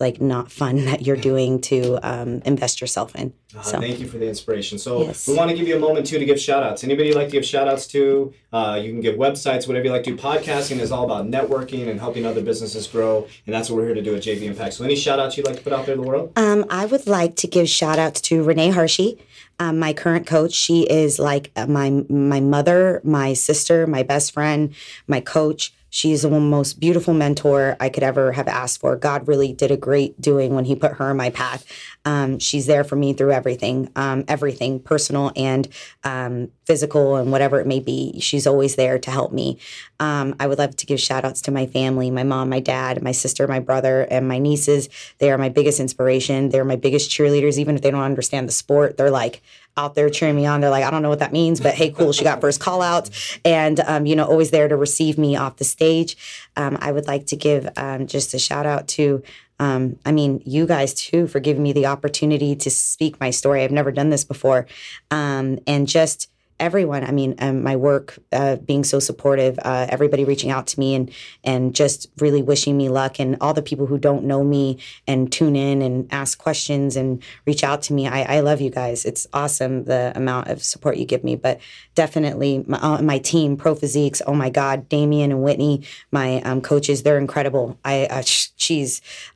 like 0.01 0.19
not 0.19 0.51
fun 0.51 0.83
that 0.89 1.03
you're 1.03 1.15
doing 1.15 1.61
to 1.61 1.97
um, 2.03 2.41
invest 2.43 2.81
yourself 2.81 3.15
in. 3.15 3.31
Uh, 3.55 3.61
so 3.61 3.79
Thank 3.79 3.99
you 3.99 4.07
for 4.07 4.17
the 4.17 4.27
inspiration. 4.27 4.77
So 4.77 5.03
Yes. 5.03 5.27
we 5.27 5.35
want 5.35 5.49
to 5.51 5.55
give 5.55 5.67
you 5.67 5.75
a 5.75 5.79
moment 5.79 6.05
too 6.07 6.19
to 6.19 6.25
give 6.25 6.39
shout 6.39 6.63
outs. 6.63 6.83
Anybody 6.83 7.09
you'd 7.09 7.15
like 7.17 7.27
to 7.27 7.31
give 7.33 7.45
shout 7.45 7.67
outs 7.67 7.85
to? 7.87 8.33
Uh, 8.51 8.79
you 8.81 8.91
can 8.91 9.01
give 9.01 9.15
websites, 9.15 9.67
whatever 9.67 9.85
you 9.85 9.91
like 9.91 10.03
to 10.03 10.11
do. 10.11 10.17
Podcasting 10.17 10.79
is 10.79 10.91
all 10.91 11.05
about 11.05 11.25
networking 11.27 11.89
and 11.89 11.99
helping 11.99 12.25
other 12.25 12.41
businesses 12.41 12.87
grow. 12.87 13.27
And 13.45 13.53
that's 13.55 13.69
what 13.69 13.77
we're 13.77 13.85
here 13.85 13.95
to 13.95 14.01
do 14.01 14.15
at 14.15 14.21
JV 14.23 14.43
Impact. 14.43 14.73
So 14.73 14.83
any 14.83 14.95
shout 14.95 15.19
outs 15.19 15.37
you'd 15.37 15.45
like 15.47 15.57
to 15.57 15.61
put 15.63 15.73
out 15.73 15.85
there 15.85 15.95
in 15.95 16.01
the 16.01 16.07
world? 16.07 16.31
Um, 16.35 16.65
I 16.69 16.85
would 16.85 17.07
like 17.07 17.35
to 17.37 17.47
give 17.47 17.69
shout 17.69 17.99
outs 17.99 18.21
to 18.21 18.43
Renee 18.43 18.71
Hershey, 18.71 19.19
um, 19.59 19.79
my 19.79 19.93
current 19.93 20.25
coach. 20.25 20.53
She 20.53 20.83
is 20.83 21.19
like 21.19 21.51
uh, 21.55 21.67
my 21.67 21.89
my 22.09 22.39
mother, 22.39 23.01
my 23.03 23.33
sister, 23.33 23.85
my 23.85 24.03
best 24.03 24.31
friend, 24.33 24.73
my 25.07 25.19
coach. 25.21 25.73
She's 25.93 26.21
the 26.21 26.29
most 26.29 26.79
beautiful 26.79 27.13
mentor 27.13 27.75
I 27.79 27.89
could 27.89 28.01
ever 28.01 28.31
have 28.31 28.47
asked 28.47 28.79
for. 28.79 28.95
God 28.95 29.27
really 29.27 29.51
did 29.51 29.71
a 29.71 29.77
great 29.77 30.19
doing 30.21 30.55
when 30.55 30.63
He 30.63 30.73
put 30.73 30.93
her 30.93 31.11
in 31.11 31.17
my 31.17 31.29
path. 31.29 31.65
Um, 32.05 32.39
she's 32.39 32.65
there 32.65 32.85
for 32.85 32.95
me 32.95 33.11
through 33.11 33.33
everything, 33.33 33.91
um, 33.97 34.23
everything 34.29 34.79
personal 34.79 35.33
and 35.35 35.67
um, 36.05 36.49
physical 36.65 37.17
and 37.17 37.29
whatever 37.29 37.59
it 37.59 37.67
may 37.67 37.81
be. 37.81 38.21
She's 38.21 38.47
always 38.47 38.77
there 38.77 38.97
to 38.99 39.11
help 39.11 39.33
me. 39.33 39.59
Um, 39.99 40.33
I 40.39 40.47
would 40.47 40.57
love 40.57 40.77
to 40.77 40.85
give 40.85 41.01
shout 41.01 41.25
outs 41.25 41.41
to 41.41 41.51
my 41.51 41.65
family, 41.65 42.09
my 42.09 42.23
mom, 42.23 42.47
my 42.47 42.61
dad, 42.61 43.03
my 43.03 43.11
sister, 43.11 43.45
my 43.45 43.59
brother, 43.59 44.03
and 44.09 44.29
my 44.29 44.39
nieces. 44.39 44.87
They 45.17 45.29
are 45.29 45.37
my 45.37 45.49
biggest 45.49 45.81
inspiration. 45.81 46.49
They're 46.49 46.63
my 46.63 46.77
biggest 46.77 47.11
cheerleaders, 47.11 47.57
even 47.57 47.75
if 47.75 47.81
they 47.81 47.91
don't 47.91 48.01
understand 48.01 48.47
the 48.47 48.53
sport. 48.53 48.95
They're 48.95 49.11
like 49.11 49.41
out 49.77 49.95
there 49.95 50.09
cheering 50.09 50.35
me 50.35 50.45
on. 50.45 50.61
They're 50.61 50.69
like, 50.69 50.83
I 50.83 50.91
don't 50.91 51.01
know 51.01 51.09
what 51.09 51.19
that 51.19 51.31
means, 51.31 51.59
but 51.59 51.73
hey, 51.73 51.91
cool. 51.91 52.13
She 52.13 52.23
got 52.23 52.41
first 52.41 52.59
call 52.59 52.81
outs 52.81 53.39
and, 53.45 53.79
um, 53.81 54.05
you 54.05 54.15
know, 54.15 54.25
always 54.25 54.51
there 54.51 54.67
to 54.67 54.75
receive 54.75 55.17
me 55.17 55.35
off 55.35 55.57
the 55.57 55.63
stage. 55.63 56.17
Um, 56.55 56.77
I 56.81 56.91
would 56.91 57.07
like 57.07 57.25
to 57.27 57.35
give 57.35 57.69
um, 57.77 58.07
just 58.07 58.33
a 58.33 58.39
shout 58.39 58.65
out 58.65 58.87
to 58.89 59.23
um, 59.61 59.99
I 60.07 60.11
mean, 60.11 60.41
you 60.43 60.65
guys 60.65 60.91
too 60.95 61.27
for 61.27 61.39
giving 61.39 61.61
me 61.61 61.71
the 61.71 61.85
opportunity 61.85 62.55
to 62.55 62.71
speak 62.71 63.19
my 63.19 63.29
story. 63.29 63.61
I've 63.61 63.69
never 63.69 63.91
done 63.91 64.09
this 64.09 64.23
before, 64.23 64.65
um, 65.11 65.59
and 65.67 65.87
just 65.87 66.30
everyone. 66.61 67.03
I 67.03 67.11
mean, 67.11 67.35
um, 67.39 67.63
my 67.63 67.75
work 67.75 68.17
uh, 68.31 68.55
being 68.57 68.83
so 68.83 68.99
supportive, 68.99 69.59
uh, 69.63 69.87
everybody 69.89 70.23
reaching 70.23 70.51
out 70.51 70.67
to 70.67 70.79
me 70.79 70.95
and 70.95 71.11
and 71.43 71.75
just 71.75 72.07
really 72.19 72.41
wishing 72.41 72.77
me 72.77 72.87
luck, 72.87 73.19
and 73.19 73.35
all 73.41 73.53
the 73.53 73.61
people 73.61 73.87
who 73.87 73.97
don't 73.97 74.23
know 74.23 74.43
me 74.43 74.77
and 75.07 75.31
tune 75.31 75.55
in 75.55 75.81
and 75.81 76.07
ask 76.13 76.37
questions 76.37 76.95
and 76.95 77.21
reach 77.45 77.63
out 77.63 77.81
to 77.81 77.93
me. 77.93 78.07
I, 78.07 78.37
I 78.37 78.39
love 78.39 78.61
you 78.61 78.69
guys. 78.69 79.03
It's 79.03 79.27
awesome 79.33 79.85
the 79.85 80.13
amount 80.15 80.47
of 80.47 80.63
support 80.63 80.97
you 80.97 81.05
give 81.05 81.23
me, 81.23 81.35
but 81.35 81.59
definitely 81.95 82.63
my, 82.67 82.77
uh, 82.77 83.01
my 83.01 83.17
team, 83.17 83.57
Pro 83.57 83.75
Physiques. 83.75 84.21
Oh 84.25 84.33
my 84.33 84.49
God, 84.49 84.87
Damien 84.87 85.31
and 85.31 85.43
Whitney, 85.43 85.83
my 86.11 86.41
um, 86.43 86.61
coaches, 86.61 87.03
they're 87.03 87.17
incredible. 87.17 87.77
I, 87.83 88.05
uh, 88.05 88.23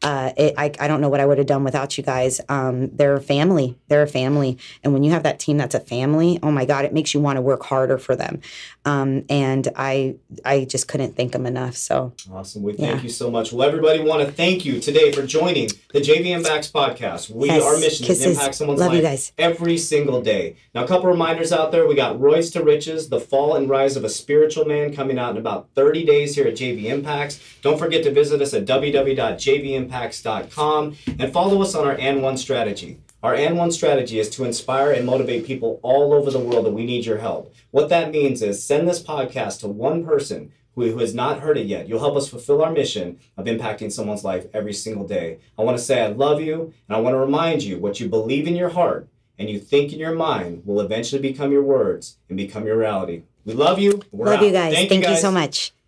uh, 0.03 0.31
I, 0.37 0.71
I 0.79 0.87
don't 0.87 1.01
know 1.01 1.09
what 1.09 1.19
I 1.19 1.25
would 1.25 1.37
have 1.37 1.47
done 1.47 1.63
without 1.63 1.97
you 1.97 2.03
guys. 2.03 2.39
Um, 2.47 2.95
they're 2.95 3.15
a 3.15 3.21
family. 3.21 3.75
They're 3.87 4.03
a 4.03 4.07
family. 4.07 4.57
And 4.83 4.93
when 4.93 5.03
you 5.03 5.11
have 5.11 5.23
that 5.23 5.39
team 5.39 5.57
that's 5.57 5.75
a 5.75 5.79
family, 5.79 6.39
oh 6.43 6.51
my 6.51 6.65
God, 6.65 6.85
it 6.85 6.93
makes 6.93 7.13
you 7.13 7.14
want 7.19 7.37
to 7.37 7.41
work 7.41 7.63
harder 7.63 7.97
for 7.97 8.15
them. 8.15 8.41
Um, 8.85 9.23
and 9.29 9.67
I, 9.75 10.15
I 10.43 10.65
just 10.65 10.87
couldn't 10.87 11.15
thank 11.15 11.31
them 11.31 11.45
enough. 11.45 11.75
So 11.75 12.13
Awesome. 12.31 12.63
We 12.63 12.73
thank 12.73 13.03
you 13.03 13.09
so 13.09 13.31
much. 13.31 13.51
Well, 13.51 13.67
everybody 13.67 13.99
want 13.99 14.25
to 14.25 14.31
thank 14.31 14.65
you 14.65 14.79
today 14.79 15.11
for 15.11 15.25
joining 15.25 15.69
the 15.91 16.01
JV 16.01 16.27
Impacts 16.27 16.71
podcast. 16.71 17.29
We 17.29 17.47
Yes. 17.47 17.63
our 17.63 17.77
mission 17.79 18.05
is 18.07 18.19
to 18.19 18.29
impact 18.31 18.55
someone's 18.55 18.79
Love 18.79 18.93
you 18.93 19.01
life 19.01 19.31
every 19.37 19.77
single 19.77 20.21
day. 20.21 20.55
Now, 20.73 20.83
a 20.83 20.87
couple 20.87 21.09
reminders 21.09 21.51
out 21.51 21.71
there. 21.71 21.87
We 21.87 21.95
got 21.95 22.19
Royce 22.19 22.49
to 22.51 22.63
Riches, 22.63 23.09
the 23.09 23.19
fall 23.19 23.55
and 23.55 23.69
rise 23.69 23.95
of 23.95 24.03
a 24.03 24.09
spiritual 24.09 24.65
man 24.65 24.93
coming 24.93 25.17
out 25.17 25.31
in 25.31 25.37
about 25.37 25.69
30 25.75 26.05
days 26.05 26.35
here 26.35 26.47
at 26.47 26.55
JV 26.55 26.85
Impacts. 26.85 27.39
Don't 27.61 27.79
forget 27.79 28.03
to 28.03 28.11
visit 28.11 28.41
us 28.41 28.53
at 28.53 28.65
www.jvimpacts.com 28.65 30.95
and 31.19 31.33
follow 31.33 31.61
us 31.61 31.75
on 31.75 31.85
our 31.85 31.95
and 31.97 32.21
one 32.21 32.37
strategy. 32.37 32.97
Our 33.25 33.33
and 33.33 33.57
one 33.57 33.71
strategy 33.71 34.19
is 34.19 34.29
to 34.29 34.45
inspire 34.45 34.91
and 34.91 35.03
motivate 35.03 35.47
people 35.47 35.79
all 35.81 36.13
over 36.13 36.29
the 36.29 36.37
world 36.37 36.63
that 36.63 36.73
we 36.73 36.85
need 36.85 37.07
your 37.07 37.17
help. 37.17 37.51
What 37.71 37.89
that 37.89 38.11
means 38.11 38.43
is 38.43 38.63
send 38.63 38.87
this 38.87 39.01
podcast 39.01 39.61
to 39.61 39.67
one 39.67 40.05
person 40.05 40.51
who, 40.75 40.99
has 40.99 41.15
not 41.15 41.39
heard 41.39 41.57
it 41.57 41.65
yet. 41.65 41.89
You'll 41.89 42.01
help 42.01 42.15
us 42.17 42.29
fulfill 42.29 42.63
our 42.63 42.71
mission 42.71 43.17
of 43.35 43.47
impacting 43.47 43.91
someone's 43.91 44.23
life 44.23 44.45
every 44.53 44.73
single 44.73 45.07
day. 45.07 45.39
I 45.57 45.63
want 45.63 45.75
to 45.75 45.83
say 45.83 46.03
I 46.03 46.09
love 46.09 46.39
you, 46.39 46.71
and 46.87 46.95
I 46.95 46.99
want 46.99 47.15
to 47.15 47.17
remind 47.17 47.63
you 47.63 47.79
what 47.79 47.99
you 47.99 48.07
believe 48.07 48.45
in 48.45 48.55
your 48.55 48.69
heart 48.69 49.07
and 49.39 49.49
you 49.49 49.59
think 49.59 49.91
in 49.91 49.97
your 49.97 50.13
mind 50.13 50.61
will 50.63 50.79
eventually 50.79 51.19
become 51.19 51.51
your 51.51 51.63
words 51.63 52.17
and 52.29 52.37
become 52.37 52.67
your 52.67 52.77
reality. 52.77 53.23
We 53.43 53.53
love 53.53 53.79
you. 53.79 54.03
We're 54.11 54.27
love 54.27 54.41
out. 54.41 54.45
you 54.45 54.51
guys. 54.51 54.75
Thank, 54.75 54.91
you 54.91 55.01
guys. 55.01 55.19
so 55.19 55.31
much. 55.31 55.73